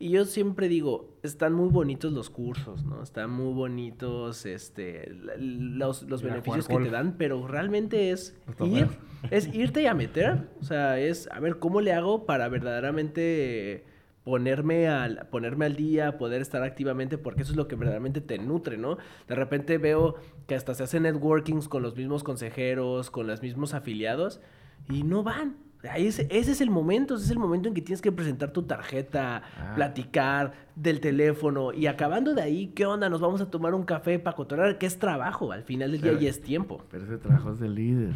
y 0.01 0.11
yo 0.11 0.23
siempre 0.23 0.69
digo, 0.69 1.17
están 1.23 1.53
muy 1.53 1.67
bonitos 1.67 2.13
los 2.13 2.29
cursos, 2.29 2.85
¿no? 2.85 3.03
Están 3.03 3.31
muy 3.31 3.53
bonitos 3.53 4.45
este, 4.45 5.11
los, 5.37 6.03
los 6.03 6.23
beneficios 6.23 6.69
que 6.69 6.77
te 6.77 6.89
dan, 6.89 7.17
pero 7.17 7.45
realmente 7.45 8.11
es 8.11 8.33
ir, 8.61 8.87
es 9.29 9.53
irte 9.53 9.81
y 9.81 9.87
a 9.87 9.93
meter. 9.93 10.47
O 10.61 10.63
sea, 10.63 10.97
es 10.97 11.27
a 11.31 11.41
ver 11.41 11.59
cómo 11.59 11.81
le 11.81 11.91
hago 11.91 12.25
para 12.25 12.47
verdaderamente 12.47 13.83
ponerme 14.23 14.87
al, 14.87 15.27
ponerme 15.29 15.65
al 15.65 15.75
día, 15.75 16.17
poder 16.17 16.41
estar 16.41 16.63
activamente, 16.63 17.17
porque 17.17 17.41
eso 17.41 17.51
es 17.51 17.57
lo 17.57 17.67
que 17.67 17.75
verdaderamente 17.75 18.21
te 18.21 18.37
nutre, 18.37 18.77
¿no? 18.77 18.97
De 19.27 19.35
repente 19.35 19.77
veo 19.77 20.15
que 20.47 20.55
hasta 20.55 20.75
se 20.75 20.83
hacen 20.83 21.03
networkings 21.03 21.67
con 21.67 21.83
los 21.83 21.97
mismos 21.97 22.23
consejeros, 22.23 23.11
con 23.11 23.27
los 23.27 23.41
mismos 23.41 23.73
afiliados, 23.73 24.39
y 24.87 25.03
no 25.03 25.23
van. 25.23 25.57
Ese, 25.81 26.27
ese, 26.29 26.51
es 26.51 26.59
el 26.59 26.69
momento, 26.69 27.15
ese 27.15 27.25
es 27.25 27.31
el 27.31 27.39
momento 27.39 27.69
en 27.69 27.73
que 27.73 27.81
tienes 27.81 28.01
que 28.01 28.11
presentar 28.11 28.51
tu 28.51 28.63
tarjeta, 28.63 29.43
ah. 29.57 29.73
platicar 29.75 30.51
del 30.75 30.99
teléfono 30.99 31.71
y 31.71 31.87
acabando 31.87 32.33
de 32.35 32.41
ahí, 32.41 32.67
¿qué 32.75 32.85
onda? 32.85 33.07
Nos 33.09 33.21
vamos 33.21 33.39
a 33.39 33.49
tomar 33.49 33.73
un 33.73 33.83
café 33.83 34.19
para 34.19 34.35
cotorrear, 34.35 34.77
que 34.77 34.85
es 34.85 34.99
trabajo, 34.99 35.53
al 35.53 35.63
final 35.63 35.91
del 35.93 36.01
día 36.01 36.13
y 36.13 36.27
es 36.27 36.41
tiempo. 36.41 36.83
Pero 36.91 37.05
ese 37.05 37.17
trabajo 37.17 37.53
es 37.53 37.59
de 37.59 37.69
líder, 37.69 38.13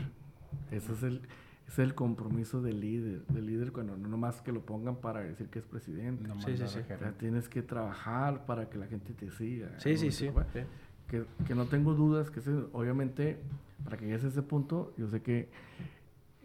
ese 0.71 0.91
es 0.91 1.03
el, 1.03 1.21
es 1.65 1.79
el 1.79 1.95
compromiso 1.95 2.61
del 2.61 2.81
líder, 2.81 3.25
del 3.27 3.45
líder 3.45 3.71
cuando 3.71 3.95
no 3.95 4.09
nomás 4.09 4.41
que 4.41 4.51
lo 4.51 4.65
pongan 4.65 4.97
para 4.97 5.21
decir 5.21 5.47
que 5.47 5.59
es 5.59 5.65
presidente. 5.65 6.27
No 6.27 6.41
sí, 6.41 6.57
sí, 6.57 6.67
sí. 6.67 6.79
tienes 7.17 7.47
que 7.47 7.61
trabajar 7.61 8.45
para 8.45 8.69
que 8.69 8.77
la 8.77 8.87
gente 8.87 9.13
te 9.13 9.31
siga. 9.31 9.69
Sí, 9.79 9.95
sí, 9.95 10.11
sí. 10.11 10.29
Que, 11.07 11.23
que, 11.47 11.55
no 11.55 11.65
tengo 11.65 11.93
dudas 11.93 12.29
que 12.29 12.41
obviamente 12.73 13.37
para 13.85 13.97
que 13.97 14.05
llegues 14.05 14.25
a 14.25 14.27
ese 14.27 14.41
punto, 14.41 14.93
yo 14.97 15.07
sé 15.07 15.21
que 15.21 15.49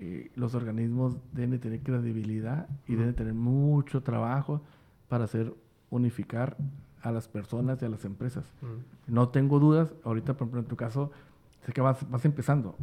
eh, 0.01 0.30
los 0.36 0.55
organismos 0.55 1.16
deben 1.32 1.59
tener 1.59 1.80
credibilidad 1.80 2.68
y 2.86 2.94
deben 2.94 3.14
tener 3.14 3.34
mucho 3.34 4.03
trabajo 4.03 4.62
para 5.09 5.24
hacer 5.24 5.53
unificar 5.90 6.57
a 7.03 7.11
las 7.11 7.28
personas 7.28 7.82
y 7.82 7.84
a 7.84 7.88
las 7.88 8.05
empresas. 8.05 8.44
No 9.07 9.28
tengo 9.30 9.59
dudas, 9.59 9.92
ahorita 10.05 10.34
por 10.34 10.46
ejemplo 10.46 10.61
en 10.61 10.66
tu 10.66 10.76
caso, 10.76 11.11
sé 11.64 11.72
que 11.72 11.80
vas, 11.80 12.09
vas 12.11 12.24
empezando, 12.24 12.76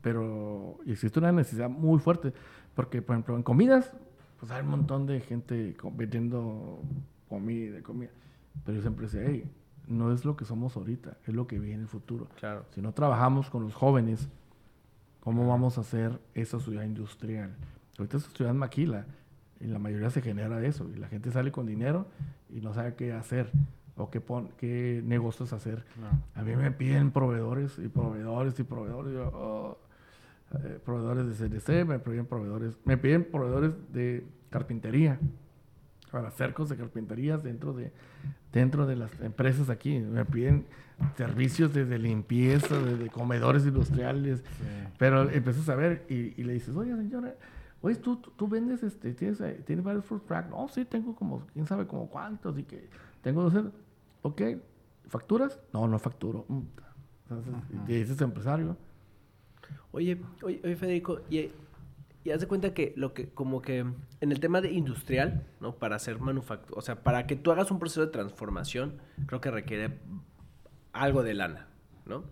pero 0.00 0.78
existe 0.86 1.18
una 1.18 1.32
necesidad 1.32 1.68
muy 1.68 1.98
fuerte, 1.98 2.32
porque 2.74 3.02
por 3.02 3.16
ejemplo 3.16 3.36
en 3.36 3.42
comidas, 3.42 3.94
pues 4.40 4.50
hay 4.52 4.62
un 4.62 4.70
montón 4.70 5.06
de 5.06 5.20
gente 5.20 5.76
vendiendo 5.94 6.80
comida, 7.28 7.82
comida, 7.82 8.10
pero 8.64 8.76
yo 8.76 8.82
siempre 8.82 9.08
sé, 9.08 9.26
hey, 9.26 9.50
no 9.86 10.12
es 10.12 10.24
lo 10.24 10.36
que 10.36 10.44
somos 10.44 10.76
ahorita, 10.76 11.18
es 11.26 11.34
lo 11.34 11.46
que 11.46 11.58
viene 11.58 11.74
en 11.74 11.80
el 11.82 11.88
futuro. 11.88 12.28
Claro. 12.36 12.64
Si 12.70 12.80
no 12.80 12.92
trabajamos 12.92 13.50
con 13.50 13.62
los 13.62 13.74
jóvenes, 13.74 14.28
¿Cómo 15.22 15.46
vamos 15.46 15.78
a 15.78 15.82
hacer 15.82 16.18
esa 16.34 16.58
ciudad 16.58 16.82
industrial? 16.82 17.54
Ahorita 17.96 18.16
es 18.16 18.24
ciudad 18.32 18.52
maquila 18.54 19.06
y 19.60 19.66
la 19.66 19.78
mayoría 19.78 20.10
se 20.10 20.20
genera 20.20 20.64
eso 20.66 20.90
y 20.92 20.98
la 20.98 21.06
gente 21.06 21.30
sale 21.30 21.52
con 21.52 21.64
dinero 21.64 22.06
y 22.50 22.60
no 22.60 22.74
sabe 22.74 22.94
qué 22.94 23.12
hacer 23.12 23.48
o 23.96 24.10
qué, 24.10 24.20
qué 24.58 25.00
negocios 25.04 25.52
hacer. 25.52 25.84
A 26.34 26.42
mí 26.42 26.56
me 26.56 26.72
piden 26.72 27.12
proveedores 27.12 27.78
y 27.78 27.86
proveedores 27.88 28.58
y 28.58 28.64
proveedores. 28.64 29.14
Oh, 29.32 29.78
eh, 30.64 30.80
proveedores 30.84 31.38
de 31.38 31.48
CDC, 31.48 31.86
me 31.86 31.98
piden 32.00 32.26
proveedores, 32.26 32.76
me 32.84 32.98
piden 32.98 33.24
proveedores 33.24 33.72
de 33.92 34.26
carpintería 34.50 35.18
para 36.12 36.30
cercos 36.30 36.68
de 36.68 36.76
carpinterías 36.76 37.42
dentro 37.42 37.72
de, 37.72 37.90
dentro 38.52 38.86
de 38.86 38.96
las 38.96 39.18
empresas 39.20 39.70
aquí. 39.70 39.98
Me 39.98 40.26
piden 40.26 40.66
servicios 41.16 41.72
desde 41.72 41.98
limpieza, 41.98 42.78
desde 42.78 43.08
comedores 43.08 43.64
industriales. 43.64 44.44
Pero 44.98 45.28
empiezas 45.30 45.68
a 45.70 45.74
ver 45.74 46.04
y, 46.10 46.42
le 46.44 46.52
dices, 46.52 46.76
oye 46.76 46.94
señora, 46.94 47.34
oye, 47.80 47.96
¿tú, 47.96 48.16
tú, 48.16 48.46
vendes, 48.46 48.82
este, 48.82 49.14
tienes, 49.14 49.40
eh, 49.40 49.62
tienes 49.66 49.82
varios 49.82 50.04
fruit 50.04 50.22
track. 50.26 50.50
No, 50.50 50.68
sí, 50.68 50.84
tengo 50.84 51.16
como, 51.16 51.46
quién 51.54 51.66
sabe 51.66 51.86
como 51.86 52.08
cuántos 52.08 52.58
y 52.58 52.64
que 52.64 52.90
tengo 53.22 53.48
dos. 53.48 53.72
Ok, 54.20 54.42
¿facturas? 55.08 55.58
No, 55.72 55.88
no 55.88 55.98
facturo. 55.98 56.44
Mm, 56.46 56.60
y 57.88 57.94
dices 57.94 58.20
empresario. 58.20 58.76
Oye, 59.92 60.20
oye, 60.42 60.60
oye 60.62 60.76
Federico, 60.76 61.20
y 61.30 61.50
y 62.24 62.30
haz 62.30 62.40
de 62.40 62.46
cuenta 62.46 62.72
que 62.74 62.92
lo 62.96 63.14
que, 63.14 63.28
como 63.28 63.62
que 63.62 63.78
en 63.78 64.32
el 64.32 64.40
tema 64.40 64.60
de 64.60 64.70
industrial, 64.70 65.44
¿no? 65.60 65.76
Para 65.76 65.96
hacer 65.96 66.20
manufactura, 66.20 66.78
o 66.78 66.82
sea, 66.82 67.02
para 67.02 67.26
que 67.26 67.36
tú 67.36 67.50
hagas 67.50 67.70
un 67.70 67.78
proceso 67.78 68.02
de 68.02 68.12
transformación, 68.12 69.00
creo 69.26 69.40
que 69.40 69.50
requiere 69.50 69.98
algo 70.92 71.22
de 71.22 71.34
lana, 71.34 71.66
¿no? 72.06 72.24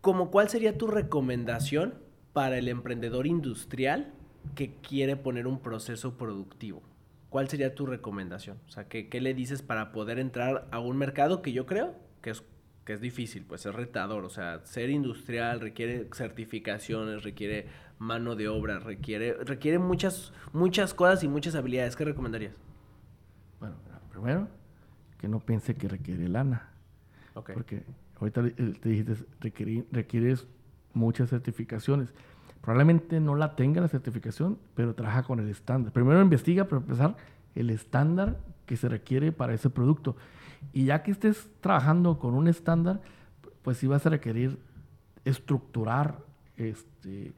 Como 0.00 0.30
cuál 0.30 0.48
sería 0.48 0.76
tu 0.76 0.86
recomendación 0.86 1.94
para 2.32 2.58
el 2.58 2.68
emprendedor 2.68 3.26
industrial 3.26 4.12
que 4.54 4.74
quiere 4.76 5.16
poner 5.16 5.46
un 5.46 5.60
proceso 5.60 6.16
productivo? 6.18 6.82
¿Cuál 7.30 7.48
sería 7.48 7.74
tu 7.74 7.86
recomendación? 7.86 8.58
O 8.68 8.70
sea, 8.70 8.88
¿qué, 8.88 9.08
qué 9.08 9.20
le 9.20 9.34
dices 9.34 9.62
para 9.62 9.92
poder 9.92 10.18
entrar 10.18 10.68
a 10.70 10.78
un 10.78 10.96
mercado 10.96 11.42
que 11.42 11.52
yo 11.52 11.66
creo 11.66 11.94
que 12.20 12.30
es 12.30 12.42
que 12.86 12.92
es 12.92 13.00
difícil, 13.00 13.44
pues 13.44 13.66
es 13.66 13.74
retador, 13.74 14.24
o 14.24 14.30
sea, 14.30 14.60
ser 14.64 14.90
industrial 14.90 15.60
requiere 15.60 16.08
certificaciones, 16.14 17.24
requiere 17.24 17.66
mano 17.98 18.36
de 18.36 18.48
obra, 18.48 18.78
requiere, 18.78 19.34
requiere 19.44 19.78
muchas, 19.78 20.32
muchas 20.52 20.94
cosas 20.94 21.24
y 21.24 21.28
muchas 21.28 21.54
habilidades. 21.54 21.96
¿Qué 21.96 22.04
recomendarías? 22.04 22.54
Bueno, 23.60 23.76
primero, 24.10 24.48
que 25.18 25.28
no 25.28 25.40
piense 25.40 25.74
que 25.74 25.88
requiere 25.88 26.28
lana. 26.28 26.70
Porque 27.34 27.84
ahorita 28.20 28.42
te 28.80 28.88
dijiste, 28.88 29.14
requieres 29.90 30.46
muchas 30.94 31.30
certificaciones. 31.30 32.14
Probablemente 32.62 33.20
no 33.20 33.36
la 33.36 33.54
tenga 33.54 33.80
la 33.80 33.88
certificación, 33.88 34.58
pero 34.74 34.94
trabaja 34.94 35.22
con 35.22 35.38
el 35.38 35.48
estándar. 35.48 35.92
Primero 35.92 36.20
investiga 36.20 36.64
para 36.64 36.80
empezar 36.80 37.16
el 37.54 37.70
estándar 37.70 38.40
que 38.64 38.76
se 38.76 38.88
requiere 38.88 39.32
para 39.32 39.54
ese 39.54 39.70
producto. 39.70 40.16
Y 40.72 40.86
ya 40.86 41.02
que 41.02 41.10
estés 41.10 41.48
trabajando 41.60 42.18
con 42.18 42.34
un 42.34 42.48
estándar, 42.48 43.00
pues 43.62 43.78
sí 43.78 43.86
vas 43.86 44.04
a 44.06 44.10
requerir 44.10 44.58
estructurar 45.24 46.18
este, 46.56 47.34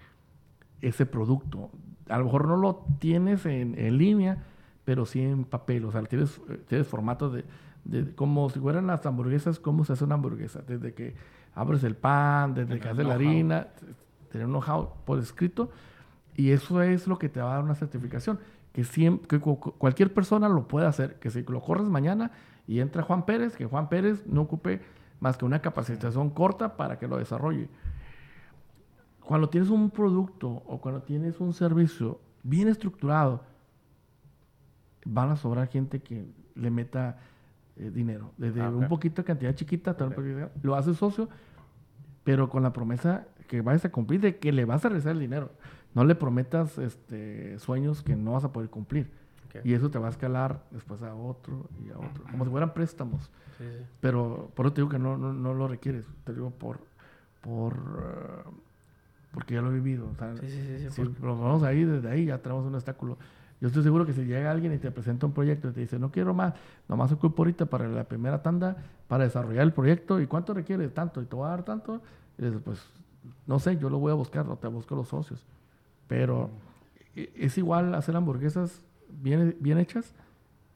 ese 0.81 1.07
producto. 1.07 1.71
A 2.09 2.19
lo 2.19 2.25
mejor 2.25 2.47
no 2.47 2.57
lo 2.57 2.87
tienes 2.99 3.47
en, 3.47 3.79
en 3.79 3.99
línea, 3.99 4.45
pero 4.85 5.07
sí 5.07 5.21
en 5.21 5.45
papel. 5.45 5.85
O 5.85 5.93
sea, 5.93 6.03
tienes, 6.05 6.41
tienes 6.67 6.87
formatos 6.87 7.33
de, 7.33 7.45
de, 7.85 8.15
como 8.15 8.49
si 8.51 8.61
fueran 8.61 8.87
las 8.87 9.05
hamburguesas, 9.07 9.59
cómo 9.59 9.85
se 9.85 9.93
hace 9.93 10.05
una 10.05 10.15
hamburguesa. 10.15 10.63
Desde 10.67 10.95
que 10.95 11.15
abres 11.55 11.85
el 11.85 11.97
pan, 11.97 12.55
desde 12.55 12.79
que 12.79 12.89
haces 12.89 13.07
la 13.07 13.15
harina, 13.15 13.69
tener 14.31 14.47
un 14.47 14.53
know-how 14.53 14.91
por 15.05 15.19
escrito. 15.19 15.71
Y 16.37 16.53
eso 16.53 16.83
es 16.83 17.07
lo 17.07 17.19
que 17.19 17.29
te 17.29 17.41
va 17.41 17.51
a 17.51 17.55
dar 17.55 17.65
una 17.65 17.75
certificación. 17.75 18.39
Que, 18.73 18.85
siempre, 18.85 19.27
que 19.27 19.41
cualquier 19.41 20.15
persona 20.15 20.49
lo 20.49 20.69
puede 20.69 20.87
hacer. 20.87 21.19
Que 21.19 21.31
si 21.31 21.43
lo 21.43 21.61
corres 21.61 21.87
mañana 21.87 22.31
y 22.67 22.81
entra 22.81 23.03
Juan 23.03 23.25
Pérez, 23.25 23.57
que 23.57 23.67
Juan 23.67 23.89
Pérez 23.89 24.25
no 24.27 24.43
ocupe 24.43 24.81
más 25.21 25.37
que 25.37 25.45
una 25.45 25.61
capacitación 25.61 26.31
corta 26.31 26.77
para 26.77 26.99
que 26.99 27.09
lo 27.09 27.17
desarrolle. 27.17 27.69
Cuando 29.29 29.51
tienes 29.51 29.69
un 29.69 29.91
producto 29.91 30.49
o 30.49 30.81
cuando 30.81 31.03
tienes 31.03 31.39
un 31.39 31.53
servicio 31.53 32.19
bien 32.43 32.67
estructurado, 32.67 33.43
van 35.05 35.29
a 35.29 35.37
sobrar 35.37 35.69
gente 35.69 36.01
que 36.01 36.25
le 36.55 36.71
meta 36.71 37.19
eh, 37.77 37.91
dinero. 37.91 38.33
Desde 38.39 38.63
ah, 38.63 38.71
un 38.71 38.89
poquito 38.89 39.21
de 39.21 39.27
cantidad 39.27 39.55
chiquita, 39.55 39.95
lo 40.63 40.75
haces 40.77 40.97
socio, 40.97 41.29
pero 42.25 42.49
con 42.49 42.63
la 42.63 42.73
promesa 42.73 43.27
que 43.49 43.61
vayas 43.61 43.85
a 43.85 43.93
cumplir 43.93 44.23
de 44.23 44.39
que 44.39 44.51
le 44.51 44.65
vas 44.65 44.87
a 44.87 44.89
regresar 44.89 45.13
el 45.13 45.21
dinero. 45.21 45.51
No 45.93 46.07
le 46.07 46.15
prometas 46.15 46.79
este, 46.79 47.59
sueños 47.59 48.03
que 48.03 48.17
no 48.17 48.33
vas 48.33 48.45
a 48.45 48.53
poder 48.55 48.71
cumplir. 48.71 49.11
Y 49.63 49.75
eso 49.75 49.91
te 49.91 49.99
va 49.99 50.07
a 50.07 50.11
escalar 50.11 50.65
después 50.71 51.03
a 51.03 51.15
otro 51.15 51.69
y 51.85 51.91
a 51.91 51.99
otro, 51.99 52.25
como 52.31 52.47
si 52.47 52.51
fueran 52.51 52.73
préstamos. 52.73 53.31
Pero 54.01 54.51
por 54.55 54.65
eso 54.65 54.73
te 54.73 54.81
digo 54.81 54.89
que 54.89 54.99
no, 54.99 55.19
no, 55.19 55.53
lo 55.53 55.69
requieres, 55.69 56.07
te 56.25 56.33
digo 56.33 56.49
por, 56.49 56.81
por 57.43 57.75
uh, 57.77 58.68
porque 59.39 59.55
ya 59.55 59.63
lo 59.63 59.71
he 59.71 59.75
vivido. 59.75 60.09
si 60.91 61.05
lo 61.05 61.39
vamos 61.39 61.63
ahí, 61.63 61.85
desde 61.85 62.11
ahí 62.11 62.25
ya 62.25 62.39
tenemos 62.39 62.67
un 62.67 62.75
obstáculo. 62.75 63.17
Yo 63.61 63.69
estoy 63.69 63.85
seguro 63.85 64.05
que 64.05 64.13
si 64.13 64.25
llega 64.25 64.51
alguien 64.51 64.73
y 64.73 64.79
te 64.79 64.91
presenta 64.91 65.27
un 65.27 65.33
proyecto 65.33 65.69
y 65.69 65.73
te 65.73 65.79
dice, 65.79 65.97
no 65.97 66.11
quiero 66.11 66.35
más, 66.35 66.55
nomás 66.89 67.13
ocupo 67.13 67.43
ahorita 67.43 67.67
para 67.67 67.87
la 67.87 68.03
primera 68.03 68.43
tanda 68.43 68.79
para 69.07 69.23
desarrollar 69.23 69.63
el 69.63 69.73
proyecto, 69.73 70.21
¿y 70.21 70.27
cuánto 70.27 70.55
requiere? 70.55 70.89
Tanto, 70.89 71.23
y 71.23 71.27
te 71.27 71.37
voy 71.37 71.47
a 71.47 71.51
dar 71.51 71.63
tanto. 71.63 72.03
Y 72.37 72.47
dices, 72.47 72.61
pues, 72.65 72.85
no 73.47 73.61
sé, 73.61 73.79
yo 73.79 73.89
lo 73.89 74.01
voy 74.01 74.11
a 74.11 74.17
buscar, 74.17 74.45
no 74.45 74.57
te 74.57 74.67
busco 74.67 74.97
los 74.97 75.07
socios. 75.07 75.47
Pero 76.09 76.51
e, 77.15 77.31
es 77.37 77.57
igual 77.59 77.95
hacer 77.95 78.17
hamburguesas 78.17 78.83
bien, 79.09 79.57
bien 79.61 79.79
hechas 79.79 80.15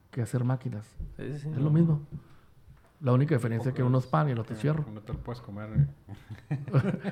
que 0.09 0.21
hacer 0.21 0.45
máquinas. 0.45 0.87
es 1.17 1.45
lo 1.45 1.69
mismo. 1.69 1.99
La 3.03 3.11
única 3.11 3.35
diferencia 3.35 3.67
es 3.67 3.75
que 3.75 3.83
uno 3.83 3.97
es 3.97 4.07
pan 4.07 4.29
y 4.29 4.31
el 4.31 4.39
otro 4.39 4.55
es 4.55 4.61
fierro. 4.61 4.85
No 4.93 5.01
te 5.01 5.11
lo 5.11 5.19
puedes 5.19 5.41
comer. 5.41 5.67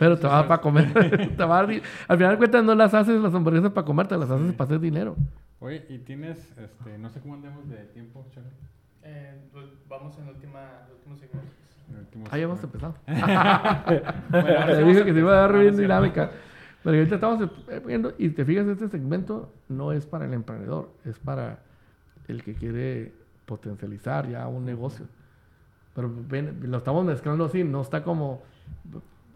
Pero 0.00 0.18
te 0.18 0.26
va 0.26 0.48
para 0.48 0.60
comer. 0.60 0.92
te 1.36 1.44
va 1.44 1.60
al 1.60 1.68
final 1.70 2.32
de 2.32 2.38
cuentas 2.38 2.64
no 2.64 2.74
las 2.74 2.92
haces 2.92 3.22
las 3.22 3.32
hamburguesas 3.32 3.70
para 3.70 3.84
comer, 3.84 4.08
te 4.08 4.18
las 4.18 4.28
haces 4.28 4.52
para 4.52 4.64
hacer 4.66 4.80
dinero. 4.80 5.14
Oye, 5.60 5.86
¿y 5.88 5.98
tienes, 5.98 6.38
este, 6.58 6.98
no 6.98 7.08
sé 7.08 7.20
cómo 7.20 7.34
andemos 7.34 7.68
de 7.68 7.76
tiempo, 7.86 8.26
Charlie? 8.34 8.50
Eh, 9.04 9.48
pues 9.52 9.66
vamos 9.88 10.18
en 10.18 10.24
el 10.24 10.30
último 10.34 10.58
segmento. 11.16 11.52
Ah, 12.28 12.38
ya 12.38 12.44
hemos 12.44 12.64
empezado. 12.64 12.96
bueno, 13.06 14.66
te 14.66 14.84
dije 14.84 15.04
que 15.04 15.12
se 15.12 15.18
iba 15.20 15.32
a 15.34 15.40
dar 15.42 15.56
bien 15.56 15.76
dinámica. 15.76 16.32
Pero 16.82 16.96
ahorita 16.96 17.14
estamos 17.14 17.48
viendo, 17.86 18.12
y 18.18 18.30
te 18.30 18.44
fijas, 18.44 18.66
este 18.66 18.88
segmento 18.88 19.52
no 19.68 19.92
es 19.92 20.04
para 20.04 20.24
el 20.24 20.34
emprendedor, 20.34 20.90
es 21.04 21.16
para 21.20 21.60
el 22.26 22.42
que 22.42 22.54
quiere 22.54 23.21
potencializar 23.46 24.28
ya 24.28 24.46
un 24.48 24.64
negocio. 24.64 25.06
Pero 25.94 26.10
lo 26.62 26.78
estamos 26.78 27.04
mezclando 27.04 27.44
así, 27.44 27.64
no 27.64 27.82
está 27.82 28.02
como, 28.02 28.42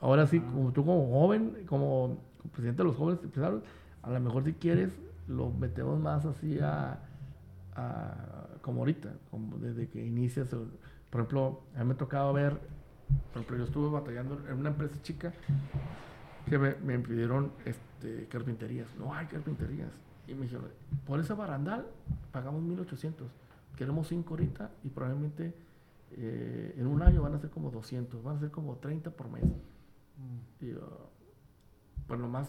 ahora 0.01 0.27
sí, 0.27 0.41
como 0.41 0.73
tú 0.73 0.85
como 0.85 1.11
joven, 1.11 1.65
como 1.67 2.19
presidente 2.53 2.83
de 2.83 2.89
los 2.89 2.97
jóvenes 2.97 3.23
empresarios, 3.23 3.63
a 4.03 4.11
lo 4.11 4.21
mejor 4.21 4.45
si 4.45 4.55
quieres, 4.55 4.99
lo 5.29 5.51
metemos 5.51 6.01
más 6.01 6.25
así 6.25 6.59
a, 6.61 6.99
como 8.63 8.81
ahorita, 8.81 9.13
como 9.31 9.59
desde 9.59 9.89
que 9.89 10.05
inicias, 10.05 10.49
por 11.11 11.21
ejemplo, 11.21 11.61
a 11.75 11.81
mí 11.81 11.85
me 11.87 11.95
ha 11.95 11.97
tocado 11.97 12.33
ver, 12.33 12.53
por 13.33 13.43
ejemplo, 13.43 13.59
yo 13.59 13.65
estuve 13.65 13.91
batallando 13.91 14.41
en 14.49 14.59
una 14.59 14.71
empresa 14.71 14.95
chica 15.03 15.33
que 16.49 16.59
me, 16.59 16.75
me 16.77 16.99
pidieron 17.01 17.53
este, 17.67 18.27
carpinterías, 18.29 18.89
no 18.99 19.13
hay 19.13 19.27
carpinterías, 19.27 19.91
y 20.27 20.35
me 20.35 20.43
dijeron, 20.43 20.69
por 21.07 21.21
esa 21.21 21.35
barandal 21.35 21.87
pagamos 22.33 22.63
1800 22.63 23.27
queremos 23.77 24.09
5 24.09 24.29
ahorita 24.29 24.70
y 24.85 24.89
probablemente 24.89 25.55
eh, 26.12 26.74
en 26.77 26.87
un 26.87 27.03
año 27.03 27.22
van 27.22 27.35
a 27.35 27.39
ser 27.39 27.51
como 27.51 27.70
200, 27.70 28.22
van 28.22 28.37
a 28.37 28.41
ser 28.41 28.51
como 28.51 28.77
30 28.77 29.11
por 29.11 29.31
mes. 29.31 29.45
Mm. 29.45 30.64
Y 30.64 30.72
pues 32.07 32.20
nomás 32.20 32.49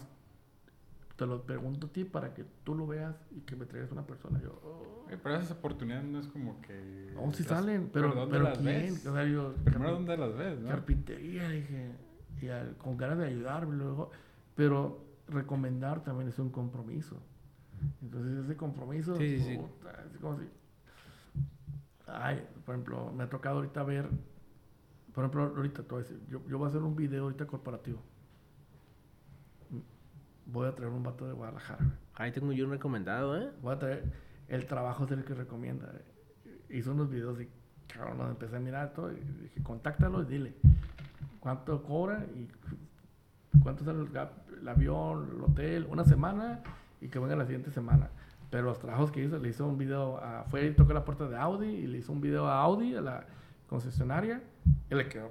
te 1.16 1.26
lo 1.26 1.42
pregunto 1.42 1.88
a 1.88 1.90
ti 1.90 2.04
para 2.04 2.32
que 2.32 2.44
tú 2.62 2.74
lo 2.76 2.86
veas 2.86 3.16
y 3.32 3.40
que 3.40 3.56
me 3.56 3.66
traigas 3.66 3.90
una 3.90 4.06
persona. 4.06 4.40
Yo, 4.40 4.52
oh". 4.64 5.06
pero 5.08 5.36
esas 5.36 5.50
oportunidades 5.50 6.04
no 6.04 6.20
es 6.20 6.28
como 6.28 6.60
que... 6.62 7.12
No, 7.14 7.32
si 7.32 7.42
salen, 7.42 7.90
pero, 7.92 8.10
pero, 8.10 8.20
¿dónde 8.20 8.38
las 8.38 8.62
Ves? 8.62 9.04
O 9.04 9.12
sea, 9.12 9.24
yo, 9.24 9.54
Primero, 9.64 9.92
¿dónde 9.92 10.16
las 10.16 10.36
ves? 10.36 10.60
¿no? 10.60 10.68
Carpintería, 10.68 11.48
dije, 11.48 11.90
y 12.40 12.74
con 12.76 12.96
ganas 12.96 13.18
de 13.18 13.26
ayudar, 13.26 13.66
luego, 13.66 14.10
pero 14.54 15.04
recomendar 15.28 16.04
también 16.04 16.28
es 16.28 16.38
un 16.38 16.50
compromiso. 16.50 17.20
Entonces 18.00 18.44
ese 18.44 18.56
compromiso, 18.56 19.16
sí, 19.16 19.40
sí, 19.40 19.52
es 19.52 20.18
como 20.20 20.38
si 20.38 20.44
Ay, 22.12 22.46
por 22.64 22.74
ejemplo, 22.74 23.12
me 23.12 23.24
ha 23.24 23.28
tocado 23.28 23.56
ahorita 23.56 23.82
ver, 23.82 24.08
por 25.14 25.24
ejemplo, 25.24 25.52
ahorita 25.56 25.82
te 25.82 25.88
voy 25.88 26.00
a 26.00 26.02
decir, 26.02 26.20
yo, 26.28 26.40
yo 26.48 26.58
voy 26.58 26.66
a 26.66 26.68
hacer 26.68 26.82
un 26.82 26.96
video 26.96 27.24
ahorita 27.24 27.46
corporativo. 27.46 28.00
Voy 30.46 30.66
a 30.66 30.74
traer 30.74 30.92
un 30.92 31.02
vato 31.02 31.26
de 31.26 31.34
Guadalajara. 31.34 31.98
Ahí 32.14 32.32
tengo 32.32 32.52
yo 32.52 32.64
un 32.64 32.70
recomendado, 32.70 33.36
¿eh? 33.36 33.50
Voy 33.60 33.74
a 33.74 33.78
traer 33.78 34.12
el 34.48 34.66
trabajo 34.66 35.06
del 35.06 35.24
que 35.24 35.34
recomienda. 35.34 35.92
Hizo 36.70 36.92
unos 36.92 37.10
videos 37.10 37.40
y, 37.40 37.48
cabrón, 37.86 38.30
empecé 38.30 38.56
a 38.56 38.60
mirar 38.60 38.94
todo 38.94 39.12
y 39.12 39.20
dije, 39.42 39.62
contáctalo 39.62 40.22
y 40.22 40.26
dile 40.26 40.54
cuánto 41.40 41.82
cobra 41.82 42.24
y 42.34 42.48
cuánto 43.62 43.84
sale 43.84 44.00
el, 44.00 44.58
el 44.60 44.68
avión, 44.68 45.30
el 45.34 45.42
hotel, 45.42 45.86
una 45.90 46.04
semana 46.04 46.62
y 47.00 47.08
que 47.08 47.18
venga 47.18 47.36
la 47.36 47.44
siguiente 47.44 47.70
semana. 47.70 48.10
Pero 48.50 48.64
los 48.64 48.78
trabajos 48.78 49.10
que 49.10 49.22
hizo, 49.22 49.38
le 49.38 49.50
hizo 49.50 49.66
un 49.66 49.76
video, 49.76 50.18
a, 50.18 50.44
fue 50.44 50.66
y 50.66 50.72
tocó 50.72 50.92
la 50.92 51.04
puerta 51.04 51.28
de 51.28 51.36
Audi 51.36 51.68
y 51.68 51.86
le 51.86 51.98
hizo 51.98 52.12
un 52.12 52.20
video 52.20 52.46
a 52.46 52.60
Audi, 52.62 52.94
a 52.94 53.00
la 53.00 53.26
concesionaria, 53.68 54.42
y 54.90 54.94
le 54.94 55.08
quedó, 55.08 55.30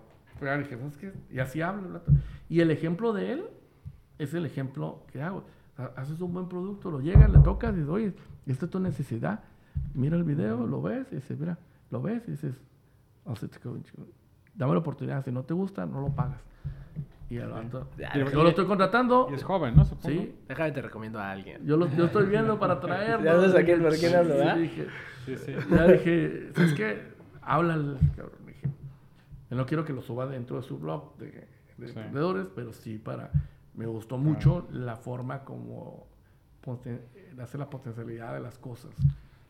Y 1.32 1.39
así 1.39 1.61
habla. 1.61 2.01
Y 2.47 2.61
el 2.61 2.70
ejemplo 2.70 3.13
de 3.13 3.32
él 3.32 3.45
es 4.20 4.34
el 4.34 4.45
ejemplo 4.45 5.03
que 5.11 5.22
hago. 5.22 5.45
haces 5.95 6.22
un 6.22 6.34
buen 6.34 6.47
producto, 6.47 6.91
lo 6.91 6.99
llegas, 6.99 7.30
le 7.32 7.39
tocas 7.39 7.74
y 7.74 7.78
dices, 7.78 7.89
oye, 7.89 8.13
esta 8.45 8.65
es 8.65 8.72
tu 8.72 8.80
necesidad. 8.80 9.43
Mira 9.93 10.15
el 10.15 10.24
video, 10.24 10.65
lo 10.68 10.82
ves 10.82 11.07
y 11.11 11.15
dices, 11.15 11.39
mira, 11.39 11.57
lo 11.89 12.02
ves 12.02 12.23
y 12.27 12.31
dices, 12.31 12.56
dame 14.56 14.73
la 14.73 14.80
oportunidad, 14.80 15.23
si 15.23 15.31
no 15.31 15.44
te 15.44 15.53
gusta, 15.53 15.85
no 15.85 16.02
lo 16.02 16.10
pagas. 16.10 16.41
Y 17.29 17.37
el 17.37 17.49
yo 18.31 18.43
lo 18.43 18.49
estoy 18.49 18.65
contratando. 18.65 19.27
Y 19.29 19.33
es 19.33 19.43
joven, 19.43 19.75
¿no? 19.75 19.83
Supongo. 19.83 20.09
Sí. 20.09 20.35
Déjame, 20.47 20.71
te 20.71 20.81
recomiendo 20.81 21.19
a 21.19 21.31
alguien. 21.31 21.65
Yo 21.65 21.75
lo 21.75 21.87
yo 21.89 22.05
estoy 22.05 22.27
viendo 22.27 22.57
para 22.57 22.79
traerlo. 22.81 23.25
ya 23.25 23.33
no 23.33 23.49
saqué 23.49 23.73
el 23.73 23.81
por 23.81 23.97
quién 23.97 24.15
hablo, 24.15 24.35
¿verdad? 24.35 24.55
Dije, 24.55 24.87
sí, 25.25 25.35
sí. 25.37 25.53
Ya 25.69 25.87
dije, 25.87 26.49
¿sabes 26.55 26.73
qué? 26.73 27.01
Háblale, 27.41 27.97
cabrón. 28.15 28.39
Dije, 28.45 28.67
yo 29.49 29.57
no 29.57 29.65
quiero 29.65 29.83
que 29.83 29.93
lo 29.93 30.01
suba 30.01 30.25
dentro 30.27 30.57
de 30.57 30.63
su 30.63 30.77
blog 30.77 31.17
de, 31.17 31.47
de 31.77 31.87
emprendedores, 31.87 32.47
pero 32.55 32.73
sí 32.73 32.97
para... 32.97 33.31
Me 33.73 33.85
gustó 33.85 34.17
mucho 34.17 34.67
la 34.71 34.95
forma 34.95 35.43
como 35.43 36.07
hace 37.39 37.57
la 37.57 37.69
potencialidad 37.69 38.33
de 38.33 38.39
las 38.39 38.57
cosas. 38.57 38.91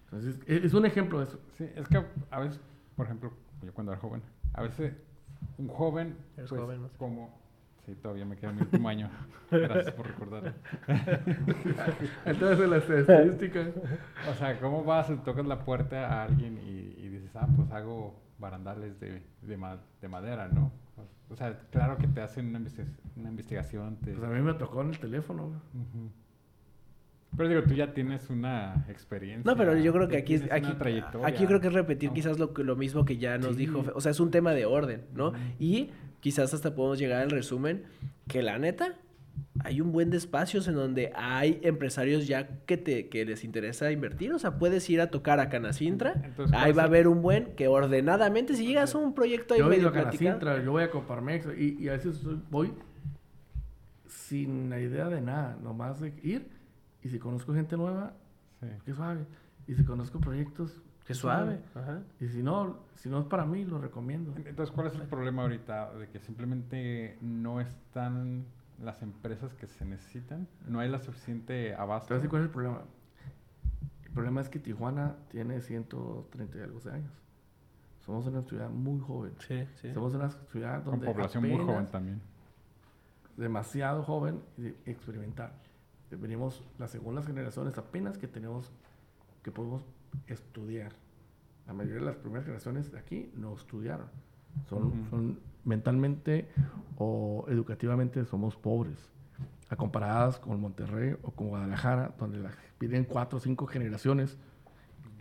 Entonces, 0.05 0.39
es, 0.45 0.73
un 0.73 0.85
ejemplo 0.85 1.19
de 1.19 1.25
eso. 1.25 1.39
Sí, 1.57 1.69
es 1.75 1.87
que 1.87 2.03
a 2.29 2.39
veces, 2.39 2.59
por 2.95 3.05
ejemplo, 3.05 3.31
yo 3.61 3.73
cuando 3.73 3.91
era 3.91 4.01
joven, 4.01 4.21
a 4.53 4.61
veces 4.61 4.93
un 5.57 5.67
joven, 5.67 6.15
pues, 6.35 6.49
joven, 6.49 6.81
no 6.81 6.89
sé. 6.89 6.97
como 6.97 7.37
Sí, 7.87 7.95
todavía 7.95 8.25
me 8.25 8.35
queda 8.35 8.51
mi 8.51 8.63
último 8.63 8.89
año. 8.89 9.09
Gracias 9.49 9.93
por 9.93 10.07
recordarlo. 10.07 10.51
Entonces, 12.25 12.69
las 12.69 12.89
estadísticas. 12.89 13.69
O 14.29 14.33
sea, 14.33 14.59
¿cómo 14.59 14.83
vas 14.83 15.09
y 15.09 15.15
tocas 15.15 15.45
la 15.45 15.63
puerta 15.63 16.05
a 16.05 16.23
alguien 16.23 16.57
y, 16.57 17.07
dices, 17.07 17.33
ah, 17.35 17.47
pues 17.55 17.71
hago 17.71 18.21
barandales 18.39 18.99
de, 18.99 19.23
de, 19.41 20.07
madera, 20.09 20.49
¿no? 20.49 20.73
O 21.29 21.35
sea, 21.37 21.57
claro 21.71 21.97
que 21.97 22.07
te 22.07 22.19
hacen 22.19 22.49
una, 22.49 22.59
investigación. 23.29 23.97
Pues 24.03 24.21
a 24.21 24.27
mí 24.27 24.41
me 24.41 24.53
tocó 24.55 24.81
en 24.81 24.89
el 24.89 24.99
teléfono. 24.99 25.61
Pero 27.37 27.49
digo, 27.49 27.63
tú 27.63 27.73
ya 27.73 27.93
tienes 27.93 28.29
una 28.29 28.85
experiencia. 28.89 29.49
No, 29.49 29.57
pero 29.57 29.77
yo 29.77 29.93
creo 29.93 30.09
que 30.09 30.17
aquí, 30.17 30.35
aquí, 30.51 30.73
aquí 31.23 31.45
creo 31.45 31.61
que 31.61 31.67
es 31.67 31.73
repetir 31.73 32.11
quizás 32.11 32.37
lo, 32.37 32.51
lo 32.53 32.75
mismo 32.75 33.05
que 33.05 33.17
ya 33.17 33.37
nos 33.37 33.55
dijo. 33.55 33.85
O 33.95 34.01
sea, 34.01 34.11
es 34.11 34.19
un 34.19 34.29
tema 34.29 34.51
de 34.51 34.65
orden, 34.65 35.05
¿no? 35.13 35.31
Y 35.57 35.91
quizás 36.19 36.53
hasta 36.53 36.73
podemos 36.75 36.99
llegar 36.99 37.21
al 37.21 37.29
resumen 37.31 37.83
que 38.27 38.41
la 38.41 38.57
neta, 38.59 38.95
hay 39.63 39.81
un 39.81 39.91
buen 39.91 40.09
de 40.09 40.17
espacios 40.17 40.67
en 40.67 40.73
donde 40.75 41.11
hay 41.15 41.59
empresarios 41.63 42.27
ya 42.27 42.47
que 42.65 42.75
te 42.77 43.07
que 43.09 43.23
les 43.25 43.43
interesa 43.43 43.91
invertir. 43.91 44.33
O 44.33 44.39
sea, 44.39 44.57
puedes 44.57 44.89
ir 44.89 44.99
a 45.01 45.11
tocar 45.11 45.39
a 45.39 45.49
Canacintra. 45.49 46.13
Entonces, 46.23 46.55
ahí 46.57 46.71
¿cuál 46.73 46.77
va 46.79 46.81
a 46.83 46.85
haber 46.85 47.07
un 47.07 47.21
buen 47.21 47.55
que 47.55 47.67
ordenadamente, 47.67 48.55
si 48.55 48.65
llegas 48.65 48.93
a 48.95 48.97
un 48.97 49.13
proyecto 49.13 49.53
ahí 49.53 49.59
Yo 49.59 49.67
he 49.67 49.69
medio 49.69 49.81
ido 49.81 49.89
a 49.89 49.93
platicado- 49.93 50.39
Canacintra, 50.39 50.63
yo 50.63 50.71
voy 50.71 50.83
a 50.83 50.89
Coparmex 50.91 51.47
y, 51.57 51.77
y 51.83 51.89
a 51.89 51.93
veces 51.93 52.19
voy 52.49 52.73
sin 54.07 54.69
la 54.69 54.79
idea 54.79 55.09
de 55.09 55.21
nada, 55.21 55.57
nomás 55.61 55.99
de 55.99 56.13
ir 56.23 56.47
y 57.03 57.09
si 57.09 57.19
conozco 57.19 57.53
gente 57.53 57.77
nueva, 57.77 58.13
Sí. 58.59 58.67
qué 58.85 58.93
suave. 58.93 59.25
Y 59.67 59.75
si 59.75 59.83
conozco 59.83 60.19
proyectos, 60.19 60.81
Qué 61.07 61.13
suave. 61.13 61.61
Ajá. 61.73 62.01
Y 62.19 62.27
si 62.27 62.43
no, 62.43 62.79
si 62.95 63.09
no 63.09 63.19
es 63.21 63.25
para 63.25 63.45
mí, 63.45 63.63
lo 63.63 63.79
recomiendo. 63.79 64.33
Entonces, 64.35 64.75
¿cuál 64.75 64.87
es 64.87 64.95
el 64.95 65.03
problema 65.07 65.43
ahorita? 65.43 65.93
De 65.93 66.09
que 66.09 66.19
simplemente 66.19 67.17
no 67.21 67.61
están 67.61 68.45
las 68.83 69.01
empresas 69.01 69.53
que 69.53 69.67
se 69.67 69.85
necesitan, 69.85 70.47
no 70.67 70.79
hay 70.81 70.89
la 70.89 70.99
suficiente 70.99 71.69
¿Te 71.69 71.75
abasto. 71.75 72.13
decir 72.13 72.29
cuál 72.29 72.41
es 72.43 72.47
el 72.47 72.51
problema? 72.51 72.81
El 74.05 74.11
problema 74.11 74.41
es 74.41 74.49
que 74.49 74.59
Tijuana 74.59 75.15
tiene 75.29 75.61
130 75.61 76.57
y 76.57 76.61
algo 76.61 76.79
de 76.81 76.91
años. 76.91 77.13
Somos 78.05 78.25
una 78.27 78.41
ciudad 78.43 78.69
muy 78.69 78.99
joven. 78.99 79.33
Sí, 79.39 79.65
sí. 79.81 79.93
Somos 79.93 80.13
una 80.13 80.29
ciudad 80.29 80.83
Con 80.83 80.93
donde 80.93 81.07
población 81.07 81.47
muy 81.47 81.63
joven 81.65 81.87
también. 81.87 82.21
demasiado 83.37 84.03
joven 84.03 84.41
y 84.57 84.67
experimental. 84.89 85.51
Venimos 86.11 86.63
las 86.79 86.91
segundas 86.91 87.25
generaciones 87.25 87.77
apenas 87.77 88.17
que 88.17 88.27
tenemos, 88.27 88.71
que 89.43 89.51
podemos 89.51 89.83
estudiar. 90.27 90.93
La 91.67 91.73
mayoría 91.73 91.99
de 91.99 92.05
las 92.05 92.15
primeras 92.15 92.45
generaciones 92.45 92.91
de 92.91 92.99
aquí 92.99 93.29
no 93.35 93.53
estudiaron. 93.55 94.07
Son, 94.69 94.83
Ujú. 94.85 95.09
son 95.09 95.39
mentalmente 95.65 96.47
o 96.97 97.45
educativamente 97.49 98.23
somos 98.25 98.55
pobres. 98.55 98.97
A 99.69 99.75
comparadas 99.75 100.39
con 100.39 100.59
Monterrey 100.61 101.15
o 101.21 101.31
con 101.31 101.49
Guadalajara, 101.49 102.15
donde 102.17 102.39
las 102.39 102.55
vienen 102.79 103.03
cuatro 103.03 103.37
o 103.37 103.41
cinco 103.41 103.67
generaciones, 103.67 104.37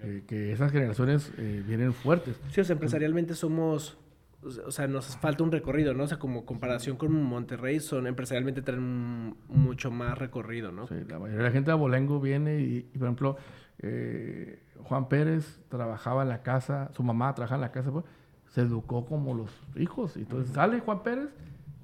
eh, 0.03 0.23
que 0.27 0.53
esas 0.53 0.71
generaciones 0.71 1.33
eh, 1.37 1.65
vienen 1.67 1.93
fuertes. 1.93 2.41
Sí, 2.51 2.61
o 2.61 2.65
sea, 2.65 2.75
empresarialmente 2.75 3.35
somos, 3.35 3.99
o 4.43 4.71
sea- 4.71 4.87
nos 4.87 5.17
falta 5.17 5.43
un 5.43 5.51
recorrido, 5.51 5.95
¿no? 5.95 6.05
O 6.05 6.07
sea, 6.07 6.19
como 6.21 6.47
comparación 6.47 6.97
con 6.97 7.13
Monterrey, 7.13 7.81
son 7.81 8.07
empresarialmente 8.07 8.63
traen 8.63 9.35
mucho 9.49 9.91
más 9.91 10.17
recorrido, 10.17 10.71
¿no? 10.71 10.87
Sí, 10.87 10.95
la 11.09 11.19
mayoría 11.19 11.39
de 11.39 11.45
la 11.45 11.51
gente 11.51 11.71
de 11.71 11.73
Abolengo 11.73 12.21
viene 12.21 12.61
y, 12.61 12.89
y, 12.95 12.99
por 12.99 13.09
ejemplo, 13.09 13.37
eh, 13.81 14.63
Juan 14.85 15.09
Pérez 15.09 15.61
trabajaba 15.69 16.23
en 16.23 16.29
la 16.29 16.43
casa, 16.43 16.91
su 16.95 17.03
mamá 17.03 17.35
trabajaba 17.35 17.57
en 17.57 17.63
la 17.63 17.73
casa, 17.73 17.91
pues, 17.91 18.05
se 18.49 18.63
educó 18.63 19.05
como 19.07 19.35
los 19.35 19.51
hijos. 19.77 20.17
Y 20.17 20.21
entonces 20.21 20.55
sale 20.55 20.81
Juan 20.81 21.03
Pérez, 21.03 21.31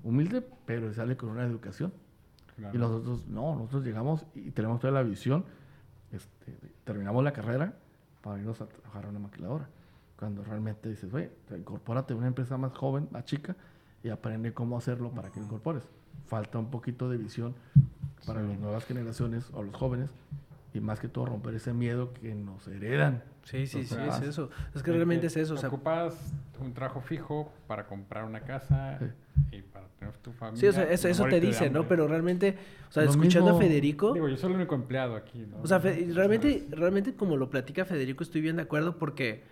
humilde, 0.03 0.47
pero 0.67 0.93
sale 0.93 1.17
con 1.17 1.31
una 1.31 1.45
educación. 1.45 1.93
Claro. 2.57 2.77
Y 2.77 2.79
nosotros, 2.79 3.27
no, 3.29 3.55
nosotros 3.55 3.85
llegamos 3.85 4.27
y 4.35 4.51
tenemos 4.51 4.81
toda 4.81 4.93
la 4.93 5.03
visión, 5.03 5.45
este, 6.13 6.57
terminamos 6.85 7.25
la 7.25 7.33
carrera 7.33 7.75
para 8.23 8.39
irnos 8.39 8.61
a 8.61 8.67
trabajar 8.67 9.07
a 9.07 9.09
una 9.09 9.19
maquiladora. 9.19 9.69
Cuando 10.19 10.45
realmente 10.45 10.89
dices, 10.89 11.13
oye, 11.13 11.33
incorpórate 11.51 12.13
a 12.13 12.17
una 12.17 12.29
empresa 12.29 12.57
más 12.57 12.73
joven, 12.73 13.09
más 13.11 13.25
chica, 13.25 13.57
y 14.05 14.11
aprende 14.11 14.53
cómo 14.53 14.77
hacerlo 14.77 15.11
para 15.11 15.31
que 15.31 15.41
incorpores. 15.41 15.85
Falta 16.27 16.59
un 16.59 16.71
poquito 16.71 17.09
de 17.09 17.17
visión 17.17 17.55
para 18.27 18.43
las 18.43 18.59
nuevas 18.59 18.85
generaciones 18.85 19.51
o 19.53 19.63
los 19.63 19.75
jóvenes, 19.75 20.11
y 20.75 20.81
más 20.81 21.01
que 21.01 21.09
todo 21.09 21.27
romper 21.27 21.55
ese 21.55 21.73
miedo 21.73 22.13
que 22.15 22.35
nos 22.35 22.67
heredan. 22.69 23.23
Sí, 23.45 23.67
sí, 23.67 23.85
sí, 23.85 23.97
es 24.09 24.23
eso. 24.23 24.51
Es 24.75 24.83
que 24.83 24.93
realmente 24.93 25.27
es 25.27 25.37
eso, 25.37 25.55
o 25.55 25.57
sea, 25.57 25.69
Ocupas 25.69 26.15
un 26.61 26.73
trabajo 26.73 27.01
fijo 27.01 27.53
para 27.67 27.87
comprar 27.87 28.25
una 28.25 28.41
casa 28.41 28.99
Sí. 29.01 29.57
y 29.59 29.63
para 29.63 29.87
tener 29.99 30.15
tu 30.19 30.31
familia. 30.33 30.61
sí, 30.61 30.67
o 30.69 30.73
sea, 30.73 30.85
eso, 30.85 31.09
eso 31.09 31.25
te 31.27 31.41
dice, 31.41 31.69
¿no? 31.69 31.89
Pero 31.89 32.07
realmente, 32.07 32.57
o 32.89 32.93
sea, 32.93 33.03
Lo 33.05 33.11
escuchando 33.11 33.57
a 33.57 33.59
Federico, 33.59 34.13
Digo, 34.15 34.29
yo 34.29 34.37
soy 34.37 34.51
el 34.51 34.57
único 34.57 34.75
empleado 34.77 35.17
aquí, 35.17 35.45
¿no? 35.51 35.59
o 35.61 35.67
sea, 35.67 35.81
Fe- 35.81 36.09
realmente, 36.15 36.67
realmente 36.71 37.15
como 37.15 37.37
lo 37.37 37.51
platica 37.51 37.85
Federico, 37.85 38.23
estoy 38.23 38.41
bien 38.43 38.57
de 38.57 38.63
acuerdo 38.63 38.97
porque, 38.97 39.43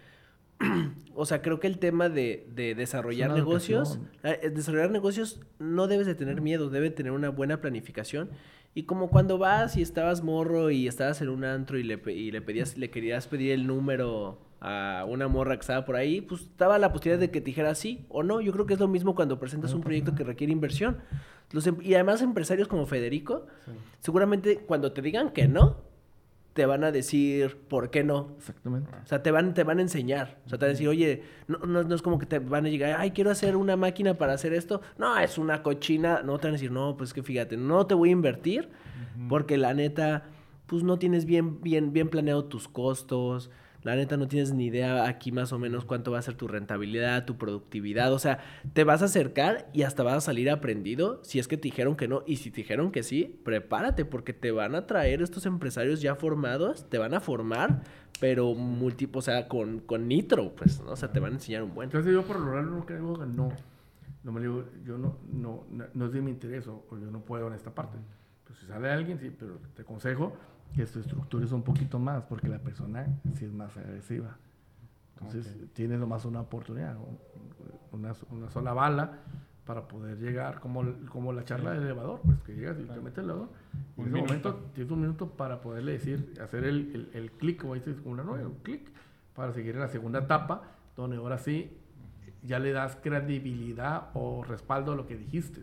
o 1.14 1.26
sea, 1.26 1.42
creo 1.42 1.58
que 1.58 1.66
el 1.66 1.78
tema 1.78 2.08
de, 2.08 2.46
de 2.54 2.74
desarrollar 2.74 3.32
negocios, 3.32 3.98
eh, 4.22 4.50
desarrollar 4.54 4.90
negocios 4.90 5.40
no 5.58 5.88
debes 5.88 6.06
de 6.06 6.14
tener 6.14 6.40
miedo, 6.40 6.70
debe 6.70 6.90
tener 6.90 7.12
una 7.12 7.30
buena 7.30 7.60
planificación. 7.60 8.30
Y 8.74 8.84
como 8.84 9.10
cuando 9.10 9.36
vas 9.36 9.76
y 9.76 9.82
estabas 9.82 10.22
morro 10.22 10.70
y 10.70 10.86
estabas 10.86 11.20
en 11.22 11.28
un 11.28 11.44
antro 11.44 11.76
y 11.78 11.82
le, 11.82 12.00
y 12.12 12.30
le 12.30 12.40
pedías, 12.40 12.76
le 12.76 12.90
querías 12.90 13.26
pedir 13.26 13.52
el 13.52 13.66
número 13.66 14.38
a 14.60 15.04
una 15.08 15.26
morra 15.26 15.56
que 15.56 15.60
estaba 15.62 15.84
por 15.84 15.96
ahí, 15.96 16.20
pues 16.20 16.42
estaba 16.42 16.78
la 16.78 16.92
posibilidad 16.92 17.18
de 17.18 17.30
que 17.30 17.40
te 17.40 17.46
dijera 17.46 17.74
sí 17.74 18.04
o 18.08 18.22
no. 18.22 18.40
Yo 18.40 18.52
creo 18.52 18.66
que 18.66 18.74
es 18.74 18.80
lo 18.80 18.88
mismo 18.88 19.14
cuando 19.14 19.40
presentas 19.40 19.72
un 19.72 19.80
proyecto 19.80 20.14
que 20.14 20.22
requiere 20.22 20.52
inversión. 20.52 20.98
Los 21.50 21.66
em- 21.66 21.78
y 21.80 21.94
además 21.94 22.22
empresarios 22.22 22.68
como 22.68 22.86
Federico, 22.86 23.46
seguramente 23.98 24.58
cuando 24.58 24.92
te 24.92 25.02
digan 25.02 25.30
que 25.30 25.48
no, 25.48 25.78
te 26.52 26.66
van 26.66 26.84
a 26.84 26.90
decir 26.90 27.56
por 27.68 27.90
qué 27.90 28.02
no. 28.02 28.34
Exactamente. 28.38 28.90
O 29.02 29.06
sea, 29.06 29.22
te 29.22 29.30
van, 29.30 29.54
te 29.54 29.62
van 29.62 29.78
a 29.78 29.82
enseñar. 29.82 30.38
O 30.46 30.48
sea, 30.48 30.58
te 30.58 30.64
van 30.64 30.70
a 30.70 30.72
decir, 30.72 30.88
oye, 30.88 31.22
no, 31.46 31.58
no, 31.58 31.82
no 31.84 31.94
es 31.94 32.02
como 32.02 32.18
que 32.18 32.26
te 32.26 32.38
van 32.38 32.66
a 32.66 32.68
llegar, 32.68 32.96
ay, 32.98 33.12
quiero 33.12 33.30
hacer 33.30 33.56
una 33.56 33.76
máquina 33.76 34.14
para 34.14 34.32
hacer 34.32 34.52
esto. 34.52 34.80
No, 34.98 35.16
es 35.18 35.38
una 35.38 35.62
cochina. 35.62 36.22
No, 36.24 36.38
te 36.38 36.48
van 36.48 36.54
a 36.54 36.56
decir, 36.56 36.72
no, 36.72 36.96
pues 36.96 37.14
que 37.14 37.22
fíjate, 37.22 37.56
no 37.56 37.86
te 37.86 37.94
voy 37.94 38.10
a 38.10 38.12
invertir 38.12 38.68
porque 39.28 39.56
la 39.56 39.74
neta, 39.74 40.24
pues 40.66 40.82
no 40.82 40.98
tienes 40.98 41.24
bien, 41.24 41.60
bien, 41.60 41.92
bien 41.92 42.08
planeado 42.08 42.44
tus 42.44 42.68
costos. 42.68 43.50
La 43.82 43.96
neta 43.96 44.16
no 44.18 44.28
tienes 44.28 44.52
ni 44.52 44.66
idea 44.66 45.08
aquí 45.08 45.32
más 45.32 45.52
o 45.52 45.58
menos 45.58 45.86
cuánto 45.86 46.10
va 46.10 46.18
a 46.18 46.22
ser 46.22 46.34
tu 46.34 46.46
rentabilidad, 46.48 47.24
tu 47.24 47.38
productividad. 47.38 48.12
O 48.12 48.18
sea, 48.18 48.38
te 48.74 48.84
vas 48.84 49.00
a 49.00 49.06
acercar 49.06 49.70
y 49.72 49.82
hasta 49.82 50.02
vas 50.02 50.16
a 50.16 50.20
salir 50.20 50.50
aprendido 50.50 51.20
si 51.24 51.38
es 51.38 51.48
que 51.48 51.56
te 51.56 51.62
dijeron 51.62 51.96
que 51.96 52.06
no. 52.06 52.22
Y 52.26 52.36
si 52.36 52.50
te 52.50 52.58
dijeron 52.58 52.92
que 52.92 53.02
sí, 53.02 53.40
prepárate 53.42 54.04
porque 54.04 54.34
te 54.34 54.50
van 54.50 54.74
a 54.74 54.86
traer 54.86 55.22
estos 55.22 55.46
empresarios 55.46 56.02
ya 56.02 56.14
formados, 56.14 56.88
te 56.90 56.98
van 56.98 57.14
a 57.14 57.20
formar, 57.20 57.82
pero 58.20 58.54
multi, 58.54 59.08
o 59.10 59.22
sea, 59.22 59.48
con, 59.48 59.80
con 59.80 60.08
nitro, 60.08 60.54
pues, 60.54 60.80
¿no? 60.82 60.92
O 60.92 60.96
sea, 60.96 61.10
te 61.10 61.20
van 61.20 61.32
a 61.32 61.34
enseñar 61.36 61.62
un 61.62 61.74
buen. 61.74 61.86
Entonces 61.86 62.12
yo 62.12 62.22
por 62.22 62.38
lo 62.38 62.46
general 62.46 62.70
no 62.70 62.84
creo 62.84 63.14
que 63.14 63.26
no. 63.26 63.48
No 64.22 64.32
me 64.32 64.42
digo, 64.42 64.66
yo 64.84 64.98
no, 64.98 65.16
no, 65.32 65.64
no, 65.70 65.86
no 65.94 66.06
es 66.06 66.12
de 66.12 66.20
mi 66.20 66.30
interés 66.30 66.66
o, 66.66 66.84
o 66.90 66.98
yo 66.98 67.10
no 67.10 67.20
puedo 67.24 67.46
en 67.48 67.54
esta 67.54 67.74
parte. 67.74 67.96
Pues 68.44 68.58
si 68.58 68.66
sale 68.66 68.90
alguien, 68.90 69.18
sí, 69.18 69.34
pero 69.36 69.58
te 69.74 69.80
aconsejo 69.80 70.36
que 70.74 70.84
te 70.84 71.00
estructures 71.00 71.52
un 71.52 71.62
poquito 71.62 71.98
más 71.98 72.22
porque 72.24 72.48
la 72.48 72.58
persona 72.58 73.06
sí 73.34 73.44
es 73.44 73.52
más 73.52 73.76
agresiva. 73.76 74.36
Entonces 75.20 75.54
tienes 75.74 75.98
nomás 75.98 76.24
una 76.24 76.40
oportunidad, 76.40 76.96
una, 77.92 78.12
una 78.30 78.50
sola 78.50 78.72
bala 78.72 79.18
para 79.66 79.86
poder 79.86 80.18
llegar, 80.18 80.60
como, 80.60 80.82
como 81.10 81.32
la 81.32 81.44
charla 81.44 81.72
del 81.72 81.82
elevador, 81.82 82.20
pues 82.24 82.40
que 82.40 82.54
llegas 82.54 82.78
y 82.80 82.84
te 82.84 83.00
metes 83.00 83.18
el 83.18 83.24
elevador. 83.24 83.50
Y 83.96 84.00
en 84.00 84.06
ese 84.06 84.14
minuto. 84.14 84.26
momento 84.26 84.54
tienes 84.74 84.90
un 84.90 85.00
minuto 85.00 85.30
para 85.30 85.60
poderle 85.60 85.92
decir, 85.92 86.34
hacer 86.42 86.64
el, 86.64 86.90
el, 86.94 87.10
el 87.12 87.30
clic, 87.32 87.60
como 87.60 87.74
dices, 87.74 87.98
una 88.04 88.24
nueva, 88.24 88.48
un 88.48 88.56
clic, 88.56 88.90
para 89.34 89.52
seguir 89.52 89.74
en 89.74 89.82
la 89.82 89.88
segunda 89.88 90.20
etapa, 90.20 90.62
donde 90.96 91.18
ahora 91.18 91.38
sí 91.38 91.76
ya 92.42 92.58
le 92.58 92.72
das 92.72 92.96
credibilidad 92.96 94.08
o 94.14 94.42
respaldo 94.42 94.92
a 94.92 94.96
lo 94.96 95.06
que 95.06 95.16
dijiste. 95.16 95.62